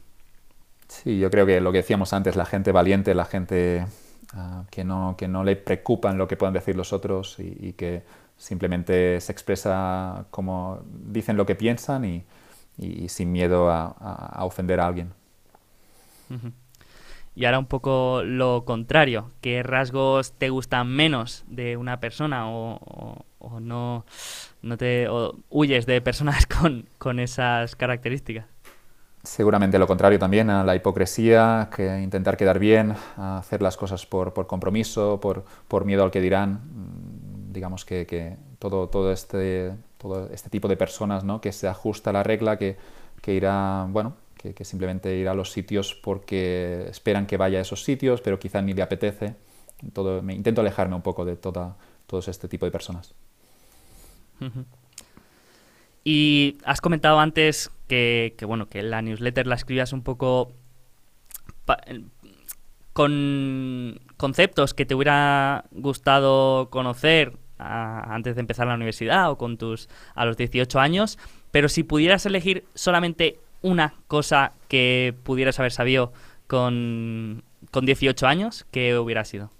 Sí, 0.87 1.17
yo 1.17 1.31
creo 1.31 1.47
que 1.47 1.59
lo 1.59 1.71
que 1.71 1.79
decíamos 1.79 2.13
antes, 2.13 2.35
la 2.35 2.45
gente 2.45 2.71
valiente, 2.71 3.15
la 3.15 3.25
gente 3.25 3.85
Ah, 4.33 4.63
que, 4.69 4.85
no, 4.85 5.15
que 5.17 5.27
no 5.27 5.43
le 5.43 5.57
preocupan 5.57 6.17
lo 6.17 6.27
que 6.27 6.37
puedan 6.37 6.53
decir 6.53 6.75
los 6.75 6.93
otros 6.93 7.37
y, 7.39 7.73
que 7.73 8.03
simplemente 8.37 9.19
se 9.19 9.31
expresa 9.31 10.25
como 10.31 10.81
dicen 10.85 11.35
lo 11.35 11.45
que 11.45 11.55
piensan 11.55 12.05
y, 12.05 12.23
sin 13.09 13.31
miedo 13.31 13.69
a, 13.69 14.37
ofender 14.45 14.79
a 14.79 14.87
alguien. 14.87 15.13
Y 17.33 17.45
ahora 17.45 17.59
un 17.59 17.65
poco 17.65 18.23
lo 18.23 18.65
contrario, 18.65 19.31
¿qué 19.39 19.63
rasgos 19.63 20.33
te 20.33 20.49
gustan 20.49 20.89
menos 20.89 21.45
de 21.47 21.77
una 21.77 21.99
persona 21.99 22.49
o, 22.49 23.23
no, 23.59 24.05
te 24.77 25.07
huyes 25.49 25.85
de 25.85 26.01
personas 26.01 26.45
con, 26.61 26.87
con 26.97 27.19
esas 27.19 27.75
características? 27.75 28.45
Seguramente 29.23 29.77
lo 29.77 29.85
contrario 29.85 30.17
también, 30.17 30.49
a 30.49 30.63
la 30.63 30.75
hipocresía, 30.75 31.69
que 31.75 32.01
intentar 32.01 32.37
quedar 32.37 32.57
bien, 32.57 32.95
a 33.17 33.37
hacer 33.37 33.61
las 33.61 33.77
cosas 33.77 34.07
por, 34.07 34.33
por 34.33 34.47
compromiso, 34.47 35.19
por, 35.19 35.45
por, 35.67 35.85
miedo 35.85 36.03
al 36.03 36.09
que 36.09 36.21
dirán. 36.21 36.53
Mm, 36.53 37.53
digamos 37.53 37.85
que, 37.85 38.07
que, 38.07 38.37
todo, 38.57 38.89
todo, 38.89 39.11
este, 39.11 39.73
todo 39.99 40.27
este 40.33 40.49
tipo 40.49 40.67
de 40.67 40.75
personas 40.75 41.23
¿no? 41.23 41.39
que 41.39 41.51
se 41.51 41.67
ajusta 41.67 42.09
a 42.09 42.13
la 42.13 42.23
regla, 42.23 42.57
que, 42.57 42.77
que 43.21 43.35
irá, 43.35 43.85
bueno, 43.89 44.15
que, 44.41 44.65
simplemente 44.65 45.15
irá 45.15 45.31
a 45.31 45.35
los 45.35 45.51
sitios 45.51 45.93
porque 45.93 46.87
esperan 46.89 47.27
que 47.27 47.37
vaya 47.37 47.59
a 47.59 47.61
esos 47.61 47.83
sitios, 47.83 48.21
pero 48.21 48.39
quizá 48.39 48.61
ni 48.61 48.73
le 48.73 48.81
apetece. 48.81 49.35
Me 50.23 50.33
intento 50.33 50.61
alejarme 50.61 50.95
un 50.95 51.01
poco 51.01 51.25
de 51.25 51.35
toda, 51.35 51.77
todo 52.07 52.19
este 52.19 52.47
tipo 52.47 52.65
de 52.65 52.71
personas. 52.71 53.13
Y 56.03 56.57
has 56.65 56.81
comentado 56.81 57.19
antes 57.19 57.71
que, 57.87 58.35
bueno, 58.47 58.67
que 58.67 58.81
la 58.81 59.01
newsletter 59.01 59.45
la 59.47 59.55
escribías 59.55 59.93
un 59.93 60.01
poco 60.01 60.51
con 62.93 63.99
conceptos 64.17 64.73
que 64.73 64.85
te 64.85 64.95
hubiera 64.95 65.65
gustado 65.71 66.69
conocer 66.69 67.37
antes 67.57 68.35
de 68.35 68.41
empezar 68.41 68.67
la 68.67 68.73
universidad 68.73 69.29
o 69.29 69.37
con 69.37 69.57
tus 69.57 69.87
a 70.15 70.25
los 70.25 70.35
18 70.35 70.79
años, 70.79 71.19
pero 71.51 71.69
si 71.69 71.83
pudieras 71.83 72.25
elegir 72.25 72.65
solamente 72.73 73.39
una 73.61 73.95
cosa 74.07 74.53
que 74.67 75.15
pudieras 75.23 75.59
haber 75.59 75.71
sabido 75.71 76.13
con, 76.47 77.43
con 77.71 77.85
18 77.85 78.27
años, 78.27 78.65
¿qué 78.71 78.97
hubiera 78.97 79.25
sido? 79.25 79.51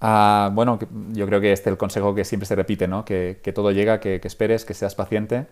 Ah, 0.00 0.50
bueno, 0.52 0.78
yo 1.12 1.26
creo 1.26 1.40
que 1.40 1.52
este 1.52 1.70
es 1.70 1.72
el 1.72 1.78
consejo 1.78 2.14
que 2.14 2.24
siempre 2.24 2.46
se 2.46 2.54
repite, 2.54 2.86
¿no? 2.86 3.04
Que, 3.04 3.40
que 3.42 3.52
todo 3.52 3.72
llega, 3.72 3.98
que, 4.00 4.20
que, 4.20 4.28
esperes, 4.28 4.64
que 4.64 4.74
seas 4.74 4.94
paciente 4.94 5.46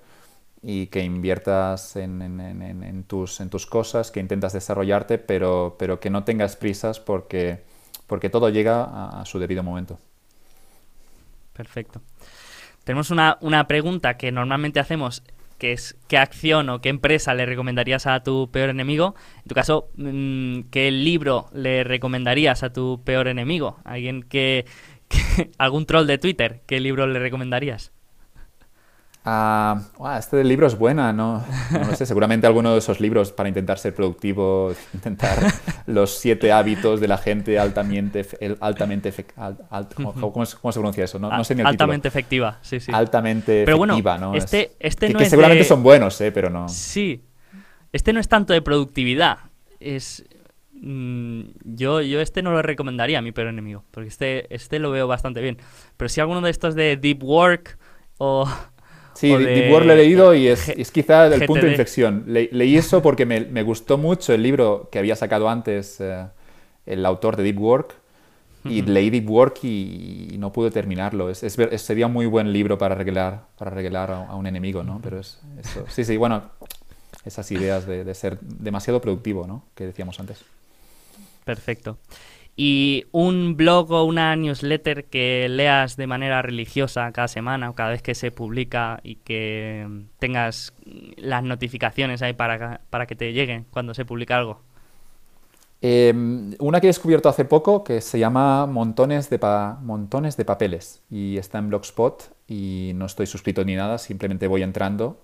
y 0.62 0.86
que 0.88 1.02
inviertas 1.02 1.96
en, 1.96 2.22
en, 2.22 2.40
en, 2.40 2.82
en, 2.82 3.04
tus, 3.04 3.40
en 3.40 3.50
tus 3.50 3.66
cosas, 3.66 4.10
que 4.10 4.20
intentas 4.20 4.52
desarrollarte, 4.52 5.18
pero, 5.18 5.76
pero 5.78 6.00
que 6.00 6.10
no 6.10 6.24
tengas 6.24 6.56
prisas 6.56 7.00
porque, 7.00 7.62
porque 8.06 8.30
todo 8.30 8.48
llega 8.50 8.84
a, 8.84 9.20
a 9.20 9.24
su 9.26 9.38
debido 9.38 9.62
momento. 9.62 9.98
Perfecto. 11.52 12.02
Tenemos 12.84 13.10
una, 13.10 13.38
una 13.40 13.66
pregunta 13.66 14.16
que 14.16 14.30
normalmente 14.30 14.78
hacemos 14.78 15.22
qué 15.58 16.18
acción 16.18 16.68
o 16.68 16.80
qué 16.80 16.88
empresa 16.88 17.34
le 17.34 17.46
recomendarías 17.46 18.06
a 18.06 18.22
tu 18.22 18.50
peor 18.50 18.70
enemigo. 18.70 19.14
En 19.38 19.48
tu 19.48 19.54
caso, 19.54 19.90
mm, 19.96 20.62
¿qué 20.70 20.90
libro 20.90 21.48
le 21.52 21.84
recomendarías 21.84 22.62
a 22.62 22.72
tu 22.72 23.02
peor 23.04 23.28
enemigo? 23.28 23.78
¿Alguien 23.84 24.22
que, 24.22 24.66
algún 25.58 25.86
troll 25.86 26.06
de 26.06 26.18
Twitter, 26.18 26.62
qué 26.66 26.80
libro 26.80 27.06
le 27.06 27.18
recomendarías? 27.18 27.92
Uh, 29.27 30.07
este 30.16 30.44
libro 30.44 30.69
es 30.69 30.78
buena, 30.78 31.12
¿no? 31.12 31.44
No 31.73 31.97
sé, 31.97 32.07
seguramente 32.07 32.47
alguno 32.47 32.73
de 32.73 32.78
esos 32.78 33.01
libros 33.01 33.32
para 33.32 33.48
intentar 33.48 33.77
ser 33.77 33.93
productivo, 33.93 34.73
intentar 34.94 35.36
los 35.86 36.16
siete 36.16 36.53
hábitos 36.53 37.01
de 37.01 37.09
la 37.09 37.19
gente 37.19 37.59
altamente, 37.59 38.24
altamente 38.61 39.12
¿cómo, 40.20 40.47
se 40.47 40.57
pronuncia 40.61 41.05
eso? 41.05 41.19
No, 41.19 41.43
sé 41.43 41.57
ni 41.57 41.62
el 41.62 41.66
Altamente 41.66 42.07
efectiva, 42.07 42.61
sí, 42.62 42.78
sí. 42.78 42.93
Altamente 42.94 43.65
pero 43.65 43.85
efectiva, 43.85 44.16
¿no? 44.16 44.32
Este, 44.36 44.77
este 44.78 45.09
no 45.09 45.19
que, 45.19 45.24
es 45.24 45.31
seguramente 45.31 45.65
son 45.65 45.82
buenos, 45.82 46.20
¿eh? 46.20 46.31
Pero 46.31 46.48
no. 46.48 46.69
Sí. 46.69 47.24
Este 47.93 48.12
no 48.12 48.20
es 48.20 48.28
tanto 48.28 48.53
de 48.53 48.62
productividad, 48.62 49.39
es... 49.81 50.24
Mm, 50.73 51.40
yo, 51.65 52.01
yo 52.01 52.20
este 52.20 52.43
no 52.43 52.53
lo 52.53 52.62
recomendaría 52.62 53.19
a 53.19 53.23
mi 53.23 53.32
peor 53.32 53.48
enemigo, 53.48 53.82
porque 53.90 54.09
este, 54.09 54.55
este 54.55 54.78
lo 54.78 54.93
veo 54.93 55.09
bastante 55.09 55.40
bien. 55.40 55.59
Pero 55.97 56.09
si 56.09 56.20
alguno 56.20 56.43
de 56.43 56.51
estos 56.51 56.77
de 56.77 56.97
Deep 56.97 57.24
Work 57.24 57.78
o 58.19 58.48
Sí, 59.16 59.34
Deep 59.34 59.72
Work 59.72 59.86
lo 59.86 59.93
he 59.94 59.97
leído 59.97 60.34
y 60.34 60.48
es, 60.48 60.68
es 60.68 60.90
quizá 60.90 61.26
el 61.26 61.47
punto 61.47 61.64
de 61.64 61.72
inflexión. 61.72 62.24
leí 62.26 62.76
eso 62.76 63.01
porque 63.01 63.24
me, 63.24 63.40
me, 63.40 63.62
gustó 63.62 63.97
mucho 63.97 64.34
el 64.34 64.43
libro 64.43 64.88
que 64.93 64.98
había 64.98 65.16
sacado 65.16 65.48
antes 65.48 66.01
eh, 66.01 66.26
el 66.84 67.06
autor 67.06 67.36
de 67.36 67.43
Deep 67.43 67.59
Work 67.59 67.94
y 68.64 68.82
leí 68.82 69.10
Deep 69.10 69.30
Work 69.30 69.64
y, 69.64 70.36
no 70.38 70.52
pude 70.52 70.70
terminarlo. 70.70 71.30
Es, 71.30 71.38
sería 71.76 72.06
un 72.06 72.12
muy 72.12 72.26
buen 72.26 72.52
libro 72.52 72.76
para 72.76 72.94
arreglar, 72.94 73.44
para 73.56 73.70
arreglar 73.70 74.10
a, 74.10 74.34
un 74.34 74.47
enemigo, 74.47 74.82
¿no? 74.82 75.01
Pero 75.02 75.20
es, 75.20 75.40
eso. 75.59 75.84
Sí, 75.88 76.05
sí, 76.05 76.16
bueno, 76.16 76.43
esas 77.24 77.51
ideas 77.52 77.86
de, 77.86 78.05
de 78.05 78.14
ser 78.14 78.38
demasiado 78.40 79.01
productivo, 79.01 79.47
¿no? 79.47 79.64
Que 79.74 79.86
decíamos 79.86 80.20
antes. 80.20 80.44
Perfecto 81.44 81.97
y 82.56 83.04
un 83.12 83.56
blog 83.56 83.92
o 83.92 84.04
una 84.04 84.34
newsletter 84.34 85.04
que 85.04 85.46
leas 85.50 85.96
de 85.96 86.06
manera 86.06 86.40
religiosa 86.40 87.12
cada 87.12 87.28
semana 87.28 87.68
o 87.68 87.74
cada 87.74 87.90
vez 87.90 88.02
que 88.02 88.14
se 88.14 88.30
publica 88.30 88.98
y 89.02 89.16
que 89.16 89.86
tengas 90.18 90.72
las 91.16 91.42
notificaciones 91.42 92.22
ahí 92.22 92.32
para, 92.32 92.80
para 92.88 93.06
que 93.06 93.14
te 93.14 93.32
lleguen 93.34 93.66
cuando 93.70 93.92
se 93.92 94.06
publica 94.06 94.38
algo. 94.38 94.62
Em, 95.82 96.54
una 96.58 96.80
que 96.80 96.86
he 96.86 96.88
descubierto 96.88 97.28
hace 97.28 97.44
poco 97.44 97.84
que 97.84 98.00
se 98.00 98.18
llama 98.18 98.64
Montones 98.64 99.28
de, 99.28 99.38
Montones 99.82 100.38
de 100.38 100.46
Papeles 100.46 101.02
y 101.10 101.36
está 101.36 101.58
en 101.58 101.68
Blogspot 101.68 102.32
y 102.48 102.92
no 102.94 103.04
estoy 103.04 103.26
suscrito 103.26 103.62
ni 103.64 103.76
nada, 103.76 103.98
simplemente 103.98 104.48
voy 104.48 104.62
entrando 104.62 105.18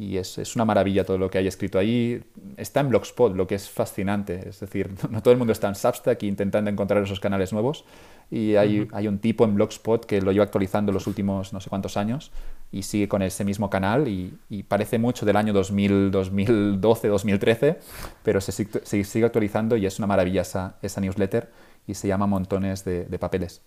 y 0.00 0.16
es, 0.16 0.38
es, 0.38 0.56
una 0.56 0.64
maravilla 0.64 1.04
todo 1.04 1.18
lo 1.18 1.28
que 1.28 1.36
hay 1.36 1.46
escrito 1.46 1.78
ahí. 1.78 2.22
Está 2.56 2.80
en 2.80 2.88
Blogspot, 2.88 3.36
lo 3.36 3.46
que 3.46 3.54
es 3.54 3.68
fascinante. 3.68 4.48
Es 4.48 4.60
decir, 4.60 4.90
no 5.10 5.22
todo 5.22 5.32
el 5.32 5.36
mundo 5.36 5.52
está 5.52 5.68
en 5.68 5.74
Substack 5.74 6.22
intentando 6.22 6.70
encontrar 6.70 7.02
esos 7.02 7.20
canales 7.20 7.52
nuevos. 7.52 7.84
Y 8.30 8.56
hay, 8.56 8.88
hay, 8.92 9.08
un 9.08 9.18
tipo 9.18 9.44
en 9.44 9.54
Blogspot 9.54 10.06
que 10.06 10.22
lo 10.22 10.32
lleva 10.32 10.44
actualizando 10.44 10.90
los 10.90 11.06
últimos 11.06 11.52
no 11.52 11.60
sé 11.60 11.68
cuántos 11.68 11.98
años 11.98 12.30
y 12.72 12.84
sigue 12.84 13.08
con 13.08 13.20
ese 13.20 13.44
mismo 13.44 13.68
canal 13.68 14.08
y, 14.08 14.32
y 14.48 14.62
parece 14.62 14.98
mucho 14.98 15.26
del 15.26 15.36
año 15.36 15.52
2000, 15.52 16.10
2012, 16.10 17.08
2013, 17.08 17.78
pero 18.22 18.40
se, 18.40 18.52
se, 18.52 19.04
sigue 19.04 19.26
actualizando 19.26 19.76
y 19.76 19.84
es 19.84 19.98
una 19.98 20.06
maravilla 20.06 20.42
esa, 20.42 20.78
esa 20.80 21.00
newsletter 21.02 21.50
y 21.86 21.94
se 21.94 22.08
llama 22.08 22.26
Montones 22.26 22.84
de, 22.86 23.04
de, 23.04 23.18
Papeles. 23.18 23.62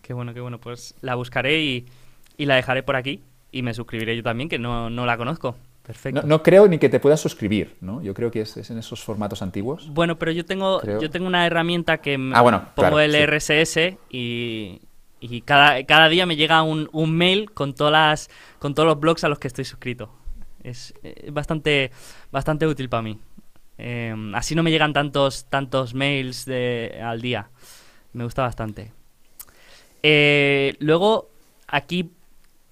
Qué 0.00 0.14
bueno, 0.14 0.32
qué 0.32 0.40
bueno. 0.40 0.60
Pues 0.60 0.94
la 1.02 1.16
buscaré 1.16 1.60
y, 1.60 1.86
y 2.38 2.46
la 2.46 2.54
dejaré 2.54 2.84
por 2.84 2.96
aquí 2.96 3.20
y 3.56 3.62
me 3.62 3.72
suscribiré 3.72 4.14
yo 4.16 4.22
también, 4.22 4.48
que 4.48 4.58
no, 4.58 4.90
no 4.90 5.06
la 5.06 5.16
conozco. 5.16 5.56
Perfecto. 5.82 6.22
No, 6.24 6.42
creo 6.42 6.66
ni 6.66 6.78
que 6.78 6.88
te 6.88 6.98
puedas 6.98 7.20
suscribir, 7.20 7.76
¿no? 7.80 8.02
Yo 8.02 8.12
creo 8.12 8.30
que 8.30 8.40
es, 8.40 8.56
es 8.56 8.70
en 8.70 8.78
esos 8.78 9.02
formatos 9.02 9.40
antiguos. 9.40 9.88
Bueno, 9.88 10.18
pero 10.18 10.32
yo 10.32 10.44
tengo, 10.44 10.82
yo 10.82 11.08
tengo 11.10 11.26
una 11.28 11.46
herramienta 11.46 11.98
que 11.98 12.18
ah, 12.34 12.42
bueno, 12.42 12.70
pongo 12.74 12.98
el 12.98 13.14
RSS 13.14 13.96
y, 14.10 14.80
y 15.20 15.40
cada, 15.42 15.84
cada, 15.84 16.08
día 16.08 16.26
me 16.26 16.34
llega 16.34 16.62
un, 16.62 16.88
un, 16.92 17.16
mail 17.16 17.52
con, 17.52 17.72
todas 17.72 17.92
las, 17.92 18.30
con 18.58 18.74
todos 18.74 18.88
los 18.88 18.98
blogs 18.98 19.22
a 19.22 19.28
los 19.28 19.38
que 19.38 19.46
estoy 19.46 19.64
suscrito. 19.64 20.10
Es, 20.64 20.92
bastante, 21.30 21.92
bastante 22.32 22.66
útil 22.66 22.88
para 22.88 23.02
mí. 23.02 23.20
Em, 23.78 24.34
así 24.34 24.56
no 24.56 24.64
me 24.64 24.72
llegan 24.72 24.92
tantos, 24.92 25.46
tantos 25.48 25.94
mails 25.94 26.44
de, 26.46 27.00
al 27.00 27.22
día. 27.22 27.48
Me 28.12 28.24
gusta 28.24 28.42
bastante. 28.42 28.92
Eh, 30.02 30.74
luego, 30.80 31.30
aquí 31.68 32.10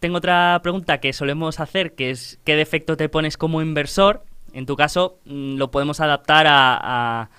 tengo 0.05 0.19
otra 0.19 0.61
pregunta 0.63 1.01
que 1.01 1.15
solemos 1.15 1.61
hacer, 1.61 1.95
que 1.95 2.11
es 2.11 2.39
¿qué 2.45 2.57
defecto 2.57 2.95
te 2.95 3.09
pones 3.09 3.39
como 3.39 3.63
inversor? 3.63 4.23
En 4.53 4.67
tu 4.67 4.77
caso, 4.77 5.19
mm, 5.25 5.57
lo 5.57 5.71
podemos 5.71 5.99
adaptar 5.99 6.45
a, 6.47 7.31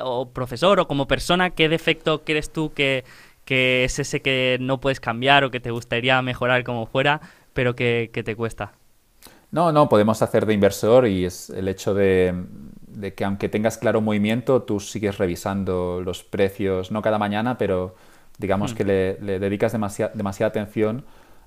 o 0.00 0.30
profesor 0.30 0.78
o 0.78 0.86
como 0.86 1.08
persona. 1.08 1.50
¿Qué 1.50 1.68
defecto 1.68 2.22
crees 2.22 2.52
tú 2.52 2.72
que, 2.72 3.04
es 3.48 3.98
ese 3.98 4.22
que 4.22 4.58
no 4.60 4.78
puedes 4.78 5.00
cambiar 5.00 5.42
o 5.42 5.50
que 5.50 5.58
te 5.58 5.72
gustaría 5.72 6.22
mejorar 6.22 6.62
como 6.62 6.86
fuera, 6.86 7.20
pero 7.52 7.74
que, 7.74 8.08
te 8.12 8.36
cuesta? 8.36 8.74
No, 9.50 9.72
no, 9.72 9.88
podemos 9.88 10.22
hacer 10.22 10.46
de 10.46 10.54
inversor 10.54 11.08
y 11.08 11.24
es 11.24 11.50
el 11.50 11.66
hecho 11.66 11.94
de, 11.94 12.32
que 13.16 13.24
aunque 13.24 13.48
tengas 13.48 13.76
claro 13.76 14.00
movimiento, 14.00 14.62
tú 14.62 14.78
sigues 14.78 15.18
revisando 15.18 16.00
los 16.00 16.22
precios, 16.22 16.92
no 16.92 17.02
cada 17.02 17.18
mañana, 17.18 17.58
pero 17.58 17.96
Digamos 18.38 18.72
mm. 18.72 18.76
que 18.76 18.84
le, 18.84 19.38
dedicas 19.38 19.72
demasiada 19.72 20.48
atención 20.48 21.04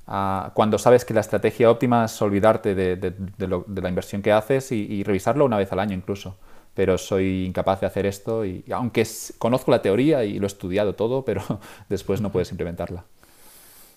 a 0.07 0.51
cuando 0.53 0.77
sabes 0.77 1.05
que 1.05 1.13
la 1.13 1.21
estrategia 1.21 1.69
óptima 1.69 2.05
es 2.05 2.21
olvidarte 2.21 2.75
de, 2.75 3.13
la 3.37 3.89
inversión 3.89 4.21
que 4.21 4.31
haces 4.31 4.71
y, 4.71 5.03
revisarlo 5.03 5.45
una 5.45 5.57
vez 5.57 5.71
al 5.71 5.79
año 5.79 5.95
incluso. 5.95 6.37
Pero 6.73 6.97
soy 6.97 7.45
incapaz 7.45 7.81
de 7.81 7.87
hacer 7.87 8.05
esto 8.05 8.45
y, 8.45 8.63
aunque 8.71 9.05
conozco 9.37 9.71
la 9.71 9.81
teoría 9.81 10.23
y 10.23 10.39
lo 10.39 10.45
he 10.45 10.47
estudiado 10.47 10.95
todo, 10.95 11.25
pero 11.25 11.41
después 11.89 12.21
no 12.21 12.31
puedes 12.31 12.51
implementarla. 12.51 13.03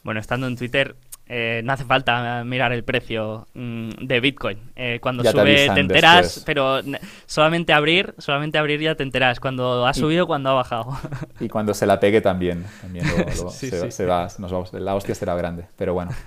Bueno, 0.02 0.20
estando 0.20 0.46
en 0.46 0.56
Twitter, 0.56 0.96
eh, 1.26 1.62
no 1.64 1.72
hace 1.72 1.84
falta 1.84 2.44
mirar 2.44 2.72
el 2.72 2.84
precio 2.84 3.46
mm, 3.55 3.88
de 4.02 4.20
Bitcoin. 4.20 4.59
Eh, 4.76 4.98
cuando 5.01 5.24
sube 5.24 5.68
te, 5.72 5.80
enteras, 5.80 6.42
pero 6.44 6.80
solamente 7.24 7.72
abrir, 7.72 8.14
solamente 8.18 8.59
abrir 8.59 8.80
ya 8.80 8.94
te 8.94 9.05
enteras 9.05 9.40
cuando 9.40 9.86
ha 9.86 9.94
subido, 9.94 10.26
cuando 10.26 10.51
ha 10.51 10.55
bajado. 10.55 10.98
Y 11.40 11.48
cuando 11.48 11.74
se 11.74 11.86
la 11.86 11.98
pegue 11.98 12.20
también, 12.20 12.64
también 12.80 13.06
se, 13.51 14.06
va, 14.06 14.28
nos 14.38 14.52
vamos, 14.52 14.72
la 14.72 14.94
hostia 14.94 15.14
será 15.14 15.34
grande, 15.34 15.66
pero 15.76 15.94
bueno. 15.94 16.12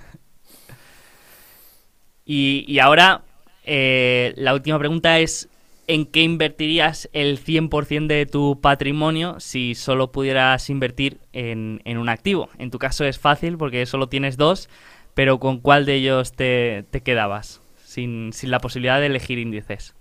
Y, 2.30 2.78
ahora 2.78 3.22
eh, 3.64 4.34
la 4.36 4.52
última 4.52 4.78
pregunta 4.78 5.18
es 5.18 5.48
¿en 5.88 6.06
qué 6.06 6.20
invertirías 6.20 7.08
el 7.12 7.42
100% 7.42 8.06
de 8.06 8.26
tu 8.26 8.60
patrimonio 8.60 9.40
si 9.40 9.74
solo 9.74 10.12
pudieras 10.12 10.70
invertir 10.70 11.18
en, 11.32 11.80
un 11.86 12.08
activo? 12.08 12.50
En 12.58 12.70
tu 12.70 12.78
caso 12.78 13.04
es 13.04 13.18
fácil 13.18 13.58
porque 13.58 13.84
solo 13.86 14.08
tienes 14.08 14.36
dos, 14.36 14.68
pero 15.14 15.40
¿con 15.40 15.58
cuál 15.58 15.86
de 15.86 15.94
ellos 15.94 16.32
te, 16.32 16.86
quedabas 17.02 17.62
sin, 17.84 18.30
la 18.42 18.60
posibilidad 18.60 19.00
de 19.00 19.06
elegir 19.06 19.38
índices? 19.38 19.94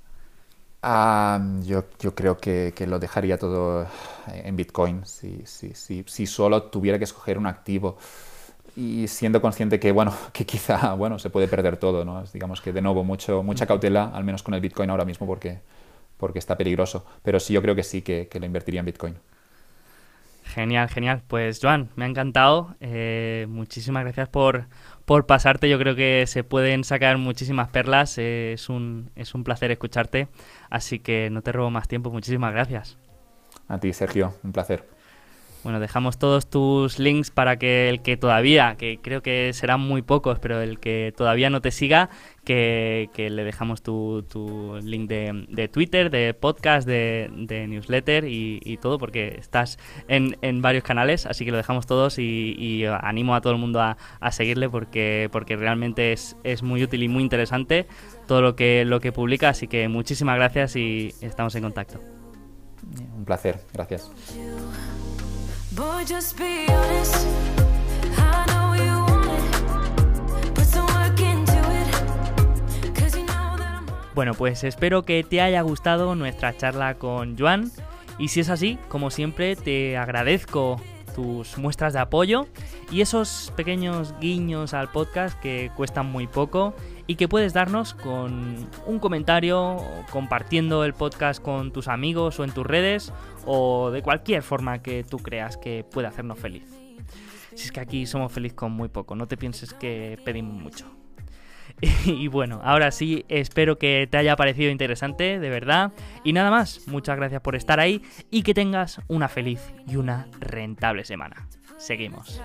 Ah, 0.83 1.41
yo, 1.63 1.85
creo 2.13 2.37
que, 2.37 2.73
lo 2.85 2.99
dejaría 2.99 3.37
todo 3.37 3.87
en 4.31 4.55
Bitcoin 4.55 5.05
si, 5.05 5.41
si 5.45 6.27
solo 6.27 6.63
tuviera 6.63 6.97
que 6.97 7.05
escoger 7.05 7.37
un 7.37 7.47
activo 7.47 7.97
y 8.77 9.07
siendo 9.07 9.41
consciente 9.41 9.79
que, 9.79 9.91
bueno, 9.91 10.13
que 10.33 10.45
quizá, 10.45 10.93
bueno, 10.93 11.17
se 11.17 11.31
puede 11.31 11.47
perder 11.47 11.77
todo, 11.77 12.05
¿no? 12.05 12.23
Digamos 12.31 12.61
que, 12.61 12.71
de 12.71 12.81
nuevo, 12.81 13.03
mucho, 13.03 13.41
mucha 13.41 13.65
cautela, 13.65 14.11
al 14.13 14.23
menos 14.23 14.43
con 14.43 14.53
el 14.53 14.61
Bitcoin 14.61 14.89
ahora 14.91 15.03
mismo, 15.03 15.25
porque, 15.25 15.61
porque 16.17 16.37
está 16.37 16.55
peligroso. 16.55 17.03
Pero 17.23 17.39
sí, 17.39 17.53
yo 17.53 17.61
creo 17.63 17.73
que 17.75 17.83
sí, 17.83 18.03
que, 18.03 18.27
que 18.29 18.39
lo 18.39 18.45
invertiría 18.45 18.79
en 18.79 18.85
Bitcoin. 18.85 19.15
Genial, 20.43 20.89
genial. 20.89 21.23
Pues, 21.27 21.59
Joan, 21.61 21.89
me 21.95 22.05
ha 22.05 22.07
encantado. 22.07 22.75
Eh, 22.79 23.47
muchísimas 23.49 24.03
gracias 24.03 24.29
por, 24.29 24.67
por 25.05 25.25
pasarte. 25.25 25.69
Yo 25.69 25.79
creo 25.79 25.95
que 25.95 26.25
se 26.27 26.43
pueden 26.43 26.83
sacar 26.83 27.17
muchísimas 27.17 27.69
perlas. 27.69 28.17
Eh, 28.19 28.53
es, 28.53 28.69
un, 28.69 29.09
es 29.15 29.33
un 29.33 29.43
placer 29.43 29.71
escucharte. 29.71 30.27
Así 30.69 30.99
que 30.99 31.29
no 31.31 31.41
te 31.41 31.51
robo 31.51 31.71
más 31.71 31.87
tiempo. 31.87 32.11
Muchísimas 32.11 32.53
gracias. 32.53 32.97
A 33.67 33.79
ti, 33.79 33.91
Sergio. 33.91 34.35
Un 34.43 34.53
placer. 34.53 34.96
Bueno, 35.67 35.81
dejamos 35.81 36.17
todos 36.17 36.49
tus 36.49 36.97
links 36.97 37.29
para 37.29 37.59
que 37.59 37.89
el 37.89 38.01
que 38.01 38.15
todavía, 38.15 38.77
que 38.77 38.99
creo 39.01 39.21
que 39.21 39.51
serán 39.51 39.81
muy 39.81 40.01
pocos, 40.01 40.39
pero 40.39 40.61
el 40.61 40.79
que 40.79 41.13
todavía 41.13 41.49
no 41.49 41.59
te 41.59 41.71
siga, 41.71 42.09
que, 42.45 43.09
le 43.17 43.43
dejamos 43.43 43.81
tu, 43.81 44.79
link 44.81 45.09
de, 45.09 45.67
Twitter, 45.67 46.09
de 46.09 46.33
podcast, 46.33 46.87
de, 46.87 47.65
newsletter 47.67 48.23
y, 48.29 48.77
todo, 48.81 48.97
porque 48.97 49.35
estás 49.37 49.77
en, 50.07 50.37
en, 50.41 50.61
varios 50.61 50.85
canales, 50.85 51.25
así 51.25 51.43
que 51.43 51.51
lo 51.51 51.57
dejamos 51.57 51.85
todos 51.85 52.17
y, 52.17 52.85
animo 53.01 53.35
a 53.35 53.41
todo 53.41 53.51
el 53.51 53.59
mundo 53.59 53.81
a, 53.81 53.97
seguirle 54.31 54.69
porque, 54.69 55.27
porque 55.33 55.57
realmente 55.57 56.13
es, 56.13 56.37
es 56.45 56.63
muy 56.63 56.81
útil 56.81 57.03
y 57.03 57.09
muy 57.09 57.23
interesante 57.23 57.87
todo 58.25 58.41
lo 58.41 58.55
que, 58.55 58.85
lo 58.85 59.01
que 59.01 59.11
publica, 59.11 59.49
así 59.49 59.67
que 59.67 59.89
muchísimas 59.89 60.37
gracias 60.37 60.77
y 60.77 61.13
estamos 61.19 61.53
en 61.55 61.63
contacto. 61.63 61.99
Un 63.17 63.25
placer, 63.25 63.59
gracias. 63.73 64.09
Bueno, 74.15 74.33
pues 74.33 74.63
espero 74.63 75.03
que 75.03 75.23
te 75.23 75.39
haya 75.39 75.61
gustado 75.61 76.15
nuestra 76.15 76.57
charla 76.57 76.95
con 76.95 77.37
Joan. 77.37 77.71
Y 78.17 78.29
si 78.29 78.39
es 78.39 78.49
así, 78.49 78.79
como 78.87 79.11
siempre, 79.11 79.55
te 79.55 79.97
agradezco 79.97 80.81
tus 81.13 81.59
muestras 81.59 81.93
de 81.93 81.99
apoyo 81.99 82.47
y 82.89 83.01
esos 83.01 83.53
pequeños 83.55 84.15
guiños 84.19 84.73
al 84.73 84.91
podcast 84.91 85.39
que 85.39 85.69
cuestan 85.75 86.07
muy 86.07 86.25
poco 86.25 86.73
y 87.07 87.15
que 87.15 87.27
puedes 87.27 87.53
darnos 87.53 87.93
con 87.93 88.69
un 88.85 88.99
comentario, 88.99 89.77
compartiendo 90.11 90.83
el 90.83 90.93
podcast 90.93 91.41
con 91.41 91.71
tus 91.71 91.87
amigos 91.87 92.39
o 92.39 92.43
en 92.43 92.51
tus 92.51 92.65
redes 92.65 93.13
o 93.45 93.91
de 93.91 94.01
cualquier 94.01 94.43
forma 94.43 94.81
que 94.81 95.03
tú 95.03 95.17
creas 95.17 95.57
que 95.57 95.85
pueda 95.89 96.09
hacernos 96.09 96.37
feliz. 96.37 96.63
Si 97.55 97.65
es 97.65 97.71
que 97.71 97.79
aquí 97.79 98.05
somos 98.05 98.31
felices 98.31 98.55
con 98.55 98.71
muy 98.71 98.89
poco, 98.89 99.15
no 99.15 99.27
te 99.27 99.37
pienses 99.37 99.73
que 99.73 100.19
pedimos 100.23 100.53
mucho. 100.53 100.85
y 102.05 102.27
bueno, 102.27 102.59
ahora 102.63 102.91
sí, 102.91 103.25
espero 103.29 103.77
que 103.77 104.07
te 104.09 104.17
haya 104.17 104.35
parecido 104.35 104.71
interesante, 104.71 105.39
de 105.39 105.49
verdad. 105.49 105.93
Y 106.23 106.33
nada 106.33 106.51
más, 106.51 106.87
muchas 106.87 107.17
gracias 107.17 107.41
por 107.41 107.55
estar 107.55 107.79
ahí 107.79 108.01
y 108.29 108.43
que 108.43 108.53
tengas 108.53 109.01
una 109.07 109.27
feliz 109.27 109.61
y 109.87 109.95
una 109.95 110.27
rentable 110.39 111.05
semana. 111.05 111.47
Seguimos. 111.77 112.41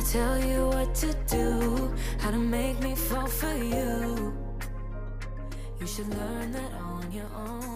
To 0.00 0.12
tell 0.12 0.38
you 0.38 0.66
what 0.68 0.94
to 0.94 1.12
do, 1.26 1.92
how 2.18 2.30
to 2.30 2.38
make 2.38 2.80
me 2.80 2.94
fall 2.94 3.26
for 3.26 3.54
you. 3.54 4.32
You 5.78 5.86
should 5.86 6.08
learn 6.08 6.52
that 6.52 6.72
on 6.74 7.12
your 7.12 7.28
own. 7.34 7.70